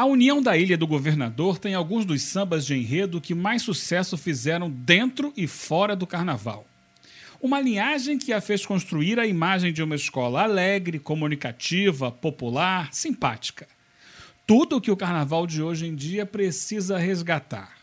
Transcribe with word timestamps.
A 0.00 0.06
União 0.06 0.40
da 0.40 0.56
Ilha 0.56 0.78
do 0.78 0.86
Governador 0.86 1.58
tem 1.58 1.74
alguns 1.74 2.06
dos 2.06 2.22
sambas 2.22 2.64
de 2.64 2.74
enredo 2.74 3.20
que 3.20 3.34
mais 3.34 3.60
sucesso 3.60 4.16
fizeram 4.16 4.70
dentro 4.70 5.30
e 5.36 5.46
fora 5.46 5.94
do 5.94 6.06
carnaval. 6.06 6.66
Uma 7.38 7.60
linhagem 7.60 8.16
que 8.16 8.32
a 8.32 8.40
fez 8.40 8.64
construir 8.64 9.20
a 9.20 9.26
imagem 9.26 9.74
de 9.74 9.82
uma 9.82 9.94
escola 9.94 10.42
alegre, 10.42 10.98
comunicativa, 10.98 12.10
popular, 12.10 12.88
simpática. 12.94 13.68
Tudo 14.46 14.76
o 14.76 14.80
que 14.80 14.90
o 14.90 14.96
carnaval 14.96 15.46
de 15.46 15.62
hoje 15.62 15.86
em 15.86 15.94
dia 15.94 16.24
precisa 16.24 16.96
resgatar. 16.96 17.76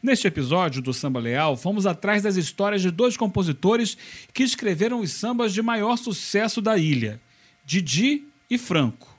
Neste 0.00 0.28
episódio 0.28 0.80
do 0.80 0.94
Samba 0.94 1.18
Leal, 1.18 1.56
fomos 1.56 1.84
atrás 1.84 2.22
das 2.22 2.36
histórias 2.36 2.80
de 2.80 2.92
dois 2.92 3.16
compositores 3.16 3.98
que 4.32 4.44
escreveram 4.44 5.00
os 5.00 5.10
sambas 5.10 5.52
de 5.52 5.62
maior 5.62 5.96
sucesso 5.96 6.62
da 6.62 6.78
ilha, 6.78 7.20
Didi 7.66 8.22
e 8.48 8.56
Franco 8.56 9.09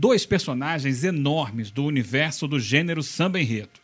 dois 0.00 0.24
personagens 0.24 1.04
enormes 1.04 1.70
do 1.70 1.84
universo 1.84 2.48
do 2.48 2.58
gênero 2.58 3.02
samba 3.02 3.38
enredo. 3.38 3.78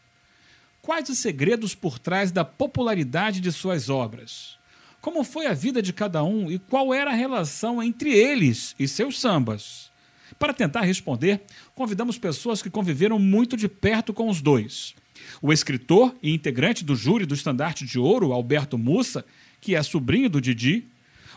Quais 0.80 1.10
os 1.10 1.18
segredos 1.18 1.74
por 1.74 1.98
trás 1.98 2.32
da 2.32 2.42
popularidade 2.42 3.38
de 3.38 3.52
suas 3.52 3.90
obras? 3.90 4.56
Como 5.02 5.22
foi 5.22 5.46
a 5.46 5.52
vida 5.52 5.82
de 5.82 5.92
cada 5.92 6.24
um 6.24 6.50
e 6.50 6.58
qual 6.58 6.94
era 6.94 7.10
a 7.10 7.14
relação 7.14 7.82
entre 7.82 8.14
eles 8.14 8.74
e 8.78 8.88
seus 8.88 9.20
sambas? 9.20 9.90
Para 10.38 10.54
tentar 10.54 10.80
responder, 10.80 11.42
convidamos 11.74 12.16
pessoas 12.16 12.62
que 12.62 12.70
conviveram 12.70 13.18
muito 13.18 13.54
de 13.54 13.68
perto 13.68 14.14
com 14.14 14.30
os 14.30 14.40
dois. 14.40 14.94
O 15.42 15.52
escritor 15.52 16.16
e 16.22 16.32
integrante 16.32 16.82
do 16.82 16.96
júri 16.96 17.26
do 17.26 17.34
Estandarte 17.34 17.84
de 17.84 17.98
Ouro, 17.98 18.32
Alberto 18.32 18.78
Mussa, 18.78 19.22
que 19.60 19.74
é 19.74 19.82
sobrinho 19.82 20.30
do 20.30 20.40
Didi, 20.40 20.86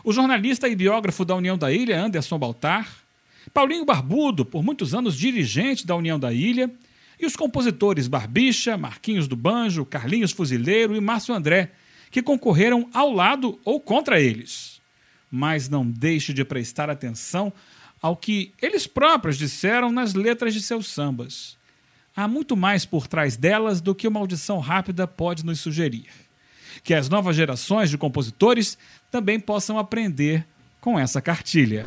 o 0.02 0.10
jornalista 0.10 0.66
e 0.70 0.74
biógrafo 0.74 1.22
da 1.22 1.34
União 1.34 1.58
da 1.58 1.70
Ilha, 1.70 2.02
Anderson 2.02 2.38
Baltar, 2.38 2.88
Paulinho 3.52 3.84
Barbudo, 3.84 4.44
por 4.44 4.62
muitos 4.62 4.94
anos 4.94 5.16
dirigente 5.16 5.86
da 5.86 5.96
União 5.96 6.18
da 6.18 6.32
Ilha, 6.32 6.70
e 7.18 7.26
os 7.26 7.36
compositores 7.36 8.08
Barbicha, 8.08 8.76
Marquinhos 8.76 9.28
do 9.28 9.36
Banjo, 9.36 9.84
Carlinhos 9.84 10.32
Fuzileiro 10.32 10.96
e 10.96 11.00
Márcio 11.00 11.34
André, 11.34 11.72
que 12.10 12.22
concorreram 12.22 12.88
ao 12.94 13.12
lado 13.12 13.58
ou 13.64 13.80
contra 13.80 14.20
eles. 14.20 14.80
Mas 15.30 15.68
não 15.68 15.84
deixe 15.84 16.32
de 16.32 16.44
prestar 16.44 16.88
atenção 16.88 17.52
ao 18.00 18.16
que 18.16 18.52
eles 18.60 18.86
próprios 18.86 19.36
disseram 19.36 19.92
nas 19.92 20.14
letras 20.14 20.54
de 20.54 20.62
seus 20.62 20.88
sambas. 20.88 21.58
Há 22.16 22.26
muito 22.26 22.56
mais 22.56 22.84
por 22.84 23.06
trás 23.06 23.36
delas 23.36 23.80
do 23.80 23.94
que 23.94 24.08
uma 24.08 24.18
audição 24.18 24.58
rápida 24.58 25.06
pode 25.06 25.44
nos 25.44 25.60
sugerir. 25.60 26.08
Que 26.82 26.94
as 26.94 27.08
novas 27.08 27.36
gerações 27.36 27.90
de 27.90 27.98
compositores 27.98 28.78
também 29.10 29.38
possam 29.38 29.78
aprender 29.78 30.46
com 30.80 30.98
essa 30.98 31.20
cartilha. 31.20 31.84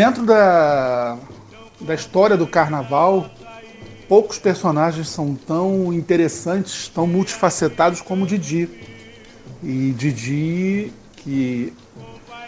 Dentro 0.00 0.24
da, 0.24 1.18
da 1.78 1.94
história 1.94 2.34
do 2.34 2.46
carnaval, 2.46 3.30
poucos 4.08 4.38
personagens 4.38 5.10
são 5.10 5.34
tão 5.34 5.92
interessantes, 5.92 6.88
tão 6.88 7.06
multifacetados 7.06 8.00
como 8.00 8.26
Didi. 8.26 8.66
E 9.62 9.92
Didi, 9.94 10.90
que 11.16 11.74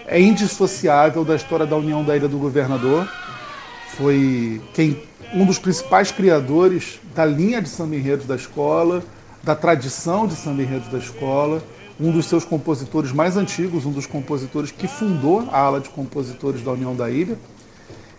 é 0.06 0.19
indissociável 0.19 1.27
da 1.27 1.36
história 1.36 1.67
da 1.67 1.77
União 1.77 2.03
da 2.03 2.17
Ilha 2.17 2.27
do 2.27 2.39
Governador, 2.39 3.06
foi 3.98 4.58
quem 4.73 5.03
um 5.34 5.45
dos 5.45 5.58
principais 5.58 6.11
criadores 6.11 7.00
da 7.14 7.27
linha 7.27 7.61
de 7.61 7.69
samba 7.69 7.97
enredos 7.97 8.25
da 8.25 8.34
escola, 8.34 9.05
da 9.42 9.55
tradição 9.55 10.27
de 10.27 10.36
samba 10.36 10.62
enredos 10.62 10.89
da 10.89 10.96
escola, 10.96 11.62
um 12.02 12.11
dos 12.11 12.27
seus 12.27 12.45
compositores 12.45 13.13
mais 13.13 13.36
antigos, 13.36 13.86
um 13.86 13.92
dos 13.92 14.07
compositores 14.07 14.73
que 14.73 14.89
fundou 14.89 15.48
a 15.52 15.58
ala 15.61 15.79
de 15.79 15.89
compositores 15.89 16.61
da 16.61 16.73
União 16.73 16.96
da 16.96 17.08
Ilha, 17.08 17.39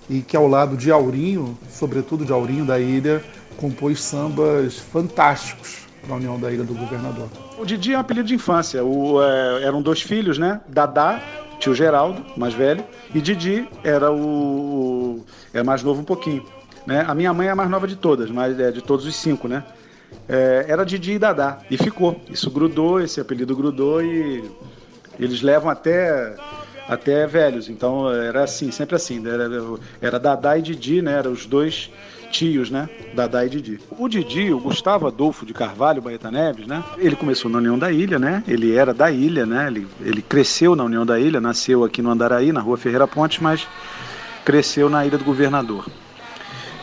e 0.10 0.22
que 0.22 0.38
ao 0.38 0.48
lado 0.48 0.78
de 0.78 0.90
Aurinho, 0.90 1.58
sobretudo 1.70 2.26
de 2.26 2.32
Aurinho 2.32 2.64
da 2.64 2.80
Ilha, 2.80 3.22
compôs 3.58 4.02
sambas 4.02 4.78
fantásticos 4.80 5.80
para 6.02 6.14
a 6.14 6.18
União 6.18 6.40
da 6.40 6.52
Ilha 6.52 6.64
do 6.64 6.74
Governador. 6.74 7.28
O 7.58 7.66
Didi 7.66 7.94
é 7.94 7.98
um 7.98 8.00
apelido 8.00 8.28
de 8.28 8.36
infância. 8.36 8.84
O, 8.84 9.22
é, 9.22 9.64
eram 9.64 9.82
dois 9.82 10.02
filhos, 10.02 10.38
né? 10.38 10.62
Dadá, 10.68 11.22
tio 11.60 11.76
Geraldo, 11.76 12.26
mais 12.38 12.54
velho, 12.54 12.84
e 13.14 13.22
Didi 13.22 13.68
era 13.84 14.12
o, 14.12 15.24
é 15.54 15.62
mais 15.62 15.84
novo 15.84 16.02
um 16.02 16.06
pouquinho. 16.06 16.46
Né? 16.86 17.06
A 17.08 17.14
minha 17.14 17.34
mãe 17.34 17.48
é 17.48 17.52
a 17.52 17.56
mais 17.56 17.70
nova 17.70 17.88
de 17.88 17.96
todas, 17.96 18.30
mas 18.30 18.58
é 18.60 18.72
de 18.72 18.82
todos 18.82 19.06
os 19.06 19.16
cinco, 19.16 19.48
né? 19.48 19.64
É, 20.28 20.66
era 20.68 20.86
Didi 20.86 21.14
e 21.14 21.20
Dadá. 21.20 21.60
E 21.70 21.78
ficou. 21.78 22.20
Isso 22.30 22.50
grudou, 22.50 23.00
esse 23.00 23.20
apelido 23.20 23.56
grudou 23.56 24.02
e 24.02 24.44
eles 25.20 25.42
levam 25.42 25.70
até 25.70 26.36
até 26.88 27.26
velhos. 27.28 27.70
Então 27.70 28.12
era 28.12 28.44
assim, 28.44 28.72
sempre 28.72 28.96
assim. 28.96 29.26
Era, 29.28 29.50
era 30.02 30.20
Dadá 30.20 30.58
e 30.58 30.62
Didi, 30.62 31.02
né? 31.02 31.14
Eram 31.18 31.32
os 31.32 31.46
dois 31.46 31.90
tios, 32.32 32.70
né? 32.70 32.90
Dadá 33.14 33.46
e 33.46 33.50
Didi. 33.50 33.80
O 33.92 34.08
Didi, 34.08 34.52
o 34.52 34.60
Gustavo 34.60 35.08
Adolfo 35.08 35.46
de 35.46 35.54
Carvalho 35.54 36.02
Baeta 36.02 36.32
Neves, 36.32 36.66
né? 36.66 36.84
Ele 36.98 37.16
começou 37.16 37.50
na 37.50 37.60
União 37.60 37.78
da 37.78 37.92
Ilha, 37.92 38.18
né? 38.18 38.44
Ele 38.48 38.76
era 38.76 38.94
da 38.94 39.12
ilha, 39.12 39.46
né? 39.46 39.68
Ele, 39.68 39.88
ele 40.02 40.22
cresceu 40.22 40.76
na 40.76 40.84
União 40.84 41.06
da 41.06 41.20
Ilha, 41.20 41.40
nasceu 41.40 41.84
aqui 41.84 42.02
no 42.02 42.10
Andaraí, 42.10 42.52
na 42.52 42.60
rua 42.60 42.78
Ferreira 42.78 43.08
Pontes, 43.08 43.40
mas 43.40 43.68
cresceu 44.44 44.90
na 44.90 45.06
Ilha 45.06 45.18
do 45.18 45.24
Governador 45.24 45.86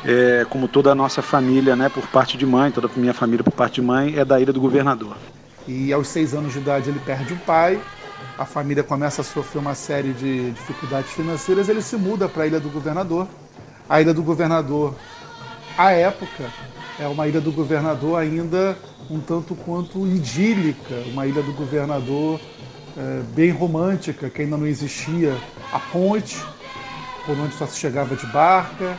é, 0.05 0.47
como 0.49 0.69
toda 0.69 0.91
a 0.93 0.95
nossa 0.95 1.23
família, 1.23 1.77
né, 1.77 1.89
por 1.89 2.07
parte 2.09 2.37
de 2.37 2.47
mãe, 2.47 2.71
toda 2.71 2.89
a 2.89 2.91
minha 2.99 3.15
família 3.15 3.45
por 3.45 3.53
parte 3.53 3.75
de 3.75 3.83
mãe, 3.83 4.17
é 4.17 4.25
da 4.25 4.41
Ilha 4.41 4.53
do 4.53 4.61
Governador. 4.61 5.17
E 5.69 5.93
aos 5.93 6.09
seis 6.09 6.35
anos 6.35 6.53
de 6.53 6.59
idade 6.59 6.91
ele 6.91 7.01
perde 7.01 7.33
o 7.33 7.37
pai, 7.39 7.81
a 8.39 8.45
família 8.45 8.83
começa 8.83 9.21
a 9.21 9.25
sofrer 9.25 9.61
uma 9.61 9.75
série 9.75 10.13
de 10.13 10.51
dificuldades 10.53 11.11
financeiras, 11.13 11.69
ele 11.69 11.83
se 11.83 11.97
muda 11.97 12.29
para 12.29 12.45
a 12.45 12.47
Ilha 12.47 12.61
do 12.61 12.71
Governador. 12.71 13.29
A 13.89 14.01
Ilha 14.01 14.15
do 14.15 14.23
Governador, 14.23 14.95
à 15.77 15.91
época, 15.93 16.51
é 16.99 17.07
uma 17.07 17.27
Ilha 17.29 17.41
do 17.41 17.53
Governador 17.53 18.19
ainda 18.19 18.77
um 19.11 19.21
tanto 19.21 19.55
quanto 19.55 20.07
idílica, 20.07 20.95
uma 21.07 21.27
Ilha 21.27 21.43
do 21.43 21.53
Governador 21.53 22.41
é, 22.97 23.23
bem 23.35 23.51
romântica, 23.51 24.31
que 24.31 24.43
ainda 24.43 24.57
não 24.57 24.67
existia 24.67 25.37
a 25.73 25.79
ponte, 25.79 26.43
por 27.27 27.39
onde 27.39 27.55
só 27.55 27.67
se 27.67 27.79
chegava 27.79 28.15
de 28.15 28.27
barca, 28.27 28.97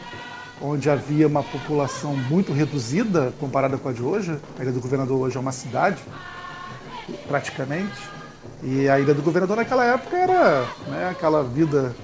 onde 0.61 0.89
havia 0.89 1.27
uma 1.27 1.43
população 1.43 2.15
muito 2.15 2.53
reduzida 2.53 3.33
comparada 3.39 3.77
com 3.77 3.89
a 3.89 3.91
de 3.91 4.01
hoje. 4.01 4.37
A 4.59 4.61
Ilha 4.61 4.71
do 4.71 4.79
Governador 4.79 5.19
hoje 5.19 5.35
é 5.35 5.39
uma 5.39 5.51
cidade, 5.51 6.01
praticamente. 7.27 7.99
E 8.63 8.87
a 8.87 8.99
Ilha 8.99 9.13
do 9.13 9.21
Governador 9.21 9.57
naquela 9.57 9.83
época 9.83 10.15
era 10.15 10.67
né, 10.87 11.09
aquela 11.09 11.43
vida 11.43 11.95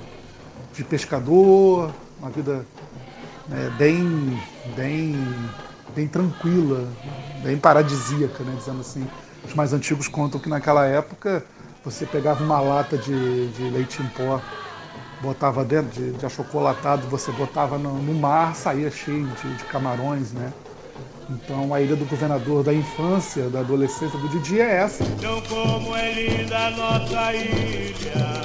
de 0.73 0.83
pescador, 0.83 1.93
uma 2.19 2.31
vida 2.31 2.65
né, 3.47 3.71
bem, 3.77 4.41
bem, 4.75 5.15
bem 5.95 6.07
tranquila, 6.07 6.87
bem 7.43 7.57
paradisíaca, 7.57 8.43
né, 8.43 8.55
dizendo 8.57 8.81
assim. 8.81 9.07
Os 9.45 9.53
mais 9.53 9.71
antigos 9.71 10.07
contam 10.07 10.39
que 10.39 10.49
naquela 10.49 10.85
época 10.85 11.45
você 11.85 12.05
pegava 12.05 12.43
uma 12.43 12.59
lata 12.59 12.97
de, 12.97 13.47
de 13.49 13.63
leite 13.69 14.01
em 14.01 14.07
pó 14.07 14.41
botava 15.21 15.63
dentro 15.63 15.89
de, 15.91 16.11
de 16.11 16.25
achocolatado, 16.25 17.07
você 17.07 17.31
botava 17.31 17.77
no, 17.77 17.93
no 17.93 18.13
mar, 18.13 18.55
saía 18.55 18.91
cheio 18.91 19.27
de, 19.27 19.55
de, 19.55 19.63
camarões, 19.65 20.31
né? 20.31 20.53
Então 21.29 21.73
a 21.73 21.81
ilha 21.81 21.95
do 21.95 22.05
governador 22.05 22.63
da 22.63 22.73
infância, 22.73 23.49
da 23.49 23.59
adolescência 23.59 24.17
do 24.17 24.29
Didi 24.29 24.61
é 24.61 24.77
essa. 24.77 25.03
Então 25.03 25.41
como 25.41 25.95
é 25.95 26.13
linda 26.13 26.57
a 26.57 26.71
nossa 26.71 27.33
ilha, 27.33 28.41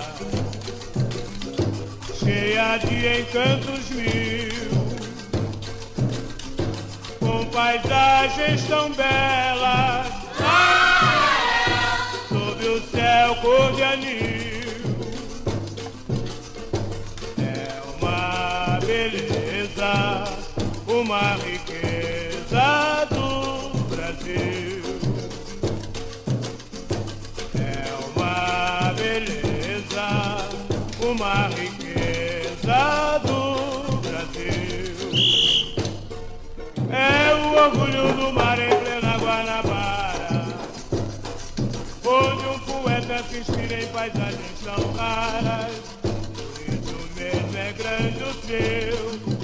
cheia 2.14 2.78
de 2.78 3.20
encantos 3.20 3.90
mil, 3.90 4.52
com 7.20 7.46
paisagens 7.46 8.64
tão 8.66 8.92
belas, 8.92 10.06
sob 12.28 12.68
o 12.68 12.80
céu 12.90 13.36
cor 13.36 13.72
de 13.74 13.82
anil. 13.82 14.51
Uma 21.12 21.34
riqueza 21.34 23.06
do 23.10 23.78
Brasil. 23.88 24.82
É 27.58 27.84
uma 28.06 28.92
beleza, 28.94 30.48
uma 31.00 31.48
riqueza 31.48 33.20
do 33.26 33.96
Brasil. 34.00 34.94
É 36.90 37.34
o 37.34 37.64
orgulho 37.64 38.12
do 38.14 38.32
mar 38.32 38.58
em 38.58 38.68
plena 38.68 39.16
Guanabara, 39.18 40.46
onde 42.04 42.46
um 42.46 42.58
poeta 42.60 43.22
se 43.24 43.38
inspira 43.38 43.82
em 43.82 43.86
paisagens 43.88 44.60
tão 44.64 44.92
raras. 44.94 45.91
Mesmo 47.32 47.56
é 47.56 47.72
grande 47.72 48.22
o 48.22 48.34
seu 48.46 48.96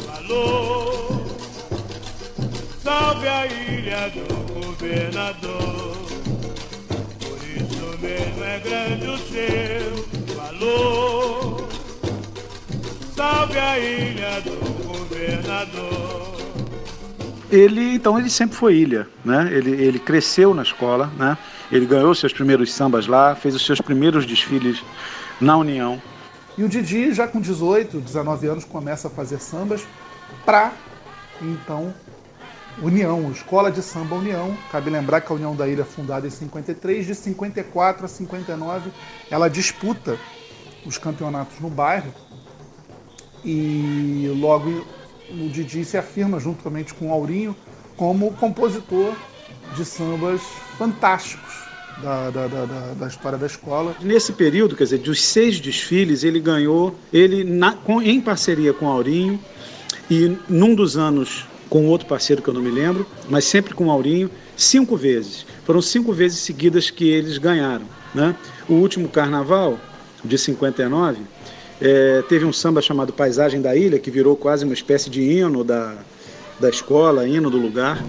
valor. 0.06 1.26
Salve 2.82 3.29
a 3.29 3.46
ilha 3.46 4.11
do 4.11 4.26
governador. 4.55 5.96
Por 7.20 7.38
isso 7.56 7.99
mesmo 8.00 8.44
é 8.44 8.58
grande 8.61 9.06
o 9.06 9.19
seu 9.19 10.37
valor. 10.37 11.69
Salve 13.17 13.58
a 13.58 13.79
ilha 13.79 14.41
do 14.43 14.84
governador. 14.87 16.38
Ele, 17.50 17.94
então, 17.94 18.19
ele 18.19 18.29
sempre 18.29 18.56
foi 18.56 18.75
ilha, 18.75 19.08
né? 19.25 19.49
Ele, 19.50 19.70
ele 19.70 19.99
cresceu 19.99 20.52
na 20.52 20.62
escola, 20.62 21.11
né? 21.19 21.37
Ele 21.73 21.87
ganhou 21.87 22.14
seus 22.14 22.32
primeiros 22.32 22.73
sambas 22.73 23.06
lá, 23.06 23.34
fez 23.34 23.55
os 23.55 23.64
seus 23.64 23.81
primeiros 23.81 24.26
desfiles 24.26 24.82
na 25.41 25.56
União. 25.56 26.00
E 26.58 26.64
o 26.64 26.69
Didi, 26.69 27.14
já 27.14 27.28
com 27.28 27.40
18, 27.40 28.00
19 28.00 28.49
anos, 28.49 28.64
começa 28.64 29.06
a 29.06 29.10
fazer 29.10 29.38
sambas 29.38 29.87
para, 30.44 30.72
então, 31.40 31.94
União, 32.82 33.31
Escola 33.31 33.70
de 33.70 33.81
Samba 33.81 34.16
União. 34.16 34.58
Cabe 34.72 34.90
lembrar 34.90 35.20
que 35.20 35.31
a 35.31 35.37
União 35.37 35.55
da 35.55 35.69
Ilha 35.69 35.82
é 35.82 35.84
fundada 35.84 36.26
em 36.26 36.31
53, 36.31 37.06
de 37.06 37.14
54 37.14 38.05
a 38.05 38.08
59, 38.08 38.90
ela 39.31 39.49
disputa 39.49 40.19
os 40.84 40.99
campeonatos 40.99 41.60
no 41.60 41.70
bairro. 41.70 42.12
E 43.44 44.28
logo 44.40 44.84
o 45.31 45.49
Didi 45.50 45.84
se 45.84 45.96
afirma, 45.96 46.40
juntamente 46.40 46.93
com 46.93 47.10
o 47.10 47.12
Aurinho, 47.12 47.55
como 47.96 48.32
compositor 48.32 49.14
de 49.76 49.84
sambas 49.84 50.40
fantásticos 50.76 51.48
da, 52.03 52.31
da, 52.31 52.47
da, 52.47 52.65
da, 52.95 53.06
história 53.06 53.39
da 53.39 53.47
escola. 53.47 53.95
Nesse 54.00 54.33
período, 54.33 54.77
quer 54.77 54.85
dizer, 54.85 54.99
dos 54.99 55.23
seis 55.23 55.61
desfiles, 55.61 56.25
ele 56.25 56.41
ganhou, 56.41 56.95
ele 57.12 57.45
na, 57.45 57.73
com, 57.73 58.00
em 58.00 58.21
parceria 58.21 58.73
com 58.73 58.87
Aurinho, 58.89 59.39
e 60.11 60.37
num 60.49 60.75
dos 60.75 60.97
anos 60.97 61.47
com 61.69 61.87
outro 61.87 62.06
parceiro 62.06 62.41
que 62.41 62.49
eu 62.49 62.55
não 62.55 62.62
me 62.62 62.71
lembro, 62.71 63.06
mas 63.29 63.45
sempre 63.45 63.75
com 63.75 63.91
Aurinho, 63.91 64.31
cinco 64.56 64.97
vezes. 64.97 65.45
Foram 65.65 65.83
cinco 65.83 66.12
vezes 66.12 66.39
seguidas 66.39 66.91
que 66.91 67.09
eles 67.09 67.37
ganharam. 67.37 67.85
Né? 68.15 68.35
O 68.69 68.75
último 68.75 69.09
carnaval, 69.09 69.79
de 70.25 70.37
59, 70.39 71.19
é, 71.81 72.23
teve 72.29 72.44
um 72.44 72.53
samba 72.53 72.81
chamado 72.81 73.12
Paisagem 73.12 73.61
da 73.61 73.77
Ilha, 73.77 73.99
que 73.99 74.11
virou 74.11 74.35
quase 74.35 74.65
uma 74.65 74.75
espécie 74.75 75.11
de 75.11 75.23
hino 75.23 75.62
da, 75.62 75.94
da 76.59 76.69
escola, 76.69 77.29
hino 77.29 77.51
do 77.51 77.59
lugar. 77.59 78.03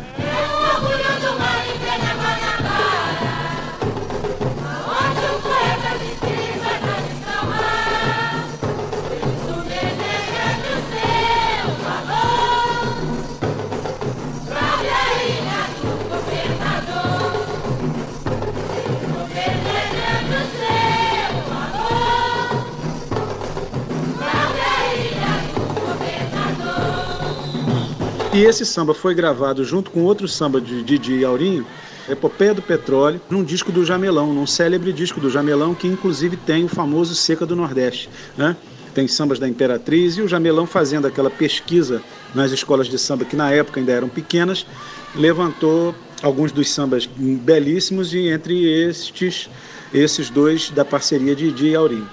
E 28.40 28.44
esse 28.46 28.66
samba 28.66 28.94
foi 28.94 29.14
gravado 29.14 29.66
junto 29.66 29.92
com 29.92 30.06
outro 30.06 30.26
samba 30.26 30.62
de 30.62 30.82
Didi 30.82 31.26
Aurinho, 31.26 31.68
Epopeia 32.08 32.54
do 32.54 32.62
Petróleo, 32.62 33.20
num 33.30 33.44
disco 33.44 33.70
do 33.70 33.84
Jamelão, 33.84 34.34
num 34.34 34.48
célebre 34.48 34.94
disco 34.94 35.20
do 35.20 35.30
Jamelão, 35.30 35.76
que 35.76 35.90
inclusive 35.90 36.38
tem 36.38 36.64
o 36.64 36.70
famoso 36.70 37.14
Seca 37.16 37.46
do 37.46 37.54
Nordeste. 37.54 38.10
Né? 38.38 38.56
Tem 38.94 39.10
sambas 39.10 39.40
da 39.40 39.48
Imperatriz 39.50 40.16
e 40.16 40.22
o 40.22 40.28
Jamelão 40.30 40.66
fazendo 40.66 41.06
aquela 41.06 41.30
pesquisa 41.30 42.02
nas 42.34 42.52
escolas 42.52 42.88
de 42.88 42.98
samba 42.98 43.26
que 43.26 43.36
na 43.36 43.52
época 43.52 43.78
ainda 43.78 43.92
eram 43.92 44.08
pequenas, 44.08 44.66
levantou 45.14 45.94
alguns 46.24 46.54
dos 46.54 46.70
sambas 46.70 47.06
belíssimos 47.06 48.14
e 48.14 48.30
entre 48.30 48.72
estes, 48.88 49.50
esses 49.94 50.30
dois 50.30 50.70
da 50.70 50.86
parceria 50.86 51.36
de 51.36 51.52
Didi 51.52 51.72
e 51.72 51.76
Aurinho. 51.76 52.08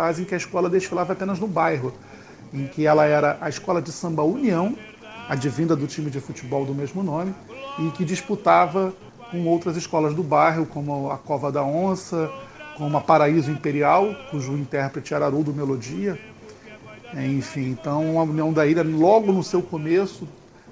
Fase 0.00 0.22
em 0.22 0.24
que 0.24 0.32
a 0.32 0.38
escola 0.38 0.70
desfilava 0.70 1.12
apenas 1.12 1.38
no 1.38 1.46
bairro, 1.46 1.92
em 2.54 2.66
que 2.66 2.86
ela 2.86 3.04
era 3.04 3.36
a 3.38 3.50
escola 3.50 3.82
de 3.82 3.92
samba 3.92 4.22
União, 4.22 4.74
advinda 5.28 5.76
do 5.76 5.86
time 5.86 6.10
de 6.10 6.18
futebol 6.20 6.64
do 6.64 6.74
mesmo 6.74 7.02
nome, 7.02 7.34
e 7.78 7.90
que 7.90 8.02
disputava 8.02 8.94
com 9.30 9.46
outras 9.46 9.76
escolas 9.76 10.14
do 10.14 10.22
bairro, 10.22 10.64
como 10.64 11.10
a 11.10 11.18
Cova 11.18 11.52
da 11.52 11.62
Onça, 11.62 12.30
como 12.78 12.96
a 12.96 13.00
Paraíso 13.02 13.50
Imperial, 13.50 14.16
cujo 14.30 14.54
intérprete 14.54 15.12
era 15.12 15.26
Haroldo 15.26 15.52
Melodia. 15.52 16.18
Enfim, 17.14 17.68
então 17.68 18.18
a 18.18 18.22
União 18.22 18.50
da 18.54 18.66
Ilha, 18.66 18.82
logo 18.82 19.30
no 19.30 19.42
seu 19.42 19.60
começo, 19.60 20.26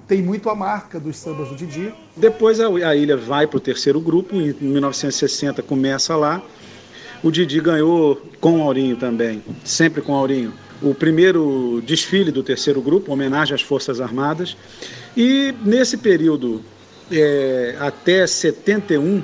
tem 0.07 0.23
muito 0.23 0.49
a 0.49 0.55
marca 0.55 0.99
dos 0.99 1.17
sambas 1.17 1.49
do 1.49 1.55
Didi. 1.55 1.93
Depois 2.17 2.59
a 2.59 2.95
ilha 2.95 3.15
vai 3.15 3.45
para 3.45 3.57
o 3.57 3.59
terceiro 3.59 4.01
grupo, 4.01 4.35
em 4.35 4.53
1960 4.59 5.61
começa 5.61 6.15
lá, 6.15 6.41
o 7.23 7.31
Didi 7.31 7.59
ganhou 7.59 8.21
com 8.39 8.59
o 8.59 8.63
Aurinho 8.63 8.95
também, 8.95 9.43
sempre 9.63 10.01
com 10.01 10.13
o 10.13 10.15
Aurinho, 10.15 10.53
o 10.81 10.93
primeiro 10.93 11.81
desfile 11.85 12.31
do 12.31 12.41
terceiro 12.41 12.81
grupo, 12.81 13.11
homenagem 13.11 13.53
às 13.53 13.61
Forças 13.61 13.99
Armadas. 13.99 14.55
E 15.15 15.53
nesse 15.63 15.97
período, 15.97 16.63
é, 17.11 17.75
até 17.79 18.25
71, 18.25 19.23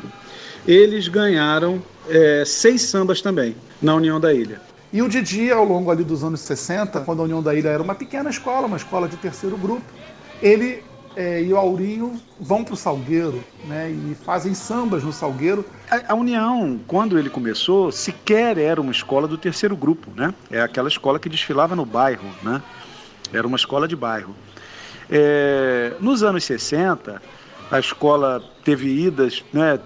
eles 0.67 1.07
ganharam 1.07 1.81
é, 2.09 2.43
seis 2.45 2.81
sambas 2.81 3.21
também 3.21 3.55
na 3.81 3.95
União 3.95 4.19
da 4.19 4.33
Ilha. 4.33 4.59
E 4.91 5.01
o 5.01 5.09
Didi, 5.09 5.51
ao 5.51 5.65
longo 5.65 5.91
ali 5.91 6.03
dos 6.03 6.23
anos 6.23 6.41
60, 6.41 6.99
quando 7.01 7.21
a 7.21 7.23
União 7.23 7.41
da 7.41 7.53
Ilha 7.53 7.69
era 7.69 7.83
uma 7.83 7.95
pequena 7.95 8.29
escola, 8.29 8.67
uma 8.67 8.77
escola 8.77 9.07
de 9.07 9.17
terceiro 9.17 9.57
grupo, 9.57 9.83
ele 10.41 10.83
é, 11.15 11.41
e 11.41 11.51
o 11.53 11.57
Aurinho 11.57 12.19
vão 12.39 12.63
para 12.63 12.73
o 12.73 12.77
Salgueiro 12.77 13.43
né, 13.65 13.89
e 13.89 14.15
fazem 14.15 14.53
sambas 14.53 15.03
no 15.03 15.13
Salgueiro. 15.13 15.65
A, 15.89 16.13
a, 16.13 16.15
União, 16.15 16.79
quando 16.87 17.17
ele 17.17 17.29
começou, 17.29 17.91
sequer 17.91 18.57
era 18.57 18.81
uma 18.81 18.91
escola 18.91 19.27
do 19.27 19.37
terceiro 19.37 19.75
grupo, 19.75 20.09
né? 20.15 20.33
É 20.51 20.61
aquela 20.61 20.87
escola 20.87 21.19
que 21.19 21.29
desfilava 21.29 21.75
no 21.75 21.85
bairro, 21.85 22.29
né? 22.43 22.61
Era 23.33 23.47
uma 23.47 23.57
escola 23.57 23.87
de 23.87 23.95
bairro. 23.95 24.35
É, 25.09 25.93
nos 25.99 26.23
anos 26.23 26.43
60, 26.43 27.21
a 27.71 27.79
escola 27.79 28.43
teve 28.63 28.87
idas, 29.05 29.43
né, 29.53 29.79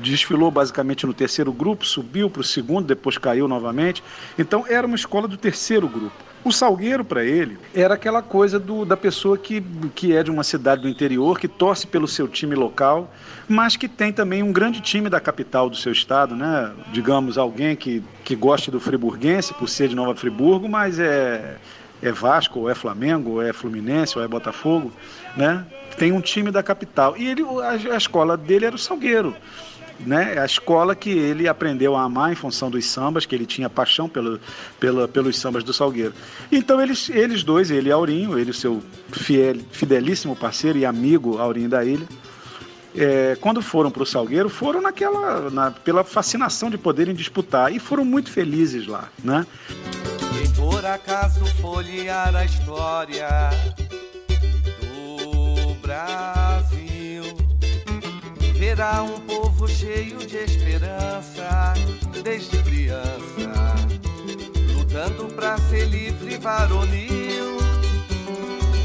desfilou 0.00 0.50
basicamente 0.50 1.06
no 1.06 1.14
terceiro 1.14 1.52
grupo, 1.52 1.86
subiu 1.86 2.28
para 2.28 2.40
o 2.40 2.44
segundo, 2.44 2.86
depois 2.86 3.16
caiu 3.16 3.48
novamente. 3.48 4.02
Então 4.38 4.64
era 4.68 4.86
uma 4.86 4.96
escola 4.96 5.26
do 5.26 5.36
terceiro 5.36 5.88
grupo. 5.88 6.27
O 6.48 6.52
Salgueiro, 6.52 7.04
para 7.04 7.22
ele, 7.22 7.58
era 7.74 7.92
aquela 7.92 8.22
coisa 8.22 8.58
do, 8.58 8.86
da 8.86 8.96
pessoa 8.96 9.36
que, 9.36 9.62
que 9.94 10.16
é 10.16 10.22
de 10.22 10.30
uma 10.30 10.42
cidade 10.42 10.80
do 10.80 10.88
interior, 10.88 11.38
que 11.38 11.46
torce 11.46 11.86
pelo 11.86 12.08
seu 12.08 12.26
time 12.26 12.54
local, 12.54 13.12
mas 13.46 13.76
que 13.76 13.86
tem 13.86 14.10
também 14.10 14.42
um 14.42 14.50
grande 14.50 14.80
time 14.80 15.10
da 15.10 15.20
capital 15.20 15.68
do 15.68 15.76
seu 15.76 15.92
estado, 15.92 16.34
né? 16.34 16.72
Digamos, 16.90 17.36
alguém 17.36 17.76
que, 17.76 18.02
que 18.24 18.34
goste 18.34 18.70
do 18.70 18.80
friburguense, 18.80 19.52
por 19.52 19.68
ser 19.68 19.88
de 19.88 19.94
Nova 19.94 20.14
Friburgo, 20.14 20.66
mas 20.70 20.98
é, 20.98 21.58
é 22.02 22.10
Vasco, 22.12 22.60
ou 22.60 22.70
é 22.70 22.74
Flamengo, 22.74 23.32
ou 23.32 23.42
é 23.42 23.52
Fluminense, 23.52 24.16
ou 24.16 24.24
é 24.24 24.26
Botafogo, 24.26 24.90
né? 25.36 25.66
Tem 25.98 26.12
um 26.12 26.20
time 26.22 26.50
da 26.50 26.62
capital. 26.62 27.14
E 27.14 27.28
ele, 27.28 27.42
a, 27.42 27.92
a 27.92 27.96
escola 27.98 28.38
dele 28.38 28.64
era 28.64 28.74
o 28.74 28.78
Salgueiro 28.78 29.36
né? 30.00 30.38
A 30.38 30.44
escola 30.44 30.94
que 30.94 31.10
ele 31.10 31.48
aprendeu 31.48 31.96
a 31.96 32.02
amar 32.02 32.32
em 32.32 32.34
função 32.34 32.70
dos 32.70 32.84
sambas, 32.86 33.26
que 33.26 33.34
ele 33.34 33.46
tinha 33.46 33.68
paixão 33.68 34.08
pelo, 34.08 34.40
pelos 35.12 35.38
sambas 35.38 35.64
do 35.64 35.72
Salgueiro. 35.72 36.14
Então 36.50 36.80
eles, 36.80 37.08
eles 37.10 37.42
dois, 37.42 37.70
ele 37.70 37.88
e 37.88 37.92
Aurinho, 37.92 38.38
ele 38.38 38.52
seu 38.52 38.82
fiel, 39.10 39.56
fidelíssimo 39.70 40.36
parceiro 40.36 40.78
e 40.78 40.86
amigo 40.86 41.38
Aurinho 41.38 41.68
da 41.68 41.84
Ilha, 41.84 42.06
é, 42.96 43.36
quando 43.40 43.60
foram 43.60 43.90
para 43.90 44.02
o 44.02 44.06
Salgueiro, 44.06 44.48
foram 44.48 44.80
naquela, 44.80 45.50
na, 45.50 45.70
pela 45.70 46.02
fascinação 46.04 46.70
de 46.70 46.78
poderem 46.78 47.14
disputar 47.14 47.72
e 47.72 47.78
foram 47.78 48.04
muito 48.04 48.30
felizes 48.30 48.86
lá, 48.86 49.08
né? 49.22 49.46
E 50.42 50.48
por 50.56 50.84
acaso 50.84 51.44
folhear 51.60 52.34
a 52.34 52.44
história 52.44 53.50
do 54.80 55.74
Brasil 55.80 56.87
verá 58.68 59.02
um 59.02 59.18
povo 59.20 59.66
cheio 59.66 60.18
de 60.18 60.36
esperança, 60.36 61.72
desde 62.22 62.58
criança, 62.58 63.74
pujando 64.74 65.24
pra 65.34 65.56
ser 65.56 65.86
livre 65.86 66.36
varonil. 66.36 67.56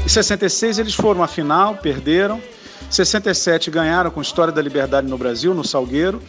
Em 0.02 0.08
66 0.08 0.78
eles 0.78 0.94
foram 0.94 1.22
à 1.22 1.28
final, 1.28 1.76
perderam. 1.76 2.40
67 2.88 3.70
ganharam 3.70 4.10
com 4.10 4.22
História 4.22 4.54
da 4.54 4.62
Liberdade 4.62 5.06
no 5.06 5.18
Brasil, 5.18 5.52
no 5.52 5.62
Salgueiro. 5.62 6.22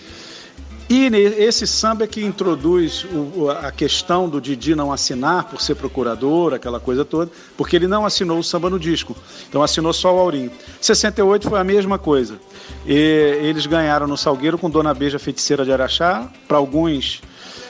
E 0.87 1.07
esse 1.07 1.65
samba 1.65 2.03
é 2.03 2.07
que 2.07 2.23
introduz 2.23 3.05
o, 3.05 3.49
a 3.49 3.71
questão 3.71 4.29
do 4.29 4.39
Didi 4.39 4.75
não 4.75 4.91
assinar 4.91 5.45
por 5.45 5.59
ser 5.59 5.75
procurador, 5.75 6.53
aquela 6.53 6.79
coisa 6.79 7.03
toda, 7.03 7.31
porque 7.57 7.75
ele 7.75 7.87
não 7.87 8.05
assinou 8.05 8.37
o 8.37 8.43
samba 8.43 8.69
no 8.69 8.79
disco. 8.79 9.15
Então 9.49 9.63
assinou 9.63 9.91
só 9.93 10.15
o 10.15 10.19
Aurinho. 10.19 10.51
68 10.79 11.49
foi 11.49 11.59
a 11.59 11.63
mesma 11.63 11.97
coisa. 11.97 12.39
E 12.85 13.39
eles 13.41 13.65
ganharam 13.65 14.05
no 14.05 14.15
Salgueiro 14.15 14.59
com 14.59 14.69
Dona 14.69 14.93
Beija 14.93 15.17
Feiticeira 15.17 15.65
de 15.65 15.71
Araxá. 15.71 16.29
Para 16.47 16.57
alguns 16.57 17.21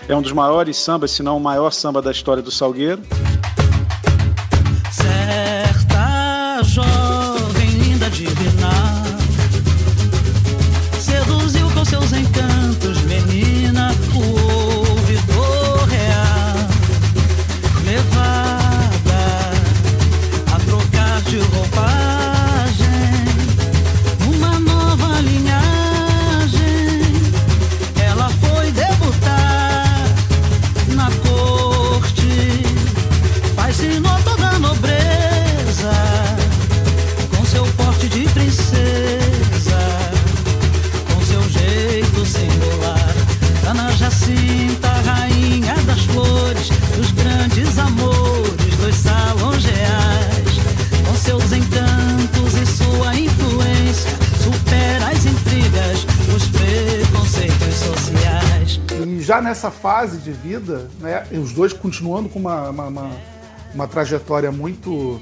é 0.10 0.16
um 0.16 0.22
dos 0.22 0.34
maiores 0.34 0.76
sambas, 0.76 1.12
se 1.12 1.24
não 1.24 1.38
o 1.38 1.40
maior 1.40 1.72
samba 1.72 2.02
da 2.02 2.12
história 2.12 2.44
do 2.44 2.52
Salgueiro. 2.52 3.02
Já 59.36 59.42
nessa 59.42 59.70
fase 59.70 60.18
de 60.20 60.32
vida, 60.32 60.90
né, 61.00 61.28
os 61.34 61.52
dois 61.52 61.74
continuando 61.74 62.30
com 62.30 62.40
uma, 62.40 62.70
uma, 62.70 62.88
uma, 62.88 63.12
uma 63.74 63.88
trajetória 63.88 64.52
muito 64.52 65.20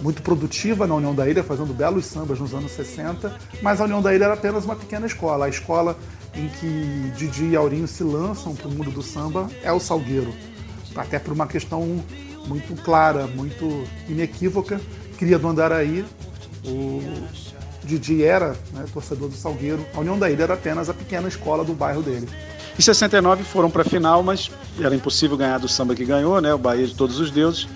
muito 0.00 0.22
produtiva 0.22 0.86
na 0.86 0.94
União 0.94 1.14
da 1.14 1.28
Ilha, 1.28 1.44
fazendo 1.44 1.74
belos 1.74 2.06
sambas 2.06 2.40
nos 2.40 2.54
anos 2.54 2.72
60, 2.72 3.36
mas 3.60 3.82
a 3.82 3.84
União 3.84 4.00
da 4.00 4.14
Ilha 4.14 4.24
era 4.24 4.32
apenas 4.32 4.64
uma 4.64 4.74
pequena 4.74 5.06
escola. 5.06 5.44
A 5.44 5.48
escola 5.50 5.94
em 6.34 6.48
que 6.48 7.12
Didi 7.14 7.50
e 7.50 7.56
Aurinho 7.56 7.86
se 7.86 8.02
lançam 8.02 8.54
para 8.54 8.66
o 8.66 8.70
mundo 8.70 8.90
do 8.90 9.02
samba 9.02 9.50
é 9.62 9.70
o 9.70 9.78
Salgueiro, 9.78 10.32
até 10.96 11.18
por 11.18 11.34
uma 11.34 11.46
questão 11.46 12.02
muito 12.46 12.74
clara, 12.82 13.26
muito 13.26 13.84
inequívoca. 14.08 14.80
Cria 15.18 15.38
do 15.38 15.48
Andaraí, 15.48 16.02
o 16.64 17.02
Didi 17.84 18.24
era 18.24 18.56
né, 18.72 18.86
torcedor 18.90 19.28
do 19.28 19.34
Salgueiro, 19.36 19.84
a 19.92 20.00
União 20.00 20.18
da 20.18 20.30
Ilha 20.30 20.44
era 20.44 20.54
apenas 20.54 20.88
a 20.88 20.94
pequena 20.94 21.28
escola 21.28 21.62
do 21.62 21.74
bairro 21.74 22.02
dele. 22.02 22.26
Em 22.80 22.82
69 22.82 23.44
foram 23.44 23.70
para 23.70 23.82
a 23.82 23.84
final, 23.84 24.22
mas 24.22 24.50
era 24.80 24.94
impossível 24.94 25.36
ganhar 25.36 25.58
do 25.58 25.68
samba 25.68 25.94
que 25.94 26.02
ganhou, 26.02 26.40
né? 26.40 26.54
O 26.54 26.56
Bahia 26.56 26.86
de 26.86 26.94
Todos 26.94 27.20
os 27.20 27.30
Deuses, 27.30 27.68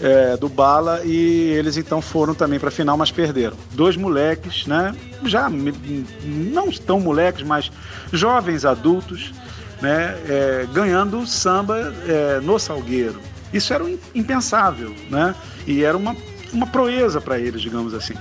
é, 0.00 0.36
do 0.36 0.48
Bala, 0.48 1.00
e 1.04 1.50
eles 1.58 1.76
então 1.76 2.00
foram 2.00 2.34
também 2.34 2.60
para 2.60 2.68
a 2.68 2.70
final, 2.70 2.96
mas 2.96 3.10
perderam. 3.10 3.56
Dois 3.72 3.96
moleques, 3.96 4.64
né? 4.64 4.94
Já 5.24 5.50
não 5.50 6.70
tão 6.70 7.00
moleques, 7.00 7.42
mas 7.42 7.68
jovens 8.12 8.64
adultos, 8.64 9.34
né? 9.82 10.16
É, 10.28 10.68
ganhando 10.72 11.26
samba 11.26 11.92
é, 12.06 12.38
no 12.38 12.56
Salgueiro. 12.56 13.20
Isso 13.52 13.74
era 13.74 13.84
impensável, 14.14 14.94
né? 15.10 15.34
E 15.66 15.82
era 15.82 15.96
uma, 15.96 16.14
uma 16.52 16.68
proeza 16.68 17.20
para 17.20 17.40
eles, 17.40 17.60
digamos 17.60 17.92
assim. 17.92 18.14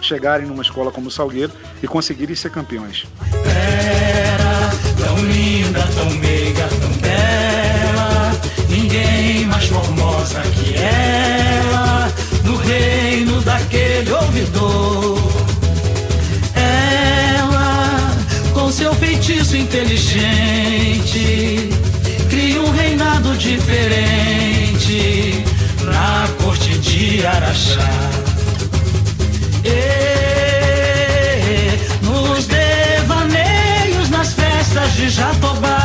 Chegarem 0.00 0.46
numa 0.46 0.62
escola 0.62 0.92
como 0.92 1.08
o 1.08 1.10
Salgueiro 1.10 1.52
e 1.82 1.88
conseguirem 1.88 2.36
ser 2.36 2.50
campeões. 2.52 3.08
Era 3.44 4.39
tão 5.00 5.16
linda, 5.24 5.80
tão 5.94 6.10
meiga, 6.10 6.68
tão 6.80 6.90
bela. 6.98 8.32
Ninguém 8.68 9.46
mais 9.46 9.64
formosa 9.66 10.40
que 10.40 10.74
ela 10.76 12.12
no 12.44 12.56
reino 12.56 13.40
daquele 13.42 14.12
ouvidor. 14.12 15.18
Ela, 16.54 18.12
com 18.52 18.70
seu 18.70 18.94
feitiço 18.94 19.56
inteligente, 19.56 21.70
cria 22.28 22.62
um 22.62 22.70
reinado 22.70 23.36
diferente 23.36 25.44
na 25.84 26.28
corte 26.42 26.78
de 26.78 27.26
Araxá. 27.26 28.29
De 34.96 35.08
Jatobá. 35.10 35.78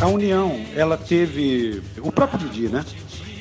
A 0.00 0.06
União, 0.06 0.60
ela 0.76 0.96
teve. 0.96 1.82
O 2.02 2.12
próprio 2.12 2.38
Didi, 2.48 2.68
né? 2.68 2.84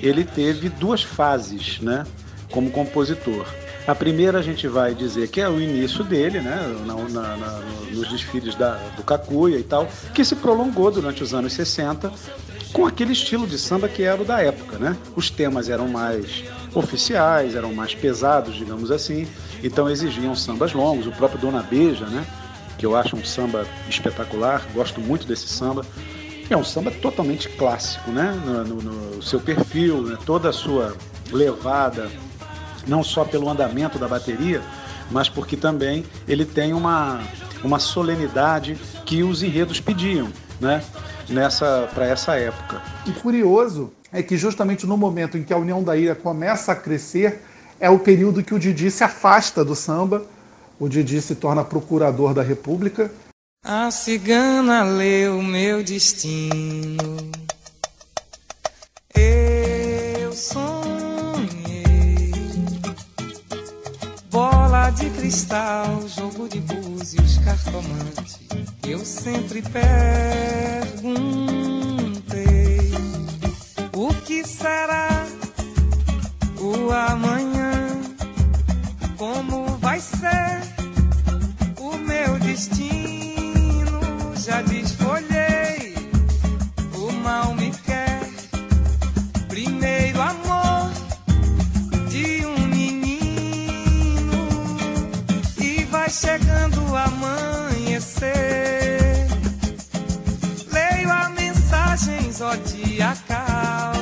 Ele 0.01 0.23
teve 0.23 0.69
duas 0.69 1.03
fases, 1.03 1.79
né? 1.81 2.05
Como 2.51 2.71
compositor. 2.71 3.45
A 3.85 3.93
primeira 3.95 4.39
a 4.39 4.41
gente 4.41 4.67
vai 4.67 4.93
dizer 4.93 5.27
que 5.29 5.41
é 5.41 5.49
o 5.49 5.59
início 5.59 6.03
dele, 6.03 6.39
né? 6.39 6.57
na- 6.85 6.93
na- 6.95 7.37
na- 7.37 7.59
nos 7.91 8.07
desfiles 8.09 8.55
da, 8.55 8.75
do 8.95 9.03
Cacuia 9.03 9.57
e 9.57 9.63
tal, 9.63 9.87
que 10.13 10.23
se 10.23 10.35
prolongou 10.35 10.91
durante 10.91 11.23
os 11.23 11.33
anos 11.33 11.53
60 11.53 12.11
com 12.71 12.85
aquele 12.85 13.13
estilo 13.13 13.47
de 13.47 13.57
samba 13.57 13.89
que 13.89 14.03
era 14.03 14.21
o 14.21 14.25
da 14.25 14.41
época, 14.41 14.77
né? 14.77 14.95
Os 15.15 15.29
temas 15.31 15.69
eram 15.69 15.87
mais 15.87 16.43
oficiais, 16.73 17.55
eram 17.55 17.73
mais 17.73 17.95
pesados, 17.95 18.55
digamos 18.55 18.91
assim, 18.91 19.27
então 19.63 19.89
exigiam 19.89 20.35
sambas 20.35 20.71
longos. 20.73 21.07
O 21.07 21.11
próprio 21.11 21.39
Dona 21.41 21.63
Beija, 21.63 22.05
né? 22.05 22.23
Que 22.79 22.85
eu 22.85 22.95
acho 22.95 23.15
um 23.15 23.23
samba 23.23 23.67
espetacular, 23.87 24.65
gosto 24.73 24.99
muito 24.99 25.27
desse 25.27 25.47
samba. 25.47 25.85
É 26.49 26.57
um 26.57 26.63
samba 26.63 26.89
totalmente 26.89 27.47
clássico, 27.49 28.09
né? 28.09 28.31
No, 28.43 28.63
no- 28.63 28.81
no 29.15 29.21
seu 29.21 29.39
perfil, 29.39 30.01
né? 30.01 30.17
toda 30.25 30.49
a 30.49 30.53
sua 30.53 30.95
levada, 31.31 32.09
não 32.87 33.03
só 33.03 33.23
pelo 33.23 33.47
andamento 33.49 33.99
da 33.99 34.07
bateria, 34.07 34.61
mas 35.11 35.29
porque 35.29 35.55
também 35.55 36.03
ele 36.27 36.45
tem 36.45 36.73
uma, 36.73 37.19
uma 37.63 37.77
solenidade 37.79 38.75
que 39.05 39.21
os 39.21 39.43
enredos 39.43 39.79
pediam, 39.79 40.29
né? 40.59 40.81
Nessa 41.27 41.87
para 41.93 42.07
essa 42.07 42.35
época. 42.35 42.81
E 43.05 43.11
curioso 43.11 43.91
é 44.11 44.23
que 44.23 44.35
justamente 44.37 44.87
no 44.87 44.97
momento 44.97 45.37
em 45.37 45.43
que 45.43 45.53
a 45.53 45.57
União 45.57 45.83
da 45.83 45.95
Ilha 45.95 46.15
começa 46.15 46.71
a 46.71 46.75
crescer, 46.75 47.43
é 47.79 47.89
o 47.89 47.99
período 47.99 48.41
que 48.41 48.53
o 48.55 48.57
Didi 48.59 48.89
se 48.89 49.03
afasta 49.03 49.63
do 49.63 49.75
samba, 49.75 50.23
o 50.79 50.87
Didi 50.87 51.21
se 51.21 51.35
torna 51.35 51.63
procurador 51.63 52.33
da 52.33 52.41
República, 52.41 53.11
A 53.63 53.91
cigana 53.91 54.83
leu 54.83 55.41
meu 55.43 55.83
destino. 55.83 56.97
Eu 59.13 60.31
sonhei. 60.31 62.31
Bola 64.31 64.89
de 64.91 65.09
cristal, 65.09 66.07
jogo 66.07 66.47
de 66.47 66.61
búzios, 66.61 67.37
cartomante. 67.39 68.47
Eu 68.87 68.99
sempre 68.99 69.61
perguntei: 69.61 71.19
O 73.93 74.07
que 74.25 74.45
será 74.47 75.27
o 76.61 76.89
amanhã? 76.91 77.58
Como 79.19 79.65
vai 79.79 79.99
ser? 79.99 80.61
o 81.77 81.97
meu 81.97 82.39
destino 82.39 83.99
já 84.37 84.61
desfolhei. 84.61 85.93
O 86.95 87.11
mal 87.21 87.53
me 87.53 87.69
quer. 87.85 88.21
Primeiro 89.49 90.21
amor 90.21 90.89
de 92.09 92.45
um 92.45 92.67
menino 92.67 94.47
e 95.57 95.83
vai 95.91 96.09
chegando 96.09 96.81
o 96.89 96.95
amanhecer. 96.95 98.29
Leio 100.71 101.11
a 101.11 101.27
mensagem 101.29 102.31
zodiacal 102.31 103.93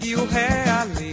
e 0.00 0.14
o 0.14 0.24
realejo 0.26 1.09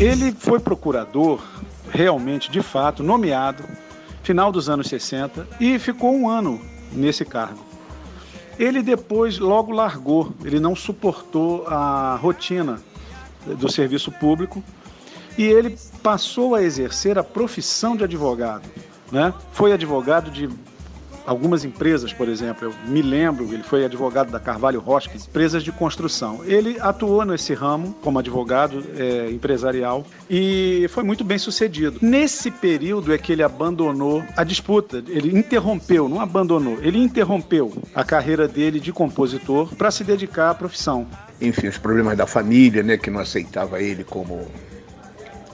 Ele 0.00 0.30
foi 0.30 0.60
procurador 0.60 1.42
realmente, 1.90 2.52
de 2.52 2.62
fato, 2.62 3.02
nomeado, 3.02 3.64
final 4.22 4.52
dos 4.52 4.68
anos 4.68 4.86
60, 4.86 5.44
e 5.58 5.76
ficou 5.76 6.14
um 6.14 6.28
ano 6.28 6.60
nesse 6.92 7.24
cargo. 7.24 7.58
Ele 8.56 8.80
depois 8.80 9.40
logo 9.40 9.72
largou, 9.72 10.32
ele 10.44 10.60
não 10.60 10.76
suportou 10.76 11.66
a 11.66 12.14
rotina 12.14 12.80
do 13.44 13.68
serviço 13.68 14.12
público 14.12 14.62
e 15.36 15.42
ele 15.42 15.76
passou 16.00 16.54
a 16.54 16.62
exercer 16.62 17.18
a 17.18 17.24
profissão 17.24 17.96
de 17.96 18.04
advogado. 18.04 18.68
Né? 19.10 19.34
Foi 19.50 19.72
advogado 19.72 20.30
de 20.30 20.48
algumas 21.28 21.64
empresas, 21.64 22.12
por 22.12 22.28
exemplo. 22.28 22.68
Eu 22.68 22.90
me 22.90 23.02
lembro, 23.02 23.52
ele 23.52 23.62
foi 23.62 23.84
advogado 23.84 24.30
da 24.30 24.40
Carvalho 24.40 24.80
Rocha, 24.80 25.10
empresas 25.14 25.62
de 25.62 25.70
construção. 25.70 26.40
Ele 26.44 26.78
atuou 26.80 27.24
nesse 27.24 27.52
ramo 27.52 27.94
como 28.02 28.18
advogado 28.18 28.82
é, 28.96 29.30
empresarial 29.30 30.06
e 30.28 30.86
foi 30.88 31.04
muito 31.04 31.22
bem 31.22 31.38
sucedido. 31.38 31.98
Nesse 32.00 32.50
período 32.50 33.12
é 33.12 33.18
que 33.18 33.32
ele 33.32 33.42
abandonou 33.42 34.24
a 34.36 34.42
disputa, 34.42 35.04
ele 35.06 35.36
interrompeu, 35.36 36.08
não 36.08 36.20
abandonou, 36.20 36.78
ele 36.80 36.98
interrompeu 36.98 37.72
a 37.94 38.02
carreira 38.02 38.48
dele 38.48 38.80
de 38.80 38.92
compositor 38.92 39.74
para 39.74 39.90
se 39.90 40.02
dedicar 40.02 40.50
à 40.50 40.54
profissão. 40.54 41.06
Enfim, 41.40 41.68
os 41.68 41.76
problemas 41.76 42.16
da 42.16 42.26
família, 42.26 42.82
né, 42.82 42.96
que 42.96 43.10
não 43.10 43.20
aceitava 43.20 43.82
ele 43.82 44.02
como 44.02 44.46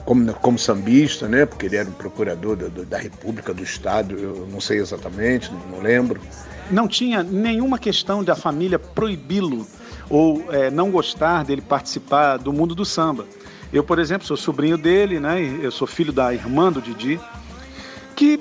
como, 0.05 0.31
como 0.35 0.57
sambista, 0.57 1.27
né? 1.27 1.45
Porque 1.45 1.65
ele 1.65 1.75
era 1.75 1.89
um 1.89 1.93
procurador 1.93 2.55
da, 2.55 2.83
da 2.83 2.97
República, 2.97 3.53
do 3.53 3.63
Estado, 3.63 4.15
eu 4.15 4.47
não 4.51 4.61
sei 4.61 4.77
exatamente, 4.77 5.51
não 5.71 5.81
lembro. 5.81 6.21
Não 6.69 6.87
tinha 6.87 7.23
nenhuma 7.23 7.77
questão 7.77 8.23
da 8.23 8.35
família 8.35 8.79
proibi-lo 8.79 9.67
ou 10.09 10.45
é, 10.53 10.69
não 10.69 10.91
gostar 10.91 11.43
dele 11.43 11.61
participar 11.61 12.37
do 12.37 12.53
mundo 12.53 12.75
do 12.75 12.85
samba. 12.85 13.25
Eu, 13.73 13.83
por 13.83 13.99
exemplo, 13.99 14.27
sou 14.27 14.37
sobrinho 14.37 14.77
dele, 14.77 15.19
né? 15.19 15.41
Eu 15.61 15.71
sou 15.71 15.87
filho 15.87 16.13
da 16.13 16.33
irmã 16.33 16.71
do 16.71 16.81
Didi, 16.81 17.19
que 18.15 18.39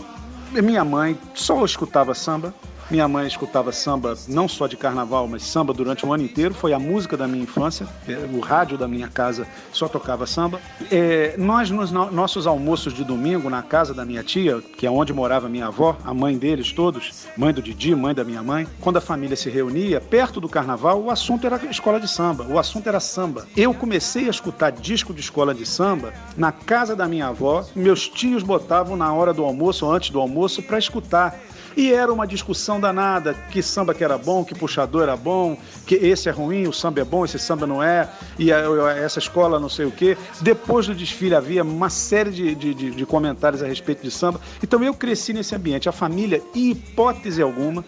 minha 0.53 0.85
mãe 0.85 1.19
só 1.35 1.65
escutava 1.65 2.15
samba, 2.15 2.55
minha 2.95 3.09
mãe 3.09 3.27
escutava 3.27 3.73
samba 3.73 4.15
não 4.29 4.47
só 4.47 4.69
de 4.69 4.77
carnaval, 4.77 5.27
mas 5.27 5.43
samba 5.43 5.73
durante 5.73 6.07
o 6.07 6.13
ano 6.13 6.23
inteiro. 6.23 6.55
Foi 6.55 6.73
a 6.73 6.79
música 6.79 7.17
da 7.17 7.27
minha 7.27 7.43
infância. 7.43 7.89
É, 8.07 8.13
o 8.33 8.39
rádio 8.39 8.79
da 8.79 8.87
minha 8.87 9.09
casa 9.09 9.49
só 9.73 9.89
tocava 9.89 10.29
samba. 10.29 10.61
É, 10.93 11.35
nós, 11.37 11.71
nos 11.71 11.91
nossos 11.91 12.47
almoços 12.47 12.95
de 12.95 13.03
domingo, 13.03 13.51
na 13.51 13.63
casa 13.63 13.93
da 13.93 14.05
minha 14.05 14.23
tia, 14.23 14.63
que 14.79 14.87
é 14.87 14.91
onde 14.91 15.13
morava 15.13 15.49
minha 15.49 15.67
avó, 15.67 15.97
a 16.05 16.15
mãe 16.15 16.39
deles 16.39 16.73
todos, 16.73 17.27
mãe 17.37 17.53
do 17.53 17.61
Didi, 17.61 17.97
mãe 17.97 18.15
da 18.15 18.23
minha 18.23 18.45
mãe, 18.45 18.65
quando 18.81 18.99
a 18.99 19.01
família 19.01 19.37
se 19.37 19.51
reunia, 19.51 20.01
perto 20.01 20.41
do 20.41 20.49
carnaval, 20.49 21.03
o 21.03 21.11
assunto 21.11 21.45
era 21.49 21.61
escola 21.69 21.99
de 21.99 22.07
samba. 22.07 22.47
O 22.49 22.61
assunto 22.61 22.89
era 22.89 23.01
samba. 23.01 23.45
Eu 23.57 23.75
comecei 23.75 24.29
a 24.29 24.31
escutar 24.31 24.71
disco 24.71 25.13
de 25.13 25.21
escola 25.21 25.53
de 25.53 25.67
samba 25.67 26.15
na 26.37 26.53
casa 26.53 26.95
da 26.95 27.09
minha 27.09 27.27
avó. 27.27 27.67
Meus 27.75 28.09
tios 28.09 28.45
botavam 28.45 28.97
na 28.97 29.13
hora 29.13 29.35
do 29.35 29.43
almoço, 29.43 29.85
ou 29.85 29.93
antes 29.93 30.11
do 30.11 30.21
almoço, 30.21 30.63
para 30.63 30.79
escutar. 30.79 31.37
E 31.77 31.93
era 31.93 32.13
uma 32.13 32.27
discussão 32.27 32.81
danada, 32.81 33.35
que 33.51 33.63
samba 33.63 33.95
que 33.95 34.05
era 34.05 34.17
bom, 34.17 34.45
que 34.45 34.55
puxador 34.55 35.03
era 35.03 35.17
bom, 35.17 35.57
que 35.87 35.97
esse 35.97 36.29
é 36.29 36.33
ruim, 36.33 36.67
o 36.67 36.73
samba 36.73 37.01
é 37.01 37.05
bom, 37.05 37.25
esse 37.25 37.39
samba 37.39 37.67
não 37.67 37.83
é, 37.83 38.09
e 38.39 38.51
essa 38.51 39.19
escola 39.19 39.59
não 39.59 39.69
sei 39.69 39.87
o 39.87 39.91
quê. 39.91 40.17
Depois 40.41 40.87
do 40.87 40.95
desfile 40.95 41.35
havia 41.35 41.63
uma 41.63 41.91
série 41.91 42.31
de, 42.31 42.55
de, 42.55 42.75
de, 42.75 42.91
de 42.93 43.07
comentários 43.07 43.63
a 43.63 43.67
respeito 43.67 44.03
de 44.03 44.11
samba. 44.11 44.41
Então 44.63 44.83
eu 44.83 44.95
cresci 44.95 45.33
nesse 45.33 45.55
ambiente. 45.55 45.89
A 45.89 45.93
família, 45.93 46.43
em 46.55 46.71
hipótese 46.71 47.43
alguma, 47.43 47.85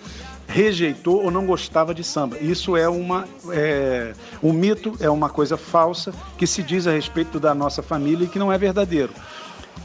rejeitou 0.49 1.23
ou 1.23 1.31
não 1.31 1.47
gostava 1.47 1.95
de 1.95 2.03
samba. 2.03 2.39
Isso 2.39 2.77
é 2.77 2.89
uma 2.89 3.27
é, 3.51 4.13
um 4.43 4.53
mito, 4.53 4.95
é 5.01 5.11
uma 5.11 5.29
coisa 5.29 5.57
falsa 5.57 6.13
que 6.39 6.47
se 6.47 6.63
diz 6.63 6.87
a 6.87 6.93
respeito 6.93 7.39
da 7.39 7.55
nossa 7.55 7.83
família 7.83 8.25
e 8.25 8.29
que 8.29 8.39
não 8.39 8.53
é 8.53 8.59
verdadeiro. 8.59 9.13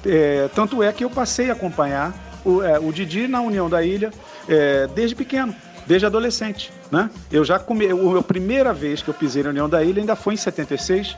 É, 0.06 0.50
tanto 0.56 0.82
é 0.82 0.92
que 0.92 1.04
eu 1.04 1.10
passei 1.10 1.50
a 1.50 1.54
acompanhar 1.54 2.31
o, 2.46 2.62
é, 2.62 2.80
o 2.80 2.92
Didi 2.92 3.28
na 3.28 3.42
União 3.42 3.70
da 3.70 3.84
Ilha 3.84 4.12
é, 4.48 4.88
desde 4.88 5.16
pequeno, 5.16 5.56
desde 5.86 6.06
adolescente. 6.06 6.72
Né? 6.92 7.10
Eu 7.32 7.44
já 7.44 7.60
comi, 7.60 7.88
a 7.88 8.22
primeira 8.22 8.74
vez 8.74 9.02
que 9.02 9.10
eu 9.10 9.14
pisei 9.14 9.44
na 9.44 9.50
União 9.50 9.70
da 9.70 9.84
Ilha 9.84 10.02
ainda 10.02 10.16
foi 10.16 10.34
em 10.34 10.38
76. 10.38 11.16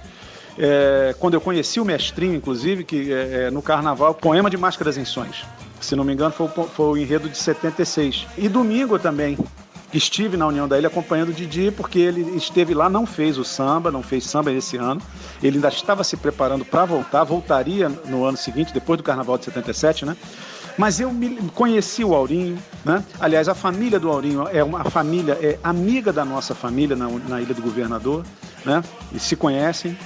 É, 0.58 1.16
quando 1.20 1.34
eu 1.34 1.42
conheci 1.42 1.80
o 1.80 1.86
mestrinho, 1.86 2.36
inclusive, 2.36 2.84
que 2.84 3.12
é, 3.12 3.46
é, 3.46 3.52
no 3.52 3.62
carnaval, 3.62 4.14
poema 4.14 4.50
de 4.50 4.58
Máscaras 4.58 4.98
em 4.98 5.06
Sonhos. 5.06 5.44
Se 5.82 5.96
não 5.96 6.04
me 6.04 6.14
engano, 6.14 6.32
foi, 6.32 6.48
foi 6.48 6.86
o 6.86 6.98
enredo 6.98 7.28
de 7.28 7.38
76. 7.38 8.28
E 8.38 8.48
domingo 8.48 9.00
também, 9.00 9.38
estive 9.98 10.38
na 10.38 10.48
União 10.48 10.68
da 10.68 10.78
Ilha 10.78 10.88
acompanhando 10.88 11.30
o 11.30 11.34
Didi, 11.34 11.72
porque 11.72 12.00
ele 12.00 12.22
esteve 12.36 12.74
lá, 12.74 12.90
não 12.90 13.06
fez 13.06 13.38
o 13.38 13.44
samba, 13.44 13.92
não 13.92 14.02
fez 14.02 14.26
samba 14.26 14.52
esse 14.52 14.78
ano. 14.78 15.02
Ele 15.42 15.58
ainda 15.58 15.70
estava 15.70 16.04
se 16.04 16.18
preparando 16.18 16.66
para 16.66 16.86
voltar, 16.86 17.24
voltaria 17.24 17.90
no 17.90 18.26
ano 18.26 18.38
seguinte, 18.38 18.74
depois 18.74 18.98
do 18.98 19.04
Carnaval 19.04 19.38
de 19.38 19.46
77, 19.46 20.06
né? 20.06 20.18
Mas 20.78 21.00
eu 21.00 21.12
me 21.12 21.36
conheci 21.54 22.04
o 22.04 22.16
Aurinho, 22.16 22.58
né? 22.84 23.04
Aliás, 23.20 23.48
a 23.48 23.54
família 23.54 24.00
do 24.00 24.10
Aurinho 24.10 24.48
é 24.52 24.64
uma 24.64 24.84
família, 24.86 25.38
é 25.42 25.60
amiga 25.64 26.12
da 26.12 26.26
nossa 26.26 26.56
família 26.56 26.96
na, 26.96 27.08
na 27.08 27.42
Ilha 27.42 27.54
do 27.54 27.62
Governador, 27.62 28.26
né? 28.66 28.84
E 29.12 29.20
se 29.20 29.36
conhecem. 29.36 29.98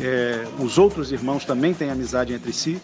É, 0.00 0.44
os 0.58 0.78
outros 0.78 1.10
irmãos 1.10 1.44
também 1.44 1.74
têm 1.74 1.90
amizade 1.90 2.32
entre 2.32 2.52
si. 2.52 2.80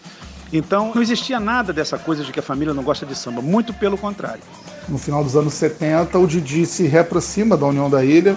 Então, 0.53 0.91
não 0.93 1.01
existia 1.01 1.39
nada 1.39 1.71
dessa 1.71 1.97
coisa 1.97 2.23
de 2.23 2.31
que 2.31 2.39
a 2.39 2.43
família 2.43 2.73
não 2.73 2.83
gosta 2.83 3.05
de 3.05 3.15
samba, 3.15 3.41
muito 3.41 3.73
pelo 3.73 3.97
contrário. 3.97 4.43
No 4.89 4.97
final 4.97 5.23
dos 5.23 5.35
anos 5.35 5.53
70, 5.53 6.19
o 6.19 6.27
Didi 6.27 6.65
se 6.65 6.83
reaproxima 6.87 7.55
da 7.55 7.65
União 7.65 7.89
da 7.89 8.03
Ilha 8.03 8.35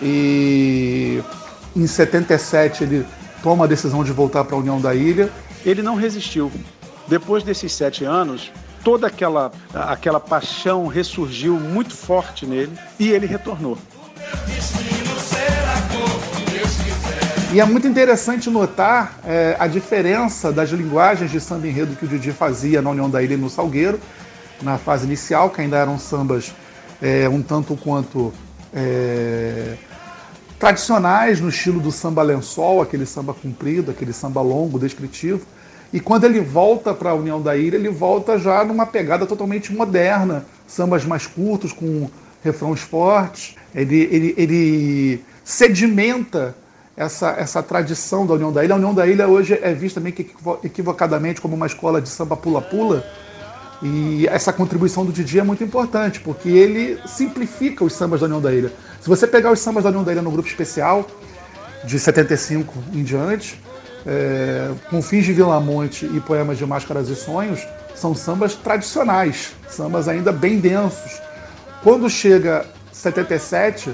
e 0.00 1.22
em 1.76 1.86
77 1.86 2.84
ele 2.84 3.06
toma 3.42 3.64
a 3.64 3.68
decisão 3.68 4.02
de 4.02 4.12
voltar 4.12 4.44
para 4.44 4.56
a 4.56 4.58
União 4.58 4.80
da 4.80 4.94
Ilha. 4.94 5.30
Ele 5.64 5.82
não 5.82 5.94
resistiu. 5.94 6.50
Depois 7.08 7.42
desses 7.42 7.72
sete 7.72 8.04
anos, 8.04 8.52
toda 8.84 9.06
aquela, 9.06 9.52
aquela 9.74 10.20
paixão 10.20 10.86
ressurgiu 10.86 11.58
muito 11.58 11.94
forte 11.94 12.46
nele 12.46 12.72
e 12.98 13.10
ele 13.10 13.26
retornou. 13.26 13.78
E 17.52 17.60
é 17.60 17.64
muito 17.66 17.86
interessante 17.86 18.48
notar 18.48 19.20
é, 19.26 19.54
a 19.58 19.66
diferença 19.66 20.50
das 20.50 20.70
linguagens 20.70 21.30
de 21.30 21.38
samba 21.38 21.68
enredo 21.68 21.94
que 21.94 22.06
o 22.06 22.08
Didi 22.08 22.32
fazia 22.32 22.80
na 22.80 22.88
União 22.88 23.10
da 23.10 23.22
Ilha 23.22 23.34
e 23.34 23.36
no 23.36 23.50
Salgueiro, 23.50 24.00
na 24.62 24.78
fase 24.78 25.04
inicial, 25.04 25.50
que 25.50 25.60
ainda 25.60 25.76
eram 25.76 25.98
sambas 25.98 26.54
é, 27.02 27.28
um 27.28 27.42
tanto 27.42 27.76
quanto 27.76 28.32
é, 28.72 29.76
tradicionais 30.58 31.40
no 31.40 31.50
estilo 31.50 31.78
do 31.78 31.92
samba 31.92 32.22
lençol, 32.22 32.80
aquele 32.80 33.04
samba 33.04 33.34
comprido, 33.34 33.90
aquele 33.90 34.14
samba 34.14 34.40
longo, 34.40 34.78
descritivo. 34.78 35.44
E 35.92 36.00
quando 36.00 36.24
ele 36.24 36.40
volta 36.40 36.94
para 36.94 37.10
a 37.10 37.14
União 37.14 37.40
da 37.40 37.56
Ilha, 37.56 37.76
ele 37.76 37.90
volta 37.90 38.38
já 38.38 38.64
numa 38.64 38.86
pegada 38.86 39.26
totalmente 39.26 39.72
moderna, 39.72 40.46
sambas 40.66 41.04
mais 41.04 41.26
curtos, 41.26 41.72
com 41.72 42.08
refrões 42.42 42.80
fortes. 42.80 43.56
Ele, 43.74 44.08
ele, 44.10 44.34
ele 44.38 45.24
sedimenta 45.44 46.54
essa, 46.96 47.30
essa 47.32 47.62
tradição 47.62 48.26
da 48.26 48.34
União 48.34 48.50
da 48.50 48.64
Ilha. 48.64 48.74
A 48.74 48.78
União 48.78 48.94
da 48.94 49.06
Ilha 49.06 49.28
hoje 49.28 49.58
é 49.60 49.74
vista 49.74 50.00
meio 50.00 50.14
que 50.14 50.30
equivocadamente 50.64 51.40
como 51.40 51.54
uma 51.54 51.66
escola 51.66 52.00
de 52.00 52.08
samba 52.08 52.36
pula-pula. 52.36 53.04
E 53.82 54.26
essa 54.28 54.52
contribuição 54.52 55.04
do 55.04 55.12
Didi 55.12 55.40
é 55.40 55.42
muito 55.42 55.64
importante, 55.64 56.20
porque 56.20 56.48
ele 56.48 56.98
simplifica 57.04 57.84
os 57.84 57.92
sambas 57.92 58.20
da 58.20 58.26
União 58.26 58.40
da 58.40 58.52
Ilha. 58.52 58.72
Se 59.00 59.08
você 59.08 59.26
pegar 59.26 59.50
os 59.50 59.58
sambas 59.58 59.82
da 59.82 59.90
União 59.90 60.04
da 60.04 60.12
Ilha 60.12 60.22
no 60.22 60.30
grupo 60.30 60.48
especial, 60.48 61.06
de 61.84 61.98
75 61.98 62.72
em 62.94 63.02
diante, 63.02 63.60
é, 64.06 64.70
com 64.90 65.00
fins 65.02 65.24
de 65.24 65.32
Vilamonte 65.32 66.06
e 66.06 66.20
poemas 66.20 66.58
de 66.58 66.66
Máscaras 66.66 67.08
e 67.08 67.16
Sonhos, 67.16 67.66
são 67.94 68.14
sambas 68.14 68.54
tradicionais, 68.54 69.52
sambas 69.68 70.08
ainda 70.08 70.32
bem 70.32 70.58
densos. 70.58 71.20
Quando 71.82 72.08
chega 72.08 72.64
77, 72.92 73.90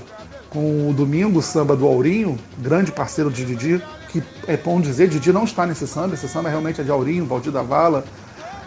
com 0.51 0.89
o 0.89 0.95
Domingo, 0.95 1.43
samba 1.43 1.77
do 1.77 1.87
Aurinho, 1.87 2.39
grande 2.59 2.91
parceiro 2.91 3.31
de 3.31 3.45
Didi, 3.45 3.83
que 4.09 4.23
é 4.47 4.57
bom 4.57 4.81
dizer, 4.81 5.09
Didi 5.09 5.33
não 5.33 5.45
está 5.45 5.67
nesse 5.67 5.87
samba, 5.87 6.15
esse 6.15 6.29
samba 6.29 6.49
realmente 6.49 6.81
é 6.81 6.85
de 6.85 6.91
Aurinho, 6.91 7.27
Valdir 7.27 7.53
da 7.53 7.63
Vala, 7.63 8.05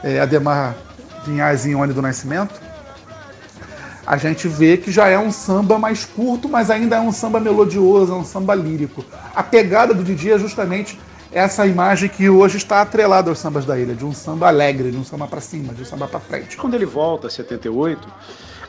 é, 0.04 0.20
Ademar 0.20 0.76
Vinhais 1.26 1.66
e 1.66 1.72
Ione 1.72 1.94
do 1.94 2.02
Nascimento. 2.02 2.62
A 4.06 4.18
gente 4.18 4.48
vê 4.48 4.78
que 4.78 4.92
já 4.92 5.08
é 5.08 5.18
um 5.18 5.32
samba 5.32 5.78
mais 5.78 6.06
curto, 6.06 6.50
mas 6.50 6.70
ainda 6.70 6.98
é 6.98 7.00
um 7.00 7.12
samba 7.12 7.40
melodioso, 7.40 8.12
é 8.12 8.16
um 8.16 8.26
samba 8.26 8.54
lírico. 8.54 9.06
A 9.36 9.42
pegada 9.42 9.94
do 9.94 10.04
Didi 10.04 10.32
é 10.32 10.38
justamente 10.38 11.00
essa 11.32 11.66
imagem 11.66 12.10
que 12.10 12.30
hoje 12.30 12.58
está 12.58 12.82
atrelada 12.82 13.30
aos 13.30 13.40
sambas 13.40 13.66
da 13.66 13.80
ilha, 13.80 13.96
de 13.96 14.06
um 14.06 14.14
samba 14.14 14.48
alegre, 14.48 14.92
de 14.92 14.98
um 14.98 15.04
samba 15.04 15.28
para 15.28 15.40
cima, 15.40 15.74
de 15.74 15.82
um 15.82 15.86
samba 15.86 16.08
para 16.08 16.20
frente. 16.20 16.58
Quando 16.58 16.74
ele 16.74 16.86
volta, 16.86 17.28
em 17.28 17.30
78, 17.30 18.08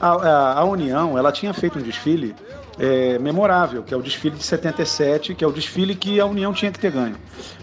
a, 0.00 0.08
a, 0.08 0.58
a, 0.60 0.64
União 0.64 1.18
ela 1.18 1.32
tinha 1.32 1.52
feito 1.52 1.78
um 1.78 1.82
desfile 1.82 2.34
é, 2.78 3.18
memorável, 3.18 3.82
que 3.82 3.92
é 3.92 3.96
o 3.96 4.02
desfile 4.02 4.36
de 4.36 4.44
77, 4.44 5.34
que 5.34 5.44
é 5.44 5.46
o 5.46 5.52
desfile 5.52 5.94
que 5.94 6.20
a 6.20 6.26
União 6.26 6.52
tinha 6.52 6.70
que 6.70 6.78
ter 6.78 6.92
ganho. 6.92 7.16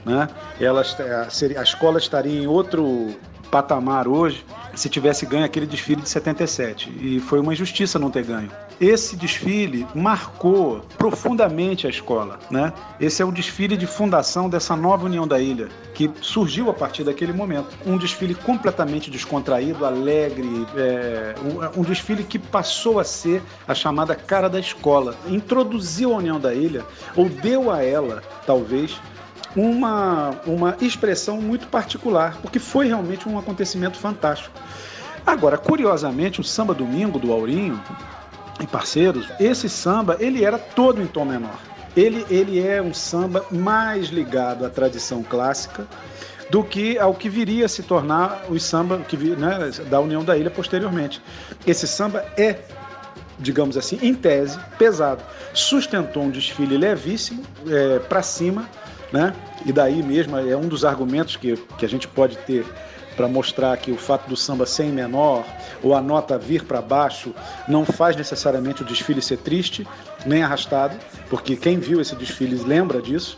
Né? 0.06 0.28
Ela, 0.60 0.82
a, 0.82 1.60
a 1.60 1.64
escola 1.64 1.98
estaria 1.98 2.42
em 2.42 2.48
outro 2.48 3.16
patamar 3.50 4.08
hoje 4.08 4.46
se 4.76 4.90
tivesse 4.90 5.26
ganho 5.26 5.46
aquele 5.46 5.66
desfile 5.66 6.02
de 6.02 6.10
77. 6.10 6.92
E 7.02 7.20
foi 7.20 7.40
uma 7.40 7.54
injustiça 7.54 8.00
não 8.00 8.10
ter 8.10 8.24
ganho. 8.24 8.50
Esse 8.80 9.18
desfile 9.18 9.86
marcou 9.94 10.82
profundamente 10.98 11.86
a 11.86 11.90
escola, 11.90 12.40
né? 12.50 12.72
Esse 13.00 13.22
é 13.22 13.26
o 13.26 13.32
desfile 13.32 13.76
de 13.76 13.86
fundação 13.86 14.50
dessa 14.50 14.74
nova 14.74 15.06
União 15.06 15.28
da 15.28 15.38
Ilha, 15.38 15.68
que 15.94 16.10
surgiu 16.22 16.70
a 16.70 16.74
partir 16.74 17.04
daquele 17.04 17.34
momento. 17.34 17.78
Um 17.86 17.98
desfile 17.98 18.34
completamente 18.34 19.12
descontraído, 19.12 19.86
alegre, 19.86 20.66
é, 20.78 21.36
um, 21.44 21.82
um 21.82 21.84
desfile 21.84 22.24
que 22.24 22.40
passou 22.40 23.00
a 23.00 23.04
ser 23.04 23.42
a 23.68 23.76
chamada 23.76 24.16
cara 24.16 24.50
da 24.50 24.60
escola. 24.60 25.14
Introduziu 25.28 26.14
a 26.14 26.18
União 26.18 26.40
da 26.40 26.54
Ilha, 26.54 26.86
ou 27.18 27.28
deu 27.28 27.70
a 27.70 27.84
ela, 27.84 28.24
talvez, 28.46 28.98
uma, 29.56 30.32
uma 30.46 30.78
expressão 30.82 31.42
muito 31.42 31.68
particular, 31.68 32.38
porque 32.42 32.60
foi 32.60 32.88
realmente 32.88 33.28
um 33.28 33.38
acontecimento 33.38 33.98
fantástico. 33.98 34.60
Agora, 35.26 35.58
curiosamente, 35.58 36.40
o 36.40 36.44
samba 36.44 36.74
domingo 36.74 37.20
do 37.20 37.32
Aurinho 37.32 37.82
e 38.62 38.68
parceiros, 38.68 39.28
esse 39.40 39.70
samba 39.70 40.18
ele 40.20 40.44
era 40.44 40.58
todo 40.58 41.02
em 41.02 41.08
tom 41.08 41.26
menor. 41.26 41.60
Ele, 41.96 42.26
ele 42.30 42.66
é 42.66 42.82
um 42.82 42.94
samba 42.94 43.46
mais 43.52 44.08
ligado 44.08 44.66
à 44.66 44.70
tradição 44.70 45.24
clássica 45.24 45.88
do 46.50 46.64
que 46.64 46.98
ao 46.98 47.14
que 47.14 47.30
viria 47.30 47.66
a 47.66 47.70
se 47.70 47.84
tornar 47.84 48.46
o 48.50 48.60
samba 48.60 49.00
que, 49.00 49.16
né, 49.18 49.72
da 49.90 50.00
União 50.00 50.24
da 50.24 50.38
Ilha 50.38 50.50
posteriormente. 50.50 51.22
Esse 51.66 51.88
samba 51.88 52.26
é, 52.38 52.60
digamos 53.38 53.78
assim, 53.78 54.00
em 54.02 54.14
tese, 54.14 54.60
pesado. 54.78 55.24
Sustentou 55.54 56.24
um 56.24 56.30
desfile 56.30 56.78
levíssimo, 56.78 57.44
é, 57.68 58.00
para 58.00 58.22
cima, 58.22 58.68
né? 59.12 59.34
E 59.66 59.72
daí 59.72 60.02
mesmo 60.04 60.38
é 60.38 60.56
um 60.56 60.68
dos 60.68 60.86
argumentos 60.86 61.36
que, 61.36 61.58
que 61.78 61.86
a 61.86 61.90
gente 61.90 62.08
pode 62.08 62.38
ter 62.40 62.66
para 63.16 63.28
mostrar 63.28 63.76
que 63.76 63.92
o 63.92 63.98
fato 63.98 64.30
do 64.30 64.38
samba 64.38 64.66
ser 64.66 64.84
em 64.84 64.94
menor 64.94 65.44
ou 65.84 65.94
a 65.94 66.02
nota 66.02 66.38
vir 66.38 66.64
para 66.64 66.82
baixo 66.82 67.34
não 67.68 67.84
faz 67.84 68.16
necessariamente 68.16 68.82
o 68.82 68.86
desfile 68.86 69.22
ser 69.22 69.40
triste 69.40 69.86
nem 70.26 70.42
arrastado, 70.42 70.96
porque 71.30 71.58
quem 71.58 71.80
viu 71.80 72.00
esse 72.00 72.16
desfile 72.16 72.56
lembra 72.56 73.02
disso. 73.02 73.38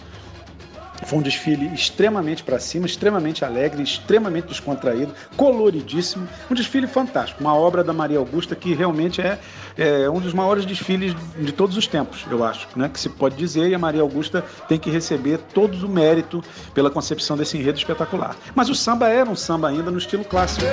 Foi 1.04 1.20
um 1.20 1.22
desfile 1.22 1.68
extremamente 1.74 2.44
para 2.44 2.60
cima, 2.60 2.86
extremamente 2.86 3.44
alegre, 3.44 3.82
extremamente 3.82 4.48
descontraído, 4.48 5.14
coloridíssimo. 5.36 6.28
Um 6.50 6.54
desfile 6.54 6.88
fantástico, 6.88 7.42
uma 7.42 7.56
obra 7.56 7.84
da 7.84 7.94
Maria 7.94 8.20
Augusta 8.20 8.56
que 8.56 8.74
realmente 8.74 9.22
é, 9.22 9.40
é 9.78 10.10
um 10.10 10.20
dos 10.20 10.34
maiores 10.34 10.66
desfiles 10.66 11.16
de 11.38 11.52
todos 11.52 11.78
os 11.78 11.88
tempos, 11.88 12.26
eu 12.30 12.44
acho, 12.44 12.68
né? 12.76 12.90
que 12.90 13.00
se 13.00 13.10
pode 13.10 13.36
dizer. 13.36 13.70
E 13.70 13.76
a 13.76 13.80
Maria 13.80 14.02
Augusta 14.02 14.44
tem 14.68 14.78
que 14.78 14.90
receber 14.90 15.40
todo 15.54 15.86
o 15.86 15.90
mérito 15.90 16.44
pela 16.74 16.90
concepção 16.90 17.36
desse 17.36 17.58
enredo 17.58 17.78
espetacular. 17.78 18.36
Mas 18.56 18.70
o 18.70 18.76
samba 18.76 19.10
era 19.10 19.30
um 19.30 19.36
samba 19.36 19.70
ainda 19.70 19.90
no 19.90 19.98
estilo 19.98 20.24
clássico. 20.24 20.66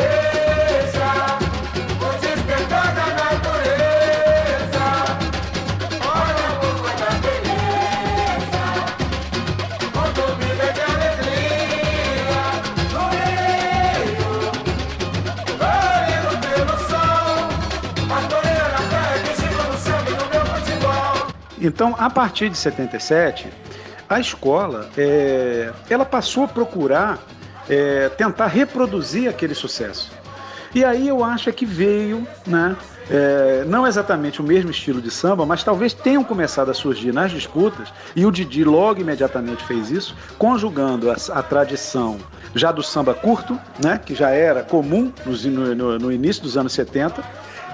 Então, 21.60 21.94
a 21.98 22.08
partir 22.08 22.48
de 22.48 22.56
77, 22.56 23.48
a 24.08 24.20
escola 24.20 24.88
é, 24.96 25.72
ela 25.90 26.04
passou 26.04 26.44
a 26.44 26.48
procurar 26.48 27.18
é, 27.68 28.08
tentar 28.10 28.46
reproduzir 28.46 29.28
aquele 29.28 29.54
sucesso. 29.54 30.10
E 30.74 30.84
aí 30.84 31.08
eu 31.08 31.24
acho 31.24 31.52
que 31.52 31.64
veio, 31.64 32.26
né, 32.46 32.76
é, 33.10 33.64
não 33.66 33.86
exatamente 33.86 34.40
o 34.40 34.44
mesmo 34.44 34.70
estilo 34.70 35.00
de 35.00 35.10
samba, 35.10 35.46
mas 35.46 35.64
talvez 35.64 35.94
tenham 35.94 36.22
começado 36.22 36.70
a 36.70 36.74
surgir 36.74 37.12
nas 37.12 37.30
disputas, 37.30 37.88
e 38.14 38.26
o 38.26 38.30
Didi 38.30 38.64
logo 38.64 39.00
imediatamente 39.00 39.64
fez 39.64 39.90
isso, 39.90 40.14
conjugando 40.36 41.10
a, 41.10 41.16
a 41.32 41.42
tradição 41.42 42.18
já 42.54 42.70
do 42.70 42.82
samba 42.82 43.14
curto, 43.14 43.58
né, 43.82 43.98
que 44.02 44.14
já 44.14 44.30
era 44.30 44.62
comum 44.62 45.12
no, 45.24 45.98
no 45.98 46.12
início 46.12 46.42
dos 46.42 46.56
anos 46.56 46.72
70, 46.72 47.22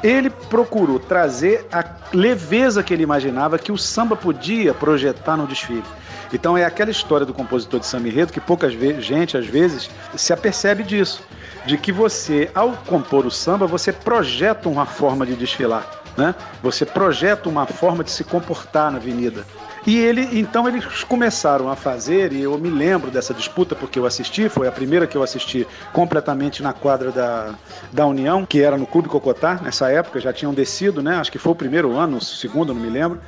ele 0.05 0.29
procurou 0.29 0.99
trazer 1.01 1.67
a 1.73 1.83
leveza 2.13 2.83
que 2.83 2.93
ele 2.93 3.03
imaginava 3.03 3.59
que 3.59 3.73
o 3.73 3.79
samba 3.79 4.15
podia 4.15 4.75
projetar 4.75 5.35
no 5.35 5.47
desfile. 5.47 5.83
Então 6.31 6.59
é 6.59 6.65
aquela 6.65 6.91
história 6.91 7.25
do 7.25 7.33
compositor 7.33 7.81
de 7.81 7.87
samba 7.87 8.09
enredo 8.09 8.31
que 8.31 8.41
pouca 8.41 8.69
gente 8.69 9.37
às 9.39 9.47
vezes 9.47 9.89
se 10.15 10.31
apercebe 10.31 10.83
disso, 10.83 11.23
de 11.65 11.79
que 11.79 11.91
você 11.91 12.51
ao 12.55 12.73
compor 12.73 13.25
o 13.25 13.31
samba 13.31 13.67
você 13.67 13.93
projeta 13.93 14.69
uma 14.69 14.85
forma 14.85 15.25
de 15.25 15.35
desfilar, 15.37 15.89
né? 16.19 16.35
Você 16.63 16.85
projeta 16.85 17.49
uma 17.49 17.65
forma 17.65 18.05
de 18.05 18.11
se 18.11 18.25
comportar 18.25 18.91
na 18.91 18.99
avenida. 18.99 19.47
E 19.87 19.99
ele, 19.99 20.39
então 20.39 20.67
eles 20.67 21.05
começaram 21.05 21.69
a 21.69 21.77
fazer, 21.77 22.33
e 22.33 22.43
eu 22.43 22.57
me 22.57 22.71
lembro 22.71 23.11
dessa 23.11 23.35
disputa 23.35 23.75
porque 23.75 23.99
eu 23.99 24.07
assisti, 24.07 24.49
foi 24.49 24.67
a 24.67 24.73
primeira 24.73 25.07
que 25.07 25.15
eu 25.15 25.23
assisti 25.23 25.67
completamente 25.93 26.63
na 26.63 26.73
quadra 26.73 27.13
da, 27.13 27.55
da 27.93 28.07
União, 28.07 28.47
que 28.47 28.63
era 28.63 28.79
no 28.79 28.87
Clube 28.87 29.11
Cocotá, 29.11 29.61
nessa 29.63 29.91
época, 29.91 30.19
já 30.21 30.33
tinham 30.33 30.55
descido, 30.55 31.03
né? 31.03 31.17
Acho 31.17 31.31
que 31.31 31.39
foi 31.39 31.53
o 31.53 31.57
primeiro 31.57 31.95
ano, 31.97 32.17
o 32.17 32.21
segundo, 32.21 32.73
não 32.73 32.81
me 32.81 32.89
lembro, 32.89 33.21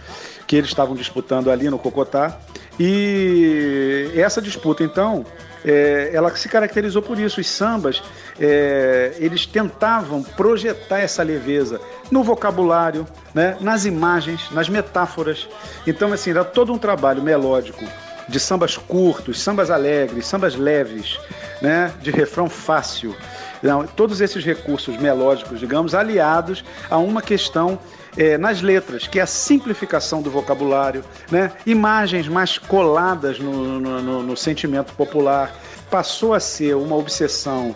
que 0.47 0.57
eles 0.57 0.71
estavam 0.71 0.95
disputando 0.95 1.51
ali 1.51 1.69
no 1.69 1.79
Cocotá. 1.79 2.39
E 2.79 4.11
essa 4.15 4.41
disputa, 4.41 4.85
então, 4.85 5.25
é, 5.65 6.11
ela 6.13 6.35
se 6.37 6.49
caracterizou 6.49 7.03
por 7.03 7.19
isso. 7.19 7.41
Os 7.41 7.49
sambas, 7.49 8.03
é, 8.39 9.15
eles 9.19 9.47
tentavam 9.47 10.23
projetar 10.23 11.01
essa 11.01 11.23
leveza 11.23 11.81
no 12.11 12.23
vocabulário, 12.23 13.07
né, 13.35 13.57
nas 13.61 13.85
imagens, 13.85 14.51
nas 14.53 14.69
metáforas. 14.69 15.49
Então, 15.87 16.13
assim, 16.13 16.31
era 16.31 16.45
todo 16.45 16.73
um 16.73 16.79
trabalho 16.79 17.23
melódico 17.23 17.85
de 18.29 18.41
sambas 18.41 18.77
curtos, 18.77 19.41
sambas 19.41 19.71
alegres, 19.71 20.27
sambas 20.27 20.55
leves, 20.55 21.19
né, 21.63 21.93
de 22.01 22.11
refrão 22.11 22.49
fácil. 22.49 23.15
Não, 23.63 23.87
todos 23.87 24.21
esses 24.21 24.45
recursos 24.45 24.97
melódicos, 24.99 25.59
digamos, 25.59 25.95
aliados 25.95 26.65
a 26.91 26.99
uma 26.99 27.23
questão 27.23 27.79
é, 28.17 28.39
nas 28.39 28.63
letras, 28.63 29.07
que 29.07 29.19
é 29.19 29.23
a 29.23 29.27
simplificação 29.27 30.23
do 30.23 30.31
vocabulário, 30.31 31.05
né? 31.31 31.53
imagens 31.67 32.29
mais 32.29 32.59
coladas 32.59 33.39
no, 33.39 33.79
no, 33.81 34.03
no, 34.03 34.23
no 34.23 34.37
sentimento 34.37 34.93
popular. 34.95 35.55
Passou 35.91 36.35
a 36.35 36.41
ser 36.41 36.75
uma 36.75 36.97
obsessão 36.97 37.75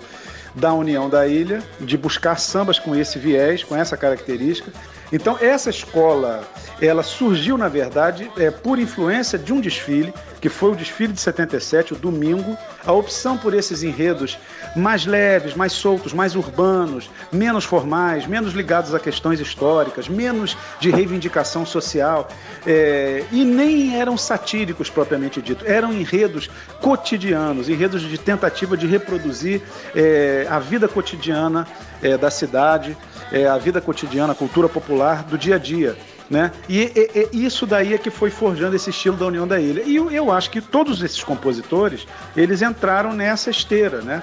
da 0.54 0.72
União 0.72 1.08
da 1.08 1.26
Ilha, 1.28 1.62
de 1.80 1.96
buscar 1.96 2.38
sambas 2.38 2.78
com 2.78 2.94
esse 2.94 3.18
viés, 3.18 3.62
com 3.62 3.76
essa 3.76 3.96
característica. 3.96 4.72
Então, 5.12 5.36
essa 5.40 5.70
escola, 5.70 6.42
ela 6.80 7.02
surgiu, 7.02 7.58
na 7.58 7.68
verdade, 7.68 8.30
é, 8.36 8.50
por 8.50 8.78
influência 8.78 9.38
de 9.38 9.52
um 9.52 9.60
desfile, 9.60 10.14
que 10.40 10.48
foi 10.48 10.70
o 10.70 10.74
desfile 10.74 11.12
de 11.12 11.20
77, 11.20 11.92
o 11.92 11.96
domingo. 11.96 12.56
A 12.84 12.92
opção 12.92 13.36
por 13.36 13.52
esses 13.52 13.82
enredos 13.82 14.38
mais 14.74 15.04
leves, 15.04 15.54
mais 15.54 15.72
soltos, 15.72 16.12
mais 16.12 16.34
urbanos, 16.34 17.10
menos 17.30 17.64
formais, 17.64 18.26
menos 18.26 18.54
ligados 18.54 18.94
a 18.94 19.00
questões 19.00 19.40
históricas, 19.40 20.08
menos 20.08 20.56
de 20.78 20.90
reivindicação 20.90 21.66
social, 21.66 22.28
é, 22.66 23.24
e 23.30 23.44
nem 23.44 23.98
eram 23.98 24.16
satíricos 24.16 24.88
propriamente 24.88 25.42
dito, 25.42 25.64
eram 25.66 25.92
enredos 25.92 26.48
cotidianos, 26.80 27.68
enredos 27.68 28.02
de 28.02 28.16
tentativa 28.16 28.76
de 28.76 28.86
reproduzir 28.86 29.60
é, 29.94 30.46
a 30.48 30.58
vida 30.58 30.88
cotidiana 30.88 31.66
é, 32.02 32.16
da 32.16 32.30
cidade, 32.30 32.96
é, 33.32 33.46
a 33.46 33.58
vida 33.58 33.80
cotidiana, 33.80 34.32
a 34.32 34.36
cultura 34.36 34.68
popular 34.68 35.22
do 35.24 35.38
dia 35.38 35.56
a 35.56 35.58
dia. 35.58 35.96
Né? 36.28 36.52
E, 36.68 36.80
e, 36.80 37.28
e, 37.32 37.44
isso 37.44 37.66
daí 37.66 37.92
é 37.92 37.98
que 37.98 38.08
foi 38.08 38.30
forjando 38.30 38.76
esse 38.76 38.90
estilo 38.90 39.16
da 39.16 39.26
União 39.26 39.48
da 39.48 39.60
Ilha. 39.60 39.82
E 39.82 39.96
eu, 39.96 40.10
eu 40.10 40.30
acho 40.30 40.48
que 40.50 40.60
todos 40.60 41.02
esses 41.02 41.24
compositores, 41.24 42.06
eles 42.36 42.62
entraram 42.62 43.12
nessa 43.12 43.50
esteira, 43.50 44.00
né? 44.00 44.22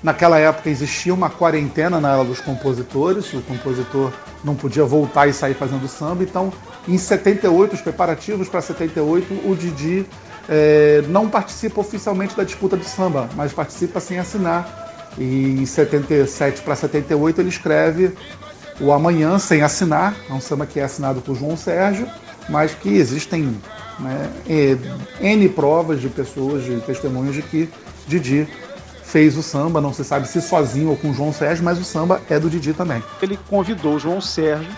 Naquela 0.00 0.38
época 0.38 0.70
existia 0.70 1.12
uma 1.12 1.28
quarentena 1.28 2.00
na 2.00 2.12
ala 2.12 2.24
dos 2.24 2.40
compositores, 2.40 3.32
o 3.32 3.40
compositor 3.42 4.12
não 4.44 4.54
podia 4.54 4.84
voltar 4.84 5.26
e 5.26 5.32
sair 5.32 5.54
fazendo 5.54 5.88
samba, 5.88 6.22
então 6.22 6.52
em 6.86 6.96
78, 6.96 7.74
os 7.74 7.80
preparativos 7.80 8.48
para 8.48 8.62
78, 8.62 9.34
o 9.44 9.56
Didi 9.56 10.06
é, 10.48 11.02
não 11.08 11.28
participa 11.28 11.80
oficialmente 11.80 12.36
da 12.36 12.44
disputa 12.44 12.76
de 12.76 12.84
samba, 12.84 13.28
mas 13.34 13.52
participa 13.52 14.00
sem 14.00 14.18
assinar. 14.18 14.86
E 15.18 15.60
em 15.60 15.66
77 15.66 16.62
para 16.62 16.76
78 16.76 17.40
ele 17.40 17.48
escreve 17.48 18.12
o 18.80 18.92
Amanhã 18.92 19.38
sem 19.38 19.62
assinar, 19.62 20.14
é 20.28 20.32
um 20.32 20.40
samba 20.40 20.66
que 20.66 20.78
é 20.78 20.84
assinado 20.84 21.20
por 21.20 21.34
João 21.34 21.56
Sérgio, 21.56 22.08
mas 22.48 22.74
que 22.74 22.88
existem 22.88 23.58
né, 23.98 24.30
N 25.20 25.48
provas 25.48 26.00
de 26.00 26.08
pessoas, 26.08 26.64
de 26.64 26.80
testemunhos 26.80 27.34
de 27.34 27.42
que 27.42 27.68
Didi 28.06 28.48
fez 29.02 29.36
o 29.36 29.42
samba, 29.42 29.80
não 29.80 29.92
se 29.92 30.04
sabe 30.04 30.28
se 30.28 30.40
sozinho 30.40 30.90
ou 30.90 30.96
com 30.96 31.12
João 31.12 31.32
Sérgio, 31.32 31.64
mas 31.64 31.78
o 31.78 31.84
samba 31.84 32.20
é 32.28 32.38
do 32.38 32.48
Didi 32.48 32.72
também. 32.72 33.02
Ele 33.20 33.38
convidou 33.48 33.94
o 33.94 33.98
João 33.98 34.20
Sérgio, 34.20 34.70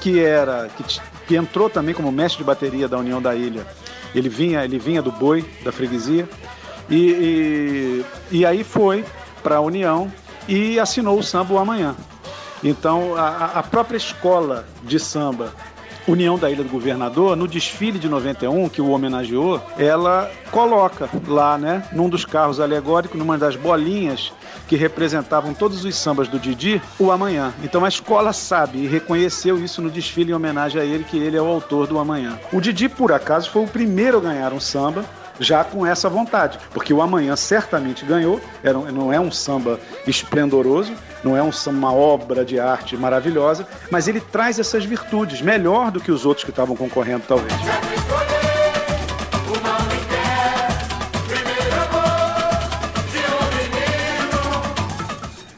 que 0.00 0.20
era 0.20 0.68
que, 0.76 1.00
que 1.26 1.36
entrou 1.36 1.68
também 1.70 1.94
como 1.94 2.10
mestre 2.10 2.38
de 2.38 2.44
bateria 2.44 2.88
da 2.88 2.98
União 2.98 3.20
da 3.20 3.34
Ilha. 3.34 3.66
Ele 4.14 4.28
vinha, 4.28 4.64
ele 4.64 4.78
vinha 4.78 5.02
do 5.02 5.12
boi, 5.12 5.44
da 5.64 5.70
freguesia, 5.70 6.28
e, 6.88 8.04
e, 8.30 8.38
e 8.38 8.46
aí 8.46 8.64
foi 8.64 9.04
para 9.42 9.56
a 9.56 9.60
União 9.60 10.10
e 10.48 10.78
assinou 10.78 11.18
o 11.18 11.22
samba 11.22 11.54
o 11.54 11.58
Amanhã. 11.58 11.94
Então, 12.64 13.14
a, 13.14 13.58
a 13.58 13.62
própria 13.62 13.98
escola 13.98 14.66
de 14.82 14.98
samba 14.98 15.52
União 16.06 16.38
da 16.38 16.50
Ilha 16.50 16.62
do 16.62 16.68
Governador, 16.68 17.34
no 17.34 17.48
desfile 17.48 17.98
de 17.98 18.08
91, 18.08 18.68
que 18.68 18.82
o 18.82 18.90
homenageou, 18.90 19.60
ela 19.78 20.30
coloca 20.50 21.08
lá, 21.26 21.56
né, 21.56 21.82
num 21.92 22.10
dos 22.10 22.26
carros 22.26 22.60
alegóricos, 22.60 23.18
numa 23.18 23.38
das 23.38 23.56
bolinhas 23.56 24.32
que 24.68 24.76
representavam 24.76 25.54
todos 25.54 25.84
os 25.84 25.94
sambas 25.96 26.28
do 26.28 26.38
Didi, 26.38 26.80
o 26.98 27.10
Amanhã. 27.10 27.54
Então 27.62 27.84
a 27.84 27.88
escola 27.88 28.32
sabe 28.32 28.78
e 28.78 28.86
reconheceu 28.86 29.62
isso 29.62 29.80
no 29.80 29.90
desfile 29.90 30.32
em 30.32 30.34
homenagem 30.34 30.80
a 30.80 30.84
ele, 30.84 31.04
que 31.04 31.16
ele 31.16 31.36
é 31.36 31.42
o 31.42 31.46
autor 31.46 31.86
do 31.86 31.98
Amanhã. 31.98 32.38
O 32.52 32.60
Didi, 32.60 32.88
por 32.88 33.12
acaso, 33.12 33.50
foi 33.50 33.62
o 33.62 33.68
primeiro 33.68 34.18
a 34.18 34.20
ganhar 34.20 34.52
um 34.52 34.60
samba 34.60 35.04
já 35.40 35.64
com 35.64 35.84
essa 35.84 36.08
vontade, 36.08 36.58
porque 36.72 36.92
o 36.92 37.02
Amanhã 37.02 37.34
certamente 37.34 38.04
ganhou, 38.04 38.40
era, 38.62 38.78
não 38.78 39.12
é 39.12 39.18
um 39.18 39.32
samba 39.32 39.80
esplendoroso, 40.06 40.92
não 41.24 41.36
é 41.36 41.42
um, 41.42 41.50
uma 41.68 41.92
obra 41.92 42.44
de 42.44 42.60
arte 42.60 42.96
maravilhosa, 42.96 43.66
mas 43.90 44.06
ele 44.06 44.20
traz 44.20 44.58
essas 44.58 44.84
virtudes, 44.84 45.40
melhor 45.40 45.90
do 45.90 46.00
que 46.00 46.12
os 46.12 46.26
outros 46.26 46.44
que 46.44 46.50
estavam 46.50 46.76
concorrendo, 46.76 47.24
talvez. 47.26 47.52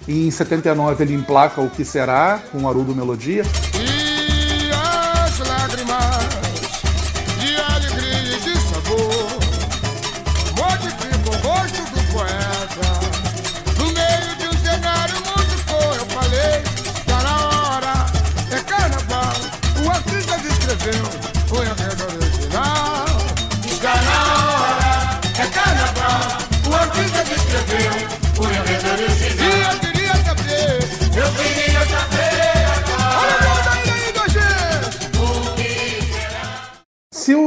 Em 0.08 0.30
79 0.30 1.02
ele 1.02 1.14
emplaca 1.14 1.60
O 1.60 1.68
Que 1.68 1.84
Será, 1.84 2.40
com 2.52 2.68
Haroldo 2.68 2.94
Melodia. 2.94 3.42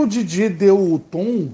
O 0.01 0.07
Didi 0.07 0.49
deu 0.49 0.77
o 0.77 0.97
tom 0.97 1.51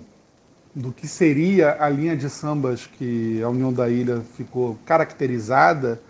do 0.73 0.91
que 0.91 1.07
seria 1.07 1.77
a 1.79 1.89
linha 1.89 2.15
de 2.15 2.29
sambas 2.29 2.85
que 2.85 3.41
a 3.41 3.49
União 3.49 3.71
da 3.71 3.89
Ilha 3.89 4.21
ficou 4.35 4.77
caracterizada, 4.85 6.01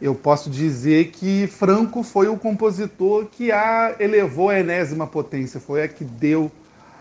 eu 0.00 0.14
posso 0.14 0.50
dizer 0.50 1.08
que 1.08 1.46
Franco 1.46 2.02
foi 2.02 2.28
o 2.28 2.36
compositor 2.36 3.26
que 3.26 3.52
a 3.52 3.94
elevou 3.98 4.50
à 4.50 4.58
enésima 4.58 5.06
potência, 5.06 5.60
foi 5.60 5.82
a 5.82 5.88
que 5.88 6.04
deu 6.04 6.50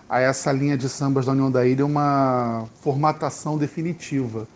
a 0.09 0.19
essa 0.19 0.51
linha 0.51 0.77
de 0.77 0.87
sambas 0.87 1.25
da 1.25 1.31
União 1.31 1.49
da 1.49 1.65
Ilha 1.65 1.85
uma 1.85 2.65
formatação 2.81 3.57
definitiva. 3.57 4.47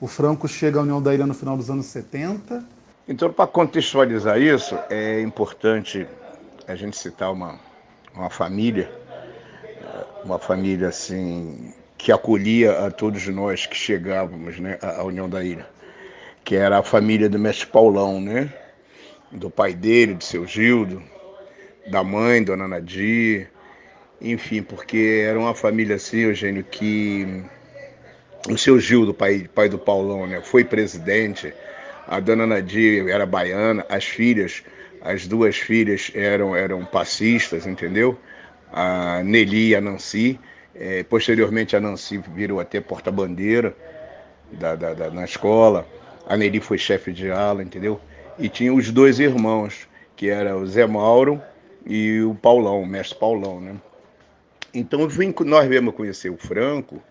O 0.00 0.06
Franco 0.06 0.48
chega 0.48 0.78
à 0.78 0.82
União 0.82 1.00
da 1.00 1.14
Ilha 1.14 1.26
no 1.26 1.34
final 1.34 1.56
dos 1.56 1.70
anos 1.70 1.86
70. 1.86 2.64
Então, 3.08 3.32
para 3.32 3.46
contextualizar 3.46 4.38
isso, 4.38 4.76
é 4.90 5.22
importante 5.22 6.06
a 6.66 6.74
gente 6.74 6.96
citar 6.96 7.32
uma, 7.32 7.58
uma 8.14 8.28
família, 8.28 8.90
uma 10.24 10.38
família 10.38 10.88
assim 10.88 11.72
que 11.96 12.12
acolhia 12.12 12.86
a 12.86 12.90
todos 12.90 13.26
nós 13.28 13.66
que 13.66 13.76
chegávamos 13.76 14.58
né, 14.60 14.78
à 14.80 15.02
União 15.02 15.28
da 15.28 15.42
Ilha, 15.42 15.68
que 16.44 16.54
era 16.54 16.78
a 16.78 16.82
família 16.82 17.28
do 17.28 17.38
mestre 17.38 17.66
Paulão, 17.66 18.20
né? 18.20 18.52
Do 19.32 19.50
pai 19.50 19.74
dele, 19.74 20.14
do 20.14 20.24
seu 20.24 20.46
Gildo, 20.46 21.02
da 21.90 22.02
mãe, 22.04 22.42
dona 22.42 22.68
Nadir, 22.68 23.50
enfim, 24.20 24.62
porque 24.62 25.24
era 25.26 25.38
uma 25.38 25.54
família 25.54 25.96
assim, 25.96 26.20
Eugênio, 26.20 26.64
que 26.64 27.44
o 28.48 28.56
seu 28.56 28.78
Gildo, 28.78 29.12
pai, 29.12 29.48
pai 29.54 29.68
do 29.68 29.78
Paulão, 29.78 30.26
né, 30.26 30.40
foi 30.40 30.64
presidente, 30.64 31.52
a 32.06 32.20
dona 32.20 32.46
Nadir 32.46 33.08
era 33.08 33.26
baiana, 33.26 33.84
as 33.88 34.04
filhas, 34.04 34.62
as 35.02 35.26
duas 35.26 35.56
filhas 35.56 36.10
eram, 36.14 36.56
eram 36.56 36.84
passistas, 36.84 37.66
entendeu? 37.66 38.18
A 38.72 39.22
Nelly 39.24 39.68
e 39.70 39.76
a 39.76 39.80
Nancy. 39.80 40.38
Eh, 40.74 41.04
posteriormente 41.08 41.74
a 41.76 41.80
Nancy 41.80 42.18
virou 42.18 42.60
até 42.60 42.80
porta-bandeira 42.80 43.74
da, 44.52 44.74
da, 44.76 44.94
da- 44.94 45.10
na 45.10 45.24
escola. 45.24 45.86
A 46.26 46.36
Nelly 46.36 46.60
foi 46.60 46.78
chefe 46.78 47.12
de 47.12 47.30
ala, 47.30 47.62
entendeu? 47.62 48.00
E 48.38 48.48
tinha 48.48 48.72
os 48.72 48.90
dois 48.90 49.18
irmãos, 49.18 49.88
que 50.16 50.28
era 50.28 50.56
o 50.56 50.66
Zé 50.66 50.86
Mauro 50.86 51.42
e 51.86 52.20
o 52.22 52.34
Paulão, 52.34 52.82
o 52.82 52.86
mestre 52.86 53.18
Paulão, 53.18 53.60
né? 53.60 53.74
Então 54.72 55.08
vim, 55.08 55.34
nós 55.44 55.66
viemos 55.66 55.94
conhecer 55.94 56.30
o 56.30 56.36
Franco 56.36 57.02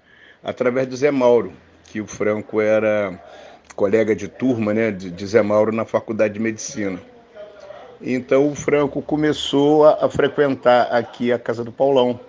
através 0.44 0.88
do 0.88 0.96
Zé 0.96 1.12
Mauro, 1.12 1.52
que 1.86 2.00
o 2.00 2.08
Franco 2.08 2.62
era 2.62 3.20
colega 3.76 4.16
de 4.16 4.28
turma 4.28 4.74
né, 4.74 4.92
de, 4.92 5.10
de 5.12 5.26
Zé 5.28 5.42
Mauro 5.42 5.72
na 5.72 5.86
faculdade 5.86 6.36
de 6.36 6.40
medicina. 6.40 7.00
Então 8.02 8.50
o 8.50 8.56
Franco 8.56 9.02
começou 9.02 9.86
a, 9.86 10.06
a 10.06 10.10
frequentar 10.10 10.84
aqui 10.92 11.32
a 11.32 11.40
casa 11.40 11.64
do 11.64 11.72
Paulão. 11.72 12.20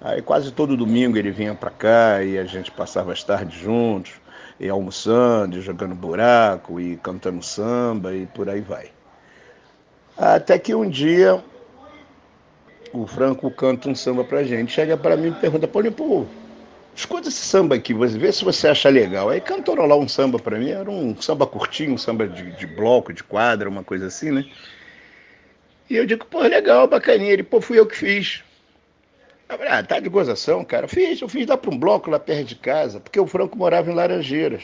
Aí 0.00 0.22
quase 0.22 0.50
todo 0.50 0.76
domingo 0.76 1.16
ele 1.16 1.30
vinha 1.30 1.54
para 1.54 1.70
cá 1.70 2.22
e 2.22 2.38
a 2.38 2.44
gente 2.44 2.70
passava 2.70 3.12
as 3.12 3.22
tardes 3.22 3.60
juntos, 3.60 4.12
e 4.58 4.68
almoçando, 4.68 5.58
e 5.58 5.60
jogando 5.60 5.94
buraco, 5.94 6.80
e 6.80 6.96
cantando 6.96 7.42
samba 7.42 8.14
e 8.14 8.26
por 8.26 8.48
aí 8.48 8.60
vai. 8.60 8.90
Até 10.16 10.58
que 10.58 10.74
um 10.74 10.88
dia 10.88 11.42
o 12.92 13.06
Franco 13.06 13.50
canta 13.50 13.88
um 13.88 13.94
samba 13.94 14.24
pra 14.24 14.42
gente, 14.42 14.72
chega 14.72 14.96
para 14.96 15.16
mim 15.16 15.28
e 15.28 15.32
pergunta, 15.32 15.68
Paulinho, 15.68 15.92
pô, 15.92 16.26
escuta 16.94 17.28
esse 17.28 17.42
samba 17.42 17.76
aqui, 17.76 17.94
vê 17.94 18.32
se 18.32 18.44
você 18.44 18.68
acha 18.68 18.88
legal. 18.88 19.28
Aí 19.28 19.40
cantou 19.40 19.74
lá 19.74 19.96
um 19.96 20.08
samba 20.08 20.38
para 20.38 20.58
mim, 20.58 20.70
era 20.70 20.90
um 20.90 21.14
samba 21.20 21.46
curtinho, 21.46 21.94
um 21.94 21.98
samba 21.98 22.26
de, 22.26 22.50
de 22.52 22.66
bloco, 22.66 23.12
de 23.12 23.22
quadra, 23.22 23.68
uma 23.68 23.84
coisa 23.84 24.06
assim, 24.06 24.30
né? 24.30 24.44
E 25.90 25.96
eu 25.96 26.06
digo, 26.06 26.24
pô, 26.24 26.42
legal, 26.42 26.86
bacaninha. 26.86 27.32
Ele, 27.32 27.42
pô, 27.42 27.60
fui 27.60 27.76
eu 27.76 27.84
que 27.84 27.96
fiz. 27.96 28.44
Eu 29.48 29.58
falei, 29.58 29.72
ah, 29.72 29.82
tá 29.82 29.98
de 29.98 30.08
gozação, 30.08 30.64
cara. 30.64 30.86
Fiz, 30.86 31.20
eu 31.20 31.28
fiz 31.28 31.44
lá 31.48 31.56
para 31.56 31.74
um 31.74 31.76
bloco 31.76 32.08
lá 32.08 32.20
perto 32.20 32.44
de 32.44 32.54
casa, 32.54 33.00
porque 33.00 33.18
o 33.18 33.26
Franco 33.26 33.58
morava 33.58 33.90
em 33.90 33.94
Laranjeiras. 33.94 34.62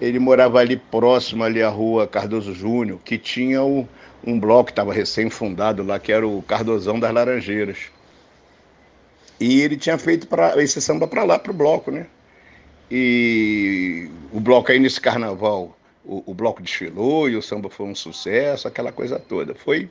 Ele 0.00 0.18
morava 0.18 0.58
ali 0.58 0.78
próximo 0.78 1.44
ali 1.44 1.62
à 1.62 1.68
rua 1.68 2.06
Cardoso 2.06 2.54
Júnior, 2.54 2.98
que 3.04 3.18
tinha 3.18 3.62
o, 3.62 3.86
um 4.26 4.40
bloco 4.40 4.66
que 4.66 4.72
estava 4.72 4.94
recém-fundado 4.94 5.82
lá, 5.82 5.98
que 5.98 6.10
era 6.10 6.26
o 6.26 6.40
Cardozão 6.40 6.98
das 6.98 7.12
Laranjeiras. 7.12 7.76
E 9.38 9.60
ele 9.60 9.76
tinha 9.76 9.98
feito 9.98 10.26
pra, 10.26 10.54
esse 10.62 10.80
samba 10.80 11.06
para 11.06 11.22
lá, 11.22 11.38
para 11.38 11.52
o 11.52 11.54
bloco, 11.54 11.90
né? 11.90 12.06
E 12.90 14.08
o 14.32 14.40
bloco 14.40 14.72
aí 14.72 14.78
nesse 14.78 15.00
carnaval, 15.02 15.76
o, 16.02 16.22
o 16.24 16.32
bloco 16.32 16.62
desfilou 16.62 17.28
e 17.28 17.36
o 17.36 17.42
samba 17.42 17.68
foi 17.68 17.84
um 17.84 17.94
sucesso, 17.94 18.66
aquela 18.66 18.90
coisa 18.90 19.18
toda. 19.18 19.54
Foi 19.54 19.88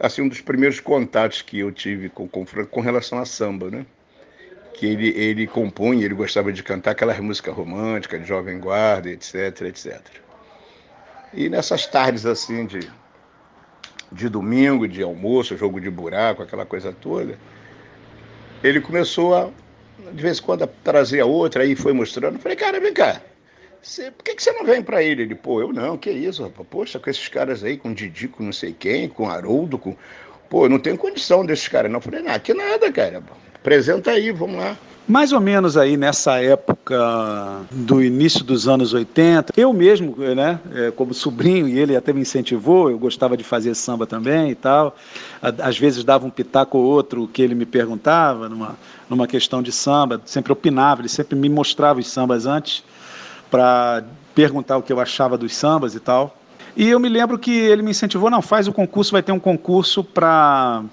assim 0.00 0.22
um 0.22 0.28
dos 0.28 0.40
primeiros 0.40 0.80
contatos 0.80 1.42
que 1.42 1.58
eu 1.58 1.70
tive 1.70 2.08
com, 2.08 2.26
com, 2.26 2.46
Franco 2.46 2.70
com 2.70 2.80
relação 2.80 3.18
a 3.18 3.26
samba, 3.26 3.70
né? 3.70 3.84
Que 4.74 4.86
ele, 4.86 5.10
ele 5.10 5.46
compunha, 5.46 6.04
ele 6.04 6.14
gostava 6.14 6.50
de 6.50 6.62
cantar 6.62 6.92
aquelas 6.92 7.20
músicas 7.20 7.54
românticas, 7.54 8.22
de 8.22 8.26
jovem 8.26 8.58
guarda, 8.58 9.10
etc, 9.10 9.60
etc. 9.62 10.00
E 11.34 11.50
nessas 11.50 11.86
tardes 11.86 12.24
assim 12.24 12.64
de, 12.64 12.80
de 14.10 14.28
domingo, 14.28 14.88
de 14.88 15.02
almoço, 15.02 15.56
jogo 15.56 15.78
de 15.78 15.90
buraco, 15.90 16.42
aquela 16.42 16.64
coisa 16.64 16.92
toda, 16.92 17.38
ele 18.64 18.80
começou 18.80 19.36
a, 19.36 19.50
de 20.12 20.22
vez 20.22 20.38
em 20.38 20.42
quando, 20.42 20.64
a 20.64 20.66
trazer 20.66 21.20
a 21.20 21.26
outra, 21.26 21.62
aí 21.62 21.76
foi 21.76 21.92
mostrando. 21.92 22.38
Falei, 22.38 22.56
cara, 22.56 22.80
vem 22.80 22.94
cá, 22.94 23.20
você, 23.82 24.10
por 24.10 24.24
que, 24.24 24.34
que 24.34 24.42
você 24.42 24.52
não 24.52 24.64
vem 24.64 24.82
pra 24.82 25.02
ele? 25.02 25.22
Ele, 25.22 25.34
pô, 25.34 25.60
eu 25.60 25.72
não, 25.72 25.96
que 25.96 26.10
isso, 26.10 26.42
rapaz? 26.42 26.68
Poxa, 26.68 26.98
com 26.98 27.08
esses 27.08 27.28
caras 27.28 27.64
aí, 27.64 27.76
com 27.76 27.94
Didi, 27.94 28.28
com 28.28 28.42
não 28.42 28.52
sei 28.52 28.74
quem, 28.78 29.08
com 29.08 29.28
Haroldo, 29.28 29.78
com. 29.78 29.96
Pô, 30.48 30.68
não 30.68 30.78
tenho 30.78 30.98
condição 30.98 31.46
desses 31.46 31.68
caras, 31.68 31.90
não. 31.90 31.98
Eu 31.98 32.02
falei, 32.02 32.22
não, 32.22 32.38
que 32.38 32.52
nada, 32.52 32.92
cara. 32.92 33.22
Apresenta 33.54 34.10
aí, 34.10 34.30
vamos 34.32 34.56
lá. 34.56 34.76
Mais 35.08 35.32
ou 35.32 35.40
menos 35.40 35.76
aí 35.76 35.96
nessa 35.96 36.40
época 36.40 36.96
do 37.70 38.02
início 38.02 38.44
dos 38.44 38.68
anos 38.68 38.92
80, 38.92 39.52
eu 39.56 39.72
mesmo, 39.72 40.14
né, 40.16 40.60
eh, 40.72 40.92
como 40.94 41.12
sobrinho, 41.12 41.66
e 41.66 41.78
ele 41.78 41.96
até 41.96 42.12
me 42.12 42.20
incentivou, 42.20 42.90
eu 42.90 42.98
gostava 42.98 43.36
de 43.36 43.42
fazer 43.42 43.74
samba 43.74 44.06
também 44.06 44.50
e 44.50 44.54
tal. 44.54 44.94
Às 45.42 45.76
vezes 45.76 46.04
dava 46.04 46.26
um 46.26 46.30
pitaco 46.30 46.78
ou 46.78 46.84
outro 46.84 47.26
que 47.26 47.42
ele 47.42 47.56
me 47.56 47.66
perguntava 47.66 48.48
numa, 48.48 48.78
numa 49.08 49.26
questão 49.26 49.60
de 49.60 49.72
samba, 49.72 50.20
sempre 50.24 50.52
opinava, 50.52 51.00
ele 51.00 51.08
sempre 51.08 51.36
me 51.36 51.48
mostrava 51.48 51.98
os 51.98 52.06
sambas 52.06 52.46
antes 52.46 52.84
para 53.50 54.04
perguntar 54.34 54.76
o 54.76 54.82
que 54.82 54.92
eu 54.92 55.00
achava 55.00 55.36
dos 55.36 55.54
sambas 55.54 55.94
e 55.94 56.00
tal. 56.00 56.36
E 56.76 56.88
eu 56.88 57.00
me 57.00 57.08
lembro 57.08 57.38
que 57.38 57.50
ele 57.50 57.82
me 57.82 57.90
incentivou, 57.90 58.30
não, 58.30 58.40
faz 58.40 58.68
o 58.68 58.72
concurso, 58.72 59.12
vai 59.12 59.22
ter 59.22 59.32
um 59.32 59.40
concurso 59.40 60.04
para 60.04 60.84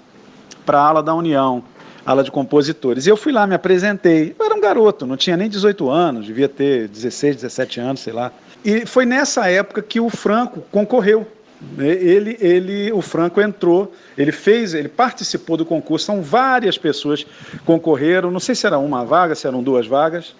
para 0.66 0.80
ala 0.80 1.02
da 1.02 1.14
União, 1.14 1.64
ala 2.04 2.22
de 2.22 2.30
compositores. 2.30 3.06
E 3.06 3.08
eu 3.10 3.16
fui 3.16 3.32
lá, 3.32 3.46
me 3.46 3.54
apresentei. 3.54 4.34
Eu 4.38 4.44
era 4.44 4.54
um 4.54 4.60
garoto, 4.60 5.06
não 5.06 5.16
tinha 5.16 5.34
nem 5.34 5.48
18 5.48 5.88
anos, 5.88 6.26
devia 6.26 6.46
ter 6.46 6.88
16, 6.88 7.36
17 7.36 7.80
anos, 7.80 8.00
sei 8.00 8.12
lá. 8.12 8.30
E 8.62 8.84
foi 8.84 9.06
nessa 9.06 9.48
época 9.48 9.80
que 9.80 9.98
o 9.98 10.10
Franco 10.10 10.62
concorreu. 10.70 11.26
Ele, 11.78 12.36
ele, 12.40 12.92
o 12.92 13.00
Franco 13.00 13.40
entrou, 13.40 13.92
ele 14.16 14.30
fez, 14.30 14.74
ele 14.74 14.88
participou 14.88 15.56
do 15.56 15.64
concurso. 15.64 16.04
São 16.06 16.22
várias 16.22 16.76
pessoas 16.76 17.26
concorreram. 17.64 18.30
Não 18.30 18.40
sei 18.40 18.54
se 18.54 18.66
era 18.66 18.78
uma 18.78 19.04
vaga, 19.04 19.34
se 19.34 19.46
eram 19.46 19.62
duas 19.62 19.86
vagas. 19.86 20.34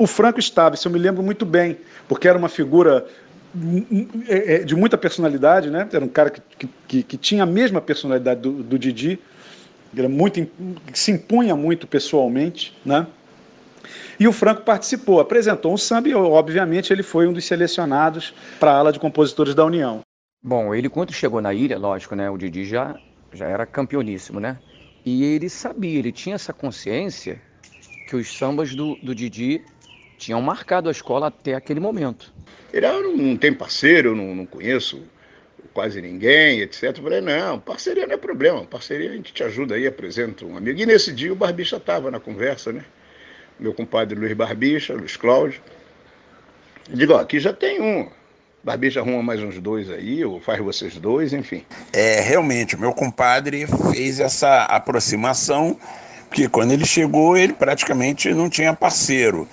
O 0.00 0.06
Franco 0.06 0.40
estava, 0.40 0.74
isso 0.74 0.88
eu 0.88 0.92
me 0.92 0.98
lembro 0.98 1.22
muito 1.22 1.44
bem, 1.44 1.76
porque 2.08 2.26
era 2.26 2.38
uma 2.38 2.48
figura 2.48 3.06
é, 4.26 4.54
é, 4.54 4.58
de 4.60 4.74
muita 4.74 4.96
personalidade, 4.96 5.68
né? 5.68 5.86
Era 5.92 6.02
um 6.02 6.08
cara 6.08 6.30
que, 6.30 6.66
que, 6.88 7.02
que 7.02 7.16
tinha 7.18 7.42
a 7.42 7.46
mesma 7.46 7.82
personalidade 7.82 8.40
do, 8.40 8.50
do 8.62 8.78
Didi, 8.78 9.20
era 9.94 10.08
muito, 10.08 10.48
se 10.94 11.10
impunha 11.10 11.54
muito 11.54 11.86
pessoalmente, 11.86 12.74
né? 12.82 13.06
E 14.18 14.26
o 14.26 14.32
Franco 14.32 14.62
participou, 14.62 15.20
apresentou 15.20 15.74
um 15.74 15.76
samba 15.76 16.08
e, 16.08 16.14
obviamente, 16.14 16.90
ele 16.94 17.02
foi 17.02 17.26
um 17.28 17.32
dos 17.34 17.44
selecionados 17.44 18.32
para 18.58 18.72
a 18.72 18.78
ala 18.78 18.92
de 18.94 18.98
compositores 18.98 19.54
da 19.54 19.66
União. 19.66 20.00
Bom, 20.42 20.74
ele 20.74 20.88
quando 20.88 21.12
chegou 21.12 21.42
na 21.42 21.52
ilha, 21.52 21.76
lógico, 21.78 22.14
né? 22.14 22.30
O 22.30 22.38
Didi 22.38 22.64
já, 22.64 22.96
já 23.34 23.44
era 23.44 23.66
campeoníssimo, 23.66 24.40
né? 24.40 24.58
E 25.04 25.24
ele 25.24 25.50
sabia, 25.50 25.98
ele 25.98 26.10
tinha 26.10 26.36
essa 26.36 26.54
consciência 26.54 27.38
que 28.08 28.16
os 28.16 28.34
sambas 28.34 28.74
do, 28.74 28.96
do 29.02 29.14
Didi 29.14 29.62
tinham 30.20 30.40
marcado 30.42 30.90
a 30.90 30.92
escola 30.92 31.28
até 31.28 31.54
aquele 31.54 31.80
momento. 31.80 32.32
Ele 32.72 32.84
ah, 32.84 33.00
não, 33.00 33.16
não 33.16 33.36
tem 33.36 33.52
parceiro, 33.52 34.10
eu 34.10 34.14
não, 34.14 34.34
não 34.34 34.46
conheço 34.46 35.02
quase 35.72 36.02
ninguém, 36.02 36.60
etc. 36.60 36.82
Eu 36.84 37.02
falei, 37.02 37.20
não, 37.22 37.58
parceria 37.58 38.06
não 38.06 38.14
é 38.14 38.18
problema, 38.18 38.64
parceria 38.64 39.10
a 39.10 39.14
gente 39.14 39.32
te 39.32 39.42
ajuda 39.42 39.76
aí, 39.76 39.86
apresenta 39.86 40.44
um 40.44 40.56
amigo. 40.56 40.78
E 40.78 40.84
nesse 40.84 41.10
dia 41.10 41.32
o 41.32 41.36
Barbicha 41.36 41.76
estava 41.76 42.10
na 42.10 42.20
conversa, 42.20 42.70
né? 42.70 42.84
Meu 43.58 43.72
compadre 43.72 44.18
Luiz 44.18 44.34
Barbicha, 44.34 44.92
Luiz 44.92 45.16
Cláudio. 45.16 45.60
digo, 46.88 47.14
ó, 47.14 47.20
aqui 47.20 47.40
já 47.40 47.52
tem 47.52 47.80
um. 47.80 48.08
Barbicha 48.62 49.00
arruma 49.00 49.22
mais 49.22 49.40
uns 49.40 49.58
dois 49.58 49.90
aí, 49.90 50.22
ou 50.22 50.38
faz 50.38 50.60
vocês 50.60 50.96
dois, 50.96 51.32
enfim. 51.32 51.64
É, 51.94 52.20
realmente, 52.20 52.76
meu 52.76 52.92
compadre 52.92 53.66
fez 53.90 54.20
essa 54.20 54.64
aproximação, 54.64 55.78
porque 56.28 56.46
quando 56.46 56.72
ele 56.72 56.84
chegou, 56.84 57.38
ele 57.38 57.54
praticamente 57.54 58.34
não 58.34 58.50
tinha 58.50 58.74
parceiro. 58.74 59.48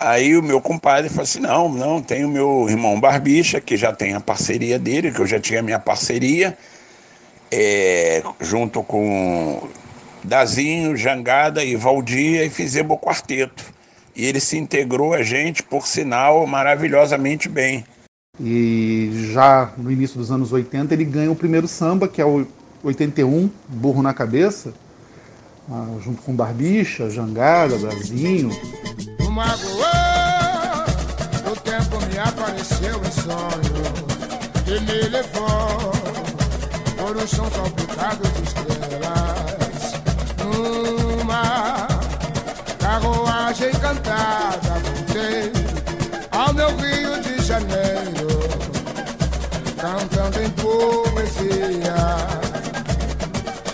Aí 0.00 0.36
o 0.36 0.42
meu 0.42 0.60
compadre 0.60 1.08
falou 1.08 1.24
assim: 1.24 1.40
não, 1.40 1.68
não, 1.68 2.00
tem 2.00 2.24
o 2.24 2.28
meu 2.28 2.66
irmão 2.68 3.00
Barbicha, 3.00 3.60
que 3.60 3.76
já 3.76 3.92
tem 3.92 4.14
a 4.14 4.20
parceria 4.20 4.78
dele, 4.78 5.10
que 5.10 5.20
eu 5.20 5.26
já 5.26 5.40
tinha 5.40 5.62
minha 5.62 5.78
parceria, 5.78 6.56
é, 7.50 8.22
junto 8.40 8.82
com 8.82 9.68
Dazinho, 10.22 10.96
Jangada 10.96 11.64
e 11.64 11.74
Valdia, 11.74 12.44
e 12.44 12.50
fizemos 12.50 12.96
o 12.96 13.00
quarteto. 13.00 13.64
E 14.14 14.24
ele 14.24 14.40
se 14.40 14.56
integrou 14.56 15.14
a 15.14 15.22
gente, 15.22 15.62
por 15.62 15.86
sinal, 15.86 16.46
maravilhosamente 16.46 17.48
bem. 17.48 17.84
E 18.40 19.10
já 19.32 19.72
no 19.76 19.90
início 19.90 20.16
dos 20.16 20.30
anos 20.30 20.52
80 20.52 20.94
ele 20.94 21.04
ganha 21.04 21.30
o 21.30 21.36
primeiro 21.36 21.66
samba, 21.66 22.06
que 22.06 22.20
é 22.20 22.24
o 22.24 22.46
81, 22.84 23.50
Burro 23.68 24.00
na 24.00 24.14
Cabeça, 24.14 24.72
ah, 25.68 25.86
junto 26.00 26.22
com 26.22 26.34
Barbicha, 26.34 27.10
Jangada, 27.10 27.76
Dazinho 27.78 28.50
magoou. 29.38 30.84
O 31.50 31.56
tempo 31.60 31.96
me 32.06 32.18
apareceu 32.18 33.00
em 33.04 33.12
sonho 33.22 33.78
e 34.66 34.80
me 34.80 35.08
levou 35.08 35.92
por 36.96 37.16
um 37.16 37.26
chão 37.26 37.48
salpicado 37.50 38.28
de 38.28 38.42
estrelas. 38.42 39.80
Numa 40.42 41.86
carruagem 42.80 43.70
encantada, 43.70 44.72
voltei 44.84 45.52
ao 46.32 46.52
meu 46.52 46.76
Rio 46.76 47.22
de 47.22 47.40
Janeiro, 47.44 48.28
cantando 49.80 50.42
em 50.42 50.50
poesia, 50.50 51.94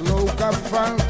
louca 0.07 0.53
fantasia. 0.53 1.04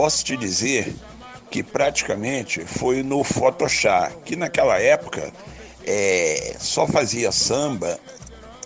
Posso 0.00 0.24
te 0.24 0.34
dizer 0.34 0.96
que 1.50 1.62
praticamente 1.62 2.64
foi 2.64 3.02
no 3.02 3.22
Photoshop, 3.22 4.16
que 4.24 4.34
naquela 4.34 4.80
época 4.80 5.30
é, 5.86 6.56
só 6.58 6.86
fazia 6.86 7.30
samba 7.30 8.00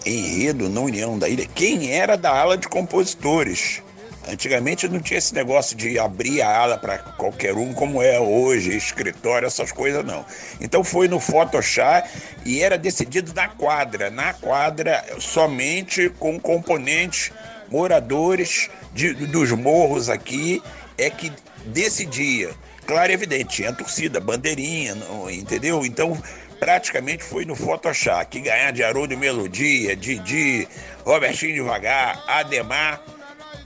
enredo 0.07 0.69
na 0.69 0.81
União 0.81 1.19
da 1.19 1.29
Ilha 1.29 1.45
quem 1.53 1.91
era 1.91 2.17
da 2.17 2.31
ala 2.31 2.57
de 2.57 2.69
compositores. 2.69 3.83
Antigamente 4.29 4.87
não 4.87 5.01
tinha 5.01 5.19
esse 5.19 5.35
negócio 5.35 5.77
de 5.77 5.99
abrir 5.99 6.41
a 6.41 6.57
ala 6.57 6.79
para 6.79 6.99
qualquer 6.99 7.57
um, 7.57 7.75
como 7.75 8.01
é 8.01 8.21
hoje, 8.21 8.77
escritório, 8.77 9.47
essas 9.47 9.73
coisas 9.73 10.05
não. 10.05 10.25
Então 10.61 10.85
foi 10.85 11.09
no 11.09 11.19
Photoshop 11.19 12.09
e 12.47 12.63
era 12.63 12.79
decidido 12.79 13.35
na 13.35 13.49
quadra, 13.49 14.09
na 14.09 14.35
quadra 14.35 15.05
somente 15.19 16.11
com 16.11 16.39
componentes 16.39 17.33
moradores 17.69 18.71
de, 18.93 19.13
dos 19.15 19.51
morros 19.51 20.09
aqui 20.09 20.63
é 20.99 21.11
que 21.11 21.33
decidia. 21.67 22.55
Claro 22.87 23.11
e 23.11 23.15
evidente, 23.15 23.57
tinha 23.57 23.73
torcida, 23.73 24.21
bandeirinha, 24.21 24.95
não, 24.95 25.31
entendeu? 25.31 25.85
Então, 25.85 26.21
praticamente 26.61 27.25
foi 27.25 27.45
no 27.45 27.55
Photoshop, 27.55 28.27
que 28.27 28.41
ganhar 28.41 28.71
de 28.73 28.83
Haroldo 28.83 29.17
Melodia, 29.17 29.97
Didi, 29.97 30.69
Robertinho 31.05 31.55
Devagar, 31.55 32.23
Ademar, 32.27 33.01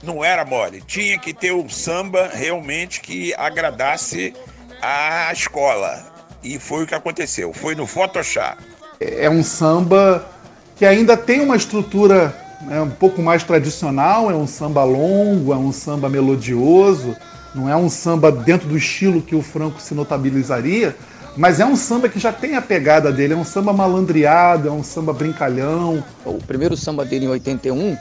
não 0.01 0.23
era 0.23 0.45
mole. 0.45 0.81
Tinha 0.81 1.17
que 1.19 1.33
ter 1.33 1.51
um 1.51 1.67
samba 1.67 2.29
realmente 2.33 3.01
que 3.01 3.33
agradasse 3.35 4.33
a 4.81 5.31
escola. 5.33 6.07
E 6.41 6.57
foi 6.57 6.83
o 6.83 6.87
que 6.87 6.95
aconteceu, 6.95 7.51
foi 7.51 7.75
no 7.75 7.85
Photoshop. 7.85 8.63
É 8.99 9.29
um 9.29 9.43
samba 9.43 10.29
que 10.77 10.85
ainda 10.85 11.17
tem 11.17 11.41
uma 11.41 11.57
estrutura 11.57 12.33
é 12.69 12.81
um 12.81 12.89
pouco 12.89 13.21
mais 13.21 13.43
tradicional, 13.43 14.29
é 14.29 14.35
um 14.35 14.47
samba 14.47 14.83
longo, 14.83 15.53
é 15.53 15.55
um 15.55 15.71
samba 15.71 16.09
melodioso, 16.09 17.15
não 17.55 17.69
é 17.69 17.75
um 17.75 17.89
samba 17.89 18.31
dentro 18.31 18.67
do 18.67 18.77
estilo 18.77 19.21
que 19.21 19.35
o 19.35 19.41
Franco 19.41 19.81
se 19.81 19.93
notabilizaria, 19.93 20.95
mas 21.37 21.59
é 21.59 21.65
um 21.65 21.75
samba 21.75 22.09
que 22.09 22.19
já 22.19 22.33
tem 22.33 22.55
a 22.55 22.61
pegada 22.61 23.11
dele, 23.11 23.33
é 23.33 23.37
um 23.37 23.45
samba 23.45 23.71
malandreado, 23.71 24.67
é 24.67 24.71
um 24.71 24.83
samba 24.83 25.13
brincalhão. 25.13 26.03
O 26.25 26.39
primeiro 26.39 26.75
samba 26.75 27.05
dele 27.05 27.25
em 27.25 27.29
81 27.29 27.97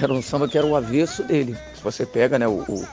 era 0.00 0.12
um 0.12 0.22
samba 0.22 0.46
que 0.46 0.56
era 0.56 0.66
o 0.66 0.76
avesso 0.76 1.24
dele. 1.24 1.56
Se 1.74 1.82
você 1.82 2.06
pega 2.06 2.38
né, 2.38 2.46
o, 2.46 2.64
o 2.68 2.86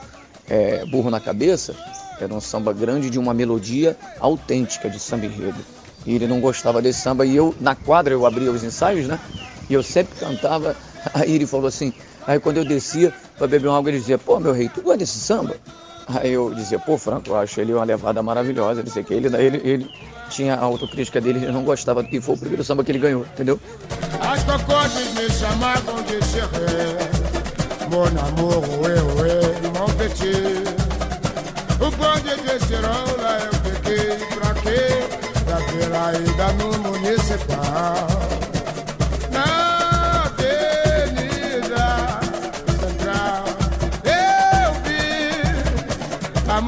é, 0.48 0.84
Burro 0.86 1.10
na 1.10 1.20
Cabeça, 1.20 1.74
era 2.20 2.32
um 2.34 2.40
samba 2.40 2.72
grande 2.72 3.08
de 3.08 3.18
uma 3.18 3.32
melodia 3.32 3.96
autêntica 4.18 4.90
de 4.90 4.98
samba 4.98 5.26
enredo. 5.26 5.58
E 6.04 6.14
ele 6.14 6.26
não 6.26 6.40
gostava 6.40 6.82
desse 6.82 7.00
samba, 7.00 7.24
e 7.24 7.36
eu, 7.36 7.54
na 7.60 7.74
quadra, 7.74 8.12
eu 8.14 8.26
abria 8.26 8.50
os 8.50 8.64
ensaios, 8.64 9.06
né? 9.06 9.20
E 9.68 9.74
eu 9.74 9.82
sempre 9.82 10.18
cantava 10.18 10.74
Aí 11.14 11.34
ele 11.34 11.46
falou 11.46 11.66
assim, 11.66 11.92
aí 12.26 12.38
quando 12.40 12.58
eu 12.58 12.64
descia 12.64 13.12
para 13.36 13.46
beber 13.46 13.68
uma 13.68 13.78
água, 13.78 13.90
ele 13.90 13.98
dizia, 13.98 14.18
pô, 14.18 14.38
meu 14.38 14.52
rei, 14.52 14.68
tu 14.68 14.82
gosta 14.82 14.98
desse 14.98 15.18
samba? 15.18 15.56
Aí 16.08 16.32
eu 16.32 16.54
dizia, 16.54 16.78
pô, 16.78 16.96
Franco, 16.96 17.30
eu 17.30 17.36
acho 17.36 17.60
ele 17.60 17.74
uma 17.74 17.84
levada 17.84 18.22
maravilhosa, 18.22 18.82
não 18.82 18.90
sei 18.90 19.04
que. 19.04 19.12
Ele, 19.12 19.28
ele, 19.36 19.60
ele 19.62 19.90
tinha 20.30 20.54
a 20.54 20.60
autocrítica 20.60 21.20
dele, 21.20 21.38
ele 21.38 21.52
não 21.52 21.64
gostava, 21.64 22.06
e 22.10 22.20
foi 22.20 22.34
o 22.34 22.38
primeiro 22.38 22.64
samba 22.64 22.82
que 22.82 22.92
ele 22.92 22.98
ganhou, 22.98 23.26
entendeu? 23.34 23.60
As 24.20 24.42
cocotes 24.44 25.14
me 25.14 25.30
chamavam 25.30 26.02
de 26.04 26.24
Xerré, 26.24 26.96
mon 27.90 28.06
amour, 28.06 28.64
eu, 28.88 29.26
eu, 29.26 29.72
mon 29.72 29.86
petit. 29.96 30.78
O 31.80 31.90
bonde 31.92 32.34
de 32.42 32.66
cirola 32.66 33.38
eu 33.44 33.82
peguei 33.82 34.16
pra 34.34 34.54
quê? 34.54 35.08
Pra 35.44 35.58
ver 35.58 35.94
a 35.94 36.12
ida 36.18 36.52
no 36.54 36.78
municipal. 36.88 38.37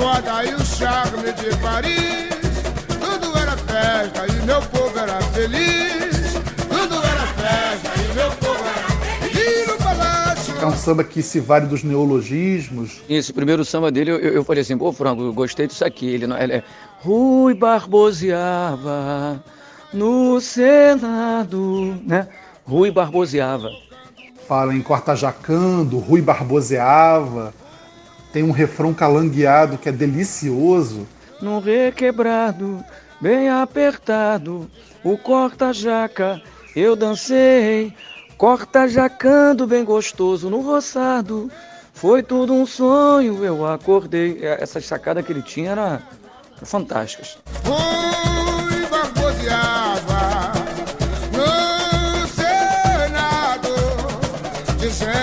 Moda 0.00 0.44
e 0.44 0.54
o 0.54 0.64
charme 0.64 1.30
de 1.34 1.54
Paris. 1.58 2.30
Tudo 2.98 3.38
era 3.38 3.56
festa 3.56 4.26
e 4.26 4.46
meu 4.46 4.62
povo 4.62 4.98
era 4.98 5.20
feliz. 5.20 6.32
Tudo 6.68 6.96
era 6.96 7.26
festa 7.36 7.90
e 8.00 8.14
meu 8.14 8.30
povo 8.30 8.64
era 8.64 8.88
feliz. 9.28 9.66
no 9.68 9.76
palácio. 9.76 10.54
É 10.58 10.66
um 10.66 10.72
samba 10.74 11.04
que 11.04 11.22
se 11.22 11.38
vale 11.38 11.66
dos 11.66 11.84
neologismos. 11.84 13.02
Esse 13.08 13.32
primeiro 13.32 13.62
samba 13.62 13.92
dele, 13.92 14.10
eu, 14.10 14.18
eu 14.18 14.44
falei 14.44 14.62
assim, 14.62 14.76
pô, 14.76 14.90
Franco, 14.90 15.22
eu 15.22 15.34
gostei 15.34 15.66
disso 15.66 15.84
aqui. 15.84 16.08
Ele, 16.08 16.24
ele 16.24 16.54
é 16.54 16.64
Rui 17.00 17.52
Barboseava 17.54 19.44
no 19.92 20.40
Senado, 20.40 22.00
né? 22.06 22.26
Rui 22.64 22.90
Barboseava. 22.90 23.68
Fala 24.48 24.74
em 24.74 24.80
Corta 24.80 25.14
Jacando, 25.14 25.98
Rui 25.98 26.22
Barboseava 26.22 27.52
tem 28.32 28.42
um 28.42 28.50
refrão 28.50 28.94
calangueado 28.94 29.78
que 29.78 29.88
é 29.88 29.92
delicioso. 29.92 31.06
Num 31.40 31.58
requebrado, 31.58 32.84
bem 33.20 33.48
apertado, 33.48 34.70
o 35.02 35.16
corta-jaca 35.16 36.40
eu 36.76 36.94
dancei, 36.94 37.92
corta-jacando 38.36 39.66
bem 39.66 39.84
gostoso 39.84 40.48
no 40.48 40.60
roçado. 40.60 41.50
Foi 41.92 42.22
tudo 42.22 42.54
um 42.54 42.64
sonho, 42.64 43.44
eu 43.44 43.66
acordei. 43.66 44.38
É, 44.40 44.62
essa 44.62 44.80
sacada 44.80 45.22
que 45.22 45.32
ele 45.32 45.42
tinha 45.42 45.72
era, 45.72 46.02
fantásticas. 46.62 47.38
Fui 47.62 48.86
barboseava 48.86 50.52
no 51.32 52.26
Senado, 52.28 53.74
dizendo 54.78 55.19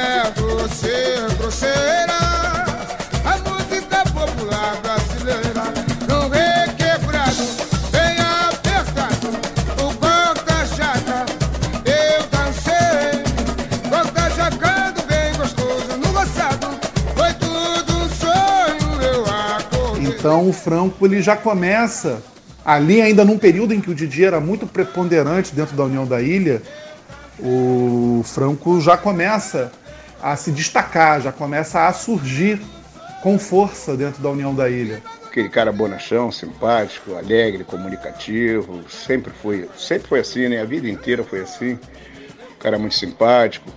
Então 20.17 20.49
o 20.49 20.53
Franco 20.53 21.05
ele 21.05 21.21
já 21.21 21.35
começa 21.35 22.23
ali 22.65 23.01
ainda 23.01 23.23
num 23.23 23.37
período 23.37 23.73
em 23.73 23.79
que 23.79 23.91
o 23.91 23.95
Didi 23.95 24.25
era 24.25 24.39
muito 24.39 24.65
preponderante 24.65 25.53
dentro 25.53 25.77
da 25.77 25.83
União 25.83 26.07
da 26.07 26.19
Ilha, 26.21 26.61
o 27.39 28.21
Franco 28.25 28.81
já 28.81 28.97
começa 28.97 29.71
a 30.21 30.35
se 30.35 30.51
destacar, 30.51 31.21
já 31.21 31.31
começa 31.31 31.87
a 31.87 31.93
surgir 31.93 32.59
com 33.21 33.37
força 33.37 33.95
dentro 33.95 34.21
da 34.21 34.29
União 34.29 34.55
da 34.55 34.67
Ilha. 34.69 35.03
Aquele 35.27 35.49
cara 35.49 35.71
bonachão, 35.71 36.31
simpático, 36.31 37.15
alegre, 37.15 37.63
comunicativo, 37.63 38.83
sempre 38.89 39.31
foi, 39.39 39.69
sempre 39.77 40.07
foi 40.07 40.19
assim, 40.21 40.49
né? 40.49 40.59
A 40.59 40.65
vida 40.65 40.89
inteira 40.89 41.23
foi 41.23 41.41
assim. 41.41 41.73
Um 41.73 42.59
cara 42.59 42.79
muito 42.79 42.95
simpático. 42.95 43.69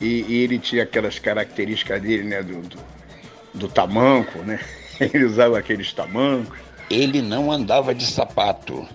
E, 0.00 0.24
e 0.28 0.44
ele 0.44 0.60
tinha 0.60 0.84
aquelas 0.84 1.18
características 1.18 2.00
dele, 2.00 2.22
né? 2.22 2.42
Do, 2.44 2.60
do, 2.60 2.78
do 3.54 3.68
tamanco, 3.68 4.38
né? 4.38 4.60
Ele 5.12 5.24
usava 5.24 5.58
aqueles 5.58 5.92
tamancos. 5.92 6.58
Ele 6.90 7.20
não 7.20 7.52
andava 7.52 7.94
de 7.94 8.04
sapato. 8.04 8.86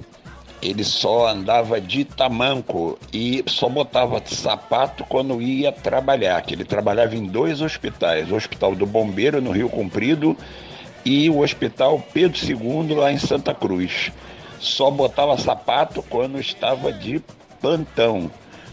Ele 0.62 0.84
só 0.84 1.28
andava 1.28 1.80
de 1.80 2.06
tamanco 2.06 2.98
e 3.12 3.44
só 3.48 3.68
botava 3.68 4.22
sapato 4.26 5.04
quando 5.04 5.42
ia 5.42 5.72
trabalhar. 5.74 6.42
Que 6.42 6.54
ele 6.54 6.64
trabalhava 6.64 7.16
em 7.16 7.26
dois 7.26 7.62
hospitais: 7.62 8.32
o 8.32 8.36
Hospital 8.36 8.74
do 8.74 8.86
Bombeiro 8.86 9.42
no 9.42 9.52
Rio 9.52 9.68
Comprido 9.68 10.38
e 11.04 11.30
o 11.30 11.42
Hospital 11.42 12.02
Pedro 12.14 12.40
II 12.42 12.96
lá 12.96 13.12
em 13.12 13.18
Santa 13.18 13.54
Cruz. 13.54 14.12
Só 14.58 14.90
botava 14.90 15.38
sapato 15.38 16.02
quando 16.04 16.40
estava 16.40 16.94
de 16.94 17.22
plantão. 17.60 18.32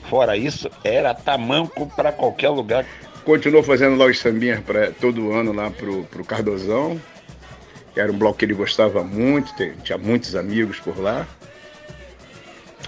Fora 0.08 0.36
isso, 0.36 0.70
era 0.84 1.12
tamanco 1.12 1.86
para 1.94 2.12
qualquer 2.12 2.50
lugar. 2.50 2.86
Continuou 3.24 3.62
fazendo 3.62 3.96
lá 3.96 4.06
os 4.06 4.18
sambinhas 4.18 4.60
pra, 4.60 4.92
todo 4.92 5.32
ano 5.32 5.52
lá 5.52 5.70
pro, 5.70 6.04
pro 6.04 6.24
Cardozão. 6.24 7.00
Que 7.92 8.00
Era 8.00 8.10
um 8.10 8.18
bloco 8.18 8.38
que 8.38 8.44
ele 8.44 8.54
gostava 8.54 9.02
muito, 9.02 9.52
tinha 9.82 9.98
muitos 9.98 10.34
amigos 10.36 10.78
por 10.80 10.98
lá. 10.98 11.26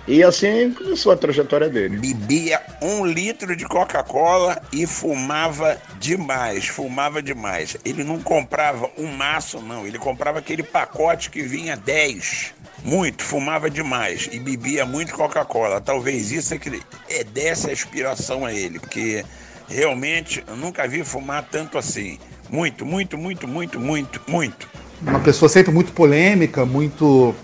E 0.07 0.25
assim 0.25 0.73
começou 0.73 1.13
a 1.13 1.17
trajetória 1.17 1.69
dele. 1.69 1.97
Bebia 1.97 2.61
um 2.81 3.07
litro 3.07 3.55
de 3.55 3.65
Coca-Cola 3.65 4.61
e 4.73 4.85
fumava 4.85 5.81
demais, 6.01 6.67
fumava 6.67 7.23
demais. 7.23 7.77
Ele 7.85 8.03
não 8.03 8.21
comprava 8.21 8.91
um 8.99 9.07
maço, 9.07 9.61
não. 9.61 9.87
Ele 9.87 9.99
comprava 9.99 10.41
aquele 10.41 10.65
pacote 10.65 11.31
que 11.31 11.43
vinha 11.43 11.77
10. 11.77 12.55
Muito, 12.85 13.23
fumava 13.23 13.71
demais 13.71 14.29
e 14.33 14.41
bebia 14.41 14.85
muito 14.85 15.15
Coca-Cola. 15.15 15.81
Talvez 15.81 16.33
isso 16.33 16.53
é 16.53 16.59
que 16.59 16.83
é 17.09 17.23
desse 17.23 17.71
a 17.71 17.73
inspiração 17.73 18.45
a 18.45 18.53
ele, 18.53 18.81
porque 18.81 19.25
realmente 19.69 20.43
eu 20.49 20.57
nunca 20.57 20.89
vi 20.89 21.05
fumar 21.05 21.47
tanto 21.49 21.79
assim. 21.79 22.19
Muito, 22.51 22.85
muito, 22.85 23.17
muito, 23.17 23.47
muito, 23.47 23.79
muito, 23.79 24.21
muito. 24.27 24.69
Uma 25.07 25.21
pessoa 25.21 25.49
sempre 25.49 25.73
muito 25.73 25.93
polêmica, 25.93 26.65
muito. 26.65 27.35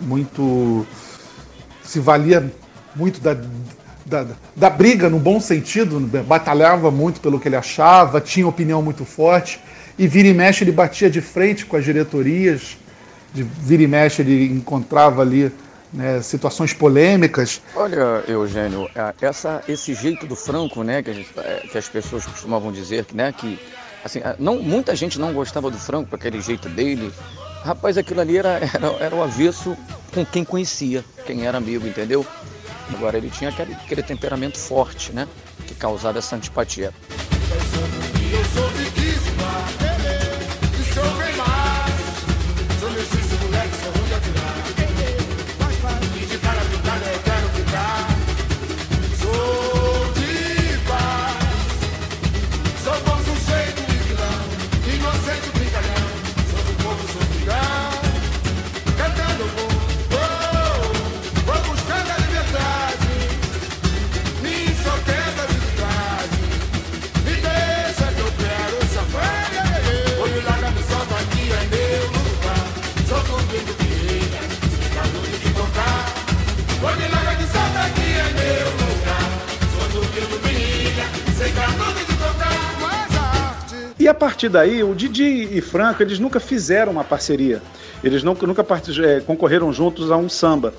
muito. 0.00 0.86
se 1.82 2.00
valia 2.00 2.52
muito 2.94 3.20
da, 3.20 3.36
da, 4.04 4.26
da 4.56 4.70
briga 4.70 5.08
no 5.08 5.18
bom 5.18 5.40
sentido, 5.40 6.00
batalhava 6.26 6.90
muito 6.90 7.20
pelo 7.20 7.38
que 7.38 7.48
ele 7.48 7.56
achava, 7.56 8.20
tinha 8.20 8.46
opinião 8.46 8.82
muito 8.82 9.04
forte, 9.04 9.60
e 9.98 10.06
vira 10.06 10.28
e 10.28 10.34
mexe 10.34 10.64
ele 10.64 10.72
batia 10.72 11.08
de 11.08 11.20
frente 11.20 11.64
com 11.64 11.76
as 11.76 11.84
diretorias, 11.84 12.76
de 13.32 13.42
vira 13.42 13.82
e 13.82 13.86
mexe 13.86 14.22
ele 14.22 14.46
encontrava 14.46 15.22
ali 15.22 15.52
né, 15.92 16.20
situações 16.20 16.72
polêmicas. 16.72 17.62
Olha, 17.74 18.22
Eugênio, 18.28 18.88
essa, 19.20 19.62
esse 19.68 19.94
jeito 19.94 20.26
do 20.26 20.36
Franco, 20.36 20.82
né, 20.82 21.02
que, 21.02 21.12
gente- 21.12 21.30
é, 21.38 21.62
que 21.70 21.78
as 21.78 21.88
pessoas 21.88 22.26
costumavam 22.26 22.70
dizer, 22.72 23.06
né, 23.14 23.32
que 23.32 23.58
assim, 24.04 24.20
é, 24.20 24.34
não, 24.38 24.62
muita 24.62 24.94
gente 24.94 25.18
não 25.18 25.32
gostava 25.32 25.70
do 25.70 25.78
Franco, 25.78 26.14
aquele 26.14 26.40
jeito 26.40 26.68
dele. 26.68 27.12
Rapaz, 27.64 27.98
aquilo 27.98 28.20
ali 28.20 28.38
era, 28.38 28.60
era, 28.74 28.86
era 29.00 29.14
o 29.14 29.22
avesso 29.22 29.76
com 30.12 30.24
quem 30.24 30.44
conhecia, 30.44 31.04
quem 31.26 31.46
era 31.46 31.58
amigo, 31.58 31.86
entendeu? 31.86 32.26
Agora 32.94 33.18
ele 33.18 33.30
tinha 33.30 33.50
aquele, 33.50 33.74
aquele 33.74 34.02
temperamento 34.02 34.58
forte, 34.58 35.12
né, 35.12 35.28
que 35.66 35.74
causava 35.74 36.18
essa 36.18 36.36
antipatia. 36.36 36.92
E 84.08 84.10
a 84.10 84.14
partir 84.14 84.48
daí, 84.48 84.82
o 84.82 84.94
Didi 84.94 85.50
e 85.52 85.60
Franco, 85.60 86.02
eles 86.02 86.18
nunca 86.18 86.40
fizeram 86.40 86.92
uma 86.92 87.04
parceria. 87.04 87.60
Eles 88.02 88.22
nunca, 88.22 88.46
eh, 89.04 89.20
concorreram 89.20 89.70
juntos 89.70 90.10
a 90.10 90.16
um 90.16 90.30
samba. 90.30 90.72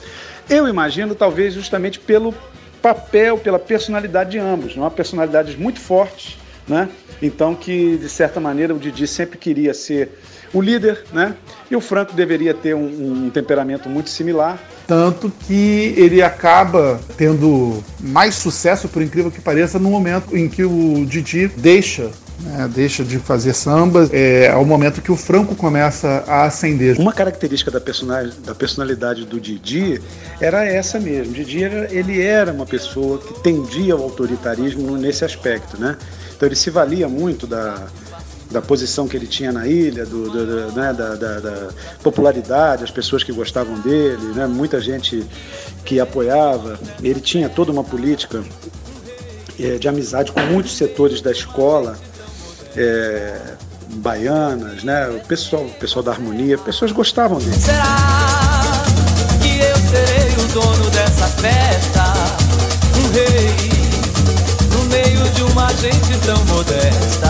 Eu 0.49 0.67
imagino, 0.67 1.13
talvez, 1.13 1.53
justamente 1.53 1.99
pelo 1.99 2.33
papel, 2.81 3.37
pela 3.37 3.59
personalidade 3.59 4.31
de 4.31 4.39
ambos. 4.39 4.75
Não? 4.75 4.89
Personalidades 4.89 5.55
muito 5.55 5.79
fortes, 5.79 6.39
né? 6.67 6.89
Então, 7.21 7.53
que, 7.53 7.97
de 7.97 8.09
certa 8.09 8.39
maneira, 8.39 8.73
o 8.73 8.79
Didi 8.79 9.05
sempre 9.05 9.37
queria 9.37 9.75
ser 9.75 10.09
o 10.51 10.59
líder, 10.59 11.03
né? 11.13 11.35
E 11.69 11.75
o 11.75 11.81
Franco 11.81 12.13
deveria 12.13 12.55
ter 12.55 12.73
um, 12.73 13.25
um 13.25 13.29
temperamento 13.29 13.87
muito 13.87 14.09
similar. 14.09 14.57
Tanto 14.87 15.31
que 15.45 15.93
ele 15.95 16.19
acaba 16.23 16.99
tendo 17.15 17.83
mais 17.99 18.33
sucesso, 18.33 18.89
por 18.89 19.03
incrível 19.03 19.29
que 19.29 19.39
pareça, 19.39 19.77
no 19.77 19.91
momento 19.91 20.35
em 20.35 20.49
que 20.49 20.63
o 20.63 21.05
Didi 21.05 21.47
deixa, 21.47 22.09
né, 22.41 22.69
deixa 22.73 23.03
de 23.03 23.19
fazer 23.19 23.53
samba, 23.53 24.09
é, 24.11 24.49
ao 24.49 24.63
momento 24.65 25.01
que 25.01 25.11
o 25.11 25.15
Franco 25.15 25.55
começa 25.55 26.23
a 26.27 26.43
ascender. 26.45 26.97
Uma 26.99 27.13
característica 27.13 27.69
da, 27.69 27.81
personagem, 27.81 28.33
da 28.45 28.55
personalidade 28.55 29.25
do 29.25 29.39
Didi 29.39 30.01
era 30.39 30.65
essa 30.65 30.99
mesmo. 30.99 31.33
Didi 31.33 31.63
era, 31.63 31.93
ele 31.93 32.21
era 32.21 32.51
uma 32.51 32.65
pessoa 32.65 33.17
que 33.19 33.41
tendia 33.41 33.93
ao 33.93 34.01
autoritarismo 34.03 34.95
nesse 34.97 35.25
aspecto, 35.25 35.79
né? 35.79 35.97
Então 36.35 36.47
ele 36.47 36.55
se 36.55 36.69
valia 36.69 37.07
muito 37.09 37.45
da, 37.45 37.87
da 38.49 38.61
posição 38.61 39.07
que 39.07 39.17
ele 39.17 39.27
tinha 39.27 39.51
na 39.51 39.67
ilha, 39.67 40.05
do, 40.05 40.29
do- 40.29 40.45
do- 40.45 40.71
né, 40.75 40.93
da, 40.93 41.15
da- 41.15 41.39
da 41.39 41.67
popularidade, 42.01 42.83
as 42.83 42.91
pessoas 42.91 43.23
que 43.23 43.31
gostavam 43.33 43.77
dele, 43.81 44.27
né, 44.33 44.47
muita 44.47 44.79
gente 44.79 45.25
que 45.83 45.99
apoiava. 45.99 46.79
Ele 47.03 47.19
tinha 47.19 47.49
toda 47.49 47.71
uma 47.71 47.83
política 47.83 48.41
eh, 49.59 49.77
de 49.77 49.87
amizade 49.89 50.31
com 50.31 50.39
muitos 50.41 50.77
setores 50.77 51.19
da 51.21 51.31
escola, 51.31 51.97
eh, 52.75 53.39
baianas, 53.95 54.83
né, 54.83 55.07
o 55.09 55.19
pessoal, 55.25 55.63
o 55.63 55.73
pessoal 55.73 56.03
da 56.03 56.11
harmonia, 56.11 56.57
pessoas 56.57 56.91
gostavam 56.91 57.39
dele. 57.39 57.53
Será 57.53 58.83
que 59.41 59.59
eu 59.59 59.75
serei 59.89 60.43
o 60.43 60.47
dono 60.53 60.89
dessa 60.91 61.27
festa? 61.27 62.03
Um 62.97 63.11
rei 63.11 63.69
no 64.71 64.83
meio 64.85 65.29
de 65.31 65.43
uma 65.43 65.71
gente 65.73 66.17
tão 66.25 66.43
modesta. 66.45 67.29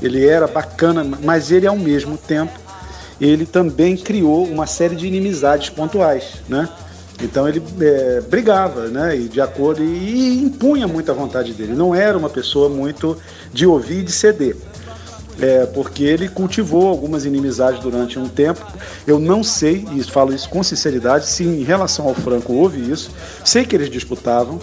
Ele 0.00 0.26
era 0.26 0.46
bacana, 0.46 1.04
mas 1.22 1.50
ele 1.50 1.66
ao 1.66 1.76
mesmo 1.76 2.16
tempo 2.16 2.58
ele 3.20 3.46
também 3.46 3.96
criou 3.96 4.44
uma 4.46 4.66
série 4.66 4.96
de 4.96 5.06
inimizades 5.06 5.68
pontuais, 5.68 6.42
né? 6.48 6.68
Então 7.22 7.48
ele 7.48 7.62
é, 7.80 8.20
brigava, 8.20 8.88
né? 8.88 9.16
E 9.16 9.28
de 9.28 9.40
acordo 9.40 9.82
e, 9.82 9.86
e 9.86 10.42
impunha 10.42 10.88
muita 10.88 11.12
vontade 11.12 11.52
dele. 11.52 11.72
Não 11.72 11.94
era 11.94 12.18
uma 12.18 12.28
pessoa 12.28 12.68
muito 12.68 13.16
de 13.52 13.66
ouvir 13.66 14.00
e 14.00 14.02
de 14.02 14.12
ceder. 14.12 14.56
É, 15.40 15.64
porque 15.66 16.04
ele 16.04 16.28
cultivou 16.28 16.88
algumas 16.88 17.24
inimizades 17.24 17.80
durante 17.80 18.18
um 18.18 18.28
tempo. 18.28 18.64
Eu 19.06 19.18
não 19.18 19.42
sei, 19.42 19.86
e 19.92 20.02
falo 20.04 20.34
isso 20.34 20.48
com 20.48 20.62
sinceridade, 20.62 21.26
se 21.26 21.42
em 21.42 21.62
relação 21.62 22.06
ao 22.06 22.14
Franco 22.14 22.52
houve 22.52 22.90
isso. 22.90 23.10
Sei 23.44 23.64
que 23.64 23.74
eles 23.74 23.88
disputavam, 23.88 24.60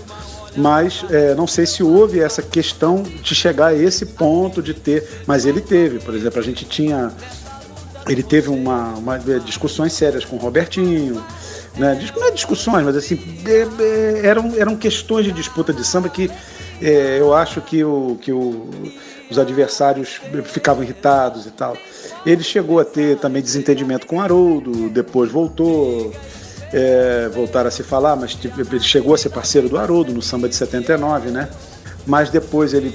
mas 0.56 1.04
é, 1.10 1.34
não 1.34 1.48
sei 1.48 1.66
se 1.66 1.82
houve 1.82 2.20
essa 2.20 2.42
questão 2.42 3.04
de 3.04 3.34
chegar 3.34 3.68
a 3.68 3.76
esse 3.76 4.06
ponto 4.06 4.62
de 4.62 4.74
ter. 4.74 5.08
Mas 5.26 5.46
ele 5.46 5.62
teve, 5.62 6.00
por 6.00 6.14
exemplo, 6.14 6.40
a 6.40 6.44
gente 6.44 6.66
tinha. 6.66 7.12
Ele 8.08 8.24
teve 8.24 8.50
uma, 8.50 8.94
uma 8.94 9.20
discussões 9.44 9.94
sérias 9.94 10.26
com 10.26 10.36
o 10.36 10.40
Robertinho, 10.40 11.24
né? 11.78 12.00
Não 12.16 12.28
é 12.28 12.32
discussões, 12.32 12.84
mas 12.84 12.96
assim, 12.96 13.20
é, 13.46 13.68
é, 13.84 14.28
eram, 14.28 14.54
eram 14.56 14.76
questões 14.76 15.26
de 15.26 15.32
disputa 15.32 15.74
de 15.74 15.86
samba 15.86 16.10
que 16.10 16.30
é, 16.82 17.18
eu 17.20 17.34
acho 17.34 17.62
que, 17.62 17.84
o, 17.84 18.18
que 18.22 18.32
o, 18.32 18.70
os 19.30 19.38
adversários 19.38 20.20
ficavam 20.46 20.84
irritados 20.84 21.46
e 21.46 21.52
tal. 21.52 21.78
Ele 22.26 22.44
chegou 22.44 22.80
a 22.80 22.86
ter 22.86 23.18
também 23.18 23.42
desentendimento 23.42 24.08
com 24.08 24.22
Haroldo, 24.22 24.90
depois 24.90 25.32
voltou, 25.32 26.14
é, 26.74 27.30
voltaram 27.34 27.68
a 27.68 27.72
se 27.72 27.84
falar, 27.84 28.16
mas 28.16 28.36
tipo, 28.36 28.60
ele 28.60 28.80
chegou 28.80 29.14
a 29.14 29.18
ser 29.18 29.30
parceiro 29.30 29.70
do 29.70 29.78
Haroldo 29.78 30.14
no 30.14 30.22
samba 30.22 30.48
de 30.48 30.56
79, 30.56 31.32
né? 31.32 31.50
Mas 32.10 32.32
depois 32.32 32.74
ele 32.74 32.92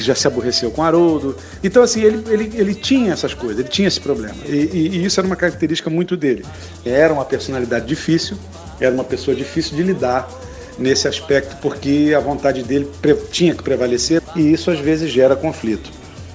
já 0.00 0.12
se 0.12 0.26
aborreceu 0.26 0.72
com 0.72 0.82
Haroldo. 0.82 1.36
Então, 1.62 1.84
assim, 1.84 2.02
ele, 2.02 2.24
ele, 2.28 2.52
ele 2.56 2.74
tinha 2.74 3.12
essas 3.12 3.32
coisas, 3.32 3.60
ele 3.60 3.68
tinha 3.68 3.86
esse 3.86 4.00
problema. 4.00 4.34
E, 4.44 4.70
e, 4.72 4.88
e 4.88 5.04
isso 5.04 5.20
era 5.20 5.26
uma 5.26 5.36
característica 5.36 5.88
muito 5.88 6.16
dele. 6.16 6.44
Era 6.84 7.14
uma 7.14 7.24
personalidade 7.24 7.86
difícil, 7.86 8.36
era 8.80 8.92
uma 8.92 9.04
pessoa 9.04 9.36
difícil 9.36 9.76
de 9.76 9.84
lidar 9.84 10.28
nesse 10.76 11.06
aspecto, 11.06 11.56
porque 11.62 12.12
a 12.16 12.18
vontade 12.18 12.64
dele 12.64 12.90
tinha 13.30 13.54
que 13.54 13.62
prevalecer 13.62 14.20
e 14.34 14.52
isso 14.52 14.68
às 14.68 14.80
vezes 14.80 15.12
gera 15.12 15.36
conflito. 15.36 15.88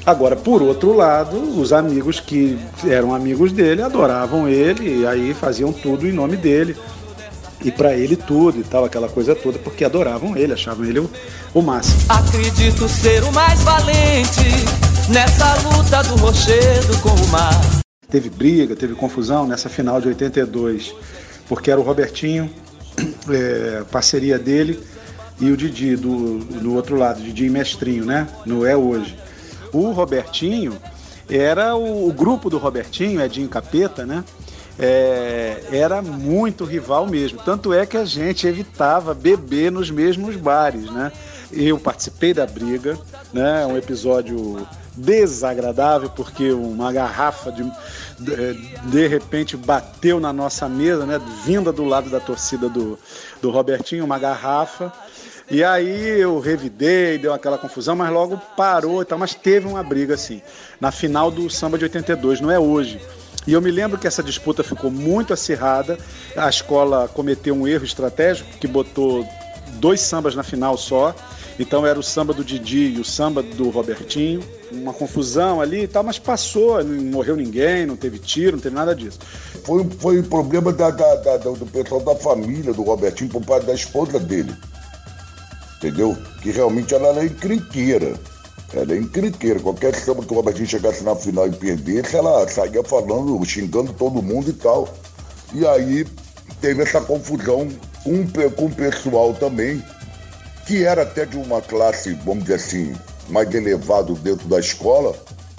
Agora, 0.05 0.35
por 0.37 0.61
outro 0.61 0.93
lado, 0.93 1.37
os 1.59 1.73
amigos 1.73 2.21
que 2.21 2.57
eram 2.87 3.13
amigos 3.13 3.51
dele 3.51 3.81
adoravam 3.81 4.47
ele 4.47 5.01
e 5.01 5.05
aí 5.05 5.33
faziam 5.33 5.73
tudo 5.73 6.07
em 6.07 6.13
nome 6.13 6.37
dele 6.37 6.77
e 7.63 7.71
para 7.71 7.95
ele 7.95 8.15
tudo 8.15 8.59
e 8.59 8.63
tal, 8.63 8.85
aquela 8.85 9.07
coisa 9.07 9.35
toda, 9.35 9.59
porque 9.59 9.83
adoravam 9.83 10.35
ele, 10.35 10.53
achavam 10.53 10.85
ele 10.85 10.99
o, 10.99 11.09
o 11.53 11.61
máximo. 11.61 11.99
Acredito 12.09 12.87
ser 12.89 13.23
o 13.23 13.31
mais 13.31 13.61
valente 13.61 14.49
nessa 15.09 15.53
luta 15.61 16.03
do 16.03 16.15
rochedo 16.15 16.97
com 17.01 17.09
o 17.09 17.27
mar. 17.29 17.61
Teve 18.09 18.29
briga, 18.29 18.75
teve 18.75 18.93
confusão 18.93 19.47
nessa 19.47 19.69
final 19.69 20.01
de 20.01 20.07
82, 20.09 20.93
porque 21.47 21.71
era 21.71 21.79
o 21.79 21.83
Robertinho 21.83 22.49
é, 23.29 23.83
parceria 23.91 24.37
dele 24.37 24.79
e 25.39 25.49
o 25.49 25.57
Didi 25.57 25.95
do, 25.95 26.39
do 26.39 26.75
outro 26.75 26.95
lado, 26.95 27.21
Didi 27.21 27.49
Mestrinho, 27.49 28.05
né? 28.05 28.27
No 28.45 28.65
É 28.65 28.75
Hoje. 28.75 29.17
O 29.73 29.91
Robertinho 29.91 30.77
era 31.29 31.75
o, 31.75 32.07
o 32.07 32.13
grupo 32.13 32.49
do 32.49 32.57
Robertinho, 32.57 33.21
Edinho 33.21 33.47
Capeta, 33.47 34.05
né? 34.05 34.23
É, 34.79 35.63
era 35.71 36.01
muito 36.01 36.63
rival 36.63 37.05
mesmo. 37.07 37.39
Tanto 37.43 37.73
é 37.73 37.85
que 37.85 37.97
a 37.97 38.05
gente 38.05 38.47
evitava 38.47 39.13
beber 39.13 39.71
nos 39.71 39.91
mesmos 39.91 40.35
bares, 40.35 40.89
né? 40.91 41.11
Eu 41.51 41.77
participei 41.77 42.33
da 42.33 42.45
briga, 42.45 42.97
né? 43.33 43.65
Um 43.65 43.77
episódio 43.77 44.65
desagradável 44.95 46.09
porque 46.09 46.51
uma 46.51 46.91
garrafa 46.91 47.51
de, 47.51 47.63
de, 48.89 49.07
repente 49.07 49.55
bateu 49.55 50.19
na 50.19 50.33
nossa 50.33 50.67
mesa, 50.67 51.05
né? 51.05 51.19
Vinda 51.45 51.71
do 51.71 51.83
lado 51.83 52.09
da 52.09 52.19
torcida 52.19 52.69
do, 52.69 52.97
do 53.41 53.49
Robertinho, 53.49 54.05
uma 54.05 54.19
garrafa. 54.19 54.91
E 55.49 55.63
aí 55.63 56.19
eu 56.19 56.39
revidei, 56.39 57.17
deu 57.17 57.33
aquela 57.33 57.57
confusão, 57.57 57.93
mas 57.93 58.09
logo 58.09 58.37
parou 58.55 59.01
e 59.01 59.05
tal. 59.05 59.19
Mas 59.19 59.33
teve 59.33 59.67
uma 59.67 59.83
briga 59.83 60.13
assim, 60.13 60.41
na 60.79 60.91
final 60.91 61.29
do 61.29 61.49
samba 61.49 61.77
de 61.77 61.83
82, 61.83 62.39
não 62.39 62.49
é 62.49 62.57
hoje. 62.57 63.01
E 63.47 63.53
eu 63.53 63.61
me 63.61 63.71
lembro 63.71 63.97
que 63.97 64.07
essa 64.07 64.21
disputa 64.21 64.63
ficou 64.63 64.91
muito 64.91 65.33
acirrada. 65.33 65.97
A 66.35 66.49
escola 66.49 67.07
cometeu 67.07 67.55
um 67.55 67.67
erro 67.67 67.83
estratégico 67.83 68.49
que 68.59 68.67
botou 68.67 69.27
dois 69.79 69.99
sambas 70.01 70.35
na 70.35 70.43
final 70.43 70.77
só. 70.77 71.15
Então 71.59 71.85
era 71.85 71.99
o 71.99 72.03
samba 72.03 72.33
do 72.33 72.43
Didi 72.43 72.93
e 72.95 72.99
o 72.99 73.05
samba 73.05 73.43
do 73.43 73.69
Robertinho. 73.69 74.41
Uma 74.71 74.93
confusão 74.93 75.59
ali 75.59 75.83
e 75.83 75.87
tal, 75.87 76.03
mas 76.03 76.17
passou, 76.17 76.83
não 76.83 77.03
morreu 77.11 77.35
ninguém, 77.35 77.85
não 77.85 77.95
teve 77.95 78.19
tiro, 78.19 78.53
não 78.53 78.63
teve 78.63 78.75
nada 78.75 78.95
disso. 78.95 79.19
Foi, 79.63 79.87
foi 79.99 80.19
um 80.19 80.23
problema 80.23 80.71
da, 80.71 80.89
da, 80.89 81.15
da, 81.15 81.37
do 81.37 81.65
pessoal 81.65 82.01
da 82.01 82.15
família 82.15 82.73
do 82.73 82.83
Robertinho 82.83 83.29
por 83.29 83.43
parte 83.43 83.65
da 83.65 83.73
esposa 83.73 84.19
dele. 84.19 84.55
Entendeu? 85.77 86.15
Que 86.41 86.51
realmente 86.51 86.93
ela 86.93 87.07
era 87.07 87.25
encrenqueira. 87.25 88.13
Ela 88.73 88.93
é 88.93 88.97
encrenqueira. 88.97 89.59
Qualquer 89.59 89.95
samba 89.95 90.23
que 90.23 90.31
o 90.31 90.35
Robertinho 90.35 90.67
chegasse 90.67 91.03
na 91.03 91.15
final 91.15 91.47
e 91.47 91.51
perdesse, 91.51 92.15
ela 92.15 92.47
saía 92.47 92.83
falando, 92.83 93.43
xingando 93.45 93.93
todo 93.93 94.21
mundo 94.21 94.49
e 94.49 94.53
tal. 94.53 94.87
E 95.53 95.65
aí 95.65 96.05
teve 96.61 96.83
essa 96.83 97.01
confusão 97.01 97.67
com, 98.03 98.25
com 98.51 98.65
o 98.65 98.71
pessoal 98.71 99.33
também 99.33 99.83
que 100.65 100.83
era 100.83 101.01
até 101.01 101.25
de 101.25 101.37
uma 101.37 101.61
classe, 101.61 102.13
vamos 102.25 102.43
dizer 102.43 102.55
assim, 102.55 102.95
mais 103.27 103.53
elevado 103.53 104.13
dentro 104.15 104.47
da 104.47 104.59
escola, 104.59 105.13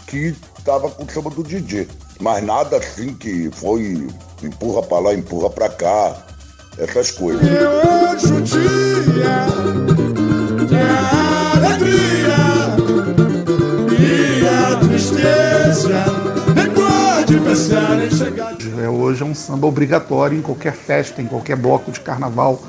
que 0.06 0.34
estava 0.58 0.90
com 0.90 1.04
o 1.04 1.10
samba 1.10 1.30
do 1.30 1.42
DJ. 1.42 1.88
Mas 2.20 2.42
nada 2.44 2.76
assim 2.78 3.12
que 3.14 3.50
foi 3.52 4.08
empurra 4.42 4.82
para 4.82 4.98
lá, 5.00 5.14
empurra 5.14 5.50
para 5.50 5.68
cá, 5.68 6.26
essas 6.78 7.10
coisas. 7.10 7.42
E 7.42 7.50
hoje 7.50 8.32
o 8.32 8.40
dia 8.42 9.91
É, 18.82 18.88
hoje 18.88 19.22
é 19.22 19.26
um 19.26 19.34
samba 19.34 19.66
obrigatório 19.66 20.38
em 20.38 20.42
qualquer 20.42 20.72
festa, 20.72 21.20
em 21.20 21.26
qualquer 21.26 21.56
bloco 21.56 21.90
de 21.90 22.00
carnaval 22.00 22.62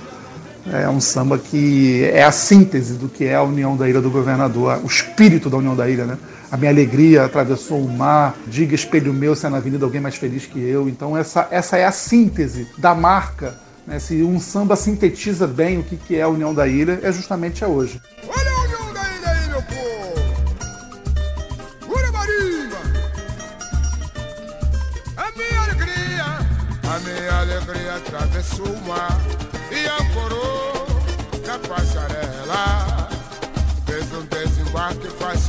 é 0.71 0.87
um 0.87 1.01
samba 1.01 1.37
que 1.37 2.05
é 2.05 2.23
a 2.23 2.31
síntese 2.31 2.93
do 2.93 3.09
que 3.09 3.25
é 3.25 3.35
a 3.35 3.43
União 3.43 3.75
da 3.75 3.89
Ilha 3.89 3.99
do 3.99 4.09
Governador, 4.09 4.79
o 4.83 4.87
espírito 4.87 5.49
da 5.49 5.57
União 5.57 5.75
da 5.75 5.89
Ilha, 5.89 6.05
né? 6.05 6.17
A 6.49 6.55
minha 6.55 6.71
alegria 6.71 7.25
atravessou 7.25 7.79
o 7.79 7.89
mar, 7.89 8.35
diga 8.47 8.75
espelho 8.75 9.13
meu 9.13 9.35
se 9.35 9.45
é 9.45 9.49
na 9.49 9.57
avenida 9.57 9.83
alguém 9.83 9.99
mais 9.99 10.15
feliz 10.15 10.45
que 10.45 10.59
eu. 10.59 10.87
Então 10.87 11.17
essa, 11.17 11.47
essa 11.51 11.77
é 11.77 11.85
a 11.85 11.91
síntese 11.91 12.67
da 12.77 12.93
marca. 12.93 13.55
Né? 13.87 13.99
Se 13.99 14.21
um 14.21 14.39
samba 14.39 14.75
sintetiza 14.75 15.47
bem 15.47 15.79
o 15.79 15.83
que, 15.83 15.97
que 15.97 16.15
é 16.15 16.21
a 16.21 16.29
União 16.29 16.53
da 16.53 16.67
Ilha, 16.67 16.99
é 17.01 17.11
justamente 17.11 17.65
a 17.65 17.67
hoje. 17.67 17.99
Olha 18.27 18.52
alegria 27.73 27.95
atravessou 27.95 28.67
o 28.67 28.87
mar 28.87 29.19
e 29.71 29.87
ancorou 30.01 30.85
na 31.45 31.59
passarela. 31.59 33.09
Fez 33.85 34.13
um 34.13 34.25
desembarque 34.25 35.07
fascinante 35.09 35.42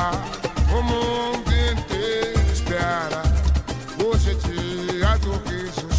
O 0.00 0.82
mundo 0.82 1.50
inteiro 1.50 2.40
espera. 2.50 3.22
Hoje 4.02 4.30
é 4.30 4.34
dia 4.34 5.18
do 5.18 5.32
riso. 5.50 5.90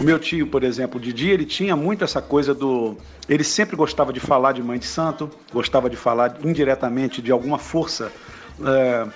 O 0.00 0.02
meu 0.02 0.18
tio, 0.18 0.46
por 0.46 0.64
exemplo, 0.64 0.98
Didi, 0.98 1.28
ele 1.28 1.44
tinha 1.44 1.76
muito 1.76 2.02
essa 2.02 2.22
coisa 2.22 2.54
do. 2.54 2.96
Ele 3.28 3.44
sempre 3.44 3.76
gostava 3.76 4.10
de 4.10 4.20
falar 4.20 4.52
de 4.52 4.62
Mãe 4.62 4.78
de 4.78 4.86
Santo, 4.86 5.30
gostava 5.52 5.90
de 5.90 5.96
falar 5.96 6.38
indiretamente 6.42 7.20
de 7.20 7.30
alguma 7.30 7.58
força 7.58 8.10
é, 8.64 9.06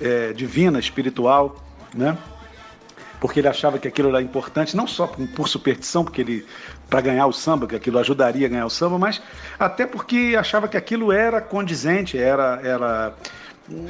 é, 0.00 0.32
divina, 0.32 0.80
espiritual, 0.80 1.56
né? 1.94 2.18
Porque 3.20 3.38
ele 3.38 3.48
achava 3.48 3.78
que 3.78 3.86
aquilo 3.86 4.08
era 4.08 4.20
importante, 4.20 4.76
não 4.76 4.88
só 4.88 5.06
por 5.06 5.48
superstição, 5.48 6.04
porque 6.04 6.20
ele 6.20 6.44
para 6.90 7.00
ganhar 7.00 7.26
o 7.26 7.32
samba, 7.32 7.66
que 7.66 7.76
aquilo 7.76 7.98
ajudaria 7.98 8.46
a 8.46 8.50
ganhar 8.50 8.66
o 8.66 8.70
samba, 8.70 8.98
mas 8.98 9.22
até 9.58 9.86
porque 9.86 10.36
achava 10.38 10.68
que 10.68 10.76
aquilo 10.76 11.10
era 11.12 11.40
condizente, 11.40 12.18
era, 12.18 12.60
era 12.62 13.14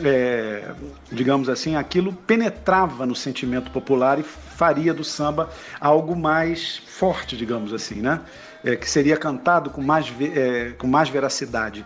é, 0.04 0.70
digamos 1.10 1.48
assim, 1.48 1.76
aquilo 1.76 2.12
penetrava 2.12 3.04
no 3.06 3.14
sentimento 3.14 3.70
popular 3.70 4.18
e 4.18 4.22
faria 4.22 4.94
do 4.94 5.02
samba 5.02 5.50
algo 5.80 6.14
mais 6.14 6.78
forte, 6.86 7.36
digamos 7.36 7.72
assim, 7.72 7.96
né? 7.96 8.20
É, 8.62 8.76
que 8.76 8.88
seria 8.88 9.16
cantado 9.16 9.70
com 9.70 9.82
mais, 9.82 10.12
é, 10.20 10.72
com 10.78 10.86
mais 10.86 11.08
veracidade 11.08 11.84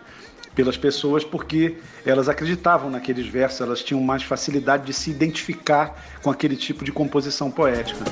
pelas 0.55 0.77
pessoas, 0.77 1.23
porque 1.23 1.77
elas 2.05 2.29
acreditavam 2.29 2.89
naqueles 2.89 3.27
versos, 3.27 3.61
elas 3.61 3.83
tinham 3.83 4.01
mais 4.01 4.23
facilidade 4.23 4.85
de 4.85 4.93
se 4.93 5.09
identificar 5.09 5.95
com 6.21 6.29
aquele 6.29 6.55
tipo 6.55 6.83
de 6.85 6.91
composição 6.91 7.51
poética. 7.51 8.03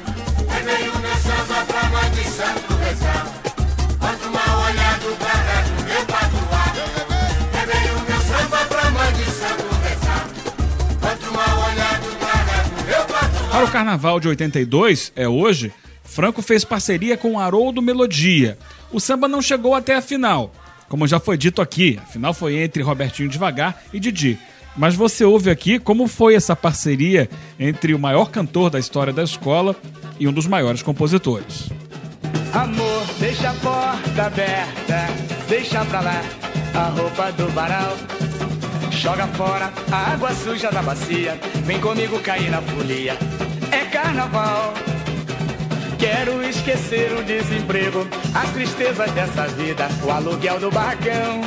É 3.44 3.47
carnaval 13.78 14.20
de 14.20 14.28
82, 14.28 15.12
é 15.16 15.28
hoje, 15.28 15.72
Franco 16.04 16.42
fez 16.42 16.66
parceria 16.66 17.16
com 17.16 17.40
Haroldo 17.40 17.80
Melodia. 17.80 18.58
O 18.92 19.00
samba 19.00 19.28
não 19.28 19.40
chegou 19.40 19.76
até 19.76 19.96
a 19.96 20.02
final. 20.02 20.52
Como 20.90 21.08
já 21.08 21.20
foi 21.20 21.38
dito 21.38 21.62
aqui, 21.62 22.00
a 22.02 22.06
final 22.08 22.34
foi 22.34 22.58
entre 22.58 22.82
Robertinho 22.82 23.30
Devagar 23.30 23.84
e 23.94 24.00
Didi. 24.00 24.40
Mas 24.76 24.96
você 24.96 25.24
ouve 25.24 25.52
aqui 25.52 25.78
como 25.78 26.08
foi 26.08 26.34
essa 26.34 26.56
parceria 26.56 27.30
entre 27.60 27.94
o 27.94 28.00
maior 28.00 28.32
cantor 28.32 28.72
da 28.72 28.80
história 28.80 29.14
da 29.14 29.22
escola 29.22 29.76
e 30.20 30.28
um 30.28 30.34
dos 30.34 30.48
maiores 30.48 30.82
compositores. 30.82 31.70
Amor, 32.54 33.06
deixa 33.20 33.52
a 33.52 33.54
porta 33.54 34.24
aberta, 34.24 35.08
deixa 35.48 35.86
pra 35.86 36.02
lá 36.02 36.24
a 36.74 36.90
roupa 37.00 37.32
do 37.32 37.48
varal. 37.50 37.96
Joga 38.90 39.28
fora 39.28 39.72
a 39.92 40.14
água 40.14 40.34
suja 40.34 40.72
da 40.72 40.82
bacia, 40.82 41.40
vem 41.64 41.80
comigo 41.80 42.20
cair 42.22 42.50
na 42.50 42.60
folia. 42.60 43.16
É 43.72 43.86
carnaval. 43.92 44.74
Quero 45.98 46.44
esquecer 46.44 47.12
o 47.14 47.24
desemprego, 47.24 48.08
as 48.34 48.50
tristezas 48.52 49.12
dessa 49.12 49.48
vida, 49.48 49.88
o 50.04 50.12
aluguel 50.12 50.60
do 50.60 50.70
barracão. 50.70 51.42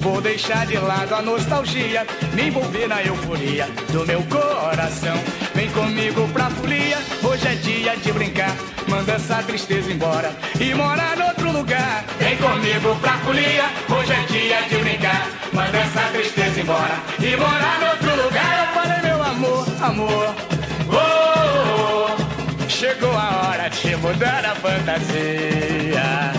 Vou 0.00 0.20
deixar 0.20 0.66
de 0.66 0.76
lado 0.78 1.14
a 1.14 1.22
nostalgia, 1.22 2.04
me 2.34 2.48
envolver 2.48 2.88
na 2.88 3.02
euforia 3.02 3.68
do 3.92 4.04
meu 4.04 4.20
coração. 4.24 5.16
Vem 5.54 5.70
comigo 5.70 6.28
pra 6.32 6.50
folia, 6.50 6.98
hoje 7.22 7.46
é 7.46 7.54
dia 7.54 7.96
de 7.96 8.12
brincar. 8.12 8.54
Manda 8.88 9.12
essa 9.12 9.42
tristeza 9.44 9.92
embora 9.92 10.34
e 10.60 10.74
morar 10.74 11.16
em 11.16 11.22
outro 11.22 11.52
lugar. 11.52 12.04
Vem 12.18 12.36
comigo 12.36 12.96
pra 13.00 13.12
folia, 13.18 13.64
hoje 13.88 14.12
é 14.12 14.22
dia 14.26 14.62
de 14.62 14.76
brincar. 14.82 15.28
Manda 15.52 15.78
essa 15.78 16.00
tristeza 16.12 16.60
embora 16.60 16.96
e 17.20 17.36
morar 17.36 17.80
em 17.80 17.88
outro 17.90 18.24
lugar. 18.24 18.66
Eu 18.66 18.82
falei, 18.82 19.02
meu 19.02 19.22
amor, 19.22 19.66
amor. 19.82 20.61
Oh, 20.92 20.96
oh, 20.96 22.16
oh. 22.16 22.68
Chegou 22.68 23.12
a 23.12 23.48
hora 23.48 23.68
de 23.68 23.96
mudar 23.96 24.44
a 24.44 24.54
fantasia. 24.54 26.32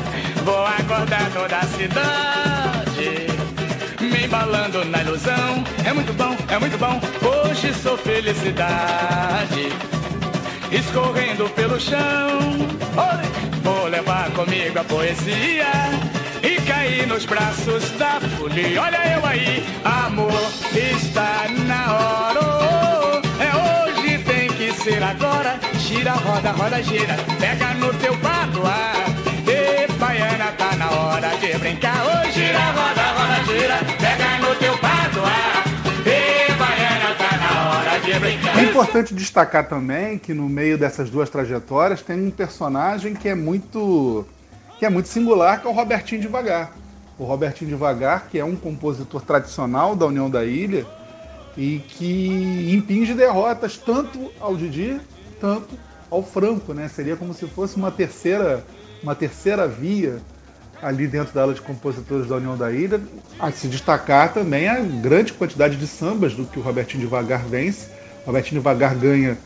Vou 0.44 0.66
acordar 0.66 1.30
toda 1.32 1.58
a 1.58 1.64
cidade 1.64 3.34
me 4.14 4.26
embalando 4.26 4.86
na 4.86 5.02
ilusão. 5.02 5.64
É 5.86 5.94
muito 5.94 6.14
bom, 6.14 6.36
é 6.50 6.60
muito 6.60 6.78
bom. 6.78 7.00
Hoje 7.28 7.74
sou 7.74 7.98
felicidade, 7.98 9.70
escorrendo 10.72 11.50
pelo 11.50 11.80
chão. 11.80 12.40
Vou 13.64 13.88
levar 13.88 14.30
comigo 14.32 14.78
a 14.80 14.84
poesia 14.84 15.72
e 16.42 16.62
cair 16.62 17.08
nos 17.08 17.26
braços 17.26 17.90
da 17.92 18.20
folia. 18.38 18.82
Olha 18.82 19.14
eu 19.14 19.26
aí, 19.26 19.66
amor, 19.84 20.52
está 20.76 21.48
na 21.66 21.94
hora. 21.94 22.40
Oh, 22.42 22.64
é 22.64 23.03
hoje, 23.03 23.03
agora. 24.92 25.60
Gira, 25.80 26.12
roda, 26.12 26.52
roda, 26.52 26.84
gira. 26.84 27.16
Pega 27.40 27.74
no 27.76 27.94
teu. 27.94 28.14
E 29.46 29.88
baiana, 29.94 30.52
tá 30.58 30.76
na 30.76 30.92
hora 30.92 31.30
de 31.38 31.58
brincar. 31.58 32.04
Gira, 32.32 32.72
roda, 32.72 33.12
roda, 33.14 33.44
gira. 33.46 33.80
Pega 34.00 34.38
no 34.40 34.56
teu 34.56 34.78
tá. 34.78 34.94
É 38.58 38.64
importante 38.64 39.14
destacar 39.14 39.68
também 39.68 40.18
que 40.18 40.34
no 40.34 40.50
meio 40.50 40.78
dessas 40.78 41.10
duas 41.10 41.30
trajetórias 41.30 42.02
tem 42.02 42.28
um 42.28 42.32
personagem 42.32 43.14
que 43.14 43.30
é 43.30 43.36
muito 43.36 44.26
que 44.78 44.86
é 44.86 44.90
muito 44.90 45.08
singular, 45.08 45.62
que 45.62 45.68
é 45.68 45.70
o 45.70 45.74
Robertinho 45.74 46.20
Devagar. 46.20 46.72
O 47.18 47.24
Robertinho 47.24 47.70
Devagar, 47.70 48.28
que 48.30 48.38
é 48.38 48.44
um 48.44 48.56
compositor 48.56 49.22
tradicional 49.22 49.96
da 49.96 50.06
União 50.06 50.30
da 50.30 50.44
Ilha 50.44 50.86
e 51.58 51.80
que 51.88 52.72
impinge 52.74 53.14
derrotas 53.14 53.78
tanto 53.78 54.32
ao 54.40 54.56
Didi, 54.56 55.00
tanto 55.40 55.78
ao 56.10 56.24
Franco, 56.24 56.74
né? 56.74 56.88
Seria 56.88 57.16
como 57.16 57.34
se 57.34 57.46
fosse 57.48 57.76
uma 57.76 57.92
terceira 57.92 58.64
uma 59.04 59.14
terceira 59.14 59.68
via 59.68 60.22
ali 60.82 61.08
dentro 61.08 61.34
da 61.34 61.42
aula 61.42 61.54
de 61.54 61.62
compositores 61.62 62.28
da 62.28 62.36
União 62.36 62.58
da 62.58 62.72
Ilha. 62.72 63.02
A 63.40 63.52
se 63.52 63.68
destacar 63.68 64.34
também 64.34 64.68
a 64.68 64.80
grande 64.80 65.34
quantidade 65.34 65.78
de 65.78 65.88
sambas 65.88 66.34
do 66.34 66.46
que 66.46 66.60
o 66.60 66.62
Robertinho 66.62 67.02
Devagar 67.02 67.46
vence. 67.46 67.88
O 68.24 68.28
Robertinho 68.28 68.62
Devagar 68.62 68.96
ganha, 68.96 69.38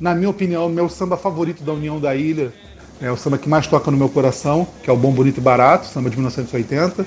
na 0.00 0.14
minha 0.14 0.30
opinião, 0.30 0.66
o 0.66 0.70
meu 0.70 0.88
samba 0.88 1.16
favorito 1.16 1.62
da 1.62 1.72
União 1.72 2.00
da 2.00 2.14
Ilha. 2.14 2.52
É 3.00 3.10
o 3.10 3.16
samba 3.16 3.38
que 3.38 3.48
mais 3.48 3.66
toca 3.66 3.90
no 3.90 3.96
meu 3.96 4.08
coração, 4.08 4.66
que 4.82 4.88
é 4.88 4.92
o 4.92 4.96
Bom, 4.96 5.12
Bonito 5.12 5.38
e 5.38 5.40
Barato, 5.40 5.86
samba 5.86 6.08
de 6.08 6.16
1980. 6.16 7.04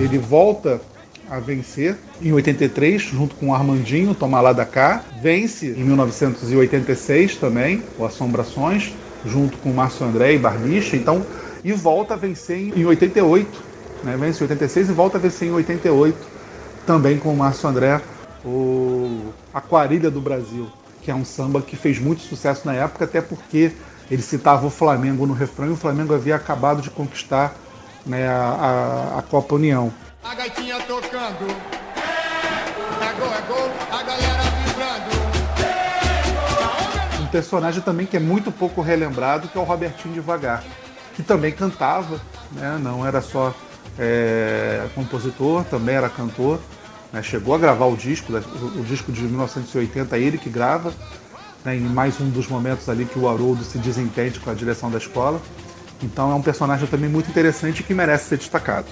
Ele 0.00 0.16
volta 0.16 0.80
a 1.28 1.38
vencer 1.38 1.94
em 2.22 2.32
83, 2.32 3.02
junto 3.02 3.34
com 3.34 3.50
o 3.50 3.54
Armandinho, 3.54 4.14
Toma 4.14 4.40
Lá 4.40 4.50
da 4.50 4.64
Cá. 4.64 5.04
Vence 5.20 5.66
em 5.66 5.84
1986 5.84 7.36
também, 7.36 7.82
o 7.98 8.06
Assombrações, 8.06 8.94
junto 9.26 9.58
com 9.58 9.70
o 9.70 9.74
Márcio 9.74 10.06
André 10.06 10.32
e 10.32 10.38
Barbicha. 10.38 10.96
Então, 10.96 11.24
e 11.62 11.72
volta 11.72 12.14
a 12.14 12.16
vencer 12.16 12.72
em 12.74 12.84
88. 12.84 13.62
Né? 14.02 14.16
Vence 14.18 14.40
em 14.40 14.44
86 14.44 14.88
e 14.88 14.92
volta 14.92 15.18
a 15.18 15.20
vencer 15.20 15.48
em 15.48 15.52
88, 15.52 16.16
também 16.86 17.18
com 17.18 17.32
o 17.34 17.36
Márcio 17.36 17.68
André, 17.68 18.00
o 18.42 19.32
Aquarilha 19.52 20.10
do 20.10 20.20
Brasil, 20.22 20.66
que 21.02 21.10
é 21.10 21.14
um 21.14 21.26
samba 21.26 21.60
que 21.60 21.76
fez 21.76 21.98
muito 21.98 22.22
sucesso 22.22 22.62
na 22.64 22.72
época, 22.72 23.04
até 23.04 23.20
porque 23.20 23.72
ele 24.10 24.22
citava 24.22 24.66
o 24.66 24.70
Flamengo 24.70 25.26
no 25.26 25.34
refrão 25.34 25.68
e 25.68 25.72
o 25.72 25.76
Flamengo 25.76 26.14
havia 26.14 26.36
acabado 26.36 26.80
de 26.80 26.88
conquistar 26.88 27.54
né, 28.06 28.28
a, 28.28 29.14
a, 29.14 29.18
a 29.18 29.22
Copa 29.22 29.54
União. 29.54 29.92
A 30.22 30.34
gaitinha 30.34 30.78
tocando. 30.80 31.46
É 33.00 33.12
gol, 33.18 33.32
é 33.32 33.40
gol, 33.48 33.70
a 33.90 34.02
galera 34.02 34.42
vibrando. 34.64 35.20
Um 37.22 37.26
personagem 37.26 37.80
também 37.82 38.06
que 38.06 38.16
é 38.16 38.20
muito 38.20 38.52
pouco 38.52 38.80
relembrado, 38.80 39.48
que 39.48 39.56
é 39.56 39.60
o 39.60 39.64
Robertinho 39.64 40.14
Devagar, 40.14 40.62
que 41.14 41.22
também 41.22 41.52
cantava, 41.52 42.20
né? 42.52 42.78
não 42.80 43.06
era 43.06 43.20
só 43.20 43.54
é, 43.98 44.86
compositor, 44.94 45.64
também 45.64 45.94
era 45.94 46.08
cantor. 46.08 46.60
Né? 47.12 47.22
Chegou 47.22 47.54
a 47.54 47.58
gravar 47.58 47.86
o 47.86 47.96
disco, 47.96 48.32
o, 48.32 48.80
o 48.80 48.84
disco 48.84 49.10
de 49.12 49.22
1980, 49.22 50.18
ele 50.18 50.38
que 50.38 50.50
grava, 50.50 50.92
né? 51.64 51.76
em 51.76 51.80
mais 51.80 52.20
um 52.20 52.28
dos 52.28 52.46
momentos 52.46 52.88
ali 52.88 53.04
que 53.04 53.18
o 53.18 53.28
Haroldo 53.28 53.64
se 53.64 53.78
desentende 53.78 54.38
com 54.40 54.50
a 54.50 54.54
direção 54.54 54.90
da 54.90 54.98
escola. 54.98 55.40
Então 56.02 56.30
é 56.30 56.34
um 56.34 56.42
personagem 56.42 56.86
também 56.86 57.08
muito 57.08 57.30
interessante 57.30 57.82
que 57.82 57.92
merece 57.92 58.28
ser 58.30 58.38
destacado. 58.38 58.86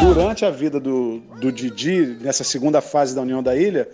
Durante 0.00 0.44
a 0.44 0.50
vida 0.50 0.80
do, 0.80 1.20
do 1.40 1.52
Didi, 1.52 2.18
nessa 2.20 2.42
segunda 2.42 2.80
fase 2.80 3.14
da 3.14 3.20
União 3.20 3.42
da 3.42 3.54
Ilha, 3.54 3.88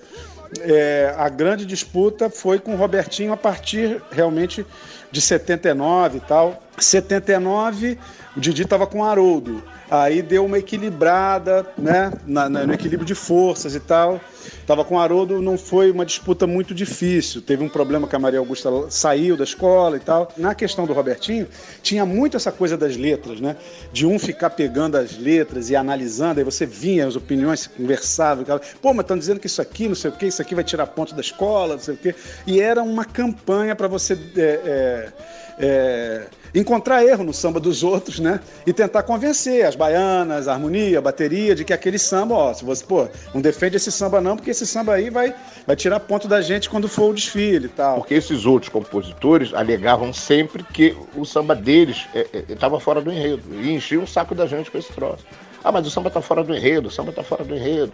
é, 0.61 1.15
a 1.17 1.29
grande 1.29 1.67
disputa 1.67 2.31
foi 2.31 2.59
com 2.59 2.75
o 2.75 2.77
Robertinho 2.77 3.33
a 3.33 3.37
partir 3.37 4.01
realmente 4.11 4.65
de 5.11 5.21
79 5.21 6.19
e 6.19 6.21
tal. 6.21 6.63
79, 6.79 7.99
o 8.37 8.41
Didi 8.41 8.63
estava 8.63 8.87
com 8.87 9.01
o 9.01 9.05
Haroldo. 9.05 9.63
Aí 9.91 10.23
deu 10.23 10.45
uma 10.45 10.59
equilibrada, 10.59 11.67
né? 11.79 12.13
Na, 12.27 12.49
na, 12.49 12.67
no 12.67 12.75
equilíbrio 12.75 13.07
de 13.07 13.15
forças 13.15 13.75
e 13.75 13.81
tal. 13.81 14.21
Tava 14.67 14.85
com 14.85 14.97
o 14.97 14.99
Haroldo, 14.99 15.41
não 15.41 15.57
foi 15.57 15.91
uma 15.91 16.05
disputa 16.05 16.47
muito 16.47 16.75
difícil. 16.75 17.41
Teve 17.43 17.63
um 17.63 17.69
problema 17.69 18.09
que 18.09 18.17
a 18.17 18.19
Maria 18.19 18.39
Augusta 18.39 18.71
saiu 18.91 19.37
da 19.37 19.45
escola 19.45 19.97
e 19.97 20.01
tal. 20.01 20.33
Na 20.37 20.55
questão 20.55 20.87
do 20.87 20.93
Robertinho, 20.93 21.47
tinha 21.83 22.05
muito 22.05 22.37
essa 22.37 22.51
coisa 22.51 22.77
das 22.77 22.97
letras, 22.97 23.41
né? 23.41 23.57
De 23.93 24.07
um 24.07 24.19
ficar 24.19 24.51
pegando 24.51 24.97
as 24.97 25.17
letras 25.17 25.71
e 25.71 25.77
analisando, 25.77 26.41
aí 26.41 26.45
você 26.45 26.67
vinha 26.67 27.07
as 27.07 27.17
opiniões, 27.17 27.61
se 27.61 27.69
conversava, 27.69 28.45
pô, 28.81 28.93
mas 28.93 29.05
estão 29.05 29.19
dizendo 29.19 29.39
que 29.39 29.47
isso 29.47 29.63
aqui, 29.63 29.89
não 29.89 29.95
sei 29.95 30.11
o 30.11 30.15
quê, 30.15 30.27
isso 30.27 30.43
aqui 30.43 30.55
vai 30.55 30.65
tirar 30.65 30.87
ponto 30.87 31.15
da 31.15 31.21
escola, 31.21 31.75
não 31.75 31.83
sei 31.83 31.95
o 31.95 31.99
quê. 31.99 32.15
E 32.47 32.61
era 32.61 32.83
uma 32.83 33.05
campanha 33.05 33.77
para 33.77 33.87
você. 33.87 34.19
É, 34.37 34.61
é, 34.65 35.13
é, 35.59 36.27
encontrar 36.55 37.05
erro 37.05 37.25
no 37.25 37.35
samba 37.35 37.59
dos 37.59 37.83
outros, 37.83 38.21
né? 38.21 38.41
E 38.67 38.73
tentar 38.73 39.03
convencer 39.03 39.67
as 39.67 39.75
baianas, 39.75 40.47
a 40.47 40.53
harmonia, 40.53 40.99
a 40.99 41.03
bateria, 41.03 41.55
de 41.55 41.65
que 41.65 41.73
aquele 41.73 41.99
samba, 41.99 42.35
ó, 42.35 42.55
se 42.55 42.65
você, 42.65 42.85
pô, 42.85 43.09
não 43.35 43.41
defende 43.41 43.77
esse 43.77 43.91
samba 43.91 44.21
não, 44.21 44.37
porque 44.37 44.51
esse 44.51 44.67
samba 44.67 44.95
aí 44.95 45.11
vai, 45.11 45.35
vai 45.67 45.75
tirar 45.75 45.99
ponto 46.01 46.29
da 46.29 46.41
gente 46.41 46.71
quando 46.71 46.89
for 46.89 47.11
o 47.11 47.15
desfile 47.15 47.67
e 47.67 47.69
tal. 47.69 47.97
Porque 47.97 48.15
esses 48.15 48.47
outros 48.47 48.71
compositores 48.71 49.53
alegavam 49.53 50.13
sempre 50.13 50.63
que 50.63 50.97
o 51.17 51.25
samba 51.25 51.55
deles 51.55 52.07
estava 52.49 52.79
fora 52.79 53.01
do 53.01 53.11
enredo 53.11 53.43
e 53.53 53.73
enchiam 53.73 54.05
o 54.05 54.07
saco 54.07 54.35
da 54.35 54.47
gente 54.47 54.71
com 54.71 54.79
esse 54.79 54.93
troço. 54.93 55.25
Ah, 55.63 55.73
mas 55.73 55.87
o 55.87 55.91
samba 55.91 56.11
tá 56.11 56.21
fora 56.21 56.45
do 56.45 56.55
enredo, 56.55 56.89
o 56.89 56.91
samba 56.91 57.11
tá 57.11 57.23
fora 57.23 57.43
do 57.43 57.55
enredo. 57.55 57.93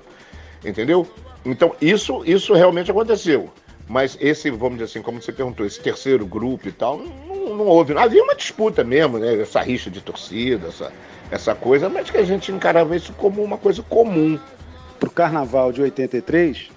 Entendeu? 0.65 1.07
Então, 1.45 1.75
isso, 1.81 2.23
isso 2.27 2.53
realmente 2.53 2.91
aconteceu. 2.91 3.51
Mas 3.91 4.17
esse, 4.21 4.51
vamos 4.51 4.79
dizer 4.79 4.85
assim, 4.85 5.03
como 5.03 5.21
você 5.21 5.33
perguntou, 5.33 5.67
esse 5.67 5.81
terceiro 5.81 6.25
grupo 6.25 6.69
e 6.69 6.73
tal, 6.73 6.97
não 6.99 7.41
não, 7.57 7.67
houve. 7.67 7.97
Havia 7.97 8.23
uma 8.23 8.35
disputa 8.35 8.85
mesmo, 8.85 9.19
né? 9.19 9.41
Essa 9.41 9.61
rixa 9.61 9.91
de 9.91 10.01
torcida, 10.01 10.69
essa, 10.69 10.93
essa 11.31 11.55
coisa, 11.55 11.89
mas 11.89 12.11
que 12.11 12.17
a 12.17 12.25
gente 12.25 12.53
encarava 12.53 12.97
isso 12.97 13.13
como 13.15 13.43
uma 13.43 13.59
coisa 13.59 13.83
comum. 13.83 14.39
Para 14.99 15.09
o 15.09 15.13
carnaval 15.13 15.73
de 15.73 15.81
83, 15.81 16.71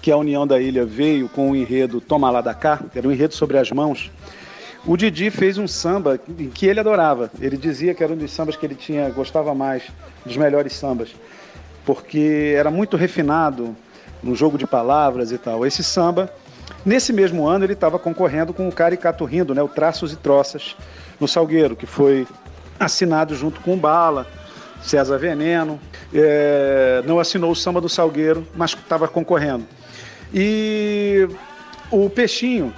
que 0.00 0.10
a 0.10 0.16
União 0.16 0.46
da 0.46 0.58
Ilha 0.58 0.86
veio 0.86 1.28
com 1.28 1.50
o 1.50 1.56
enredo 1.56 2.00
Toma 2.00 2.30
lá 2.30 2.40
da 2.40 2.54
cá, 2.54 2.82
que 2.90 2.98
era 2.98 3.06
um 3.06 3.12
enredo 3.12 3.34
sobre 3.34 3.58
as 3.58 3.70
mãos, 3.70 4.10
o 4.86 4.96
Didi 4.96 5.30
fez 5.30 5.58
um 5.58 5.68
samba 5.68 6.18
que 6.54 6.66
ele 6.66 6.80
adorava. 6.80 7.30
Ele 7.38 7.58
dizia 7.58 7.94
que 7.94 8.02
era 8.02 8.12
um 8.12 8.16
dos 8.16 8.30
sambas 8.30 8.56
que 8.56 8.64
ele 8.64 8.74
tinha 8.74 9.10
gostava 9.10 9.54
mais, 9.54 9.82
dos 10.24 10.36
melhores 10.38 10.72
sambas, 10.72 11.14
porque 11.84 12.54
era 12.56 12.70
muito 12.70 12.96
refinado 12.96 13.76
no 14.22 14.34
jogo 14.34 14.56
de 14.56 14.66
palavras 14.66 15.30
e 15.30 15.36
tal. 15.36 15.66
Esse 15.66 15.84
samba, 15.84 16.32
nesse 16.84 17.12
mesmo 17.12 17.46
ano, 17.46 17.64
ele 17.64 17.72
estava 17.72 17.98
concorrendo 17.98 18.52
com 18.52 18.68
o 18.68 18.72
Caricato 18.72 19.24
Rindo, 19.24 19.54
né, 19.54 19.62
o 19.62 19.68
Traços 19.68 20.12
e 20.12 20.16
Troças, 20.16 20.76
no 21.20 21.26
Salgueiro, 21.26 21.76
que 21.76 21.86
foi 21.86 22.26
assinado 22.78 23.34
junto 23.34 23.60
com 23.60 23.74
o 23.74 23.76
Bala, 23.76 24.26
César 24.82 25.18
Veneno. 25.18 25.80
É, 26.14 27.02
não 27.06 27.18
assinou 27.18 27.50
o 27.50 27.56
samba 27.56 27.80
do 27.80 27.88
Salgueiro, 27.88 28.46
mas 28.54 28.70
estava 28.70 29.08
concorrendo. 29.08 29.66
E 30.32 31.28
o 31.90 32.08
Peixinho, 32.08 32.72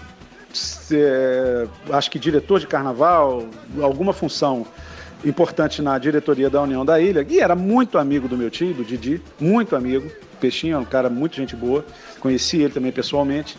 é, 0.92 1.66
acho 1.90 2.10
que 2.10 2.18
diretor 2.18 2.58
de 2.60 2.66
carnaval, 2.66 3.44
alguma 3.80 4.12
função 4.12 4.66
importante 5.24 5.82
na 5.82 5.98
diretoria 5.98 6.48
da 6.48 6.62
União 6.62 6.84
da 6.84 7.00
Ilha, 7.00 7.26
e 7.28 7.40
era 7.40 7.54
muito 7.54 7.98
amigo 7.98 8.26
do 8.26 8.36
meu 8.36 8.50
tio, 8.50 8.72
do 8.72 8.84
Didi, 8.84 9.20
muito 9.38 9.76
amigo. 9.76 10.10
Peixinho 10.40 10.76
é 10.76 10.78
um 10.78 10.84
cara 10.84 11.10
muito 11.10 11.36
gente 11.36 11.54
boa, 11.54 11.84
conheci 12.20 12.58
ele 12.58 12.72
também 12.72 12.92
pessoalmente. 12.92 13.56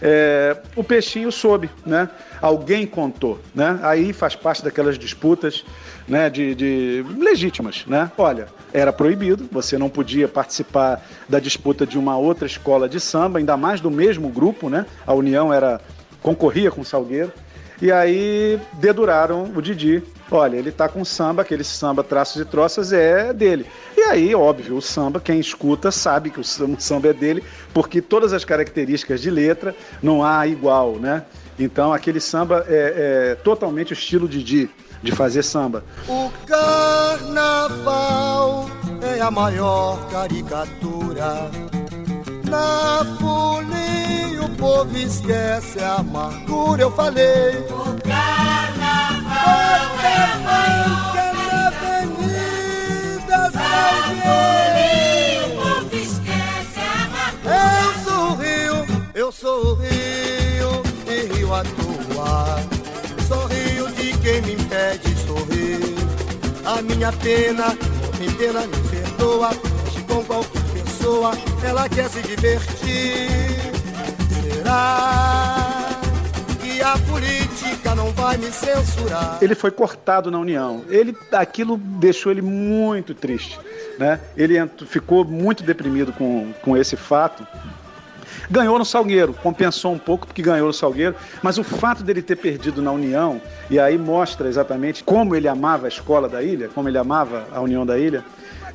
É, 0.00 0.56
o 0.76 0.84
Peixinho 0.84 1.30
soube, 1.30 1.70
né? 1.84 2.08
Alguém 2.40 2.86
contou, 2.86 3.40
né? 3.54 3.78
Aí 3.82 4.12
faz 4.12 4.34
parte 4.34 4.62
daquelas 4.62 4.98
disputas, 4.98 5.64
né? 6.06 6.30
De, 6.30 6.54
de 6.54 7.04
legítimas, 7.18 7.84
né? 7.86 8.10
Olha, 8.16 8.48
era 8.72 8.92
proibido, 8.92 9.48
você 9.50 9.78
não 9.78 9.88
podia 9.88 10.26
participar 10.26 11.06
da 11.28 11.38
disputa 11.38 11.86
de 11.86 11.98
uma 11.98 12.16
outra 12.16 12.46
escola 12.46 12.88
de 12.88 13.00
samba, 13.00 13.38
ainda 13.38 13.56
mais 13.56 13.80
do 13.80 13.90
mesmo 13.90 14.28
grupo, 14.28 14.68
né? 14.68 14.86
A 15.06 15.14
União 15.14 15.52
era 15.52 15.80
concorria 16.22 16.70
com 16.70 16.80
o 16.80 16.84
Salgueiro. 16.84 17.32
E 17.80 17.90
aí 17.92 18.58
deduraram 18.74 19.50
o 19.54 19.60
Didi. 19.60 20.02
Olha, 20.30 20.56
ele 20.56 20.72
tá 20.72 20.88
com 20.88 21.04
samba, 21.04 21.42
aquele 21.42 21.62
samba 21.62 22.02
traços 22.02 22.40
e 22.40 22.44
troças 22.44 22.92
é 22.92 23.32
dele. 23.32 23.66
E 23.96 24.00
aí, 24.02 24.34
óbvio, 24.34 24.76
o 24.76 24.82
samba, 24.82 25.20
quem 25.20 25.38
escuta 25.38 25.90
sabe 25.90 26.30
que 26.30 26.40
o 26.40 26.44
samba 26.44 27.08
é 27.08 27.12
dele, 27.12 27.44
porque 27.72 28.00
todas 28.00 28.32
as 28.32 28.44
características 28.44 29.20
de 29.20 29.30
letra 29.30 29.74
não 30.02 30.24
há 30.24 30.46
igual, 30.46 30.96
né? 30.96 31.24
Então 31.58 31.92
aquele 31.92 32.20
samba 32.20 32.64
é, 32.68 33.32
é 33.32 33.34
totalmente 33.36 33.92
o 33.92 33.94
estilo 33.94 34.26
Didi 34.26 34.70
de 35.02 35.12
fazer 35.12 35.42
samba. 35.42 35.84
O 36.08 36.30
carnaval 36.46 37.84
é 39.02 39.20
a 39.20 39.30
maior 39.30 40.08
caricatura. 40.08 41.50
Na 42.48 43.04
folia 43.18 44.42
o 44.42 44.48
povo 44.56 44.96
esquece 44.96 45.78
a 45.80 45.96
amargura, 45.96 46.82
eu 46.82 46.90
falei. 46.92 47.58
O 47.70 47.96
carnaval 48.02 49.80
é 50.04 50.36
maior 50.44 51.14
na 51.14 51.66
avenida 51.68 53.38
Salgueiro. 53.52 55.46
O 55.46 55.50
povo 55.62 55.94
esquece 55.96 56.78
a 56.80 56.82
amargura. 57.04 57.54
Eu 57.84 57.88
sou 58.04 58.22
o 58.30 58.34
Rio, 58.34 58.76
eu 59.14 59.32
sou 59.32 59.58
o 59.66 59.74
Rio, 59.74 60.82
e 61.06 61.34
Rio 61.34 61.54
à 61.54 61.62
toa. 61.62 62.60
Sou 63.26 63.46
Rio 63.46 63.90
de 63.92 64.16
quem 64.18 64.42
me 64.42 64.52
impede 64.52 65.14
de 65.14 65.26
sorrir. 65.26 65.80
A 66.66 66.82
minha 66.82 67.12
pena, 67.12 67.76
me 68.18 68.30
pena 68.32 68.60
me 68.66 68.78
perdoa, 68.88 69.50
mexe 69.84 70.02
com 70.02 70.24
qualquer 70.24 70.63
pessoa, 71.04 71.32
ela 71.62 71.86
quer 71.86 72.08
se 72.08 72.22
divertir. 72.22 73.28
Será 74.42 75.90
que 76.62 76.80
a 76.80 76.96
política 76.98 77.94
não 77.94 78.10
vai 78.12 78.38
me 78.38 78.50
censurar? 78.50 79.38
Ele 79.42 79.54
foi 79.54 79.70
cortado 79.70 80.30
na 80.30 80.38
União. 80.38 80.82
Ele, 80.88 81.14
aquilo 81.30 81.76
deixou 81.76 82.32
ele 82.32 82.40
muito 82.40 83.14
triste, 83.14 83.60
né? 83.98 84.18
Ele 84.34 84.54
ficou 84.86 85.26
muito 85.26 85.62
deprimido 85.62 86.10
com, 86.12 86.54
com 86.62 86.74
esse 86.74 86.96
fato. 86.96 87.46
Ganhou 88.50 88.78
no 88.78 88.84
Salgueiro, 88.84 89.34
compensou 89.34 89.92
um 89.92 89.98
pouco 89.98 90.26
porque 90.26 90.42
ganhou 90.42 90.66
no 90.66 90.72
Salgueiro, 90.72 91.14
mas 91.42 91.58
o 91.58 91.64
fato 91.64 92.02
dele 92.02 92.20
ter 92.20 92.36
perdido 92.36 92.82
na 92.82 92.92
União, 92.92 93.40
e 93.70 93.78
aí 93.78 93.96
mostra 93.96 94.48
exatamente 94.48 95.02
como 95.02 95.34
ele 95.34 95.48
amava 95.48 95.86
a 95.86 95.88
escola 95.88 96.28
da 96.28 96.42
ilha, 96.42 96.68
como 96.74 96.88
ele 96.88 96.98
amava 96.98 97.46
a 97.52 97.60
União 97.60 97.86
da 97.86 97.98
Ilha, 97.98 98.22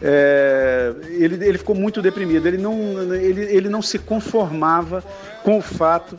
é, 0.02 0.93
ele, 1.10 1.45
ele 1.45 1.58
ficou 1.58 1.76
muito 1.76 2.02
deprimido. 2.02 2.47
Ele 2.47 2.58
não, 2.58 3.14
ele, 3.14 3.41
ele 3.43 3.70
não 3.70 3.82
se 3.82 4.00
conformava 4.00 5.04
com 5.43 5.58
o 5.58 5.62
fato 5.62 6.18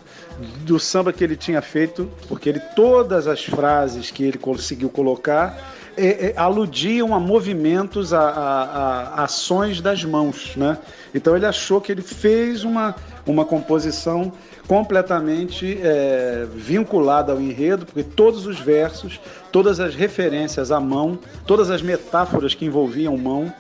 do 0.61 0.79
samba 0.79 1.13
que 1.13 1.23
ele 1.23 1.37
tinha 1.37 1.61
feito, 1.61 2.09
porque 2.29 2.49
ele 2.49 2.61
todas 2.75 3.27
as 3.27 3.45
frases 3.45 4.11
que 4.11 4.25
ele 4.25 4.39
conseguiu 4.39 4.89
colocar 4.89 5.77
é, 5.97 6.29
é, 6.29 6.35
aludiam 6.37 7.15
a 7.15 7.21
movimentos, 7.21 8.15
a, 8.15 8.21
a- 8.21 9.15
a 9.21 9.25
ações 9.25 9.81
das 9.81 10.03
mãos, 10.05 10.57
né? 10.57 10.79
Então 11.15 11.37
ele 11.37 11.45
achou 11.45 11.81
que 11.81 11.91
ele 11.93 12.01
fez 12.01 12.65
uma, 12.65 12.95
uma 13.27 13.45
composição 13.45 14.33
completamente 14.67 15.79
é, 15.83 16.47
vinculada 16.55 17.33
ao 17.33 17.41
enredo, 17.41 17.85
porque 17.85 18.05
todos 18.05 18.47
os 18.47 18.59
versos, 18.61 19.21
todas 19.53 19.81
as 19.81 19.95
referências 19.95 20.71
à 20.71 20.79
mão, 20.81 21.19
todas 21.45 21.71
as 21.71 21.83
metáforas 21.83 22.55
que 22.55 22.65
envolviam 22.65 23.17
mão, 23.19 23.53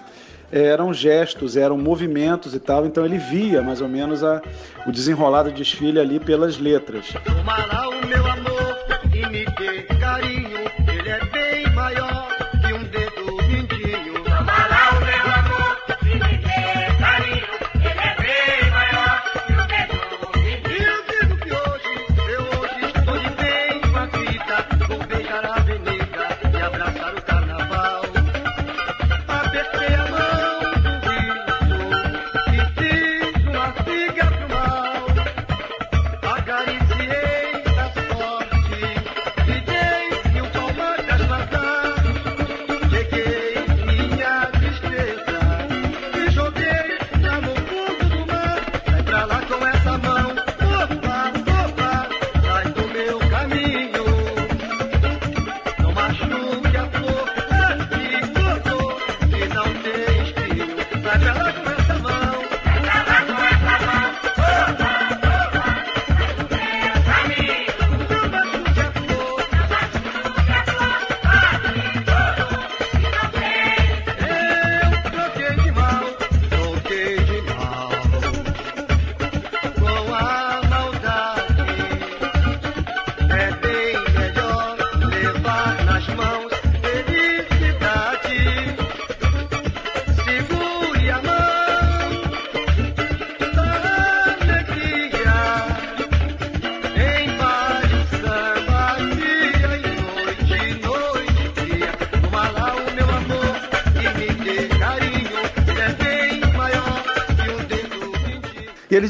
eram 0.52 0.92
gestos, 0.92 1.56
eram 1.56 1.78
movimentos 1.78 2.54
e 2.54 2.60
tal, 2.60 2.86
então 2.86 3.04
ele 3.04 3.18
via 3.18 3.62
mais 3.62 3.80
ou 3.80 3.88
menos 3.88 4.22
a, 4.24 4.42
o 4.86 4.92
desenrolar 4.92 5.44
do 5.44 5.52
desfile 5.52 6.00
ali 6.00 6.18
pelas 6.18 6.58
letras. 6.58 7.06
Toma 7.24 7.66
lá 7.66 7.88
o 7.88 8.06
meu 8.06 8.26
amor 8.26 8.76
e 9.14 9.26
me 9.28 9.44
dê 9.44 9.82
carinho. 9.98 10.60
Ele 10.88 11.08
é 11.08 11.24
bem 11.26 11.39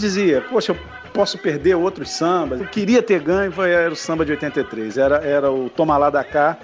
dizia: 0.01 0.41
Poxa, 0.51 0.73
eu 0.73 0.79
posso 1.13 1.39
perder 1.39 1.75
outros 1.75 2.11
sambas. 2.11 2.61
Eu 2.61 2.67
queria 2.67 3.03
ter 3.03 3.21
ganho, 3.21 3.53
foi, 3.53 3.71
era 3.71 3.93
o 3.93 3.97
samba 3.97 4.25
de 4.25 4.33
83, 4.33 4.97
era, 4.97 5.17
era 5.17 5.51
o 5.51 5.69
Toma 5.71 5.97
Lá 5.97 6.11
da 6.11 6.25
Cá, 6.25 6.57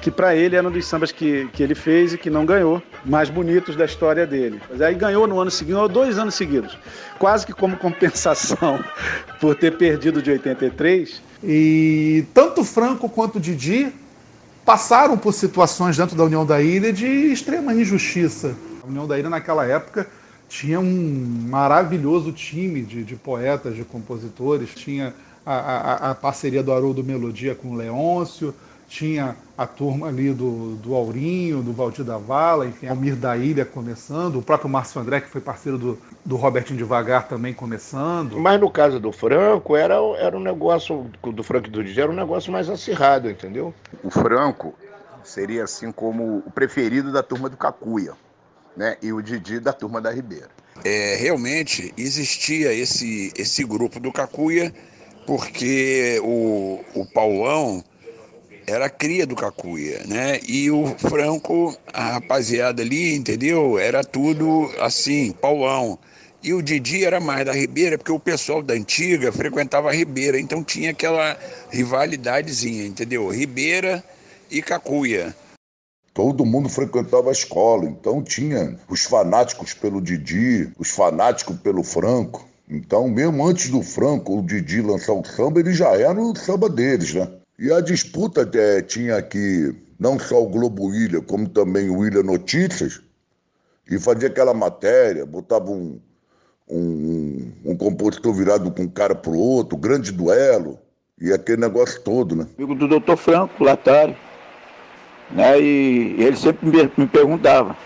que 0.00 0.10
para 0.10 0.34
ele 0.34 0.56
era 0.56 0.66
um 0.66 0.70
dos 0.70 0.86
sambas 0.86 1.12
que, 1.12 1.48
que 1.52 1.62
ele 1.62 1.74
fez 1.74 2.14
e 2.14 2.18
que 2.18 2.30
não 2.30 2.44
ganhou, 2.46 2.82
mais 3.04 3.28
bonitos 3.28 3.76
da 3.76 3.84
história 3.84 4.26
dele. 4.26 4.60
Mas 4.70 4.80
aí 4.80 4.94
ganhou 4.94 5.26
no 5.26 5.38
ano 5.40 5.50
seguinte, 5.50 5.76
dois 5.88 6.18
anos 6.18 6.34
seguidos, 6.34 6.76
quase 7.18 7.46
que 7.46 7.52
como 7.52 7.76
compensação 7.76 8.82
por 9.40 9.54
ter 9.54 9.76
perdido 9.76 10.22
de 10.22 10.30
83. 10.30 11.22
E 11.42 12.24
tanto 12.34 12.64
Franco 12.64 13.08
quanto 13.08 13.40
Didi 13.40 13.92
passaram 14.64 15.16
por 15.16 15.32
situações 15.32 15.96
dentro 15.96 16.16
da 16.16 16.24
União 16.24 16.44
da 16.44 16.60
Ilha 16.60 16.92
de 16.92 17.06
extrema 17.06 17.74
injustiça. 17.74 18.54
A 18.82 18.86
União 18.86 19.06
da 19.06 19.18
Ilha, 19.18 19.28
naquela 19.28 19.66
época, 19.66 20.06
tinha 20.50 20.80
um 20.80 21.46
maravilhoso 21.48 22.32
time 22.32 22.82
de, 22.82 23.04
de 23.04 23.14
poetas, 23.14 23.76
de 23.76 23.84
compositores, 23.84 24.74
tinha 24.74 25.14
a, 25.46 25.54
a, 25.54 26.10
a, 26.10 26.14
parceria 26.14 26.60
do 26.60 26.72
Haroldo 26.72 27.04
Melodia 27.04 27.54
com 27.54 27.68
o 27.70 27.76
Leôncio, 27.76 28.52
tinha 28.88 29.36
a 29.56 29.64
turma 29.64 30.08
ali 30.08 30.34
do, 30.34 30.74
do 30.74 30.96
Aurinho, 30.96 31.62
do 31.62 31.72
Valdir 31.72 32.04
da 32.04 32.18
Vala, 32.18 32.66
enfim, 32.66 32.88
Almir 32.88 33.14
da 33.14 33.36
Ilha 33.36 33.64
começando, 33.64 34.40
o 34.40 34.42
próprio 34.42 34.68
Márcio 34.68 35.00
André, 35.00 35.20
que 35.20 35.28
foi 35.28 35.40
parceiro 35.40 35.78
do, 35.78 35.98
do 36.24 36.34
Robertinho 36.34 36.76
Devagar 36.76 37.28
também 37.28 37.54
começando. 37.54 38.36
Mas 38.40 38.60
no 38.60 38.68
caso 38.68 38.98
do 38.98 39.12
Franco, 39.12 39.76
era, 39.76 39.94
era 40.18 40.36
um 40.36 40.40
negócio, 40.42 41.08
do 41.22 41.44
Franco 41.44 41.68
e 41.68 41.70
do 41.70 41.84
Didi, 41.84 42.00
era 42.00 42.10
um 42.10 42.16
negócio 42.16 42.50
mais 42.50 42.68
acirrado, 42.68 43.30
entendeu? 43.30 43.72
O 44.02 44.10
Franco 44.10 44.74
seria 45.22 45.62
assim 45.62 45.92
como 45.92 46.42
o 46.44 46.50
preferido 46.50 47.12
da 47.12 47.22
turma 47.22 47.48
do 47.48 47.56
Cacuia, 47.56 48.14
né? 48.76 48.96
E 49.02 49.12
o 49.12 49.20
Didi 49.22 49.60
da 49.60 49.72
turma 49.72 50.00
da 50.00 50.10
Ribeira. 50.10 50.48
É, 50.84 51.16
realmente 51.16 51.92
existia 51.96 52.72
esse, 52.72 53.32
esse 53.36 53.64
grupo 53.64 54.00
do 54.00 54.12
Cacuia, 54.12 54.72
porque 55.26 56.20
o, 56.22 56.80
o 56.94 57.04
Paulão 57.06 57.84
era 58.66 58.88
cria 58.88 59.26
do 59.26 59.36
Cacuia, 59.36 60.02
né? 60.06 60.40
E 60.46 60.70
o 60.70 60.86
Franco, 60.96 61.76
a 61.92 62.12
rapaziada 62.12 62.82
ali, 62.82 63.14
entendeu? 63.14 63.78
Era 63.78 64.02
tudo 64.02 64.70
assim, 64.78 65.32
Paulão. 65.32 65.98
E 66.42 66.54
o 66.54 66.62
Didi 66.62 67.04
era 67.04 67.20
mais 67.20 67.44
da 67.44 67.52
Ribeira, 67.52 67.98
porque 67.98 68.12
o 68.12 68.18
pessoal 68.18 68.62
da 68.62 68.72
antiga 68.72 69.30
frequentava 69.30 69.90
a 69.90 69.92
Ribeira, 69.92 70.40
então 70.40 70.64
tinha 70.64 70.90
aquela 70.90 71.36
rivalidadezinha, 71.70 72.86
entendeu? 72.86 73.28
Ribeira 73.28 74.02
e 74.50 74.62
Cacuia. 74.62 75.34
Todo 76.12 76.44
mundo 76.44 76.68
frequentava 76.68 77.28
a 77.28 77.32
escola, 77.32 77.84
então 77.84 78.22
tinha 78.22 78.76
os 78.88 79.04
fanáticos 79.04 79.72
pelo 79.72 80.00
Didi, 80.00 80.72
os 80.78 80.90
fanáticos 80.90 81.56
pelo 81.58 81.84
Franco. 81.84 82.48
Então, 82.68 83.08
mesmo 83.08 83.46
antes 83.46 83.70
do 83.70 83.82
Franco, 83.82 84.38
o 84.38 84.42
Didi 84.42 84.80
lançar 84.80 85.12
o 85.12 85.24
samba, 85.24 85.60
ele 85.60 85.72
já 85.72 85.90
era 85.90 86.20
o 86.20 86.36
samba 86.36 86.68
deles, 86.68 87.14
né? 87.14 87.28
E 87.58 87.72
a 87.72 87.80
disputa 87.80 88.48
é, 88.54 88.82
tinha 88.82 89.16
aqui 89.16 89.74
não 89.98 90.18
só 90.18 90.42
o 90.42 90.48
Globo 90.48 90.94
Ilha, 90.94 91.20
como 91.20 91.48
também 91.48 91.90
o 91.90 92.04
Ilha 92.04 92.22
Notícias, 92.22 93.00
e 93.88 93.98
fazia 93.98 94.28
aquela 94.28 94.54
matéria, 94.54 95.26
botava 95.26 95.70
um, 95.70 96.00
um, 96.68 97.52
um 97.64 97.76
compositor 97.76 98.32
virado 98.32 98.70
com 98.70 98.82
um 98.82 98.88
cara 98.88 99.14
pro 99.14 99.36
outro, 99.36 99.76
grande 99.76 100.10
duelo, 100.10 100.78
e 101.20 101.32
aquele 101.32 101.60
negócio 101.60 102.00
todo, 102.00 102.34
né? 102.34 102.46
Amigo 102.56 102.74
do 102.74 102.88
doutor 102.88 103.16
Franco, 103.16 103.62
Latari, 103.62 104.16
né? 105.32 105.60
E 105.60 106.16
ele 106.18 106.36
sempre 106.36 106.66
me, 106.68 106.90
me 106.96 107.06
perguntava, 107.06 107.76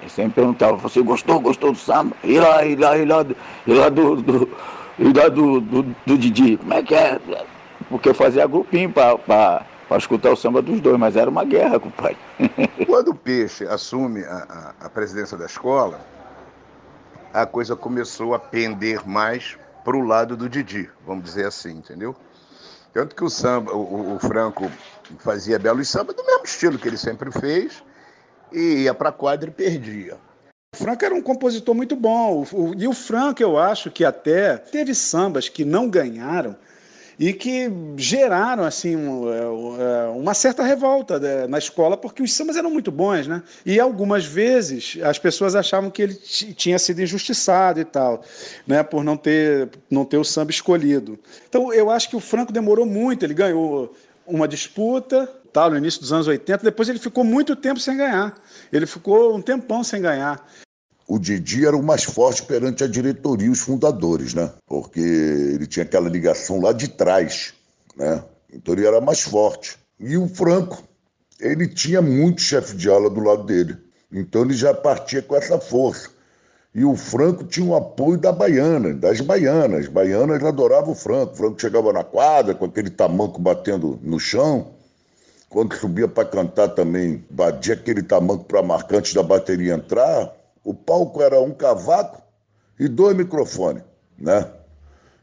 ele 0.00 0.10
sempre 0.10 0.34
perguntava, 0.34 0.76
você 0.76 1.02
gostou, 1.02 1.40
gostou 1.40 1.72
do 1.72 1.78
samba? 1.78 2.16
E 2.22 2.38
lá, 2.38 2.64
e 2.64 2.76
lá, 2.76 2.96
e 2.96 3.04
lá, 3.04 3.26
e 3.66 3.72
lá 3.72 3.88
do, 3.88 4.16
do, 4.16 4.48
e 4.98 5.12
lá 5.12 5.28
do, 5.28 5.60
do, 5.60 5.82
do 5.82 6.18
Didi, 6.18 6.56
como 6.56 6.74
é 6.74 6.82
que 6.82 6.94
é? 6.94 7.20
porque 7.88 8.08
eu 8.08 8.14
fazia 8.14 8.46
grupinho 8.46 8.92
para 8.92 9.66
escutar 9.96 10.32
o 10.32 10.36
samba 10.36 10.62
dos 10.62 10.80
dois, 10.80 10.98
mas 10.98 11.16
era 11.16 11.30
uma 11.30 11.44
guerra, 11.44 11.78
compadre. 11.78 12.16
Quando 12.86 13.08
o 13.08 13.14
Peixe 13.14 13.64
assume 13.66 14.24
a, 14.24 14.74
a, 14.80 14.86
a 14.86 14.90
presidência 14.90 15.36
da 15.36 15.46
escola, 15.46 16.00
a 17.32 17.46
coisa 17.46 17.76
começou 17.76 18.34
a 18.34 18.38
pender 18.38 19.06
mais 19.06 19.56
para 19.84 19.96
o 19.96 20.06
lado 20.06 20.36
do 20.36 20.48
Didi, 20.48 20.88
vamos 21.06 21.24
dizer 21.24 21.46
assim, 21.46 21.72
entendeu? 21.72 22.16
Tanto 22.94 23.16
que 23.16 23.24
o 23.24 23.28
samba, 23.28 23.72
o, 23.72 24.14
o 24.14 24.18
Franco 24.20 24.70
fazia 25.18 25.58
belos 25.58 25.88
samba 25.88 26.12
do 26.12 26.24
mesmo 26.24 26.44
estilo 26.44 26.78
que 26.78 26.86
ele 26.86 26.96
sempre 26.96 27.30
fez, 27.32 27.82
e 28.52 28.84
ia 28.84 28.94
para 28.94 29.08
a 29.08 29.12
quadra 29.12 29.50
e 29.50 29.52
perdia. 29.52 30.16
O 30.72 30.76
Franco 30.76 31.04
era 31.04 31.14
um 31.14 31.20
compositor 31.20 31.74
muito 31.74 31.96
bom, 31.96 32.46
e 32.78 32.86
o 32.86 32.92
Franco 32.92 33.42
eu 33.42 33.58
acho 33.58 33.90
que 33.90 34.04
até 34.04 34.56
teve 34.56 34.94
sambas 34.94 35.48
que 35.48 35.64
não 35.64 35.90
ganharam, 35.90 36.56
e 37.18 37.32
que 37.32 37.70
geraram 37.96 38.64
assim 38.64 38.94
é, 38.96 40.06
é, 40.06 40.08
uma 40.08 40.34
certa 40.34 40.62
revolta 40.62 41.18
né, 41.18 41.46
na 41.46 41.58
escola 41.58 41.96
porque 41.96 42.22
os 42.22 42.32
sambas 42.32 42.56
eram 42.56 42.70
muito 42.70 42.90
bons, 42.90 43.26
né? 43.26 43.42
E 43.64 43.78
algumas 43.78 44.24
vezes 44.24 44.98
as 45.02 45.18
pessoas 45.18 45.54
achavam 45.54 45.90
que 45.90 46.02
ele 46.02 46.14
tinha 46.14 46.78
sido 46.78 47.02
injustiçado 47.02 47.80
e 47.80 47.84
tal, 47.84 48.22
né? 48.66 48.82
Por 48.82 49.04
não 49.04 49.16
ter 49.16 49.68
não 49.90 50.04
ter 50.04 50.18
o 50.18 50.24
samba 50.24 50.50
escolhido. 50.50 51.18
Então 51.48 51.72
eu 51.72 51.90
acho 51.90 52.08
que 52.08 52.16
o 52.16 52.20
Franco 52.20 52.52
demorou 52.52 52.86
muito. 52.86 53.24
Ele 53.24 53.34
ganhou 53.34 53.94
uma 54.26 54.48
disputa 54.48 55.30
tal 55.52 55.70
no 55.70 55.76
início 55.76 56.00
dos 56.00 56.12
anos 56.12 56.26
80. 56.26 56.64
Depois 56.64 56.88
ele 56.88 56.98
ficou 56.98 57.22
muito 57.22 57.54
tempo 57.54 57.78
sem 57.78 57.96
ganhar. 57.96 58.34
Ele 58.72 58.86
ficou 58.86 59.36
um 59.36 59.40
tempão 59.40 59.84
sem 59.84 60.02
ganhar 60.02 60.44
o 61.06 61.18
Didi 61.18 61.66
era 61.66 61.76
o 61.76 61.82
mais 61.82 62.04
forte 62.04 62.42
perante 62.42 62.82
a 62.82 62.86
diretoria 62.86 63.46
e 63.46 63.50
os 63.50 63.60
fundadores, 63.60 64.32
né? 64.34 64.50
Porque 64.66 65.00
ele 65.00 65.66
tinha 65.66 65.84
aquela 65.84 66.08
ligação 66.08 66.60
lá 66.60 66.72
de 66.72 66.88
trás, 66.88 67.52
né? 67.96 68.22
Então 68.52 68.74
ele 68.74 68.86
era 68.86 69.00
mais 69.00 69.20
forte. 69.20 69.76
E 70.00 70.16
o 70.16 70.26
Franco, 70.28 70.82
ele 71.38 71.68
tinha 71.68 72.00
muito 72.00 72.40
chefe 72.40 72.76
de 72.76 72.88
aula 72.88 73.10
do 73.10 73.20
lado 73.20 73.44
dele. 73.44 73.76
Então 74.10 74.42
ele 74.42 74.54
já 74.54 74.72
partia 74.72 75.20
com 75.20 75.36
essa 75.36 75.58
força. 75.58 76.08
E 76.74 76.84
o 76.84 76.96
Franco 76.96 77.44
tinha 77.44 77.66
o 77.66 77.76
apoio 77.76 78.18
da 78.18 78.32
baiana, 78.32 78.94
das 78.94 79.20
baianas. 79.20 79.80
As 79.80 79.88
baianas 79.88 80.42
adoravam 80.42 80.92
o 80.92 80.96
Franco. 80.96 81.34
O 81.34 81.36
Franco 81.36 81.60
chegava 81.60 81.92
na 81.92 82.02
quadra 82.02 82.54
com 82.54 82.64
aquele 82.64 82.90
tamanco 82.90 83.40
batendo 83.40 83.98
no 84.02 84.18
chão. 84.18 84.72
Quando 85.48 85.74
subia 85.76 86.08
para 86.08 86.24
cantar 86.24 86.68
também, 86.70 87.24
batia 87.30 87.74
aquele 87.74 88.02
tamanco 88.02 88.44
para 88.44 88.62
marcante 88.62 89.14
da 89.14 89.22
bateria 89.22 89.74
entrar 89.74 90.34
o 90.64 90.72
palco 90.72 91.22
era 91.22 91.40
um 91.40 91.52
cavaco 91.52 92.22
e 92.80 92.88
dois 92.88 93.16
microfones, 93.16 93.84
né? 94.18 94.50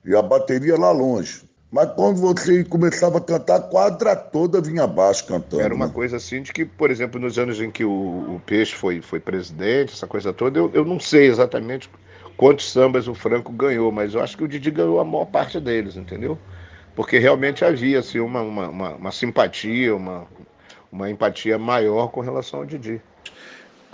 E 0.05 0.15
a 0.15 0.21
bateria 0.21 0.77
lá 0.77 0.91
longe. 0.91 1.43
Mas 1.71 1.89
quando 1.93 2.19
você 2.19 2.65
começava 2.65 3.17
a 3.17 3.21
cantar, 3.21 3.55
a 3.55 3.61
quadra 3.61 4.15
toda 4.15 4.59
vinha 4.59 4.83
abaixo 4.83 5.25
cantando. 5.25 5.61
Era 5.61 5.73
uma 5.73 5.87
né? 5.87 5.93
coisa 5.93 6.17
assim 6.17 6.41
de 6.41 6.51
que, 6.51 6.65
por 6.65 6.91
exemplo, 6.91 7.19
nos 7.19 7.39
anos 7.39 7.61
em 7.61 7.71
que 7.71 7.85
o, 7.85 7.89
o 8.35 8.41
Peixe 8.45 8.75
foi, 8.75 9.01
foi 9.01 9.21
presidente, 9.21 9.93
essa 9.93 10.05
coisa 10.05 10.33
toda, 10.33 10.59
eu, 10.59 10.69
eu 10.73 10.83
não 10.83 10.99
sei 10.99 11.27
exatamente 11.27 11.89
quantos 12.35 12.69
sambas 12.69 13.07
o 13.07 13.15
Franco 13.15 13.53
ganhou, 13.53 13.89
mas 13.89 14.13
eu 14.13 14.21
acho 14.21 14.35
que 14.35 14.43
o 14.43 14.47
Didi 14.49 14.69
ganhou 14.69 14.99
a 14.99 15.05
maior 15.05 15.25
parte 15.25 15.61
deles, 15.61 15.95
entendeu? 15.95 16.37
Porque 16.93 17.17
realmente 17.17 17.63
havia 17.63 17.99
assim, 17.99 18.19
uma, 18.19 18.41
uma, 18.41 18.67
uma, 18.67 18.95
uma 18.95 19.11
simpatia, 19.11 19.95
uma, 19.95 20.27
uma 20.91 21.09
empatia 21.09 21.57
maior 21.57 22.07
com 22.07 22.19
relação 22.19 22.59
ao 22.59 22.65
Didi. 22.65 23.01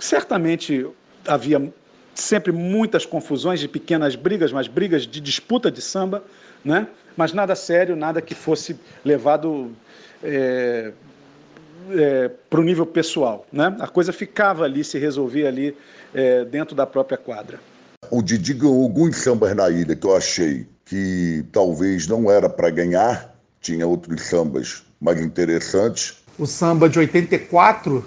Certamente 0.00 0.84
havia 1.28 1.72
sempre 2.14 2.50
muitas 2.50 3.06
confusões 3.06 3.60
de 3.60 3.68
pequenas 3.68 4.16
brigas, 4.16 4.52
mas 4.52 4.66
brigas 4.66 5.06
de 5.06 5.20
disputa 5.20 5.70
de 5.70 5.80
samba, 5.80 6.24
né? 6.64 6.88
mas 7.16 7.32
nada 7.32 7.54
sério, 7.54 7.94
nada 7.94 8.20
que 8.20 8.34
fosse 8.34 8.76
levado 9.04 9.70
é, 10.22 10.92
é, 11.90 12.30
para 12.50 12.60
o 12.60 12.64
nível 12.64 12.86
pessoal. 12.86 13.46
Né? 13.52 13.76
A 13.78 13.86
coisa 13.86 14.12
ficava 14.12 14.64
ali, 14.64 14.82
se 14.82 14.98
resolvia 14.98 15.48
ali 15.48 15.76
é, 16.12 16.44
dentro 16.44 16.74
da 16.74 16.86
própria 16.86 17.16
quadra. 17.16 17.60
O 18.10 18.22
Didi 18.22 18.54
ganhou 18.54 18.82
alguns 18.82 19.16
sambas 19.16 19.54
na 19.54 19.70
ilha 19.70 19.94
que 19.94 20.06
eu 20.06 20.16
achei 20.16 20.66
que 20.84 21.44
talvez 21.52 22.06
não 22.06 22.30
era 22.30 22.48
para 22.48 22.70
ganhar, 22.70 23.34
tinha 23.60 23.86
outros 23.86 24.22
sambas 24.22 24.82
mais 25.00 25.20
interessantes. 25.20 26.16
O 26.38 26.46
samba 26.46 26.88
de 26.88 26.98
84 26.98 28.04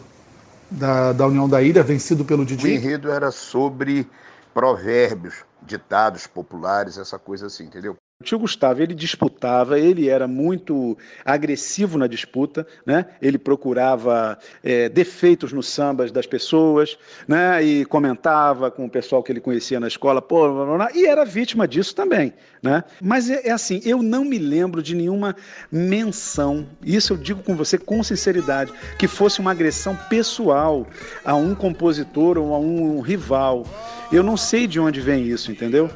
da, 0.72 1.12
da 1.12 1.28
União 1.28 1.48
da 1.48 1.62
Ilha, 1.62 1.84
vencido 1.84 2.24
pelo 2.24 2.46
Didi? 2.46 2.66
O 2.66 2.70
enredo 2.70 3.12
era 3.12 3.30
sobre 3.30 4.08
provérbios, 4.54 5.44
ditados 5.62 6.26
populares, 6.26 6.98
essa 6.98 7.20
coisa 7.20 7.48
assim, 7.48 7.66
entendeu? 7.66 7.96
O 8.22 8.24
tio 8.24 8.38
Gustavo, 8.38 8.84
ele 8.84 8.94
disputava, 8.94 9.80
ele 9.80 10.08
era 10.08 10.28
muito 10.28 10.96
agressivo 11.26 11.98
na 11.98 12.06
disputa, 12.06 12.68
né? 12.86 13.08
ele 13.20 13.40
procurava 13.40 14.38
é, 14.64 14.88
defeitos 14.88 15.52
nos 15.52 15.68
sambas 15.68 16.12
das 16.12 16.28
pessoas, 16.28 17.00
né? 17.28 17.64
e 17.64 17.84
comentava 17.84 18.70
com 18.70 18.86
o 18.86 18.90
pessoal 18.90 19.24
que 19.24 19.32
ele 19.32 19.40
conhecia 19.40 19.80
na 19.80 19.88
escola, 19.88 20.22
pô, 20.22 20.54
blá, 20.54 20.66
blá, 20.66 20.76
blá, 20.76 20.90
e 20.94 21.08
era 21.08 21.26
vítima 21.26 21.68
disso 21.68 21.96
também. 21.96 22.32
Né? 22.62 22.84
Mas 23.02 23.28
é, 23.28 23.48
é 23.48 23.52
assim, 23.52 23.82
eu 23.84 24.04
não 24.04 24.24
me 24.24 24.38
lembro 24.38 24.84
de 24.84 24.94
nenhuma 24.94 25.36
menção, 25.72 26.68
isso 26.86 27.14
eu 27.14 27.18
digo 27.18 27.42
com 27.42 27.56
você 27.56 27.76
com 27.76 28.04
sinceridade, 28.04 28.72
que 29.00 29.08
fosse 29.08 29.40
uma 29.40 29.50
agressão 29.50 29.96
pessoal 30.12 30.86
a 31.26 31.34
um 31.34 31.56
compositor 31.56 32.38
ou 32.38 32.54
a 32.54 32.60
um 32.60 33.00
rival. 33.00 33.66
Eu 34.12 34.22
não 34.22 34.38
sei 34.38 34.68
de 34.68 34.80
onde 34.80 35.02
vem 35.02 35.26
isso, 35.26 35.52
entendeu? 35.52 35.90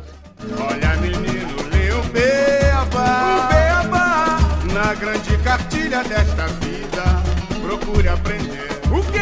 Olha, 0.59 0.84
cartilha 5.95 6.03
desta 6.03 6.47
vida. 6.47 7.23
Procure 7.61 8.09
aprender 8.09 8.67
o 8.91 9.01
quê? 9.11 9.19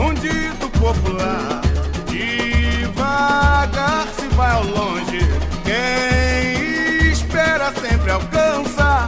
Um 0.00 0.14
dito 0.14 0.70
popular. 0.78 1.60
Devagar 2.06 4.06
se 4.16 4.26
vai 4.28 4.52
ao 4.52 4.64
longe. 4.64 5.18
Quem 5.64 7.10
espera 7.10 7.72
sempre 7.74 8.10
alcança. 8.10 9.06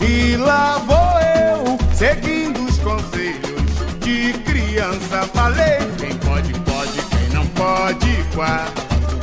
E 0.00 0.36
lá 0.36 0.78
vou 0.78 1.20
eu, 1.20 1.78
seguindo 1.94 2.64
os 2.64 2.78
conselhos 2.78 3.62
de 4.00 4.32
criança. 4.44 5.22
Falei, 5.32 5.78
quem 5.98 6.16
pode, 6.16 6.52
pode, 6.60 7.02
quem 7.02 7.28
não 7.32 7.46
pode, 7.48 8.24
quá, 8.34 8.66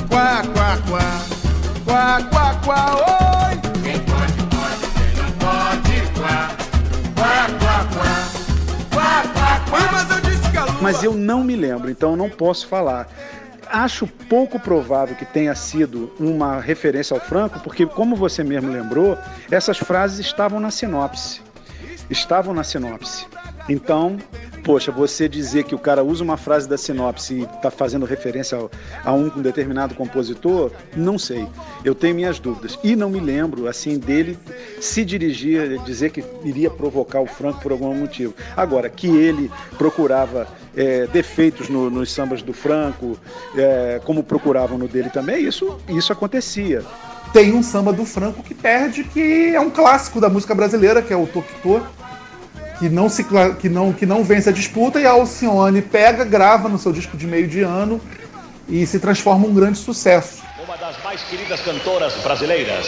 quá, 0.08 0.44
quá, 0.54 0.78
quá, 0.88 1.20
quá, 1.86 2.22
quá, 2.32 2.56
quá, 2.64 2.96
oi. 2.96 3.09
Mas 10.92 11.04
eu 11.04 11.14
não 11.14 11.44
me 11.44 11.56
lembro, 11.56 11.92
então 11.92 12.12
eu 12.12 12.18
não 12.18 12.32
posso 12.32 12.66
falar. 12.66 13.08
Acho 13.68 14.08
pouco 14.08 14.60
provável 14.60 15.16
que 15.16 15.24
tenha 15.24 15.54
sido 15.54 16.12
uma 16.20 16.60
referência 16.60 17.14
ao 17.14 17.22
Franco, 17.22 17.60
porque, 17.60 17.86
como 17.86 18.16
você 18.16 18.44
mesmo 18.44 18.72
lembrou, 18.72 19.16
essas 19.52 19.78
frases 19.78 20.18
estavam 20.20 20.60
na 20.60 20.72
sinopse. 20.72 21.42
Estavam 22.10 22.56
na 22.56 22.64
sinopse. 22.64 23.28
Então, 23.70 24.18
poxa, 24.64 24.92
você 24.92 25.30
dizer 25.30 25.66
que 25.66 25.76
o 25.76 25.78
cara 25.78 26.04
usa 26.04 26.24
uma 26.24 26.38
frase 26.38 26.68
da 26.68 26.76
sinopse 26.76 27.36
e 27.36 27.44
está 27.44 27.70
fazendo 27.70 28.04
referência 28.04 28.58
a 29.06 29.14
um 29.14 29.30
determinado 29.30 29.94
compositor, 29.94 30.72
não 30.98 31.20
sei. 31.20 31.48
Eu 31.86 31.94
tenho 31.94 32.16
minhas 32.16 32.40
dúvidas. 32.40 32.80
E 32.84 32.96
não 32.96 33.12
me 33.12 33.20
lembro, 33.20 33.68
assim, 33.68 34.00
dele 34.00 34.40
se 34.82 35.06
dirigir, 35.06 35.78
dizer 35.84 36.10
que 36.10 36.26
iria 36.44 36.72
provocar 36.72 37.22
o 37.22 37.28
Franco 37.28 37.62
por 37.62 37.72
algum 37.72 37.94
motivo. 37.94 38.34
Agora, 38.58 38.90
que 38.90 39.08
ele 39.08 39.52
procurava 39.78 40.48
é, 40.76 41.08
defeitos 41.08 41.70
no- 41.70 41.90
nos 41.90 42.12
sambas 42.12 42.42
do 42.42 42.54
Franco, 42.54 43.18
é, 43.56 44.00
como 44.04 44.24
procuravam 44.24 44.78
no 44.78 44.88
dele 44.88 45.10
também, 45.10 45.44
isso, 45.46 45.78
isso 45.88 46.12
acontecia. 46.14 46.84
Tem 47.34 47.54
um 47.54 47.62
samba 47.62 47.94
do 47.94 48.06
Franco 48.06 48.42
que 48.42 48.54
perde, 48.54 49.04
que 49.04 49.54
é 49.54 49.60
um 49.60 49.70
clássico 49.70 50.20
da 50.20 50.30
música 50.30 50.56
brasileira, 50.56 51.02
que 51.02 51.14
é 51.14 51.18
o 51.18 51.28
Toctô, 51.28 51.82
que 52.80 52.90
não, 52.90 53.10
se, 53.10 53.26
que, 53.60 53.68
não, 53.70 53.92
que 53.94 54.06
não 54.06 54.24
vence 54.24 54.50
a 54.50 54.52
disputa, 54.54 55.00
e 55.00 55.06
a 55.06 55.12
Alcione 55.12 55.82
pega, 55.82 56.24
grava 56.24 56.70
no 56.70 56.78
seu 56.80 56.92
disco 56.92 57.18
de 57.18 57.28
meio 57.28 57.48
de 57.48 57.62
ano 57.62 58.00
e 58.68 58.86
se 58.86 59.00
transforma 59.00 59.46
um 59.48 59.54
grande 59.54 59.78
sucesso. 59.78 60.42
Uma 60.64 60.78
das 60.78 61.02
mais 61.04 61.22
queridas 61.24 61.60
cantoras 61.62 62.14
brasileiras, 62.24 62.88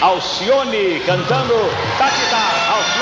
Alcione 0.00 1.00
cantando 1.06 1.54
Tatita. 1.96 2.36
Alcione 2.68 3.01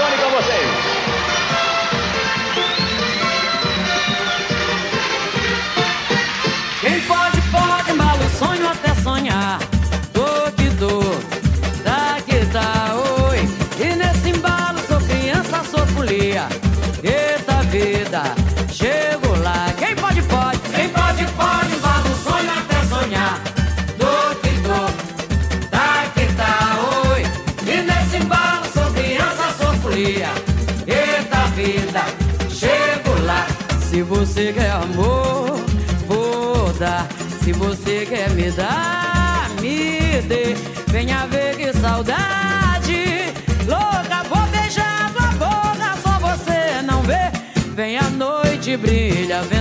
Se 34.01 34.05
você 34.05 34.51
quer 34.51 34.70
amor, 34.70 35.62
vou 36.09 36.72
dar. 36.78 37.07
Se 37.44 37.53
você 37.53 38.07
quer 38.07 38.30
me 38.30 38.51
dar, 38.51 39.51
me 39.61 40.22
dê. 40.22 40.55
Venha 40.86 41.26
ver 41.26 41.55
que 41.55 41.70
saudade 41.74 43.26
louca. 43.66 44.22
Vou 44.26 44.46
beijar 44.46 45.12
tua 45.12 45.26
boca, 45.32 45.98
só 46.03 46.18
você 46.18 46.80
não 46.80 47.03
vê. 47.03 47.30
Vem 47.74 47.98
a 47.98 48.09
noite, 48.09 48.74
brilha, 48.78 49.42
vem 49.42 49.59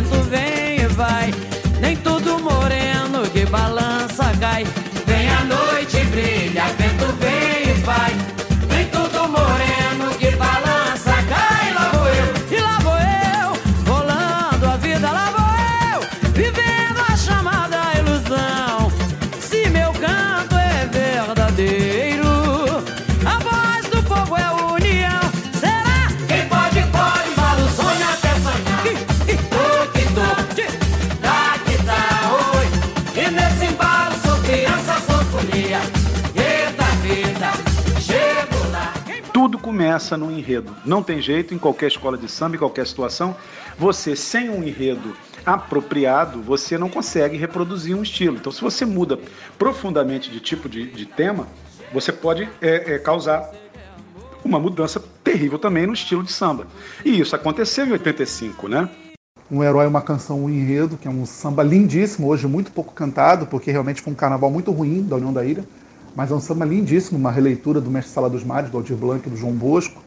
Tudo 39.40 39.58
começa 39.58 40.18
no 40.18 40.30
enredo. 40.30 40.76
Não 40.84 41.02
tem 41.02 41.22
jeito, 41.22 41.54
em 41.54 41.58
qualquer 41.58 41.88
escola 41.88 42.18
de 42.18 42.28
samba, 42.28 42.58
em 42.58 42.60
qualquer 42.60 42.86
situação, 42.86 43.38
você 43.78 44.14
sem 44.14 44.50
um 44.50 44.62
enredo 44.62 45.16
apropriado, 45.46 46.42
você 46.42 46.78
não 46.78 46.90
consegue 46.90 47.38
reproduzir 47.38 47.96
um 47.96 48.04
estilo. 48.04 48.36
Então, 48.36 48.52
se 48.52 48.60
você 48.60 48.86
muda 48.86 49.18
profundamente 49.58 50.30
de 50.30 50.42
tipo 50.42 50.68
de, 50.68 50.92
de 50.92 51.06
tema, 51.06 51.48
você 51.94 52.12
pode 52.12 52.50
é, 52.62 52.96
é, 52.96 53.00
causar 53.00 53.50
uma 54.44 54.60
mudança 54.60 55.02
terrível 55.24 55.58
também 55.58 55.88
no 55.88 55.94
estilo 55.94 56.22
de 56.22 56.34
samba. 56.34 56.68
E 57.06 57.22
isso 57.22 57.34
aconteceu 57.34 57.88
em 57.88 57.94
85, 57.94 58.68
né? 58.68 58.90
Um 59.50 59.64
Herói, 59.64 59.88
uma 59.88 60.02
canção, 60.02 60.44
um 60.44 60.50
enredo, 60.50 60.98
que 60.98 61.08
é 61.08 61.12
um 61.12 61.26
samba 61.26 61.64
lindíssimo, 61.64 62.28
hoje 62.28 62.46
muito 62.46 62.74
pouco 62.74 62.94
cantado, 62.94 63.48
porque 63.48 63.72
realmente 63.72 64.02
foi 64.02 64.12
um 64.12 64.18
carnaval 64.18 64.52
muito 64.52 64.70
ruim 64.70 65.02
da 65.02 65.16
União 65.16 65.32
da 65.32 65.46
Ilha, 65.46 65.64
mas 66.20 66.32
é 66.32 66.36
um 66.36 66.40
samba 66.42 66.66
lindíssimo, 66.66 67.18
uma 67.18 67.32
releitura 67.32 67.80
do 67.80 67.90
Mestre 67.90 68.12
Sala 68.12 68.30
dos 68.30 68.44
Mares, 68.44 68.70
do 68.70 68.76
Aldir 68.76 68.98
Blanc 68.98 69.26
e 69.26 69.30
do 69.30 69.38
João 69.38 69.54
Bosco, 69.54 70.04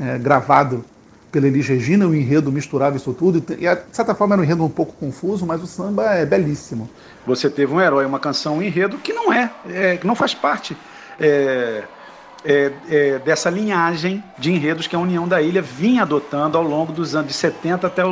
é, 0.00 0.16
gravado 0.16 0.82
pela 1.30 1.46
Elis 1.46 1.68
Regina, 1.68 2.06
o 2.06 2.14
enredo 2.14 2.50
misturava 2.50 2.96
isso 2.96 3.12
tudo, 3.12 3.36
e 3.36 3.56
de 3.56 3.78
certa 3.92 4.14
forma 4.14 4.36
era 4.36 4.40
um 4.40 4.44
enredo 4.46 4.64
um 4.64 4.70
pouco 4.70 4.94
confuso, 4.94 5.44
mas 5.44 5.62
o 5.62 5.66
samba 5.66 6.14
é 6.14 6.24
belíssimo. 6.24 6.88
Você 7.26 7.50
teve 7.50 7.70
um 7.70 7.78
herói, 7.78 8.06
uma 8.06 8.18
canção, 8.18 8.56
um 8.56 8.62
enredo 8.62 8.96
que 8.96 9.12
não 9.12 9.30
é, 9.30 9.50
é, 9.68 9.96
que 9.98 10.06
não 10.06 10.14
faz 10.14 10.32
parte 10.32 10.74
é, 11.20 11.82
é, 12.42 12.72
é, 12.88 13.18
dessa 13.18 13.50
linhagem 13.50 14.24
de 14.38 14.50
enredos 14.50 14.86
que 14.86 14.96
a 14.96 14.98
União 14.98 15.28
da 15.28 15.42
Ilha 15.42 15.60
vinha 15.60 16.04
adotando 16.04 16.56
ao 16.56 16.64
longo 16.64 16.90
dos 16.90 17.14
anos 17.14 17.28
de 17.28 17.34
70 17.34 17.86
até 17.86 18.02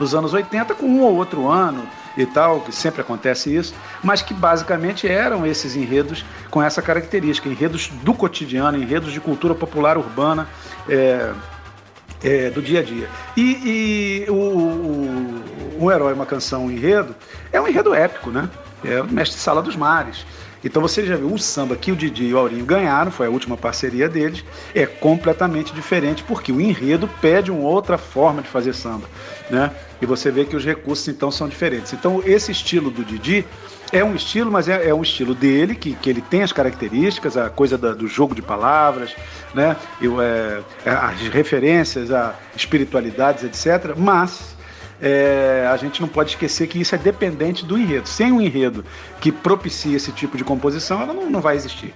os 0.00 0.14
anos 0.16 0.34
80, 0.34 0.74
com 0.74 0.86
um 0.86 1.02
ou 1.02 1.14
outro 1.14 1.46
ano 1.46 1.86
e 2.16 2.24
tal, 2.26 2.60
que 2.60 2.72
sempre 2.72 3.00
acontece 3.00 3.54
isso, 3.54 3.74
mas 4.02 4.22
que 4.22 4.32
basicamente 4.32 5.06
eram 5.06 5.46
esses 5.46 5.76
enredos 5.76 6.24
com 6.50 6.62
essa 6.62 6.80
característica, 6.80 7.48
enredos 7.48 7.88
do 8.02 8.14
cotidiano, 8.14 8.78
enredos 8.78 9.12
de 9.12 9.20
cultura 9.20 9.54
popular 9.54 9.98
urbana. 9.98 10.48
é, 10.88 11.32
é, 12.22 12.50
do 12.50 12.62
dia 12.62 12.80
a 12.80 12.82
dia. 12.82 13.08
E, 13.36 14.24
e 14.26 14.30
o, 14.30 14.34
o, 14.34 15.44
um 15.80 15.90
herói, 15.90 16.14
uma 16.14 16.26
canção, 16.26 16.66
um 16.66 16.70
enredo, 16.70 17.14
é 17.52 17.60
um 17.60 17.68
enredo 17.68 17.94
épico, 17.94 18.30
né? 18.30 18.48
É 18.84 19.00
o 19.02 19.06
mestre 19.06 19.38
Sala 19.38 19.62
dos 19.62 19.76
Mares. 19.76 20.24
Então 20.64 20.82
você 20.82 21.06
já 21.06 21.16
viu 21.16 21.32
o 21.32 21.38
samba 21.38 21.76
que 21.76 21.92
o 21.92 21.96
Didi 21.96 22.24
e 22.24 22.34
o 22.34 22.38
Aurinho 22.38 22.64
ganharam, 22.64 23.10
foi 23.10 23.26
a 23.26 23.30
última 23.30 23.56
parceria 23.56 24.08
deles, 24.08 24.44
é 24.74 24.84
completamente 24.84 25.72
diferente, 25.72 26.24
porque 26.24 26.50
o 26.50 26.60
enredo 26.60 27.08
pede 27.20 27.52
uma 27.52 27.68
outra 27.68 27.96
forma 27.96 28.42
de 28.42 28.48
fazer 28.48 28.72
samba, 28.72 29.06
né? 29.48 29.70
E 30.00 30.06
você 30.06 30.30
vê 30.30 30.44
que 30.44 30.54
os 30.54 30.64
recursos 30.64 31.06
então 31.08 31.30
são 31.30 31.48
diferentes. 31.48 31.92
Então 31.92 32.22
esse 32.24 32.52
estilo 32.52 32.90
do 32.90 33.04
Didi 33.04 33.44
é 33.92 34.04
um 34.04 34.14
estilo, 34.14 34.50
mas 34.50 34.68
é, 34.68 34.88
é 34.88 34.94
um 34.94 35.02
estilo 35.02 35.34
dele, 35.34 35.74
que, 35.74 35.94
que 35.94 36.10
ele 36.10 36.20
tem 36.20 36.42
as 36.42 36.52
características, 36.52 37.36
a 37.36 37.48
coisa 37.48 37.78
da- 37.78 37.94
do 37.94 38.06
jogo 38.06 38.34
de 38.34 38.42
palavras, 38.42 39.14
né? 39.54 39.76
E, 40.00 40.08
o, 40.08 40.20
é, 40.20 40.60
as 40.84 41.20
referências 41.28 42.10
a 42.10 42.34
espiritualidades, 42.54 43.44
etc. 43.44 43.94
Mas 43.96 44.56
é, 45.00 45.66
a 45.70 45.76
gente 45.76 46.00
não 46.00 46.08
pode 46.08 46.30
esquecer 46.30 46.66
que 46.66 46.80
isso 46.80 46.94
é 46.94 46.98
dependente 46.98 47.64
do 47.64 47.78
enredo. 47.78 48.08
Sem 48.08 48.32
um 48.32 48.40
enredo 48.40 48.84
que 49.20 49.30
propicie 49.30 49.94
esse 49.94 50.10
tipo 50.12 50.36
de 50.36 50.44
composição, 50.44 51.00
ela 51.00 51.14
não, 51.14 51.30
não 51.30 51.40
vai 51.40 51.54
existir. 51.56 51.94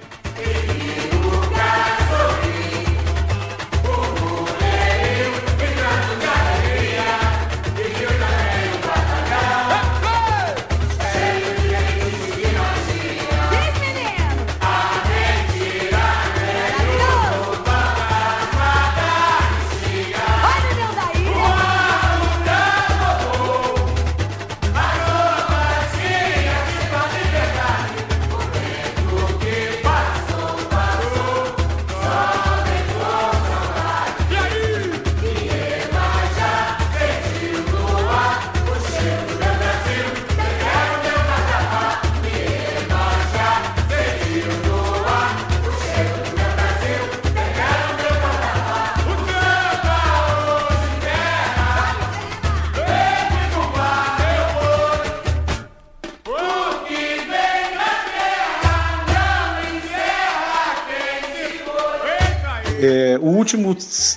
Última 63.41 63.75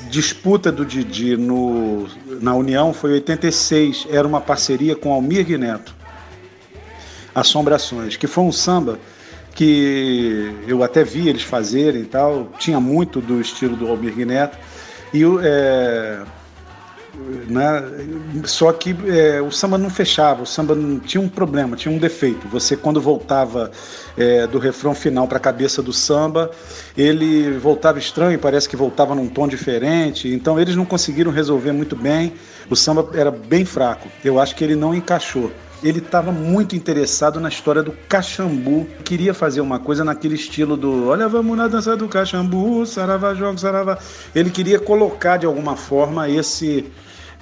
disputa 0.10 0.72
do 0.72 0.86
Didi 0.86 1.36
no, 1.36 2.08
na 2.42 2.54
União 2.54 2.94
foi 2.94 3.12
em 3.12 3.14
86. 3.16 4.08
Era 4.10 4.28
uma 4.28 4.42
parceria 4.42 4.96
com 4.96 5.12
Almir 5.12 5.58
Neto. 5.58 5.96
Assombrações, 7.34 8.16
que 8.16 8.28
foi 8.28 8.44
um 8.44 8.52
samba 8.52 9.00
que 9.56 10.54
eu 10.68 10.84
até 10.84 11.04
vi 11.04 11.28
eles 11.30 11.42
fazerem 11.42 12.02
e 12.02 12.06
tal. 12.06 12.50
Tinha 12.60 12.80
muito 12.80 13.22
do 13.22 13.42
estilo 13.42 13.76
do 13.76 13.88
Almir 13.88 14.16
Neto. 14.26 14.58
E. 15.14 15.24
É, 15.42 16.22
né? 17.48 17.84
Só 18.46 18.72
que 18.72 18.96
é, 19.08 19.42
o 19.42 19.52
samba 19.52 19.78
não 19.78 19.90
fechava, 19.90 20.44
o 20.44 20.46
samba 20.46 20.76
não, 20.76 21.00
tinha 21.00 21.22
um 21.22 21.30
problema, 21.30 21.76
tinha 21.76 21.94
um 21.94 21.98
defeito. 21.98 22.48
Você, 22.48 22.76
quando 22.76 23.00
voltava 23.00 23.72
é, 24.18 24.48
do 24.48 24.60
refrão 24.60 24.96
final 24.96 25.28
para 25.28 25.38
a 25.38 25.42
cabeça 25.42 25.82
do 25.82 25.94
samba, 25.94 26.52
ele 26.98 27.52
voltava 27.58 28.00
estranho, 28.00 28.40
parece 28.40 28.68
que 28.68 28.76
voltava 28.76 29.14
num 29.14 29.28
tom 29.28 29.48
diferente. 29.48 30.28
Então, 30.28 30.60
eles 30.60 30.76
não 30.76 30.86
conseguiram 30.86 31.32
resolver 31.32 31.72
muito 31.72 31.96
bem. 31.96 32.34
O 32.70 32.76
samba 32.76 33.10
era 33.14 33.32
bem 33.32 33.66
fraco. 33.66 34.08
Eu 34.24 34.40
acho 34.40 34.56
que 34.56 34.64
ele 34.64 34.76
não 34.76 34.94
encaixou 34.94 35.52
ele 35.84 36.00
estava 36.00 36.32
muito 36.32 36.76
interessado 36.76 37.40
na 37.40 37.50
história 37.50 37.84
do 37.84 37.92
cachambu. 38.08 38.88
Queria 39.04 39.34
fazer 39.34 39.60
uma 39.60 39.80
coisa 39.80 40.04
naquele 40.04 40.36
estilo 40.36 40.78
do 40.78 41.10
Olha, 41.10 41.28
vamos 41.28 41.58
na 41.58 41.68
dança 41.68 41.96
do 41.98 42.08
cachambu, 42.08 42.86
saravá, 42.86 43.34
jogo, 43.34 43.60
saravá. 43.60 44.00
Ele 44.34 44.50
queria 44.50 44.80
colocar 44.80 45.38
de 45.38 45.46
alguma 45.46 45.76
forma 45.76 46.30
esse 46.30 46.90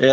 é, 0.02 0.08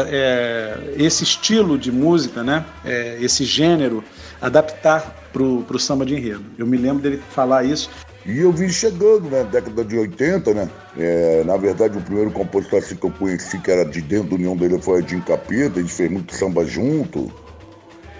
é, 0.98 1.02
esse 1.02 1.24
estilo 1.24 1.78
de 1.78 1.90
música, 1.90 2.44
né? 2.44 2.64
É, 2.84 3.16
esse 3.22 3.44
gênero, 3.44 4.04
adaptar 4.38 5.30
para 5.32 5.42
o 5.42 5.78
samba 5.78 6.04
de 6.04 6.14
enredo. 6.14 6.44
Eu 6.58 6.66
me 6.66 6.76
lembro 6.76 7.02
dele 7.02 7.22
falar 7.30 7.64
isso. 7.64 7.88
E 8.26 8.40
eu 8.40 8.52
vim 8.52 8.68
chegando 8.68 9.30
na 9.30 9.42
década 9.44 9.82
de 9.82 9.96
80, 9.96 10.52
né? 10.52 10.68
É, 10.98 11.42
na 11.44 11.56
verdade, 11.56 11.96
o 11.96 12.02
primeiro 12.02 12.30
compositor 12.30 12.80
assim 12.80 12.96
que 12.96 13.06
eu 13.06 13.10
conheci, 13.10 13.58
que 13.58 13.70
era 13.70 13.86
de 13.86 14.02
dentro 14.02 14.28
da 14.28 14.34
União 14.34 14.54
dele, 14.54 14.78
foi 14.78 14.98
Edinho 14.98 15.22
Capeta, 15.22 15.78
a 15.78 15.82
gente 15.82 15.94
fez 15.94 16.10
muito 16.10 16.34
samba 16.34 16.66
junto. 16.66 17.32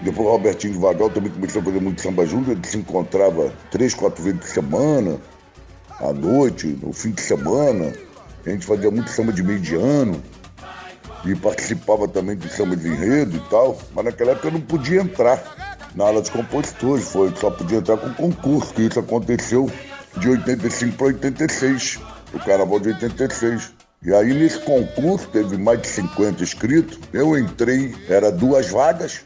Depois 0.01 0.27
o 0.27 0.31
Robertinho 0.31 0.73
de 0.73 0.79
Vagal 0.79 1.11
também 1.11 1.31
começou 1.31 1.61
a 1.61 1.65
fazer 1.65 1.81
muito 1.81 2.01
samba 2.01 2.25
junto, 2.25 2.49
ele 2.49 2.65
se 2.65 2.77
encontrava 2.77 3.53
três, 3.69 3.93
quatro 3.93 4.23
vezes 4.23 4.39
por 4.39 4.47
semana, 4.47 5.19
à 5.99 6.11
noite, 6.13 6.67
no 6.81 6.91
fim 6.93 7.11
de 7.11 7.21
semana. 7.21 7.93
A 8.43 8.49
gente 8.49 8.65
fazia 8.65 8.89
muito 8.89 9.11
samba 9.11 9.31
de 9.31 9.43
meio 9.43 9.59
de 9.59 9.75
ano 9.75 10.19
e 11.25 11.35
participava 11.35 12.07
também 12.07 12.37
de 12.37 12.49
samba 12.49 12.75
de 12.75 12.87
enredo 12.87 13.35
e 13.35 13.49
tal, 13.49 13.77
mas 13.93 14.05
naquela 14.05 14.31
época 14.31 14.47
eu 14.47 14.53
não 14.53 14.61
podia 14.61 15.01
entrar 15.01 15.89
na 15.95 16.05
aula 16.05 16.21
de 16.21 16.31
compositores, 16.31 17.11
foi, 17.11 17.33
só 17.35 17.49
podia 17.49 17.79
entrar 17.79 17.97
com 17.97 18.13
concurso, 18.13 18.73
que 18.73 18.83
isso 18.83 18.99
aconteceu 18.99 19.69
de 20.17 20.29
85 20.29 20.97
para 20.97 21.07
86, 21.07 21.99
o 22.33 22.39
carnaval 22.39 22.79
de 22.79 22.89
86. 22.89 23.73
E 24.01 24.13
aí 24.13 24.33
nesse 24.33 24.59
concurso 24.59 25.27
teve 25.27 25.57
mais 25.57 25.81
de 25.81 25.87
50 25.87 26.43
inscritos, 26.43 26.99
eu 27.11 27.37
entrei, 27.37 27.93
era 28.07 28.31
duas 28.31 28.69
vagas, 28.69 29.21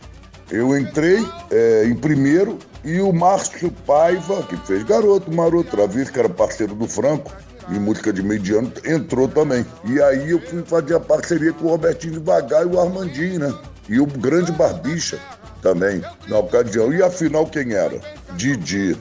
eu 0.49 0.77
entrei 0.77 1.23
é, 1.51 1.85
em 1.85 1.95
primeiro 1.95 2.57
e 2.83 2.99
o 2.99 3.13
Márcio 3.13 3.71
Paiva, 3.85 4.43
que 4.43 4.57
fez 4.57 4.83
Garoto 4.83 5.31
Maroto, 5.31 5.71
Travis, 5.71 6.09
que 6.09 6.19
era 6.19 6.27
parceiro 6.27 6.73
do 6.75 6.87
Franco, 6.87 7.31
em 7.69 7.79
música 7.79 8.11
de 8.11 8.21
mediano, 8.21 8.71
entrou 8.85 9.27
também. 9.27 9.65
E 9.85 10.01
aí 10.01 10.31
eu 10.31 10.39
fui 10.41 10.63
fazer 10.63 10.95
a 10.95 10.99
parceria 10.99 11.53
com 11.53 11.65
o 11.65 11.69
Robertinho 11.69 12.13
Devagar 12.13 12.63
e 12.63 12.65
o 12.65 12.79
Armandinho, 12.79 13.39
né? 13.39 13.53
E 13.89 13.99
o 13.99 14.05
grande 14.05 14.51
Barbicha 14.51 15.19
também, 15.61 16.01
na 16.27 16.39
ocasião. 16.39 16.93
E 16.93 17.01
afinal, 17.01 17.45
quem 17.45 17.73
era? 17.73 17.99
Didi 18.35 18.97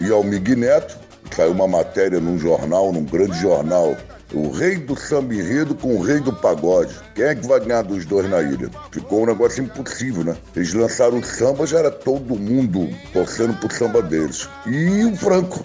e 0.00 0.10
Almig 0.10 0.54
Neto. 0.56 0.96
Saiu 1.34 1.52
uma 1.52 1.66
matéria 1.66 2.20
num 2.20 2.38
jornal, 2.38 2.92
num 2.92 3.04
grande 3.04 3.38
jornal. 3.40 3.96
O 4.34 4.50
rei 4.50 4.76
do 4.76 4.96
samba 4.96 5.34
enredo 5.34 5.74
com 5.74 5.96
o 5.96 6.02
rei 6.02 6.18
do 6.20 6.32
pagode. 6.32 6.94
Quem 7.14 7.24
é 7.24 7.34
que 7.34 7.46
vai 7.46 7.60
ganhar 7.60 7.82
dos 7.82 8.06
dois 8.06 8.28
na 8.30 8.40
ilha? 8.40 8.70
Ficou 8.90 9.22
um 9.22 9.26
negócio 9.26 9.62
impossível, 9.62 10.24
né? 10.24 10.36
Eles 10.56 10.72
lançaram 10.72 11.18
o 11.18 11.24
samba, 11.24 11.66
já 11.66 11.80
era 11.80 11.90
todo 11.90 12.34
mundo 12.34 12.88
torcendo 13.12 13.54
pro 13.58 13.74
samba 13.74 14.00
deles. 14.02 14.48
E 14.66 15.04
o 15.04 15.14
Franco, 15.16 15.62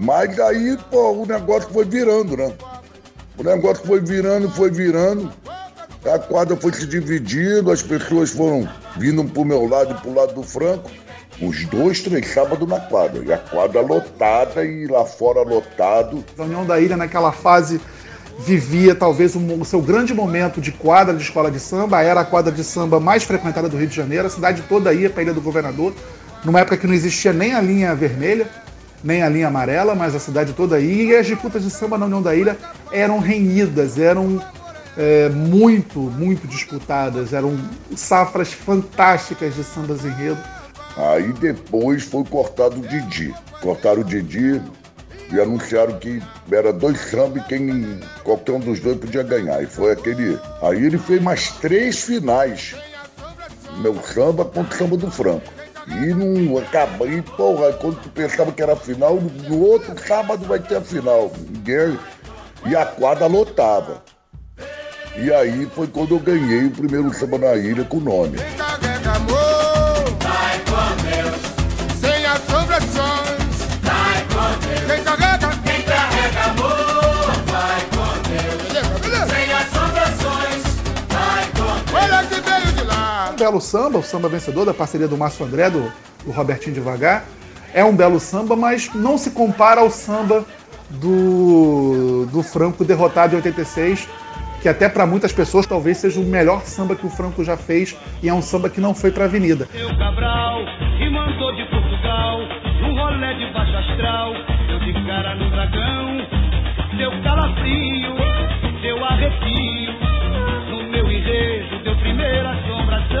mas 0.00 0.40
aí, 0.40 0.78
pô, 0.90 1.12
o 1.12 1.26
negócio 1.26 1.68
foi 1.70 1.84
virando, 1.84 2.34
né? 2.34 2.50
O 3.36 3.42
negócio 3.42 3.86
foi 3.86 4.00
virando, 4.00 4.50
foi 4.50 4.70
virando. 4.70 5.30
A 6.10 6.18
quadra 6.18 6.56
foi 6.56 6.72
se 6.72 6.86
dividindo, 6.86 7.70
as 7.70 7.82
pessoas 7.82 8.30
foram 8.30 8.66
vindo 8.96 9.22
pro 9.24 9.44
meu 9.44 9.68
lado 9.68 9.92
e 9.92 10.00
pro 10.00 10.14
lado 10.14 10.32
do 10.32 10.42
Franco. 10.42 10.90
Uns 11.38 11.66
dois, 11.66 12.00
três 12.00 12.32
sábados 12.32 12.66
na 12.66 12.80
quadra. 12.80 13.22
E 13.22 13.30
a 13.30 13.36
quadra 13.36 13.82
lotada 13.82 14.64
e 14.64 14.86
lá 14.86 15.04
fora 15.04 15.42
lotado. 15.42 16.24
A 16.38 16.44
União 16.44 16.64
da 16.64 16.80
Ilha, 16.80 16.96
naquela 16.96 17.30
fase, 17.30 17.78
vivia 18.38 18.94
talvez 18.94 19.36
o 19.36 19.64
seu 19.66 19.82
grande 19.82 20.14
momento 20.14 20.62
de 20.62 20.72
quadra 20.72 21.12
de 21.12 21.22
escola 21.22 21.50
de 21.50 21.60
samba. 21.60 22.02
Era 22.02 22.22
a 22.22 22.24
quadra 22.24 22.50
de 22.50 22.64
samba 22.64 22.98
mais 22.98 23.24
frequentada 23.24 23.68
do 23.68 23.76
Rio 23.76 23.86
de 23.86 23.96
Janeiro. 23.96 24.26
A 24.26 24.30
cidade 24.30 24.62
toda 24.66 24.94
ia 24.94 25.10
para 25.10 25.20
a 25.20 25.24
Ilha 25.24 25.34
do 25.34 25.42
Governador, 25.42 25.92
numa 26.42 26.60
época 26.60 26.78
que 26.78 26.86
não 26.86 26.94
existia 26.94 27.34
nem 27.34 27.54
a 27.54 27.60
linha 27.60 27.94
vermelha 27.94 28.48
nem 29.02 29.22
a 29.22 29.28
linha 29.28 29.48
amarela, 29.48 29.94
mas 29.94 30.14
a 30.14 30.18
cidade 30.18 30.52
toda 30.52 30.76
aí. 30.76 31.08
E 31.08 31.16
as 31.16 31.26
disputas 31.26 31.62
de 31.62 31.70
samba 31.70 31.98
na 31.98 32.06
União 32.06 32.22
da 32.22 32.34
Ilha 32.34 32.56
eram 32.92 33.18
renhidas, 33.18 33.98
eram 33.98 34.42
é, 34.96 35.28
muito, 35.28 35.98
muito 35.98 36.46
disputadas, 36.46 37.32
eram 37.32 37.58
safras 37.94 38.52
fantásticas 38.52 39.54
de 39.54 39.64
sambas 39.64 40.04
enredo. 40.04 40.40
Aí 40.96 41.32
depois 41.34 42.02
foi 42.04 42.24
cortado 42.24 42.80
o 42.80 42.86
Didi. 42.86 43.34
Cortaram 43.62 44.00
o 44.00 44.04
Didi 44.04 44.60
e 45.32 45.40
anunciaram 45.40 45.98
que 45.98 46.20
era 46.50 46.72
dois 46.72 46.98
sambas 46.98 47.42
e 47.42 47.46
quem, 47.46 48.00
qualquer 48.24 48.52
um 48.52 48.60
dos 48.60 48.80
dois 48.80 48.98
podia 48.98 49.22
ganhar. 49.22 49.62
E 49.62 49.66
foi 49.66 49.92
aquele. 49.92 50.38
Aí 50.62 50.84
ele 50.84 50.98
fez 50.98 51.22
mais 51.22 51.50
três 51.52 52.02
finais. 52.02 52.74
Meu 53.78 53.94
samba 54.02 54.44
contra 54.44 54.74
o 54.74 54.78
samba 54.78 54.96
do 54.96 55.10
Franco. 55.10 55.59
E 55.86 56.14
não 56.14 56.58
acaba. 56.58 57.06
E, 57.06 57.22
porra, 57.22 57.72
quando 57.74 58.00
tu 58.00 58.08
pensava 58.10 58.52
que 58.52 58.62
era 58.62 58.76
final, 58.76 59.16
no 59.48 59.60
outro 59.60 59.94
sábado 60.06 60.44
vai 60.46 60.58
ter 60.58 60.76
a 60.76 60.80
final. 60.80 61.32
Ninguém. 61.48 61.98
E 62.66 62.76
a 62.76 62.84
quadra 62.84 63.26
lotava. 63.26 64.02
E 65.16 65.32
aí 65.32 65.66
foi 65.74 65.86
quando 65.86 66.14
eu 66.14 66.18
ganhei 66.20 66.66
o 66.66 66.70
primeiro 66.70 67.12
samba 67.12 67.38
na 67.38 67.56
ilha 67.56 67.84
com 67.84 67.96
o 67.96 68.00
nome. 68.00 68.38
Belo 83.50 83.60
samba, 83.60 83.98
o 83.98 84.02
samba 84.02 84.28
vencedor 84.28 84.64
da 84.64 84.72
parceria 84.72 85.08
do 85.08 85.18
Márcio 85.18 85.44
André, 85.44 85.68
do, 85.68 85.92
do 86.24 86.30
Robertinho 86.30 86.72
Devagar. 86.72 87.24
É 87.74 87.84
um 87.84 87.94
belo 87.94 88.20
samba, 88.20 88.54
mas 88.54 88.94
não 88.94 89.18
se 89.18 89.32
compara 89.32 89.80
ao 89.80 89.90
samba 89.90 90.44
do, 90.88 92.26
do 92.26 92.42
Franco 92.44 92.84
derrotado 92.84 93.34
em 93.34 93.36
86, 93.36 94.08
que 94.62 94.68
até 94.68 94.88
para 94.88 95.04
muitas 95.04 95.32
pessoas 95.32 95.66
talvez 95.66 95.98
seja 95.98 96.20
o 96.20 96.24
melhor 96.24 96.62
samba 96.62 96.94
que 96.94 97.06
o 97.06 97.10
Franco 97.10 97.42
já 97.42 97.56
fez 97.56 97.96
e 98.22 98.28
é 98.28 98.34
um 98.34 98.42
samba 98.42 98.70
que 98.70 98.80
não 98.80 98.94
foi 98.94 99.10
para 99.10 99.24
Avenida. 99.24 99.68
Seu 99.72 99.88
Cabral 99.98 100.60
e 101.00 101.10
mandou 101.10 101.52
de 101.56 101.64
Portugal 101.70 102.38
rolé 102.96 103.34
de 103.34 103.52
baixo 103.52 103.76
astral. 103.76 104.32
Eu 104.68 104.78
de 104.80 104.92
cara 105.06 105.34
no 105.34 105.50
dragão, 105.50 106.26
calafrio, 107.24 108.14
arrepio. 109.04 110.09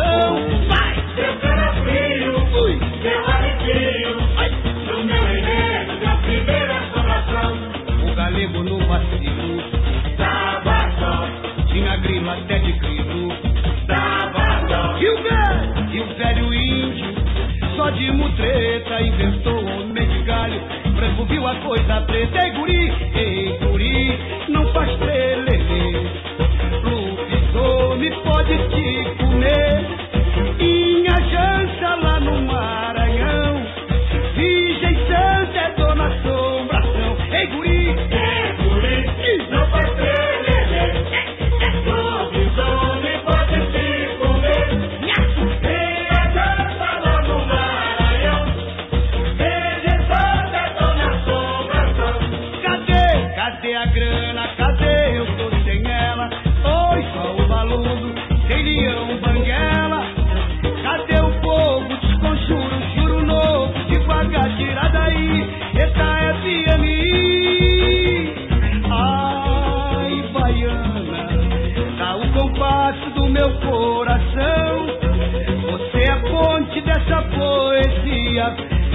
Assombração. 0.00 0.66
Vai! 0.68 0.94
Seu 1.14 1.36
calafrio, 1.36 2.34
Ui. 2.62 2.78
seu 3.02 3.24
arrepio. 3.26 4.20
No 4.86 5.04
meu 5.04 5.38
enredo, 5.38 6.00
da 6.04 6.16
primeira 6.16 6.76
assombração. 6.78 7.58
O 8.10 8.14
galego 8.14 8.62
no 8.64 8.78
vacilo 8.86 9.62
Dava 10.16 10.78
dó, 10.98 11.64
tinha 11.72 11.96
grilo 11.98 12.30
até 12.30 12.58
de 12.58 12.72
grilo. 12.72 13.28
dava 13.86 14.66
dó. 14.68 14.98
E 14.98 15.08
o 15.08 15.22
velho, 15.22 15.90
e 15.92 16.00
o 16.00 16.06
velho 16.16 16.54
índio, 16.54 17.14
só 17.76 17.90
de 17.90 18.10
mutreta, 18.12 19.00
inventou 19.02 19.64
homem 19.64 20.08
de 20.08 20.22
galho. 20.22 20.60
Branco 20.96 21.24
viu 21.26 21.46
a 21.46 21.54
coisa 21.56 22.00
preta, 22.02 22.44
ei 22.44 22.50
guri, 22.52 22.92
ei 23.14 23.58
guri, 23.58 24.18
não 24.48 24.66
faz 24.72 24.94
trelelê. 24.98 25.69
Lobisomem 28.00 28.22
pode 28.24 28.56
te 28.68 29.16
comer, 29.18 29.86
minha 30.58 31.20
jança 31.30 31.94
lá 31.96 32.20
no 32.20 32.42
Maranhão. 32.42 32.99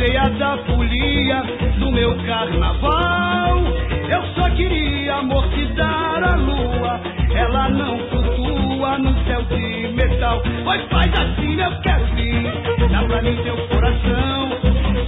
Veia 0.06 0.30
da 0.30 0.58
folia 0.66 1.42
do 1.80 1.92
meu 1.92 2.16
carnaval. 2.26 3.64
Eu 4.10 4.24
só 4.36 4.50
queria 4.52 5.16
amor 5.16 5.48
te 5.50 5.66
dar 5.74 6.24
a 6.24 6.36
lua, 6.36 7.02
ela 7.34 7.70
não 7.70 7.98
flutua 8.10 8.98
no 9.00 9.26
céu 9.26 9.42
de 9.44 9.88
metal. 9.94 10.42
Pois 10.64 10.82
faz 10.90 11.12
assim, 11.14 11.60
eu 11.60 11.82
quero 11.82 12.06
vir, 12.16 12.90
dá 12.90 13.04
pra 13.04 13.22
mim 13.22 13.38
teu 13.44 13.58
coração. 13.68 14.50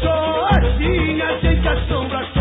Só 0.01 0.47
assim 0.51 1.21
a 1.21 1.37
gente 1.39 1.67
assombra 1.67 2.36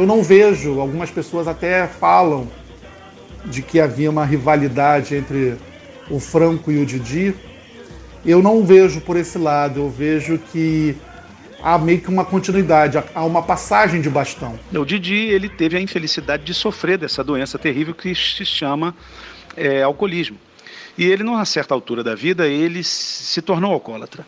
Eu 0.00 0.06
não 0.06 0.22
vejo, 0.22 0.80
algumas 0.80 1.10
pessoas 1.10 1.46
até 1.46 1.86
falam 1.86 2.48
de 3.44 3.60
que 3.60 3.78
havia 3.78 4.08
uma 4.08 4.24
rivalidade 4.24 5.14
entre 5.14 5.56
o 6.08 6.18
Franco 6.18 6.72
e 6.72 6.78
o 6.78 6.86
Didi. 6.86 7.34
Eu 8.24 8.42
não 8.42 8.64
vejo 8.64 9.02
por 9.02 9.18
esse 9.18 9.36
lado, 9.36 9.78
eu 9.80 9.90
vejo 9.90 10.38
que 10.38 10.96
há 11.62 11.76
meio 11.76 12.00
que 12.00 12.08
uma 12.08 12.24
continuidade, 12.24 12.96
há 13.14 13.22
uma 13.22 13.42
passagem 13.42 14.00
de 14.00 14.08
bastão. 14.08 14.58
O 14.72 14.86
Didi 14.86 15.16
ele 15.16 15.50
teve 15.50 15.76
a 15.76 15.80
infelicidade 15.82 16.44
de 16.44 16.54
sofrer 16.54 16.96
dessa 16.96 17.22
doença 17.22 17.58
terrível 17.58 17.92
que 17.92 18.14
se 18.14 18.46
chama 18.46 18.96
é, 19.54 19.82
alcoolismo. 19.82 20.38
E 20.96 21.04
ele, 21.04 21.22
numa 21.22 21.44
certa 21.44 21.74
altura 21.74 22.02
da 22.02 22.14
vida, 22.14 22.48
ele 22.48 22.82
se 22.82 23.42
tornou 23.42 23.70
alcoólatra. 23.70 24.24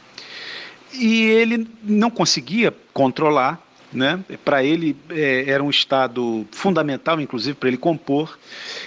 E 0.92 1.22
ele 1.22 1.66
não 1.82 2.10
conseguia 2.10 2.74
controlar, 2.92 3.58
né? 3.92 4.24
Para 4.44 4.64
ele 4.64 4.96
é, 5.10 5.44
era 5.48 5.62
um 5.62 5.70
estado 5.70 6.46
fundamental, 6.50 7.20
inclusive 7.20 7.54
para 7.54 7.68
ele 7.68 7.76
compor. 7.76 8.38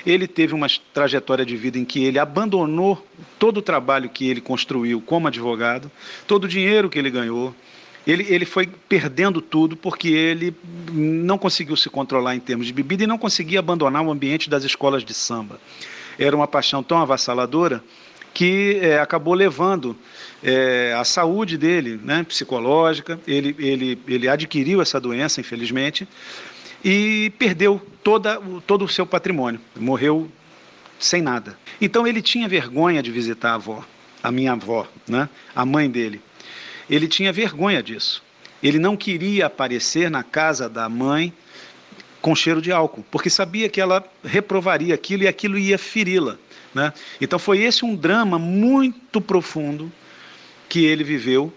Ele 0.05 0.27
teve 0.27 0.53
uma 0.53 0.67
trajetória 0.93 1.45
de 1.45 1.55
vida 1.55 1.77
em 1.77 1.85
que 1.85 2.03
ele 2.03 2.17
abandonou 2.17 3.05
todo 3.37 3.57
o 3.57 3.61
trabalho 3.61 4.09
que 4.09 4.27
ele 4.27 4.41
construiu 4.41 5.01
como 5.01 5.27
advogado, 5.27 5.91
todo 6.27 6.45
o 6.45 6.47
dinheiro 6.47 6.89
que 6.89 6.97
ele 6.97 7.11
ganhou. 7.11 7.53
Ele, 8.05 8.25
ele 8.29 8.45
foi 8.45 8.67
perdendo 8.67 9.41
tudo 9.41 9.75
porque 9.75 10.09
ele 10.09 10.55
não 10.91 11.37
conseguiu 11.37 11.75
se 11.75 11.89
controlar 11.89 12.35
em 12.35 12.39
termos 12.39 12.67
de 12.67 12.73
bebida 12.73 13.03
e 13.03 13.07
não 13.07 13.17
conseguia 13.17 13.59
abandonar 13.59 14.03
o 14.03 14.11
ambiente 14.11 14.49
das 14.49 14.63
escolas 14.63 15.03
de 15.03 15.13
samba. 15.13 15.59
Era 16.17 16.35
uma 16.35 16.47
paixão 16.47 16.83
tão 16.83 16.99
avassaladora 16.99 17.83
que 18.35 18.79
é, 18.81 18.99
acabou 18.99 19.33
levando 19.33 19.95
é, 20.43 20.93
a 20.93 21.05
saúde 21.05 21.57
dele, 21.57 21.97
né, 22.03 22.23
psicológica. 22.25 23.17
Ele, 23.25 23.55
ele, 23.57 23.97
ele 24.05 24.27
adquiriu 24.27 24.81
essa 24.81 24.99
doença, 24.99 25.39
infelizmente, 25.39 26.05
e 26.83 27.31
perdeu 27.39 27.81
toda, 28.03 28.39
todo 28.67 28.83
o 28.83 28.89
seu 28.89 29.05
patrimônio. 29.05 29.61
Morreu 29.73 30.29
sem 30.99 31.21
nada. 31.21 31.57
Então 31.79 32.05
ele 32.05 32.21
tinha 32.21 32.47
vergonha 32.47 33.01
de 33.01 33.09
visitar 33.09 33.51
a 33.51 33.55
avó, 33.55 33.85
a 34.21 34.29
minha 34.29 34.51
avó, 34.51 34.85
né, 35.07 35.29
a 35.55 35.65
mãe 35.65 35.89
dele. 35.89 36.21
Ele 36.89 37.07
tinha 37.07 37.31
vergonha 37.31 37.81
disso. 37.81 38.21
Ele 38.61 38.79
não 38.79 38.97
queria 38.97 39.45
aparecer 39.45 40.11
na 40.11 40.23
casa 40.23 40.67
da 40.67 40.89
mãe 40.89 41.31
com 42.21 42.35
cheiro 42.35 42.61
de 42.61 42.71
álcool, 42.71 43.05
porque 43.09 43.29
sabia 43.29 43.69
que 43.69 43.79
ela 43.79 44.03
reprovaria 44.25 44.93
aquilo 44.93 45.23
e 45.23 45.27
aquilo 45.27 45.57
ia 45.57 45.77
feri-la. 45.77 46.37
Né? 46.75 46.93
Então 47.21 47.39
foi 47.39 47.63
esse 47.63 47.85
um 47.85 47.95
drama 47.95 48.37
muito 48.37 49.21
profundo 49.21 49.89
que 50.67 50.85
ele 50.85 51.05
viveu, 51.05 51.51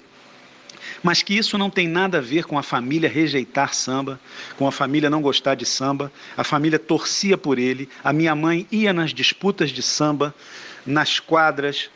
mas 1.03 1.23
que 1.23 1.37
isso 1.37 1.59
não 1.59 1.69
tem 1.69 1.89
nada 1.89 2.19
a 2.19 2.21
ver 2.21 2.45
com 2.45 2.57
a 2.57 2.63
família 2.63 3.09
rejeitar 3.09 3.75
samba, 3.75 4.19
com 4.57 4.67
a 4.67 4.73
família 4.73 5.11
não 5.11 5.21
gostar 5.21 5.57
de 5.57 5.67
samba. 5.67 6.11
A 6.37 6.45
família 6.45 6.79
torcia 6.79 7.37
por 7.37 7.59
ele. 7.59 7.89
A 8.03 8.13
minha 8.13 8.35
mãe 8.35 8.67
ia 8.71 8.93
nas 8.93 9.13
disputas 9.13 9.71
de 9.71 9.83
samba, 9.83 10.35
nas 10.87 11.19
quadras, 11.21 11.91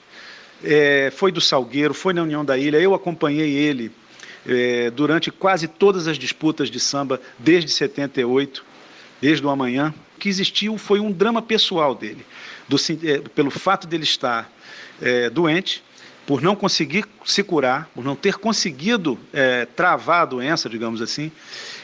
é, 0.63 1.13
foi 1.15 1.33
do 1.33 1.41
Salgueiro, 1.41 1.95
foi 1.95 2.13
na 2.13 2.23
União 2.23 2.45
da 2.45 2.59
Ilha. 2.59 2.79
Eu 2.79 2.93
acompanhei 2.93 3.51
ele 3.53 3.91
é, 4.47 4.91
durante 4.91 5.31
quase 5.31 5.69
todas 5.69 6.09
as 6.09 6.19
disputas 6.19 6.69
de 6.71 6.81
samba 6.81 7.21
desde 7.39 7.71
78, 7.71 8.65
desde 9.21 9.47
o 9.47 9.51
amanhã. 9.51 9.95
Que 10.19 10.29
existiu 10.29 10.79
foi 10.79 11.01
um 11.01 11.11
drama 11.11 11.43
pessoal 11.43 11.95
dele, 11.95 12.25
do, 12.73 13.07
é, 13.07 13.19
pelo 13.35 13.51
fato 13.51 13.87
dele 13.87 14.05
estar 14.05 14.51
é, 15.01 15.29
doente, 15.29 15.83
por 16.27 16.41
não 16.41 16.55
conseguir 16.55 17.05
se 17.25 17.43
curar, 17.43 17.89
por 17.95 18.05
não 18.05 18.15
ter 18.15 18.37
conseguido 18.37 19.19
é, 19.33 19.67
travar 19.67 20.23
a 20.23 20.27
doença, 20.27 20.69
digamos 20.69 21.03
assim, 21.03 21.31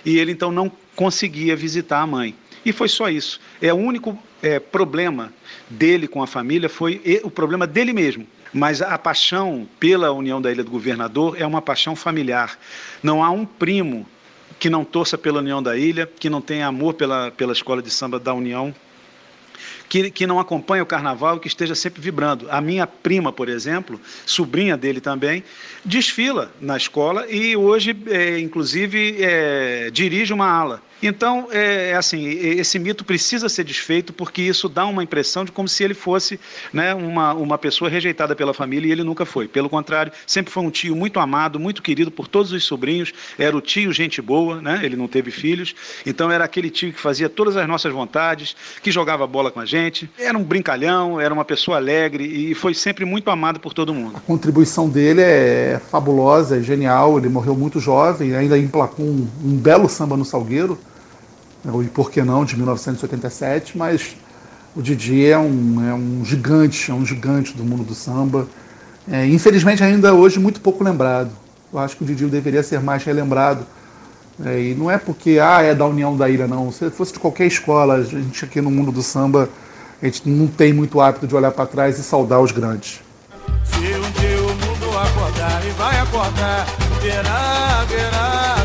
e 0.04 0.16
ele 0.18 0.32
então 0.32 0.50
não 0.50 0.70
conseguia 0.94 1.54
visitar 1.56 2.00
a 2.00 2.06
mãe. 2.06 2.34
E 2.64 2.72
foi 2.72 2.88
só 2.88 3.08
isso. 3.08 3.40
É 3.60 3.72
o 3.72 3.76
único 3.76 4.18
é, 4.42 4.58
problema 4.58 5.32
dele 5.68 6.08
com 6.08 6.22
a 6.22 6.26
família 6.26 6.68
foi 6.68 7.00
o 7.22 7.30
problema 7.30 7.66
dele 7.66 7.92
mesmo. 7.92 8.26
Mas 8.52 8.80
a 8.80 8.96
paixão 8.96 9.68
pela 9.78 10.10
União 10.10 10.40
da 10.40 10.50
Ilha 10.50 10.64
do 10.64 10.70
Governador 10.70 11.36
é 11.38 11.46
uma 11.46 11.60
paixão 11.60 11.94
familiar. 11.94 12.58
Não 13.02 13.22
há 13.22 13.30
um 13.30 13.44
primo 13.44 14.06
que 14.58 14.70
não 14.70 14.84
torça 14.84 15.18
pela 15.18 15.40
União 15.40 15.62
da 15.62 15.76
Ilha, 15.76 16.06
que 16.18 16.30
não 16.30 16.40
tenha 16.40 16.66
amor 16.66 16.94
pela, 16.94 17.30
pela 17.30 17.52
escola 17.52 17.82
de 17.82 17.90
samba 17.90 18.18
da 18.18 18.32
União, 18.32 18.74
que, 19.88 20.10
que 20.10 20.26
não 20.26 20.38
acompanhe 20.38 20.82
o 20.82 20.86
carnaval 20.86 21.36
e 21.36 21.40
que 21.40 21.48
esteja 21.48 21.74
sempre 21.74 22.00
vibrando. 22.00 22.46
A 22.50 22.60
minha 22.60 22.86
prima, 22.86 23.32
por 23.32 23.48
exemplo, 23.48 24.00
sobrinha 24.26 24.76
dele 24.76 25.00
também, 25.00 25.42
desfila 25.84 26.52
na 26.60 26.76
escola 26.76 27.26
e 27.28 27.56
hoje, 27.56 27.96
é, 28.08 28.38
inclusive, 28.38 29.16
é, 29.20 29.90
dirige 29.90 30.32
uma 30.32 30.48
ala. 30.48 30.82
Então, 31.02 31.48
é, 31.50 31.90
é 31.90 31.96
assim, 31.96 32.26
esse 32.26 32.78
mito 32.78 33.04
precisa 33.04 33.48
ser 33.48 33.64
desfeito 33.64 34.12
porque 34.12 34.42
isso 34.42 34.68
dá 34.68 34.86
uma 34.86 35.02
impressão 35.02 35.44
de 35.44 35.52
como 35.52 35.68
se 35.68 35.84
ele 35.84 35.94
fosse 35.94 36.40
né, 36.72 36.94
uma, 36.94 37.32
uma 37.34 37.58
pessoa 37.58 37.88
rejeitada 37.88 38.34
pela 38.34 38.52
família 38.52 38.88
e 38.88 38.92
ele 38.92 39.04
nunca 39.04 39.24
foi. 39.24 39.46
Pelo 39.46 39.68
contrário, 39.68 40.12
sempre 40.26 40.52
foi 40.52 40.62
um 40.62 40.70
tio 40.70 40.96
muito 40.96 41.20
amado, 41.20 41.60
muito 41.60 41.82
querido 41.82 42.10
por 42.10 42.26
todos 42.26 42.52
os 42.52 42.64
sobrinhos. 42.64 43.12
Era 43.38 43.56
o 43.56 43.60
tio 43.60 43.92
gente 43.92 44.20
boa, 44.20 44.60
né? 44.60 44.80
ele 44.82 44.96
não 44.96 45.06
teve 45.06 45.30
filhos. 45.30 45.74
Então, 46.04 46.30
era 46.30 46.44
aquele 46.44 46.70
tio 46.70 46.92
que 46.92 47.00
fazia 47.00 47.28
todas 47.28 47.56
as 47.56 47.68
nossas 47.68 47.92
vontades, 47.92 48.56
que 48.82 48.90
jogava 48.90 49.26
bola 49.26 49.50
com 49.50 49.60
a 49.60 49.66
gente. 49.66 50.10
Era 50.18 50.36
um 50.36 50.42
brincalhão, 50.42 51.20
era 51.20 51.32
uma 51.32 51.44
pessoa 51.44 51.76
alegre 51.76 52.24
e 52.24 52.54
foi 52.54 52.74
sempre 52.74 53.04
muito 53.04 53.30
amado 53.30 53.60
por 53.60 53.72
todo 53.72 53.94
mundo. 53.94 54.16
A 54.16 54.20
contribuição 54.20 54.88
dele 54.88 55.22
é 55.22 55.80
fabulosa, 55.90 56.58
é 56.58 56.62
genial. 56.62 57.18
Ele 57.18 57.28
morreu 57.28 57.54
muito 57.54 57.78
jovem, 57.78 58.34
ainda 58.34 58.58
emplacou 58.58 59.04
um, 59.04 59.28
um 59.44 59.56
belo 59.56 59.88
samba 59.88 60.16
no 60.16 60.24
Salgueiro, 60.24 60.78
o 61.64 61.82
E 61.82 61.86
Por 61.86 62.10
Que 62.10 62.22
Não, 62.22 62.44
de 62.44 62.56
1987, 62.56 63.76
mas 63.76 64.16
o 64.76 64.82
Didi 64.82 65.26
é 65.26 65.38
um, 65.38 65.88
é 65.88 65.94
um 65.94 66.24
gigante, 66.24 66.90
é 66.90 66.94
um 66.94 67.04
gigante 67.04 67.56
do 67.56 67.64
mundo 67.64 67.82
do 67.82 67.94
samba. 67.94 68.46
É, 69.10 69.26
infelizmente, 69.26 69.82
ainda 69.82 70.14
hoje, 70.14 70.38
muito 70.38 70.60
pouco 70.60 70.84
lembrado. 70.84 71.30
Eu 71.72 71.78
acho 71.78 71.96
que 71.96 72.04
o 72.04 72.06
Didi 72.06 72.26
deveria 72.26 72.62
ser 72.62 72.80
mais 72.80 73.02
relembrado. 73.04 73.66
É, 74.44 74.60
e 74.60 74.74
não 74.74 74.90
é 74.90 74.96
porque 74.96 75.38
ah, 75.42 75.62
é 75.62 75.74
da 75.74 75.84
União 75.84 76.16
da 76.16 76.28
Ilha, 76.28 76.46
não. 76.46 76.70
Se 76.70 76.90
fosse 76.90 77.12
de 77.12 77.18
qualquer 77.18 77.46
escola, 77.46 77.94
a 77.94 78.02
gente 78.02 78.44
aqui 78.44 78.60
no 78.60 78.70
mundo 78.70 78.92
do 78.92 79.02
samba, 79.02 79.48
a 80.00 80.04
gente 80.04 80.28
não 80.28 80.46
tem 80.46 80.72
muito 80.72 81.00
hábito 81.00 81.26
de 81.26 81.34
olhar 81.34 81.50
para 81.50 81.66
trás 81.66 81.98
e 81.98 82.02
saudar 82.02 82.40
os 82.40 82.52
grandes. 82.52 83.00
Se 83.64 83.78
um 83.78 84.10
dia 84.20 84.40
o 84.40 84.48
mundo 84.48 84.98
acordar 84.98 85.66
e 85.66 85.70
vai 85.70 85.98
acordar, 85.98 86.66
verá, 87.02 87.84
verá 87.88 88.57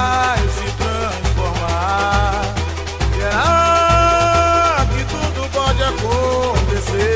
vai 0.00 0.38
se 0.48 0.66
transformar. 0.80 2.42
Verá 3.16 4.86
que 4.92 5.04
tudo 5.04 5.48
pode 5.52 5.82
acontecer. 5.82 7.09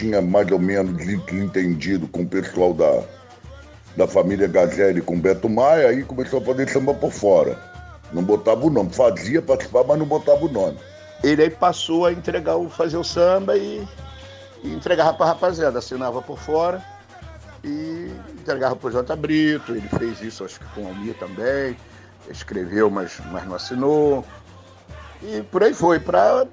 Tinha 0.00 0.22
mais 0.22 0.50
ou 0.50 0.58
menos 0.58 1.06
entendido 1.30 2.08
com 2.08 2.22
o 2.22 2.26
pessoal 2.26 2.72
da, 2.72 3.02
da 3.98 4.08
família 4.08 4.48
Gazelli 4.48 5.02
com 5.02 5.20
Beto 5.20 5.46
Maia, 5.46 5.88
aí 5.88 6.02
começou 6.02 6.40
a 6.40 6.44
fazer 6.44 6.70
samba 6.70 6.94
por 6.94 7.12
fora. 7.12 7.58
Não 8.10 8.22
botava 8.22 8.64
o 8.64 8.70
nome, 8.70 8.90
fazia 8.94 9.42
participar, 9.42 9.84
mas 9.84 9.98
não 9.98 10.06
botava 10.06 10.42
o 10.42 10.50
nome. 10.50 10.78
Ele 11.22 11.42
aí 11.42 11.50
passou 11.50 12.06
a 12.06 12.12
entregar 12.12 12.56
o 12.56 12.70
fazer 12.70 12.96
o 12.96 13.04
samba 13.04 13.58
e, 13.58 13.86
e 14.64 14.72
entregava 14.72 15.12
para 15.12 15.26
a 15.26 15.28
rapaziada, 15.28 15.78
assinava 15.78 16.22
por 16.22 16.38
fora 16.38 16.82
e 17.62 18.10
entregava 18.32 18.74
para 18.74 18.88
o 18.88 18.90
J. 18.90 19.14
Brito. 19.16 19.72
Ele 19.72 19.88
fez 19.98 20.22
isso, 20.22 20.44
acho 20.44 20.58
que 20.58 20.66
com 20.74 20.84
o 20.84 20.88
Almir 20.88 21.14
também. 21.18 21.76
Escreveu, 22.30 22.90
mas, 22.90 23.20
mas 23.30 23.46
não 23.46 23.54
assinou. 23.54 24.24
E 25.22 25.42
por 25.42 25.62
aí 25.62 25.74
foi, 25.74 26.00
para 26.00 26.46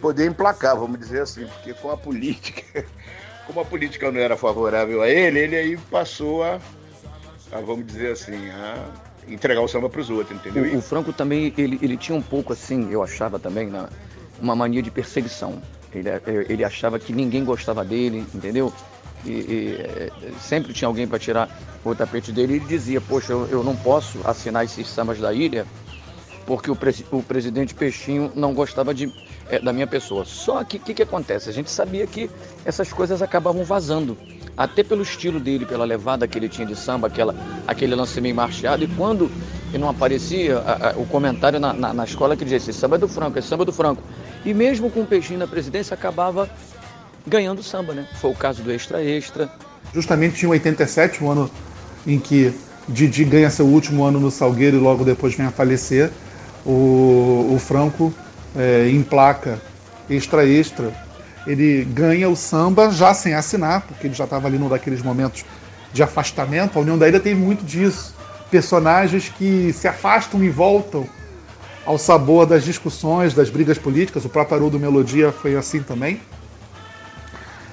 poder 0.00 0.26
emplacar, 0.26 0.76
vamos 0.76 0.98
dizer 0.98 1.22
assim, 1.22 1.46
porque 1.46 1.74
com 1.74 1.90
a 1.90 1.96
política, 1.96 2.84
como 3.46 3.60
a 3.60 3.64
política 3.64 4.10
não 4.10 4.20
era 4.20 4.36
favorável 4.36 5.02
a 5.02 5.08
ele, 5.08 5.38
ele 5.40 5.56
aí 5.56 5.76
passou 5.76 6.42
a, 6.42 6.58
a 7.52 7.60
vamos 7.60 7.86
dizer 7.86 8.12
assim, 8.12 8.50
a 8.50 8.76
entregar 9.28 9.60
o 9.60 9.68
samba 9.68 9.88
para 9.88 10.00
os 10.00 10.10
outros, 10.10 10.38
entendeu? 10.38 10.74
O, 10.74 10.78
o, 10.78 10.82
Franco 10.82 11.12
também, 11.12 11.52
ele, 11.56 11.78
ele 11.82 11.96
tinha 11.96 12.16
um 12.16 12.22
pouco 12.22 12.52
assim, 12.52 12.90
eu 12.90 13.02
achava 13.02 13.38
também, 13.38 13.68
na, 13.68 13.88
uma 14.40 14.56
mania 14.56 14.82
de 14.82 14.90
perseguição. 14.90 15.60
Ele, 15.92 16.08
ele 16.48 16.64
achava 16.64 16.98
que 16.98 17.12
ninguém 17.12 17.44
gostava 17.44 17.84
dele, 17.84 18.24
entendeu? 18.34 18.72
E, 19.24 19.30
e 19.30 19.76
é, 19.78 20.10
sempre 20.40 20.72
tinha 20.72 20.88
alguém 20.88 21.06
para 21.06 21.18
tirar 21.18 21.48
o 21.84 21.94
tapete 21.94 22.32
dele. 22.32 22.54
Ele 22.54 22.64
dizia: 22.64 23.00
Poxa, 23.00 23.32
eu, 23.32 23.46
eu 23.48 23.64
não 23.64 23.76
posso 23.76 24.20
assinar 24.24 24.64
esses 24.64 24.88
sambas 24.88 25.18
da 25.18 25.32
ilha 25.32 25.66
porque 26.46 26.70
o, 26.70 26.76
pre, 26.76 26.94
o 27.10 27.22
presidente 27.22 27.74
Peixinho 27.74 28.32
não 28.34 28.52
gostava 28.52 28.92
de, 28.92 29.12
é, 29.48 29.58
da 29.58 29.72
minha 29.72 29.86
pessoa. 29.86 30.24
Só 30.24 30.62
que 30.64 30.76
o 30.76 30.80
que, 30.80 30.94
que 30.94 31.02
acontece? 31.02 31.48
A 31.48 31.52
gente 31.52 31.70
sabia 31.70 32.06
que 32.06 32.30
essas 32.64 32.92
coisas 32.92 33.22
acabavam 33.22 33.64
vazando 33.64 34.16
até 34.56 34.82
pelo 34.82 35.02
estilo 35.02 35.40
dele, 35.40 35.64
pela 35.64 35.84
levada 35.84 36.26
que 36.26 36.38
ele 36.38 36.48
tinha 36.48 36.66
de 36.66 36.76
samba, 36.76 37.06
aquela, 37.06 37.34
aquele 37.66 37.94
lance 37.94 38.20
meio 38.20 38.34
marcheado. 38.34 38.84
E 38.84 38.88
quando 38.88 39.30
não 39.78 39.88
aparecia, 39.88 40.58
a, 40.58 40.90
a, 40.90 40.92
o 40.96 41.06
comentário 41.06 41.60
na, 41.60 41.72
na, 41.72 41.94
na, 41.94 42.04
escola 42.04 42.36
que 42.36 42.44
dizia: 42.44 42.58
esse 42.58 42.72
samba 42.72 42.96
é 42.96 42.98
do 42.98 43.08
Franco, 43.08 43.38
esse 43.38 43.48
samba 43.48 43.62
é 43.62 43.66
do 43.66 43.72
Franco. 43.72 44.02
E 44.44 44.52
mesmo 44.52 44.90
com 44.90 45.00
o 45.00 45.06
Peixinho 45.06 45.38
na 45.38 45.46
presidência, 45.46 45.94
acabava 45.94 46.48
ganhando 47.26 47.62
samba, 47.62 47.94
né? 47.94 48.06
Foi 48.20 48.30
o 48.30 48.34
caso 48.34 48.62
do 48.62 48.72
Extra 48.72 49.02
Extra. 49.02 49.50
Justamente 49.94 50.44
em 50.44 50.48
87, 50.48 51.22
o 51.22 51.30
ano 51.30 51.50
em 52.06 52.18
que 52.18 52.52
Didi 52.88 53.24
ganha 53.24 53.50
seu 53.50 53.66
último 53.66 54.04
ano 54.04 54.18
no 54.18 54.30
Salgueiro 54.30 54.76
e 54.76 54.80
logo 54.80 55.04
depois 55.04 55.34
vem 55.34 55.46
a 55.46 55.50
falecer, 55.50 56.10
o, 56.70 57.54
o 57.54 57.58
Franco 57.58 58.12
é, 58.56 58.88
emplaca 58.90 59.60
Extra 60.08 60.46
Extra 60.46 60.92
ele 61.46 61.84
ganha 61.84 62.28
o 62.28 62.36
samba 62.36 62.90
já 62.90 63.14
sem 63.14 63.34
assinar, 63.34 63.82
porque 63.82 64.06
ele 64.06 64.14
já 64.14 64.24
estava 64.24 64.46
ali 64.46 64.58
num 64.58 64.68
daqueles 64.68 65.02
momentos 65.02 65.44
de 65.92 66.02
afastamento. 66.02 66.78
A 66.78 66.82
União 66.82 66.98
da 66.98 67.08
Ilha 67.08 67.20
tem 67.20 67.34
muito 67.34 67.64
disso. 67.64 68.14
Personagens 68.50 69.28
que 69.28 69.72
se 69.72 69.88
afastam 69.88 70.42
e 70.44 70.48
voltam 70.48 71.06
ao 71.86 71.96
sabor 71.96 72.46
das 72.46 72.64
discussões, 72.64 73.32
das 73.32 73.48
brigas 73.48 73.78
políticas. 73.78 74.24
O 74.24 74.28
próprio 74.28 74.56
Haroldo 74.56 74.78
Melodia 74.78 75.32
foi 75.32 75.56
assim 75.56 75.82
também. 75.82 76.20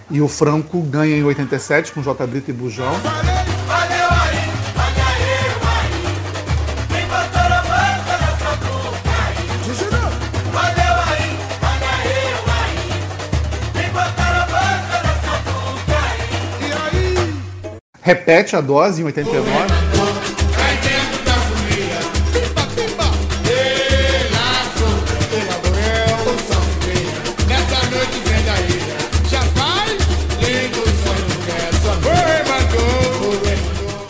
E 0.10 0.22
o 0.22 0.28
Franco 0.28 0.82
ganha 0.82 1.18
em 1.18 1.24
87 1.24 1.92
com 1.92 2.02
J. 2.02 2.26
Brito 2.26 2.50
e 2.50 2.54
Bujão. 2.54 2.94
Repete 18.08 18.56
a 18.56 18.62
dose 18.62 19.02
em 19.02 19.06
89. 19.06 19.44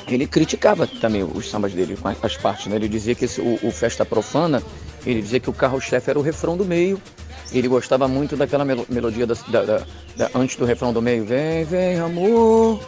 Ele 0.07 0.28
criticava 0.28 0.86
também 0.86 1.24
os 1.24 1.49
sambas 1.49 1.74
dele, 1.74 1.98
as 2.22 2.38
partes, 2.38 2.68
né? 2.68 2.76
Ele 2.76 2.88
dizia 2.88 3.15
que 3.15 3.26
esse, 3.26 3.41
o, 3.41 3.60
o 3.64 3.72
Festa 3.72 4.06
Profana, 4.06 4.61
ele 5.06 5.22
dizia 5.24 5.40
que 5.40 5.49
o 5.49 5.53
carro-chefe 5.53 6.11
era 6.11 6.19
o 6.19 6.22
refrão 6.22 6.56
do 6.56 6.64
meio. 6.64 7.02
Ele 7.52 7.68
gostava 7.68 8.07
muito 8.07 8.36
daquela 8.36 8.64
melodia 8.64 9.26
da, 9.26 9.34
da, 9.34 9.82
da, 10.15 10.30
antes 10.36 10.56
do 10.56 10.65
refrão 10.65 10.94
do 10.94 11.02
meio. 11.02 11.26
Vem, 11.26 11.65
vem, 11.65 11.99
amor, 11.99 12.80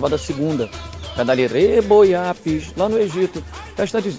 gostava 0.00 0.08
da 0.08 0.18
segunda. 0.18 0.70
Cadali 1.14 1.46
Reboiapis, 1.46 2.72
lá 2.76 2.88
no 2.88 2.98
Egito. 2.98 3.44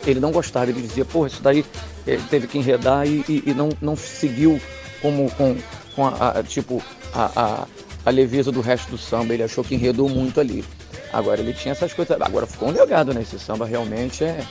Ele 0.06 0.20
não 0.20 0.32
gostava, 0.32 0.70
ele 0.70 0.82
dizia, 0.82 1.06
porra, 1.06 1.28
isso 1.28 1.42
daí 1.42 1.66
ele 2.06 2.24
teve 2.30 2.48
que 2.48 2.58
enredar 2.58 3.08
e, 3.08 3.24
e, 3.28 3.44
e 3.48 3.54
não, 3.54 3.70
não 3.82 3.96
seguiu 3.96 4.60
como 5.02 5.30
com, 5.32 5.58
com 5.96 6.08
a, 6.08 6.40
a 6.40 6.44
tipo 6.44 6.82
a, 7.14 7.32
a, 7.36 7.68
a, 8.06 8.10
leveza 8.10 8.52
do 8.52 8.62
resto 8.62 8.92
do 8.92 8.98
samba. 8.98 9.34
Ele 9.34 9.44
achou 9.44 9.64
que 9.64 9.76
enredou 9.76 10.10
muito 10.10 10.40
ali. 10.40 10.64
Agora 11.12 11.42
ele 11.42 11.54
tinha 11.54 11.72
essas 11.72 11.94
coisas. 11.94 12.20
Agora 12.22 12.46
ficou 12.46 12.70
um 12.70 12.72
legado, 12.72 13.14
né? 13.14 13.22
Esse 13.22 13.40
samba 13.40 13.66
realmente 13.66 14.24
é, 14.24 14.44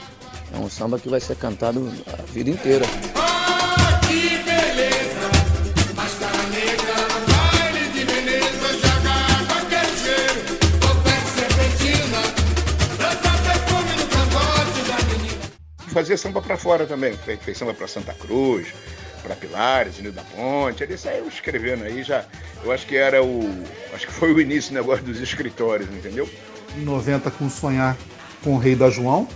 é 0.53 0.57
um 0.57 0.69
samba 0.69 0.99
que 0.99 1.09
vai 1.09 1.19
ser 1.19 1.35
cantado 1.35 1.91
a 2.07 2.21
vida 2.31 2.49
inteira. 2.49 2.85
Fazia 15.91 16.17
samba 16.17 16.41
para 16.41 16.57
fora 16.57 16.85
também. 16.85 17.13
Fez, 17.17 17.39
fez 17.41 17.57
samba 17.57 17.73
para 17.73 17.87
Santa 17.87 18.13
Cruz, 18.13 18.67
para 19.21 19.35
Pilares, 19.35 19.99
Nil 19.99 20.11
da 20.11 20.23
Ponte. 20.23 20.83
Ele 20.83 20.97
saiu 20.97 21.27
escrevendo 21.27 21.83
aí 21.83 22.03
já. 22.03 22.25
Eu 22.63 22.71
acho 22.71 22.85
que 22.85 22.95
era 22.95 23.23
o. 23.23 23.49
Acho 23.93 24.07
que 24.07 24.13
foi 24.13 24.33
o 24.33 24.41
início 24.41 24.71
do 24.71 24.75
negócio 24.75 25.03
dos 25.03 25.19
escritórios, 25.19 25.89
entendeu? 25.89 26.29
Em 26.77 26.81
90 26.81 27.29
com 27.31 27.49
Sonhar 27.49 27.97
com 28.43 28.55
o 28.55 28.57
Rei 28.57 28.75
da 28.75 28.89
João. 28.89 29.27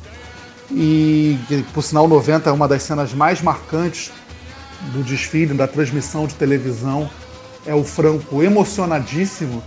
E 0.71 1.37
por 1.73 1.83
sinal 1.83 2.07
90 2.07 2.49
é 2.49 2.53
uma 2.53 2.67
das 2.67 2.83
cenas 2.83 3.13
mais 3.13 3.41
marcantes 3.41 4.11
do 4.93 5.03
desfile, 5.03 5.53
da 5.53 5.67
transmissão 5.67 6.25
de 6.25 6.35
televisão. 6.35 7.09
É 7.65 7.73
o 7.73 7.83
Franco 7.83 8.43
emocionadíssimo 8.43 9.63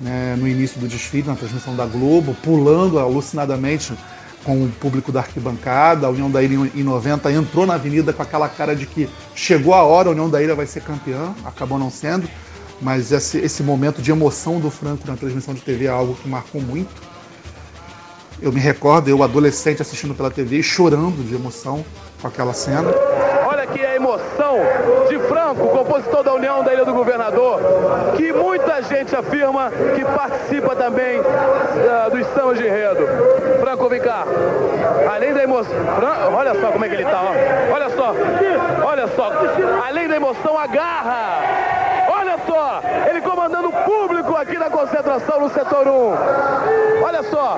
né, 0.00 0.36
no 0.38 0.48
início 0.48 0.80
do 0.80 0.88
desfile, 0.88 1.28
na 1.28 1.36
transmissão 1.36 1.76
da 1.76 1.86
Globo, 1.86 2.34
pulando 2.42 2.98
alucinadamente 2.98 3.92
com 4.44 4.64
o 4.64 4.68
público 4.68 5.12
da 5.12 5.20
arquibancada. 5.20 6.06
A 6.06 6.10
União 6.10 6.30
da 6.30 6.42
Ilha 6.42 6.70
em 6.74 6.82
90 6.82 7.32
entrou 7.32 7.66
na 7.66 7.74
avenida 7.74 8.12
com 8.12 8.22
aquela 8.22 8.48
cara 8.48 8.74
de 8.74 8.86
que 8.86 9.08
chegou 9.34 9.74
a 9.74 9.82
hora, 9.82 10.08
a 10.08 10.12
União 10.12 10.28
da 10.28 10.42
Ilha 10.42 10.54
vai 10.54 10.66
ser 10.66 10.82
campeã, 10.82 11.34
acabou 11.44 11.78
não 11.78 11.90
sendo. 11.90 12.28
Mas 12.80 13.12
esse, 13.12 13.38
esse 13.38 13.62
momento 13.62 14.02
de 14.02 14.10
emoção 14.10 14.58
do 14.58 14.70
Franco 14.70 15.06
na 15.06 15.16
transmissão 15.16 15.54
de 15.54 15.60
TV 15.60 15.84
é 15.84 15.88
algo 15.88 16.14
que 16.14 16.28
marcou 16.28 16.60
muito. 16.60 16.90
Eu 18.40 18.52
me 18.52 18.58
recordo, 18.58 19.08
eu 19.08 19.22
adolescente 19.22 19.80
assistindo 19.80 20.14
pela 20.14 20.30
TV 20.30 20.58
e 20.58 20.62
chorando 20.62 21.24
de 21.24 21.34
emoção 21.34 21.84
com 22.20 22.26
aquela 22.26 22.52
cena 22.52 22.92
aqui 23.72 23.86
a 23.86 23.96
emoção 23.96 24.58
de 25.08 25.18
Franco, 25.20 25.68
compositor 25.68 26.22
da 26.22 26.34
União 26.34 26.62
da 26.62 26.74
Ilha 26.74 26.84
do 26.84 26.92
Governador, 26.92 27.58
que 28.16 28.30
muita 28.30 28.82
gente 28.82 29.16
afirma 29.16 29.70
que 29.94 30.04
participa 30.04 30.76
também 30.76 31.18
uh, 31.20 32.10
dos 32.10 32.26
sambas 32.28 32.58
de 32.58 32.66
enredo. 32.66 33.08
Franco, 33.60 33.88
vem 33.88 34.00
cá. 34.00 34.24
Além 35.14 35.32
da 35.32 35.42
emoção. 35.42 35.74
Fran... 35.96 36.36
Olha 36.36 36.54
só 36.60 36.70
como 36.70 36.84
é 36.84 36.88
que 36.88 36.94
ele 36.96 37.04
tá, 37.04 37.22
ó. 37.22 37.74
Olha 37.74 37.88
só. 37.90 38.14
Olha 38.84 39.06
só. 39.08 39.32
Além 39.88 40.08
da 40.08 40.16
emoção, 40.16 40.58
a 40.58 40.66
garra. 40.66 41.40
Olha 42.08 42.38
só, 42.46 42.82
ele 43.08 43.20
comandando 43.22 43.68
o 43.68 43.72
público 43.72 44.36
aqui 44.36 44.58
na 44.58 44.68
concentração 44.68 45.40
no 45.40 45.48
setor 45.48 45.86
1. 45.88 47.02
Olha 47.02 47.22
só. 47.22 47.56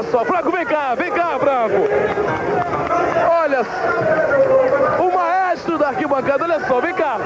Olha 0.00 0.02
só, 0.10 0.24
Franco, 0.24 0.50
vem 0.50 0.64
cá, 0.64 0.94
vem 0.94 1.12
cá, 1.12 1.38
Franco. 1.38 1.88
Arquibancada. 5.90 6.44
Olha 6.44 6.60
só, 6.66 6.80
vem 6.80 6.94
cá. 6.94 7.18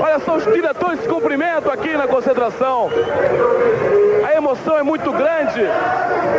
Olha 0.00 0.18
só, 0.20 0.36
os 0.36 0.44
diretores 0.44 1.00
se 1.00 1.08
cumprimentam 1.08 1.72
aqui 1.72 1.96
na 1.96 2.06
concentração. 2.06 2.90
A 4.26 4.34
emoção 4.34 4.78
é 4.78 4.82
muito 4.82 5.12
grande. 5.12 5.62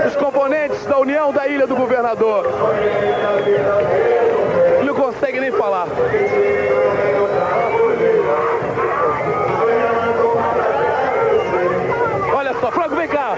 Os 0.06 0.16
componentes 0.16 0.86
da 0.86 0.98
União 0.98 1.32
da 1.32 1.48
Ilha 1.48 1.66
do 1.66 1.76
Governador. 1.76 2.46
Não 4.84 4.94
consegue 4.94 5.40
nem 5.40 5.52
falar. 5.52 5.88
Olha 12.34 12.54
só, 12.60 12.72
Franco, 12.72 12.96
vem 12.96 13.08
cá. 13.08 13.36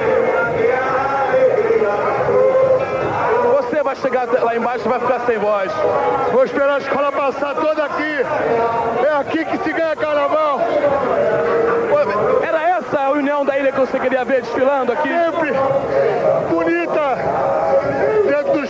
Vai 3.89 3.95
chegar 3.95 4.27
lá 4.43 4.55
embaixo 4.55 4.85
e 4.85 4.89
vai 4.89 4.99
ficar 4.99 5.19
sem 5.21 5.39
voz. 5.39 5.71
Vou 6.31 6.43
esperar 6.43 6.75
a 6.75 6.77
escola 6.77 7.11
passar 7.11 7.55
toda 7.55 7.85
aqui. 7.85 8.17
É 9.03 9.13
aqui 9.13 9.45
que 9.45 9.57
se 9.63 9.73
ganha 9.73 9.95
carnaval. 9.95 10.59
Era 12.47 12.69
essa 12.77 12.99
a 12.99 13.11
união 13.11 13.43
da 13.43 13.57
ilha 13.57 13.71
que 13.71 13.79
você 13.79 13.99
queria 13.99 14.23
ver 14.23 14.41
desfilando 14.41 14.91
aqui? 14.91 15.09
Sempre 15.09 15.53
bonita, 16.51 17.17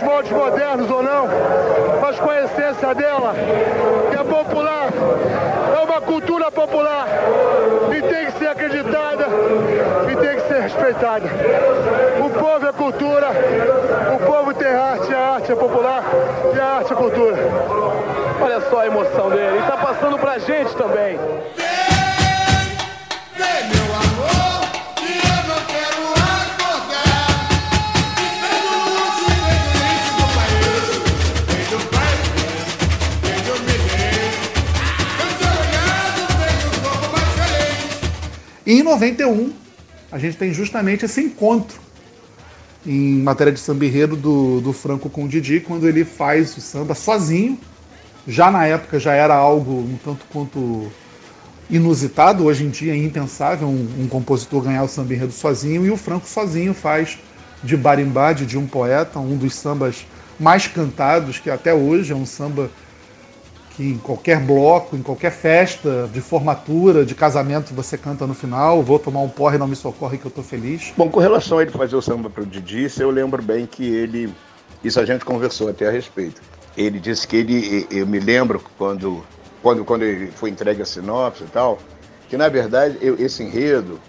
dos 0.00 0.02
moldes 0.02 0.32
modernos 0.32 0.90
ou 0.90 1.02
não, 1.02 1.28
mas 2.00 2.18
com 2.18 2.30
a 2.30 2.40
essência 2.40 2.94
dela, 2.94 3.34
que 4.10 4.16
é 4.16 4.24
popular, 4.24 4.88
é 5.76 5.84
uma 5.84 6.00
cultura 6.00 6.50
popular 6.50 7.06
e 7.96 8.02
tem 8.02 8.26
que 8.26 8.38
ser 8.38 8.48
acreditada 8.48 9.26
e 10.10 10.16
tem 10.16 10.36
que 10.36 10.48
ser 10.48 10.60
respeitada. 10.62 11.28
O 12.24 12.30
povo 12.30 12.66
é 12.66 12.72
cultura, 12.72 13.28
o 14.14 14.26
povo 14.26 14.54
tem 14.54 14.68
arte, 14.68 15.14
a 15.14 15.34
arte 15.34 15.52
é 15.52 15.54
popular 15.54 16.04
e 16.54 16.60
a 16.60 16.64
arte 16.64 16.92
é 16.92 16.96
cultura. 16.96 17.36
Olha 18.40 18.60
só 18.62 18.80
a 18.80 18.86
emoção 18.86 19.28
dele. 19.28 19.58
E 19.58 19.62
tá 19.70 19.76
passando 19.76 20.18
pra 20.18 20.38
gente 20.38 20.74
também. 20.76 21.18
E 38.70 38.74
em 38.74 38.84
91, 38.84 39.52
a 40.12 40.16
gente 40.16 40.36
tem 40.36 40.54
justamente 40.54 41.04
esse 41.04 41.20
encontro 41.20 41.76
em 42.86 43.20
matéria 43.20 43.52
de 43.52 43.58
samba 43.58 43.84
enredo 43.84 44.14
do, 44.14 44.60
do 44.60 44.72
Franco 44.72 45.10
com 45.10 45.24
o 45.24 45.28
Didi, 45.28 45.58
quando 45.58 45.88
ele 45.88 46.04
faz 46.04 46.56
o 46.56 46.60
samba 46.60 46.94
sozinho. 46.94 47.58
Já 48.28 48.48
na 48.48 48.64
época 48.66 49.00
já 49.00 49.12
era 49.12 49.34
algo 49.34 49.72
um 49.72 49.98
tanto 50.04 50.24
quanto 50.32 50.86
inusitado, 51.68 52.44
hoje 52.44 52.62
em 52.62 52.70
dia 52.70 52.92
é 52.92 52.96
impensável 52.96 53.66
um, 53.66 53.88
um 54.02 54.06
compositor 54.06 54.62
ganhar 54.62 54.84
o 54.84 54.88
samba 54.88 55.14
enredo 55.14 55.32
sozinho, 55.32 55.84
e 55.84 55.90
o 55.90 55.96
Franco 55.96 56.28
sozinho 56.28 56.72
faz 56.72 57.18
de 57.64 57.76
Barimbá, 57.76 58.32
de 58.32 58.56
um 58.56 58.68
poeta, 58.68 59.18
um 59.18 59.36
dos 59.36 59.52
sambas 59.52 60.06
mais 60.38 60.68
cantados, 60.68 61.40
que 61.40 61.50
até 61.50 61.74
hoje 61.74 62.12
é 62.12 62.16
um 62.16 62.24
samba 62.24 62.70
que 63.76 63.84
em 63.84 63.98
qualquer 63.98 64.40
bloco, 64.40 64.96
em 64.96 65.02
qualquer 65.02 65.30
festa 65.32 66.08
de 66.12 66.20
formatura, 66.20 67.04
de 67.04 67.14
casamento, 67.14 67.72
você 67.74 67.96
canta 67.96 68.26
no 68.26 68.34
final, 68.34 68.82
vou 68.82 68.98
tomar 68.98 69.20
um 69.20 69.28
porre, 69.28 69.58
não 69.58 69.68
me 69.68 69.76
socorre 69.76 70.18
que 70.18 70.26
eu 70.26 70.30
tô 70.30 70.42
feliz. 70.42 70.92
Bom, 70.96 71.08
com 71.08 71.20
relação 71.20 71.58
a 71.58 71.62
ele 71.62 71.70
fazer 71.70 71.96
o 71.96 72.02
samba 72.02 72.28
pro 72.28 72.44
Didi, 72.44 72.88
eu 72.98 73.10
lembro 73.10 73.42
bem 73.42 73.66
que 73.66 73.84
ele. 73.84 74.32
Isso 74.82 74.98
a 75.00 75.04
gente 75.04 75.24
conversou 75.24 75.68
até 75.68 75.88
a 75.88 75.90
respeito. 75.90 76.42
Ele 76.76 76.98
disse 76.98 77.26
que 77.26 77.36
ele. 77.36 77.86
Eu 77.90 78.06
me 78.06 78.18
lembro 78.18 78.62
quando, 78.78 79.24
quando, 79.62 79.84
quando 79.84 80.02
ele 80.02 80.30
foi 80.30 80.50
entregue 80.50 80.82
a 80.82 80.86
sinopse 80.86 81.44
e 81.44 81.46
tal, 81.46 81.78
que 82.28 82.36
na 82.36 82.48
verdade 82.48 82.96
eu- 83.00 83.16
esse 83.18 83.42
enredo 83.42 84.00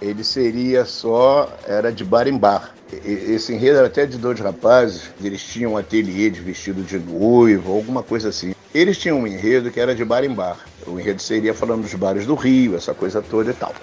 ele 0.00 0.22
seria 0.24 0.84
só. 0.84 1.52
era 1.66 1.92
de 1.92 2.04
barimbar. 2.04 2.74
E- 2.92 3.32
Esse 3.34 3.52
enredo 3.52 3.78
era 3.78 3.86
até 3.86 4.06
de 4.06 4.16
dois 4.16 4.38
rapazes, 4.40 5.10
eles 5.22 5.42
tinham 5.42 5.72
um 5.72 5.76
ateliê 5.76 6.30
de 6.30 6.40
vestido 6.40 6.82
de 6.82 6.98
noivo, 6.98 7.72
alguma 7.72 8.02
coisa 8.02 8.30
assim. 8.30 8.52
Eles 8.74 8.98
tinham 8.98 9.20
um 9.20 9.26
enredo 9.26 9.70
que 9.70 9.80
era 9.80 9.94
de 9.94 10.04
barimbar. 10.04 10.58
O 10.86 10.98
enredo 10.98 11.22
seria 11.22 11.54
falando 11.54 11.82
dos 11.82 11.94
bares 11.94 12.26
do 12.26 12.34
Rio, 12.34 12.76
essa 12.76 12.94
coisa 12.94 13.22
toda 13.22 13.50
e 13.50 13.54
tal. 13.54 13.74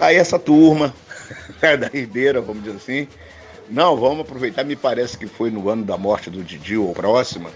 Aí 0.00 0.16
essa 0.16 0.38
turma 0.38 0.94
da 1.60 1.88
Ribeira, 1.88 2.40
vamos 2.40 2.64
dizer 2.64 2.76
assim, 2.76 3.08
não, 3.68 3.96
vamos 3.96 4.20
aproveitar, 4.20 4.64
me 4.64 4.76
parece 4.76 5.16
que 5.16 5.26
foi 5.26 5.50
no 5.50 5.68
ano 5.68 5.84
da 5.84 5.96
morte 5.96 6.30
do 6.30 6.42
Didi 6.42 6.76
ou 6.76 6.92
próxima. 6.92 7.50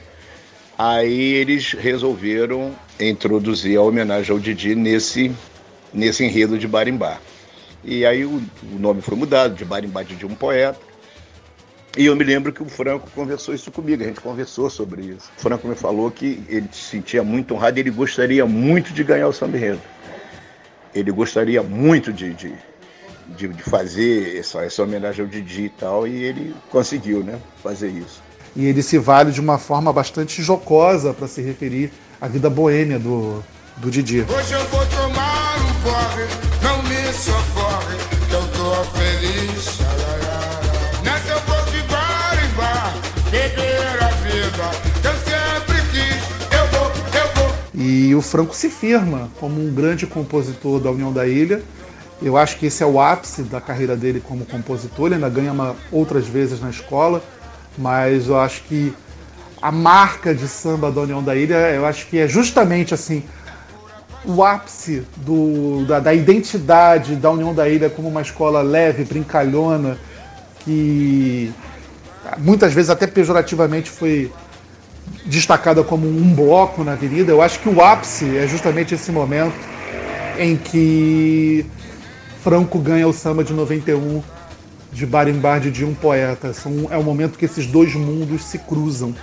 Aí 0.77 1.35
eles 1.35 1.73
resolveram 1.73 2.75
introduzir 3.01 3.77
a 3.79 3.83
homenagem 3.83 4.33
ao 4.33 4.39
Didi 4.39 4.75
nesse, 4.75 5.35
nesse 5.93 6.25
enredo 6.25 6.59
de 6.59 6.69
Barimbá. 6.69 7.19
E 7.85 8.07
aí 8.07 8.25
o, 8.25 8.43
o 8.63 8.79
nome 8.79 9.03
foi 9.03 9.17
mudado, 9.17 9.55
de 9.55 9.65
Barimbá 9.65 10.03
Didi 10.03 10.25
um 10.25 10.35
poeta. 10.35 10.88
E 11.99 12.07
eu 12.07 12.15
me 12.15 12.23
lembro 12.23 12.53
que 12.53 12.63
o 12.63 12.67
Franco 12.67 13.11
conversou 13.11 13.53
isso 13.53 13.73
comigo, 13.73 14.05
a 14.05 14.07
gente 14.07 14.21
conversou 14.21 14.71
sobre 14.71 15.03
isso. 15.03 15.29
O 15.37 15.41
Franco 15.41 15.67
me 15.67 15.75
falou 15.75 16.09
que 16.13 16.41
ele 16.49 16.69
se 16.71 16.91
sentia 16.91 17.25
muito 17.25 17.53
honrado 17.53 17.77
e 17.77 17.81
ele 17.81 17.91
gostaria 17.91 18.47
muito 18.47 18.93
de 18.93 19.03
ganhar 19.03 19.27
o 19.27 19.33
samba 19.33 19.57
enredo. 19.57 19.81
Ele 20.95 21.11
gostaria 21.11 21.61
muito 21.61 22.13
de, 22.13 22.33
de, 22.35 22.55
de, 23.37 23.49
de 23.49 23.63
fazer 23.65 24.39
essa, 24.39 24.65
essa 24.65 24.81
homenagem 24.81 25.25
ao 25.25 25.29
Didi 25.29 25.63
e 25.63 25.69
tal, 25.71 26.07
e 26.07 26.23
ele 26.23 26.55
conseguiu, 26.71 27.25
né, 27.25 27.37
fazer 27.65 27.89
isso. 27.89 28.23
E 28.55 28.65
ele 28.67 28.81
se 28.81 28.97
vale 28.97 29.33
de 29.33 29.41
uma 29.41 29.59
forma 29.59 29.93
bastante 29.93 30.41
jocosa 30.41 31.13
para 31.13 31.27
se 31.27 31.43
referir 31.43 31.91
à 32.21 32.29
vida 32.29 32.49
boêmia 32.49 33.01
do, 33.01 33.43
do 33.77 33.91
Didi. 33.91 34.21
Hoje 34.21 34.53
eu 34.53 34.65
vou 34.67 34.87
tomar 34.87 35.57
um 35.59 35.75
porre, 35.83 36.29
não 36.63 36.81
me 36.81 37.13
socorre, 37.13 37.97
que 38.29 38.35
eu 38.35 38.49
tô 38.53 38.85
feliz. 38.97 39.18
E 47.81 48.13
o 48.13 48.21
Franco 48.21 48.57
se 48.57 48.69
firma 48.69 49.31
como 49.39 49.65
um 49.65 49.73
grande 49.73 50.05
compositor 50.05 50.81
da 50.81 50.91
União 50.91 51.13
da 51.13 51.29
Ilha. 51.29 51.63
Eu 52.21 52.37
acho 52.37 52.59
que 52.59 52.67
esse 52.67 52.83
é 52.83 52.87
o 52.87 53.01
ápice 53.01 53.43
da 53.43 53.61
carreira 53.61 53.97
dele 53.97 54.21
como 54.21 54.45
compositor. 54.45 55.07
Ele 55.07 55.15
ainda 55.15 55.29
ganha 55.29 55.53
uma, 55.53 55.77
outras 55.93 56.27
vezes 56.27 56.61
na 56.61 56.71
escola, 56.71 57.23
mas 57.79 58.27
eu 58.27 58.37
acho 58.37 58.65
que 58.65 58.93
a 59.63 59.71
marca 59.71 60.35
de 60.35 60.49
samba 60.49 60.91
da 60.91 61.03
União 61.03 61.23
da 61.23 61.37
Ilha, 61.37 61.55
eu 61.55 61.87
acho 61.87 62.09
que 62.09 62.19
é 62.19 62.27
justamente 62.27 62.95
assim 62.95 63.23
o 64.25 64.43
ápice 64.43 65.05
do, 65.19 65.85
da, 65.87 66.01
da 66.01 66.13
identidade 66.13 67.15
da 67.15 67.31
União 67.31 67.55
da 67.55 67.69
Ilha 67.69 67.89
como 67.89 68.09
uma 68.09 68.23
escola 68.23 68.61
leve, 68.61 69.05
brincalhona, 69.05 69.97
que 70.65 71.53
muitas 72.39 72.73
vezes 72.73 72.91
até 72.91 73.07
pejorativamente 73.07 73.89
foi 73.89 74.33
destacada 75.25 75.83
como 75.83 76.07
um 76.07 76.35
bloco 76.35 76.83
na 76.85 76.93
avenida. 76.93 77.31
Eu 77.31 77.43
acho 77.43 77.61
que 77.61 77.69
o 77.69 77.83
ápice 77.83 78.37
é 78.37 78.47
justamente 78.47 78.95
esse 78.95 79.11
momento 79.11 79.57
em 80.39 80.57
que 80.57 81.67
Franco 82.43 82.79
ganha 82.79 83.07
o 83.07 83.13
samba 83.13 83.43
de 83.43 83.53
91 83.53 84.23
de 84.93 85.07
Barimbar 85.07 85.61
de 85.61 85.85
um 85.85 85.95
poeta. 85.95 86.53
É 86.91 86.97
o 86.97 87.03
momento 87.03 87.39
que 87.39 87.45
esses 87.45 87.67
dois 87.67 87.95
mundos 87.95 88.45
se 88.45 88.59
cruzam. 88.59 89.15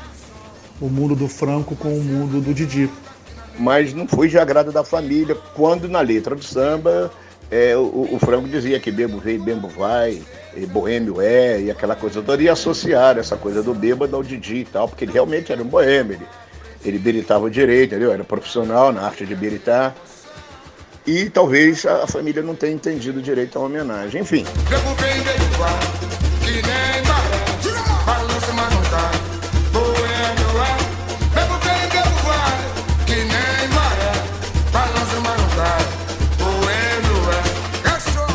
O 0.80 0.90
mundo 0.90 1.16
do 1.16 1.28
Franco 1.28 1.76
com 1.76 1.98
o 1.98 2.04
mundo 2.04 2.42
do 2.42 2.54
Didi. 2.54 2.90
Mas 3.58 3.94
não 3.94 4.08
foi 4.08 4.28
de 4.28 4.38
agrado 4.38 4.72
da 4.72 4.84
família, 4.84 5.36
quando 5.56 5.88
na 5.88 6.02
letra 6.02 6.36
do 6.36 6.44
samba 6.44 7.10
é, 7.50 7.76
o, 7.78 8.10
o 8.12 8.20
Franco 8.20 8.48
dizia 8.50 8.80
que 8.80 8.92
bebo 8.92 9.18
vem, 9.18 9.40
bebo 9.40 9.70
vai, 9.70 10.22
e 10.56 10.66
boêmio 10.66 11.22
é, 11.22 11.62
e 11.62 11.72
aquela 11.72 11.96
coisa 11.96 12.22
toda, 12.22 12.42
e 12.42 12.50
associar 12.50 13.18
essa 13.18 13.36
coisa 13.36 13.62
do 13.62 13.74
bêbado 13.74 14.16
ao 14.16 14.24
Didi 14.24 14.58
e 14.58 14.66
tal, 14.66 14.88
porque 14.88 15.06
ele 15.06 15.12
realmente 15.12 15.52
era 15.52 15.62
um 15.62 15.68
boêmio, 15.68 16.14
ele, 16.14 16.28
ele 16.84 17.00
beritava 17.00 17.50
direito, 17.50 17.94
entendeu? 17.94 18.12
era 18.12 18.24
profissional 18.24 18.92
na 18.92 19.02
arte 19.02 19.26
de 19.26 19.36
beritar. 19.36 19.96
E 21.06 21.30
talvez 21.30 21.86
a 21.86 22.08
família 22.08 22.42
não 22.42 22.56
tenha 22.56 22.74
entendido 22.74 23.22
direito 23.22 23.60
a 23.60 23.62
homenagem. 23.62 24.22
Enfim, 24.22 24.44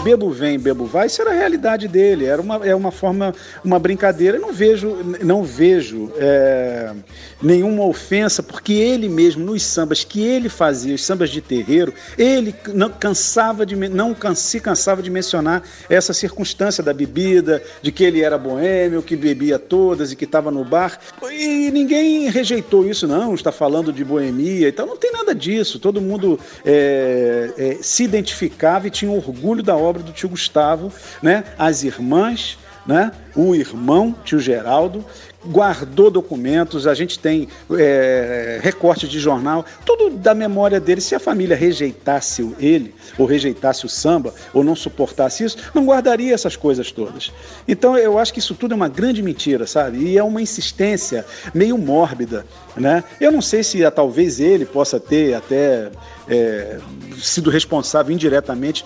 Bebo 0.02 0.31
vem, 0.31 0.59
bebo 0.59 0.86
vai, 0.86 1.09
isso 1.09 1.20
era 1.20 1.31
a 1.31 1.35
realidade 1.35 1.86
dele, 1.86 2.24
era 2.24 2.40
uma, 2.40 2.66
é 2.66 2.74
uma 2.74 2.90
forma, 2.90 3.35
uma 3.62 3.78
brincadeira. 3.78 4.39
Eu 4.39 4.40
não 4.40 4.52
vejo, 4.52 4.97
não 5.22 5.43
vejo 5.43 6.10
é, 6.16 6.94
nenhuma 7.43 7.85
ofensa, 7.85 8.43
porque 8.43 8.73
ele 8.73 9.09
mesmo, 9.09 9.45
nos 9.45 9.62
sambas 9.62 10.05
que 10.05 10.21
ele 10.21 10.49
fazia, 10.49 10.95
os 10.95 11.05
sambas 11.05 11.31
de 11.31 11.41
terreiro, 11.41 11.93
ele 12.19 12.55
não 12.75 12.91
cansava 12.91 13.65
de, 13.65 13.77
não 13.77 14.17
se 14.35 14.61
cansava 14.61 15.03
de 15.03 15.11
mencionar 15.11 15.62
essa 15.89 16.12
circunstância 16.12 16.83
da 16.83 16.93
bebida, 16.93 17.62
de 17.83 17.91
que 17.91 18.05
ele 18.05 18.23
era 18.23 18.37
boêmio, 18.37 19.03
que 19.03 19.17
bebia 19.17 19.59
todas 19.59 20.12
e 20.12 20.17
que 20.17 20.25
estava 20.25 20.51
no 20.51 20.65
bar. 20.65 20.99
E 21.31 21.71
ninguém 21.71 22.29
rejeitou 22.29 22.87
isso, 22.87 23.07
não, 23.07 23.35
está 23.35 23.53
falando 23.53 23.93
de 23.93 24.05
boemia 24.05 24.69
e 24.69 24.73
tal. 24.73 24.87
Não 24.87 24.97
tem 24.97 25.12
nada 25.12 25.35
disso. 25.35 25.79
Todo 25.79 26.01
mundo 26.01 26.39
é, 26.65 27.51
é, 27.57 27.79
se 27.81 28.05
identificava 28.05 28.87
e 28.87 28.91
tinha 28.91 29.11
orgulho 29.11 29.62
da 29.62 29.77
obra 29.77 30.03
do 30.03 30.12
tio 30.12 30.29
Gustavo, 30.29 30.93
né? 31.23 31.45
As 31.59 31.83
irmãs, 31.83 32.59
né? 32.87 33.12
O 33.35 33.55
irmão, 33.55 34.15
tio 34.25 34.41
Geraldo, 34.41 35.05
guardou 35.45 36.11
documentos, 36.11 36.87
a 36.87 36.95
gente 36.95 37.19
tem 37.19 37.49
é, 37.73 38.61
recortes 38.62 39.09
de 39.09 39.19
jornal, 39.19 39.65
tudo 39.85 40.11
da 40.11 40.35
memória 40.35 40.79
dele. 40.79 41.01
Se 41.01 41.15
a 41.15 41.21
família 41.21 41.57
rejeitasse 41.57 42.55
ele, 42.59 42.95
ou 43.19 43.27
rejeitasse 43.27 43.87
o 43.87 43.89
samba, 43.89 44.35
ou 44.53 44.62
não 44.62 44.77
suportasse 44.77 45.45
isso, 45.45 45.57
não 45.75 45.85
guardaria 45.85 46.35
essas 46.35 46.57
coisas 46.57 46.93
todas. 46.93 47.33
Então 47.67 47.97
eu 47.97 48.19
acho 48.19 48.33
que 48.33 48.39
isso 48.39 48.55
tudo 48.55 48.73
é 48.73 48.77
uma 48.77 48.89
grande 48.89 49.23
mentira, 49.23 49.67
sabe? 49.67 49.99
E 49.99 50.19
é 50.19 50.23
uma 50.23 50.43
insistência 50.43 51.25
meio 51.55 51.79
mórbida. 51.79 52.45
Né? 52.76 53.02
Eu 53.20 53.32
não 53.32 53.42
sei 53.42 53.62
se 53.62 53.88
talvez 53.90 54.38
ele 54.38 54.64
possa 54.64 55.01
ter 55.01 55.34
até 55.34 55.90
é, 56.28 56.78
sido 57.20 57.51
responsável 57.51 58.14
indiretamente 58.14 58.84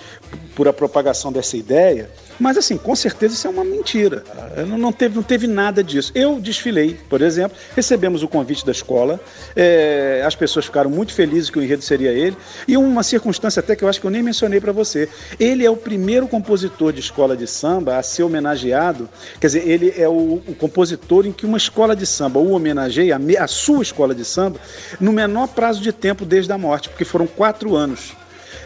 por 0.55 0.69
a 0.69 0.73
propagação 0.73 1.33
dessa 1.33 1.57
ideia, 1.57 2.09
mas 2.39 2.57
assim, 2.57 2.77
com 2.77 2.95
certeza 2.95 3.35
isso 3.35 3.47
é 3.47 3.51
uma 3.51 3.65
mentira. 3.65 4.25
Não, 4.67 4.79
não, 4.79 4.93
teve, 4.93 5.17
não 5.17 5.23
teve 5.23 5.47
nada 5.47 5.83
disso. 5.83 6.13
Eu 6.15 6.41
desfilei, 6.41 6.99
por 7.09 7.21
exemplo, 7.21 7.57
recebemos 7.75 8.23
o 8.23 8.29
convite 8.29 8.65
da 8.65 8.73
escola, 8.73 9.21
é, 9.55 10.23
as 10.25 10.35
pessoas 10.35 10.65
ficaram 10.65 10.91
muito 10.91 11.13
felizes 11.13 11.51
que 11.51 11.59
o 11.59 11.63
enredo 11.63 11.83
seria 11.83 12.13
ele, 12.13 12.37
e 12.67 12.77
uma 12.77 13.03
circunstância 13.03 13.61
até 13.61 13.77
que 13.77 13.85
eu 13.85 13.89
acho 13.89 14.01
que 14.01 14.07
eu 14.07 14.11
nem 14.11 14.23
mencionei 14.23 14.61
para 14.61 14.73
você. 14.73 15.09
Ele 15.39 15.65
é 15.65 15.71
o 15.71 15.77
primeiro 15.77 16.27
compositor 16.27 16.93
de 16.93 17.01
escola 17.01 17.37
de 17.37 17.47
samba 17.47 17.97
a 17.97 18.03
ser 18.03 18.23
homenageado, 18.23 19.09
quer 19.41 19.49
dizer, 19.49 19.69
ele 19.69 19.93
é 19.97 20.09
o, 20.09 20.43
o 20.47 20.55
compositor 20.55 21.27
em 21.27 21.33
que 21.33 21.47
uma 21.47 21.59
escola 21.59 21.95
de 21.95 22.07
samba 22.07 22.39
o 22.39 22.53
homenageia, 22.53 23.17
a, 23.17 23.45
a 23.45 23.49
sua 23.49 23.74
escola 23.83 24.15
de 24.15 24.25
samba, 24.25 24.59
no 25.01 25.13
menor 25.13 25.49
prazo 25.49 25.81
de 25.81 25.93
tempo 25.93 26.25
desde 26.25 26.53
a 26.53 26.59
morte, 26.59 26.89
porque 26.89 27.05
foram 27.05 27.27
quatro 27.27 27.75
anos. 27.77 28.13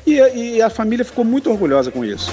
E, 0.06 0.14
e 0.56 0.62
a 0.62 0.70
família 0.70 1.05
ficou 1.05 1.24
muito 1.24 1.51
orgulhosa 1.51 1.90
com 1.90 2.05
isso. 2.05 2.30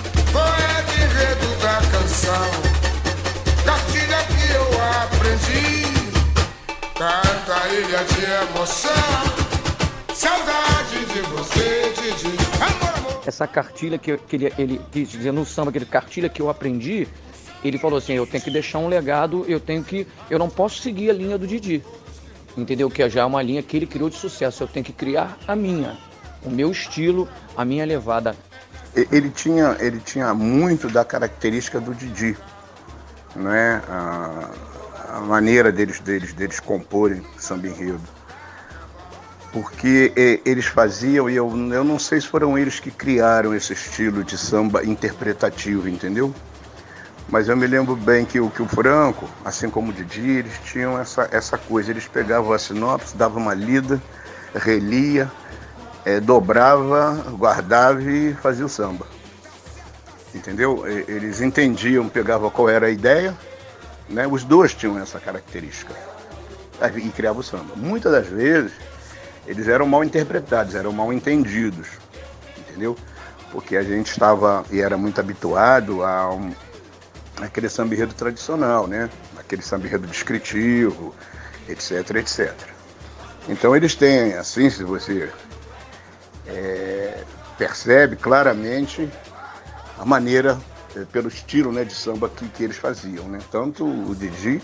Essa 13.27 13.47
cartilha 13.47 13.97
que, 13.97 14.11
eu- 14.11 14.18
que 14.18 14.35
ele, 14.35 14.53
ele 14.57 14.81
quis 14.91 15.10
dizer 15.10 15.34
no 15.34 15.45
samba, 15.45 15.69
aquele 15.69 15.85
cartilha 15.85 16.30
que 16.30 16.41
eu 16.41 16.49
aprendi, 16.49 17.07
ele 17.64 17.77
falou 17.77 17.97
assim: 17.97 18.14
eu 18.14 18.26
tenho 18.27 18.43
que 18.43 18.52
deixar 18.52 18.77
um 18.80 18.88
legado, 18.88 19.43
eu 19.47 19.60
tenho 19.60 19.84
que. 19.84 20.07
Eu 20.30 20.38
não 20.39 20.49
posso 20.49 20.81
seguir 20.81 21.10
a 21.10 21.14
linha 21.14 21.38
do 21.38 21.45
Didi. 21.47 21.84
Entendeu? 22.57 22.90
Que 22.90 23.07
já 23.10 23.22
é 23.22 23.26
uma 23.26 23.41
linha 23.41 23.61
que 23.61 23.76
ele 23.76 23.86
criou 23.86 24.10
de 24.10 24.15
sucesso. 24.15 24.64
Eu 24.64 24.68
tenho 24.68 24.86
que 24.86 24.94
criar 24.94 25.38
a 25.48 25.56
minha, 25.56 25.98
o 26.44 26.49
meu 26.49 26.72
estilo, 26.72 27.27
a 27.56 27.65
minha 27.65 27.86
levada. 27.86 28.36
Ele 28.95 29.30
tinha, 29.30 29.76
ele 29.80 29.99
tinha 29.99 30.34
muito 30.34 30.90
da 30.90 31.03
característica 31.03 31.82
do 31.82 31.94
Didi, 31.94 32.38
né? 33.36 33.82
A, 33.90 34.49
a 35.18 35.19
maneira 35.19 35.72
deles, 35.72 35.99
deles, 35.99 36.34
deles 36.34 36.60
comporem 36.60 37.22
samba 37.38 37.68
enredo. 37.68 37.99
Porque 39.52 40.41
eles 40.45 40.65
faziam, 40.65 41.30
e 41.30 41.36
eu, 41.36 41.49
eu 41.73 41.84
não 41.84 41.98
sei 41.98 42.19
se 42.19 42.27
foram 42.27 42.57
eles 42.57 42.80
que 42.80 42.91
criaram 42.91 43.53
esse 43.53 43.72
estilo 43.72 44.23
de 44.23 44.38
samba 44.38 44.86
interpretativo, 44.86 45.88
entendeu? 45.88 46.34
Mas 47.27 47.47
eu 47.47 47.57
me 47.57 47.65
lembro 47.65 47.95
bem 47.95 48.23
que 48.23 48.39
o, 48.39 48.49
que 48.49 48.61
o 48.61 48.68
Franco, 48.68 49.27
assim 49.43 49.69
como 49.69 49.89
o 49.89 49.93
Didi, 49.93 50.30
eles 50.30 50.60
tinham 50.64 50.99
essa, 50.99 51.27
essa 51.31 51.57
coisa. 51.57 51.91
Eles 51.91 52.07
pegavam 52.07 52.53
a 52.53 52.60
sinopse, 52.60 53.18
davam 53.18 53.41
uma 53.41 53.53
lida, 53.53 54.02
relia, 54.53 55.31
eh, 56.06 56.19
dobrava, 56.19 57.14
guardava 57.31 58.02
e 58.03 58.34
fazia 58.35 58.65
o 58.65 58.69
samba. 58.69 59.07
Entendeu? 60.35 60.85
Eles 60.85 61.41
entendiam, 61.41 62.07
pegavam 62.10 62.49
qual 62.49 62.69
era 62.69 62.88
a 62.88 62.89
ideia, 62.91 63.35
né? 64.07 64.27
Os 64.27 64.43
dois 64.43 64.73
tinham 64.73 64.99
essa 64.99 65.19
característica. 65.19 65.93
E 66.95 67.10
criavam 67.10 67.39
o 67.39 67.43
samba. 67.43 67.73
Muitas 67.76 68.11
das 68.11 68.27
vezes, 68.27 68.73
eles 69.47 69.68
eram 69.68 69.88
mal 69.88 70.03
interpretados, 70.03 70.76
eram 70.76 70.91
mal 70.91 71.11
entendidos. 71.11 71.88
Entendeu? 72.57 72.95
Porque 73.52 73.77
a 73.77 73.84
gente 73.84 74.11
estava 74.11 74.65
e 74.69 74.81
era 74.81 74.97
muito 74.97 75.19
habituado 75.19 76.03
a 76.03 76.30
aquele 77.41 77.69
samba 77.69 77.93
enredo 77.95 78.13
tradicional, 78.13 78.87
né? 78.87 79.09
Aquele 79.37 79.61
samba 79.61 79.87
enredo 79.87 80.07
descritivo, 80.07 81.13
etc, 81.67 82.15
etc. 82.15 82.53
Então 83.47 83.75
eles 83.75 83.95
têm, 83.95 84.33
assim, 84.33 84.69
se 84.69 84.83
você 84.83 85.29
é, 86.47 87.23
percebe 87.57 88.15
claramente 88.15 89.09
a 89.97 90.05
maneira, 90.05 90.57
é, 90.95 91.05
pelo 91.05 91.27
estilo 91.27 91.71
né, 91.71 91.83
de 91.83 91.93
samba 91.93 92.29
que, 92.29 92.47
que 92.49 92.63
eles 92.63 92.77
faziam, 92.77 93.27
né? 93.27 93.39
Tanto 93.51 93.85
o 93.85 94.15
Didi 94.15 94.61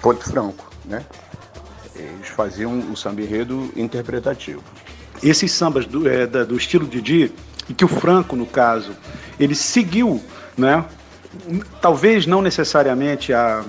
quanto 0.00 0.22
o 0.22 0.30
Franco, 0.30 0.70
né? 0.84 1.04
Eles 1.94 2.28
faziam 2.28 2.78
o 2.92 2.96
samba 2.96 3.22
enredo 3.22 3.72
interpretativo. 3.74 4.62
esses 5.22 5.50
sambas 5.50 5.86
do, 5.86 6.06
é, 6.08 6.26
da- 6.26 6.44
do 6.44 6.56
estilo 6.56 6.86
Didi, 6.86 7.32
e 7.68 7.74
que 7.74 7.84
o 7.84 7.88
Franco, 7.88 8.36
no 8.36 8.46
caso, 8.46 8.94
ele 9.40 9.54
seguiu, 9.54 10.22
né? 10.56 10.84
Talvez 11.80 12.26
não 12.26 12.42
necessariamente 12.42 13.32
a, 13.32 13.64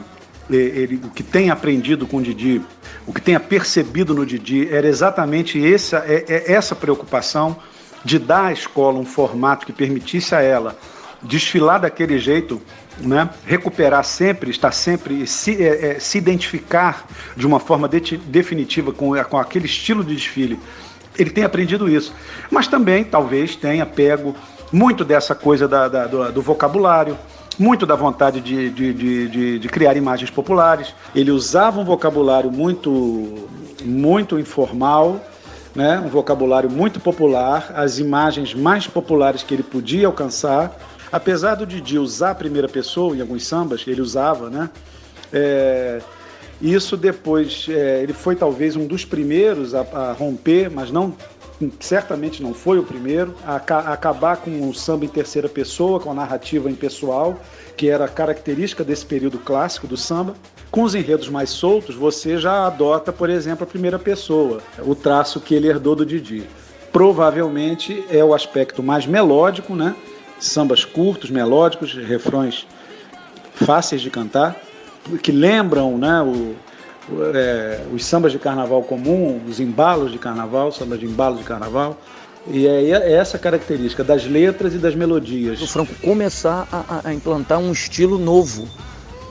ele, 0.49 0.99
o 1.03 1.09
que 1.09 1.23
tem 1.23 1.49
aprendido 1.49 2.07
com 2.07 2.17
o 2.17 2.21
Didi, 2.21 2.61
o 3.05 3.13
que 3.13 3.21
tenha 3.21 3.39
percebido 3.39 4.13
no 4.13 4.25
Didi, 4.25 4.67
era 4.71 4.87
exatamente 4.87 5.63
essa, 5.73 5.97
é, 6.07 6.25
é 6.27 6.53
essa 6.53 6.75
preocupação 6.75 7.57
de 8.03 8.17
dar 8.19 8.45
à 8.45 8.51
escola 8.53 8.97
um 8.99 9.05
formato 9.05 9.65
que 9.65 9.73
permitisse 9.73 10.33
a 10.35 10.41
ela 10.41 10.77
desfilar 11.21 11.79
daquele 11.81 12.19
jeito, 12.19 12.61
né? 12.99 13.27
recuperar 13.45 14.03
sempre, 14.03 14.51
estar 14.51 14.71
sempre, 14.71 15.25
se, 15.25 15.61
é, 15.61 15.95
é, 15.95 15.99
se 15.99 16.17
identificar 16.17 17.07
de 17.35 17.45
uma 17.45 17.59
forma 17.59 17.89
de- 17.89 18.17
definitiva 18.17 18.91
com, 18.93 19.11
com 19.23 19.37
aquele 19.37 19.65
estilo 19.65 20.03
de 20.03 20.15
desfile. 20.15 20.59
Ele 21.17 21.31
tem 21.31 21.43
aprendido 21.43 21.89
isso. 21.89 22.13
Mas 22.51 22.67
também, 22.67 23.03
talvez, 23.03 23.55
tenha 23.55 23.85
pego 23.85 24.35
muito 24.71 25.03
dessa 25.03 25.33
coisa 25.33 25.67
da- 25.67 25.87
da- 25.87 26.05
do, 26.05 26.31
do 26.31 26.41
vocabulário, 26.41 27.17
muito 27.57 27.85
da 27.85 27.95
vontade 27.95 28.39
de, 28.41 28.69
de, 28.69 28.93
de, 28.93 29.27
de- 29.27 29.59
de 29.59 29.67
criar 29.69 29.95
imagens 29.97 30.29
populares. 30.29 30.93
Ele 31.15 31.31
usava 31.31 31.79
um 31.79 31.85
vocabulário 31.85 32.51
muito, 32.51 33.47
muito 33.83 34.39
informal, 34.39 35.19
né? 35.75 35.99
um 35.99 36.07
vocabulário 36.09 36.69
muito 36.69 36.99
popular, 36.99 37.71
as 37.75 37.99
imagens 37.99 38.53
mais 38.53 38.87
populares 38.87 39.43
que 39.43 39.53
ele 39.53 39.63
podia 39.63 40.07
alcançar. 40.07 40.75
Apesar 41.11 41.55
do 41.55 41.65
Didi 41.65 41.97
usar 41.97 42.31
a 42.31 42.35
primeira 42.35 42.67
pessoa 42.67 43.15
em 43.15 43.21
alguns 43.21 43.45
sambas, 43.47 43.83
ele 43.87 44.01
usava, 44.01 44.49
né? 44.49 44.69
É, 45.31 46.01
isso 46.61 46.97
depois, 46.97 47.65
é, 47.69 48.01
ele 48.01 48.13
foi 48.13 48.35
talvez 48.35 48.75
um 48.75 48.85
dos 48.87 49.05
primeiros 49.05 49.73
a, 49.75 49.81
a 49.81 50.11
romper, 50.13 50.69
mas 50.71 50.91
não 50.91 51.13
certamente 51.79 52.41
não 52.43 52.53
foi 52.53 52.77
o 52.77 52.83
primeiro, 52.83 53.33
a, 53.45 53.55
a 53.55 53.93
acabar 53.93 54.37
com 54.37 54.69
o 54.69 54.73
samba 54.73 55.05
em 55.05 55.07
terceira 55.07 55.49
pessoa, 55.49 55.99
com 55.99 56.11
a 56.11 56.13
narrativa 56.13 56.69
impessoal, 56.69 57.39
que 57.75 57.89
era 57.89 58.07
característica 58.07 58.83
desse 58.83 59.05
período 59.05 59.39
clássico 59.39 59.87
do 59.87 59.97
samba. 59.97 60.35
Com 60.69 60.83
os 60.83 60.93
enredos 60.93 61.29
mais 61.29 61.49
soltos, 61.49 61.95
você 61.95 62.37
já 62.37 62.67
adota, 62.67 63.11
por 63.11 63.29
exemplo, 63.29 63.63
a 63.63 63.67
primeira 63.67 63.97
pessoa, 63.97 64.61
o 64.79 64.93
traço 64.93 65.39
que 65.39 65.55
ele 65.55 65.67
herdou 65.67 65.95
do 65.95 66.05
Didi. 66.05 66.43
Provavelmente 66.91 68.03
é 68.09 68.23
o 68.23 68.33
aspecto 68.33 68.83
mais 68.83 69.05
melódico, 69.05 69.75
né? 69.75 69.95
Sambas 70.39 70.85
curtos, 70.85 71.29
melódicos, 71.29 71.93
refrões 71.93 72.67
fáceis 73.53 74.01
de 74.01 74.09
cantar, 74.09 74.55
que 75.23 75.31
lembram 75.31 75.97
né, 75.97 76.21
o, 76.21 76.55
é, 77.33 77.81
os 77.93 78.05
sambas 78.05 78.31
de 78.31 78.39
carnaval 78.39 78.83
comum, 78.83 79.41
os 79.47 79.59
embalos 79.59 80.11
de 80.11 80.17
carnaval, 80.17 80.71
sambas 80.71 80.99
de 80.99 81.05
embalo 81.05 81.37
de 81.37 81.43
carnaval. 81.43 81.97
E 82.49 82.65
é 82.65 82.89
é 82.91 83.11
essa 83.13 83.37
característica 83.37 84.03
das 84.03 84.25
letras 84.25 84.73
e 84.73 84.77
das 84.77 84.95
melodias. 84.95 85.61
O 85.61 85.67
Franco 85.67 85.93
começar 86.01 86.67
a, 86.71 87.01
a- 87.09 87.13
implantar 87.13 87.59
um 87.59 87.71
estilo 87.71 88.17
novo 88.17 88.67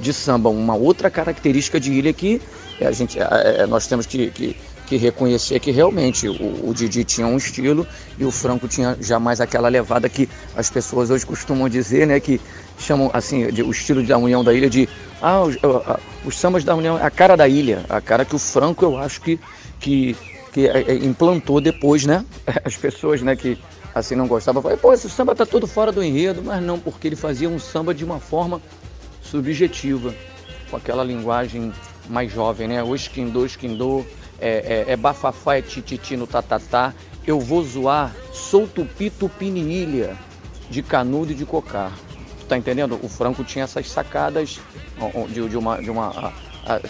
de 0.00 0.12
samba, 0.12 0.50
uma 0.50 0.74
outra 0.74 1.08
característica 1.10 1.80
de 1.80 1.92
ilha 1.92 2.12
que 2.12 2.40
a 2.80 2.92
gente, 2.92 3.18
é, 3.18 3.62
é, 3.62 3.66
nós 3.66 3.86
temos 3.86 4.04
que, 4.06 4.30
que- 4.30 4.56
que 4.86 4.96
reconhecer 4.96 5.58
que 5.58 5.72
realmente 5.72 6.28
o, 6.28 6.68
o 6.68 6.72
Didi 6.72 7.02
tinha 7.02 7.26
um 7.26 7.36
estilo 7.36 7.84
e 8.16 8.24
o 8.24 8.30
Franco 8.30 8.68
tinha 8.68 8.96
jamais 9.00 9.40
aquela 9.40 9.68
levada 9.68 10.08
que 10.08 10.28
as 10.54 10.70
pessoas 10.70 11.10
hoje 11.10 11.26
costumam 11.26 11.68
dizer, 11.68 12.06
né? 12.06 12.20
Que 12.20 12.40
chamam 12.78 13.10
assim, 13.12 13.48
de, 13.48 13.64
o 13.64 13.70
estilo 13.72 14.00
da 14.06 14.16
União 14.16 14.44
da 14.44 14.54
Ilha 14.54 14.70
de 14.70 14.88
ah, 15.20 15.42
os, 15.42 15.56
os 16.24 16.38
sambas 16.38 16.64
da 16.64 16.74
União, 16.74 16.96
a 16.96 17.10
cara 17.10 17.36
da 17.36 17.48
ilha, 17.48 17.84
a 17.88 18.00
cara 18.00 18.24
que 18.24 18.34
o 18.34 18.38
Franco 18.38 18.84
eu 18.84 18.98
acho 18.98 19.20
que, 19.20 19.40
que, 19.80 20.16
que 20.52 20.68
é, 20.68 20.82
é, 20.82 20.94
implantou 20.96 21.60
depois, 21.60 22.04
né? 22.04 22.24
As 22.64 22.76
pessoas, 22.76 23.22
né, 23.22 23.34
que 23.34 23.58
assim 23.94 24.14
não 24.14 24.26
gostavam, 24.26 24.60
falavam, 24.60 24.80
pô, 24.80 24.92
esse 24.92 25.08
samba 25.08 25.34
tá 25.34 25.46
todo 25.46 25.66
fora 25.66 25.90
do 25.90 26.02
enredo, 26.02 26.42
mas 26.44 26.62
não, 26.62 26.78
porque 26.78 27.08
ele 27.08 27.16
fazia 27.16 27.48
um 27.48 27.58
samba 27.58 27.94
de 27.94 28.04
uma 28.04 28.18
forma 28.18 28.60
subjetiva, 29.22 30.14
com 30.70 30.76
aquela 30.76 31.02
linguagem 31.02 31.72
mais 32.08 32.30
jovem, 32.30 32.68
né? 32.68 32.82
O 32.82 32.94
esquindô, 32.94 33.46
esquindô, 33.46 34.04
é, 34.38 34.84
é, 34.88 34.92
é 34.92 34.96
bafafá, 34.96 35.56
é 35.56 35.62
tititi 35.62 36.16
no 36.16 36.26
tatatá, 36.26 36.94
eu 37.26 37.40
vou 37.40 37.62
zoar, 37.64 38.14
sou 38.32 38.66
tupi, 38.66 39.10
tupiniilha, 39.10 40.16
de 40.70 40.82
canudo 40.82 41.32
e 41.32 41.34
de 41.34 41.44
cocar. 41.44 41.92
Tá 42.48 42.56
entendendo? 42.56 42.98
O 43.02 43.08
Franco 43.08 43.42
tinha 43.42 43.64
essas 43.64 43.90
sacadas 43.90 44.60
de, 45.28 45.48
de 45.48 45.56
uma, 45.56 45.82
de 45.82 45.90
uma, 45.90 46.32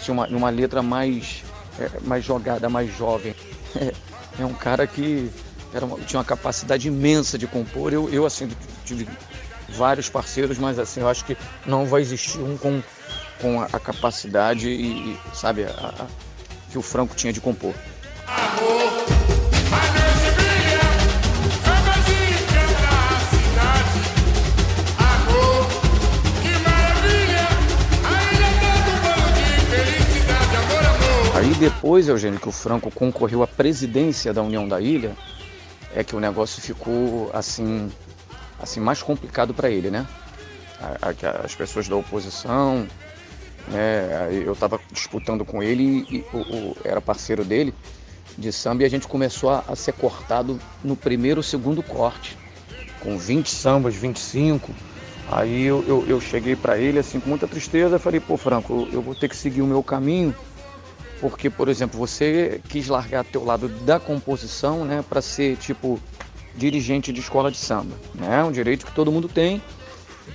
de 0.03 0.11
uma, 0.11 0.27
uma 0.27 0.49
letra 0.49 0.83
mais, 0.83 1.43
é, 1.79 1.89
mais 2.03 2.23
jogada, 2.23 2.69
mais 2.69 2.95
jovem. 2.95 3.35
É, 4.39 4.45
um 4.45 4.53
cara 4.53 4.85
que 4.85 5.31
era 5.73 5.83
uma, 5.83 5.97
tinha 6.01 6.19
uma 6.19 6.23
capacidade 6.23 6.87
imensa 6.87 7.39
de 7.39 7.47
compor. 7.47 7.91
Eu, 7.91 8.07
eu 8.09 8.23
assim, 8.23 8.47
tive 8.85 9.07
vários 9.69 10.09
parceiros, 10.09 10.59
mas 10.59 10.77
assim, 10.77 10.99
eu 10.99 11.09
acho 11.09 11.25
que 11.25 11.35
não 11.65 11.87
vai 11.87 12.01
existir 12.01 12.37
um 12.37 12.55
com, 12.55 12.83
com 13.41 13.59
a, 13.59 13.65
a 13.65 13.79
capacidade 13.79 14.69
e, 14.69 15.13
e 15.13 15.19
sabe, 15.33 15.63
a, 15.63 15.69
a, 15.69 16.05
que 16.71 16.77
o 16.77 16.83
Franco 16.83 17.15
tinha 17.15 17.33
de 17.33 17.41
compor. 17.41 17.73
Aí 18.27 19.36
depois, 31.57 32.07
Eugênio, 32.07 32.39
que 32.39 32.47
o 32.47 32.51
Franco 32.51 32.91
concorreu 32.91 33.41
à 33.41 33.47
presidência 33.47 34.33
da 34.33 34.43
União 34.43 34.67
da 34.67 34.79
Ilha, 34.79 35.15
é 35.95 36.03
que 36.03 36.15
o 36.15 36.19
negócio 36.19 36.61
ficou 36.61 37.31
assim, 37.33 37.89
assim 38.59 38.79
mais 38.79 39.01
complicado 39.01 39.53
para 39.53 39.69
ele, 39.69 39.89
né? 39.89 40.05
As 41.43 41.55
pessoas 41.55 41.87
da 41.87 41.95
oposição, 41.95 42.87
né? 43.69 44.29
Eu 44.45 44.53
estava 44.53 44.79
disputando 44.91 45.43
com 45.43 45.63
ele 45.63 46.05
e 46.11 46.25
o, 46.31 46.37
o, 46.37 46.77
era 46.83 47.01
parceiro 47.01 47.43
dele 47.43 47.73
de 48.37 48.51
samba 48.51 48.83
e 48.83 48.85
a 48.85 48.89
gente 48.89 49.07
começou 49.07 49.49
a, 49.49 49.63
a 49.67 49.75
ser 49.75 49.93
cortado 49.93 50.59
no 50.83 50.95
primeiro, 50.95 51.41
segundo 51.41 51.81
corte, 51.81 52.37
com 52.99 53.17
20 53.17 53.49
sambas, 53.49 53.95
25. 53.95 54.71
Aí 55.31 55.63
eu, 55.63 55.83
eu, 55.87 56.05
eu 56.07 56.21
cheguei 56.21 56.55
para 56.55 56.77
ele 56.77 56.99
assim 56.99 57.19
com 57.19 57.29
muita 57.29 57.47
tristeza, 57.47 57.97
falei, 57.97 58.19
pô 58.19 58.37
Franco, 58.37 58.87
eu 58.91 59.01
vou 59.01 59.15
ter 59.15 59.27
que 59.27 59.35
seguir 59.35 59.63
o 59.63 59.67
meu 59.67 59.81
caminho 59.81 60.35
porque, 61.19 61.49
por 61.49 61.67
exemplo, 61.67 61.97
você 61.97 62.61
quis 62.69 62.87
largar 62.87 63.23
teu 63.25 63.43
lado 63.43 63.67
da 63.67 63.99
composição, 63.99 64.85
né, 64.85 65.03
para 65.07 65.21
ser 65.21 65.57
tipo 65.57 65.99
dirigente 66.55 67.13
de 67.13 67.19
escola 67.19 67.51
de 67.51 67.57
samba, 67.57 67.95
né? 68.15 68.43
Um 68.43 68.51
direito 68.51 68.85
que 68.85 68.91
todo 68.91 69.11
mundo 69.11 69.27
tem. 69.27 69.61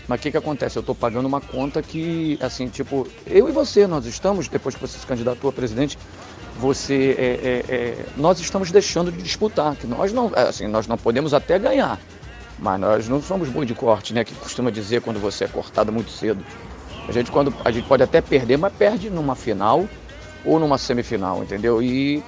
Mas 0.09 0.21
o 0.21 0.23
que 0.23 0.31
que 0.31 0.37
acontece? 0.37 0.79
Eu 0.79 0.81
estou 0.81 0.95
pagando 0.95 1.27
uma 1.27 1.41
conta 1.41 1.83
que, 1.83 2.39
assim, 2.41 2.69
tipo, 2.69 3.07
eu 3.27 3.49
e 3.49 3.53
você, 3.53 3.87
nós 3.87 4.07
estamos, 4.07 4.49
depois 4.49 4.75
que 4.75 4.81
você 4.81 4.99
se 4.99 5.07
candidatou 5.07 5.51
a 5.51 5.53
presidente, 5.53 5.99
você, 6.59 7.15
é, 7.19 7.25
é, 7.25 7.75
é, 7.75 8.07
nós 8.17 8.41
estamos 8.41 8.71
deixando 8.71 9.11
de 9.11 9.23
disputar, 9.23 9.75
que 9.77 9.87
nós 9.87 10.13
não, 10.13 10.31
assim, 10.35 10.67
nós 10.67 10.87
não 10.87 10.97
podemos 10.97 11.35
até 11.35 11.59
ganhar, 11.59 12.01
mas 12.59 12.81
nós 12.81 13.09
não 13.09 13.21
somos 13.21 13.49
boi 13.49 13.67
de 13.67 13.75
corte, 13.75 14.15
né? 14.15 14.25
Que 14.25 14.35
costuma 14.35 14.71
dizer 14.71 15.03
quando 15.03 15.21
você 15.21 15.45
é 15.45 15.49
cortado 15.49 15.93
muito 15.93 16.11
cedo. 16.11 16.45
A 17.09 17.13
gente, 17.13 17.31
quando, 17.31 17.53
a 17.65 17.71
gente 17.71 17.87
pode 17.87 18.03
até 18.03 18.21
perder, 18.21 18.57
mas 18.57 18.73
perde 18.73 19.11
numa 19.11 19.35
final 19.35 19.89
ou 20.45 20.59
numa 20.59 20.79
semifinal, 20.79 21.43
entendeu? 21.43 21.83
E, 21.83 22.23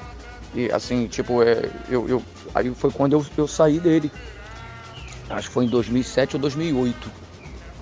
e 0.54 0.70
assim, 0.70 1.06
tipo, 1.06 1.42
é, 1.42 1.70
eu, 1.88 2.08
eu, 2.08 2.22
aí 2.54 2.72
foi 2.74 2.90
quando 2.90 3.14
eu, 3.14 3.26
eu 3.36 3.48
saí 3.48 3.78
dele. 3.80 4.10
Acho 5.30 5.48
que 5.48 5.54
foi 5.54 5.64
em 5.64 5.68
2007 5.68 6.36
ou 6.36 6.40
2008. 6.40 7.10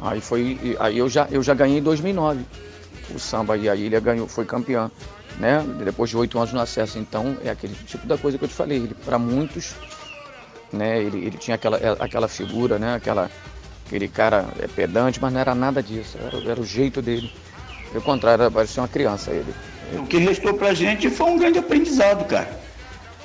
Aí 0.03 0.21
foi, 0.21 0.77
aí 0.81 0.99
eu 0.99 1.09
já, 1.09 1.29
eu 1.31 1.43
já 1.43 1.55
ganhei 1.55 1.79
em 1.79 1.83
2009 1.83 2.45
o 3.15 3.19
samba 3.19 3.57
e 3.57 3.69
a 3.69 3.75
ilha 3.75 4.01
ganhou, 4.01 4.27
foi 4.27 4.45
campeã, 4.45 4.91
né? 5.39 5.65
Depois 5.85 6.11
de 6.11 6.17
oito 6.17 6.39
anos 6.39 6.53
no 6.53 6.61
acesso. 6.61 6.99
Então 6.99 7.37
é 7.45 7.51
aquele 7.51 7.75
tipo 7.87 8.07
da 8.07 8.17
coisa 8.17 8.39
que 8.39 8.45
eu 8.45 8.49
te 8.49 8.55
falei. 8.55 8.79
Ele, 8.79 8.95
para 8.95 9.19
muitos, 9.19 9.75
né? 10.73 11.01
Ele, 11.03 11.27
ele 11.27 11.39
tinha 11.39 11.55
aquela, 11.55 11.79
aquela 12.01 12.29
figura, 12.29 12.79
né? 12.79 12.95
Aquela, 12.95 13.31
aquele 13.87 14.09
cara 14.09 14.47
é 14.59 14.67
pedante, 14.67 15.21
mas 15.21 15.33
não 15.33 15.41
era 15.41 15.55
nada 15.55 15.83
disso. 15.83 16.17
Era, 16.19 16.51
era 16.51 16.61
o 16.61 16.65
jeito 16.65 17.03
dele. 17.03 17.31
Pelo 17.91 18.03
contrário, 18.03 18.51
parecia 18.51 18.83
uma 18.83 18.89
criança 18.89 19.31
ele. 19.31 19.55
O 19.99 20.07
que 20.07 20.19
restou 20.19 20.55
pra 20.55 20.73
gente 20.73 21.11
foi 21.11 21.27
um 21.31 21.39
grande 21.39 21.59
aprendizado, 21.59 22.25
cara. 22.25 22.63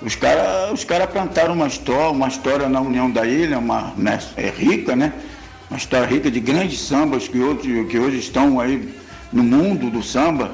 Os 0.02 0.16
caras 0.16 0.72
os 0.72 0.84
cara 0.84 1.08
plantaram 1.08 1.54
uma 1.54 1.68
história, 1.68 2.10
uma 2.10 2.28
história 2.28 2.70
na 2.70 2.80
União 2.80 3.10
da 3.10 3.26
Ilha, 3.26 3.58
uma, 3.58 3.94
né, 3.98 4.20
é 4.36 4.50
rica, 4.50 4.96
né? 4.96 5.12
Uma 5.70 5.78
história 5.78 6.06
rica 6.06 6.30
de 6.30 6.40
grandes 6.40 6.80
sambas 6.80 7.28
que 7.28 7.40
hoje, 7.40 7.86
que 7.86 7.98
hoje 7.98 8.20
estão 8.20 8.60
aí 8.60 8.94
no 9.34 9.44
mundo 9.44 9.90
do 9.90 10.04
samba, 10.04 10.52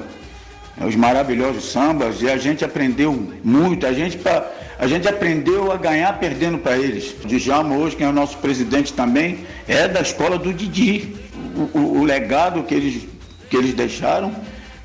né, 0.76 0.86
os 0.86 0.96
maravilhosos 0.96 1.70
sambas, 1.70 2.22
e 2.22 2.30
a 2.30 2.38
gente 2.38 2.64
aprendeu 2.64 3.12
muito, 3.44 3.86
a 3.86 3.92
gente, 3.92 4.16
pra, 4.16 4.50
a 4.78 4.86
gente 4.86 5.06
aprendeu 5.06 5.70
a 5.70 5.76
ganhar 5.76 6.18
perdendo 6.18 6.58
para 6.58 6.78
eles. 6.78 7.14
Djalma 7.24 7.76
hoje, 7.76 7.96
que 7.96 8.02
é 8.02 8.08
o 8.08 8.12
nosso 8.12 8.38
presidente 8.38 8.94
também, 8.94 9.46
é 9.68 9.86
da 9.86 10.00
escola 10.00 10.38
do 10.38 10.54
Didi. 10.54 11.16
O, 11.54 11.78
o, 11.78 12.00
o 12.00 12.04
legado 12.04 12.62
que 12.62 12.74
eles, 12.74 13.06
que 13.50 13.56
eles 13.56 13.74
deixaram 13.74 14.34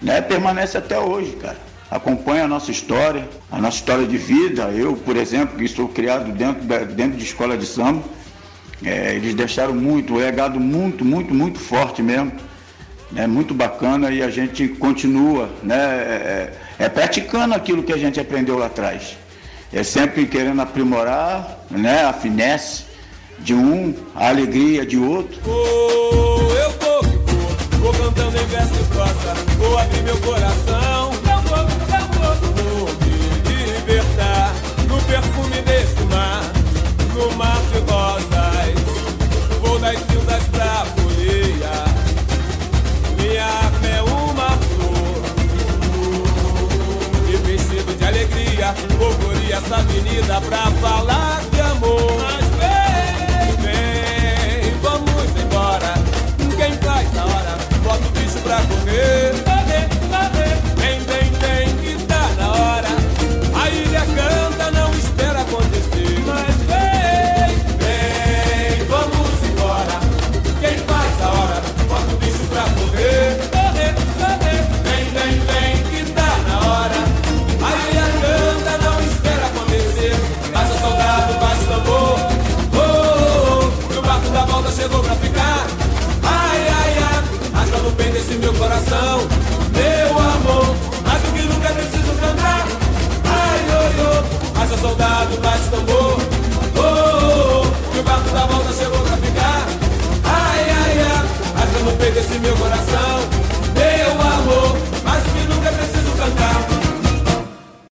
né, 0.01 0.21
permanece 0.21 0.77
até 0.77 0.97
hoje, 0.97 1.31
cara. 1.33 1.57
Acompanha 1.91 2.43
a 2.43 2.47
nossa 2.47 2.69
história, 2.69 3.27
a 3.51 3.59
nossa 3.59 3.77
história 3.77 4.05
de 4.05 4.17
vida. 4.17 4.69
Eu, 4.69 4.93
por 4.93 5.17
exemplo, 5.17 5.57
que 5.57 5.67
sou 5.67 5.87
criado 5.87 6.31
dentro, 6.31 6.63
dentro 6.93 7.17
de 7.17 7.23
escola 7.23 7.57
de 7.57 7.65
samba, 7.65 8.03
é, 8.83 9.15
eles 9.15 9.33
deixaram 9.33 9.73
muito, 9.73 10.13
um 10.13 10.17
legado 10.17 10.59
muito, 10.59 11.03
muito, 11.03 11.33
muito 11.33 11.59
forte 11.59 12.01
mesmo. 12.01 12.31
É 13.15 13.25
muito 13.25 13.55
bacana 13.55 14.11
e 14.11 14.21
a 14.21 14.29
gente 14.29 14.67
continua 14.67 15.49
né, 15.63 15.75
é, 15.75 16.53
é, 16.77 16.89
praticando 16.89 17.55
aquilo 17.55 17.81
que 17.81 17.91
a 17.91 17.97
gente 17.97 18.19
aprendeu 18.19 18.57
lá 18.57 18.67
atrás. 18.67 19.17
É 19.73 19.81
sempre 19.81 20.27
querendo 20.27 20.61
aprimorar 20.61 21.65
né, 21.71 22.03
a 22.03 22.13
finesse 22.13 22.83
de 23.39 23.53
um, 23.53 23.95
a 24.15 24.29
alegria 24.29 24.85
de 24.85 24.97
outro. 24.97 25.39
Oh, 25.45 26.51
eu 26.53 26.71
vou, 26.79 27.18
vou, 27.79 27.93
cantando 27.93 28.37
em 28.37 28.45
verso 28.45 28.73
e 28.73 29.57
vou 29.57 29.77
abrir 29.77 30.03
meu 30.03 30.17
coração. 30.17 31.11
Vou, 32.55 32.89
me 33.45 33.55
libertar 33.71 34.53
no 34.87 35.01
perfume 35.01 35.61
desse 35.61 36.03
mar, 36.05 36.43
no 37.13 37.35
mar 37.37 37.61
de 37.71 37.79
rosas. 37.91 38.75
Vou 39.61 39.79
das 39.79 39.99
cinzas 39.99 40.43
pra 40.51 40.85
folia, 40.95 41.85
minha 43.17 43.45
arma 43.45 43.87
é 43.87 44.01
uma 44.01 44.49
flor. 44.49 45.23
E 47.27 47.37
vestido 47.37 47.97
de 47.97 48.05
alegria, 48.05 48.75
vou 48.97 49.19
essa 49.51 49.77
avenida 49.77 50.41
pra 50.41 50.71
falar 50.81 51.41
de 51.51 51.61
amor. 51.61 52.38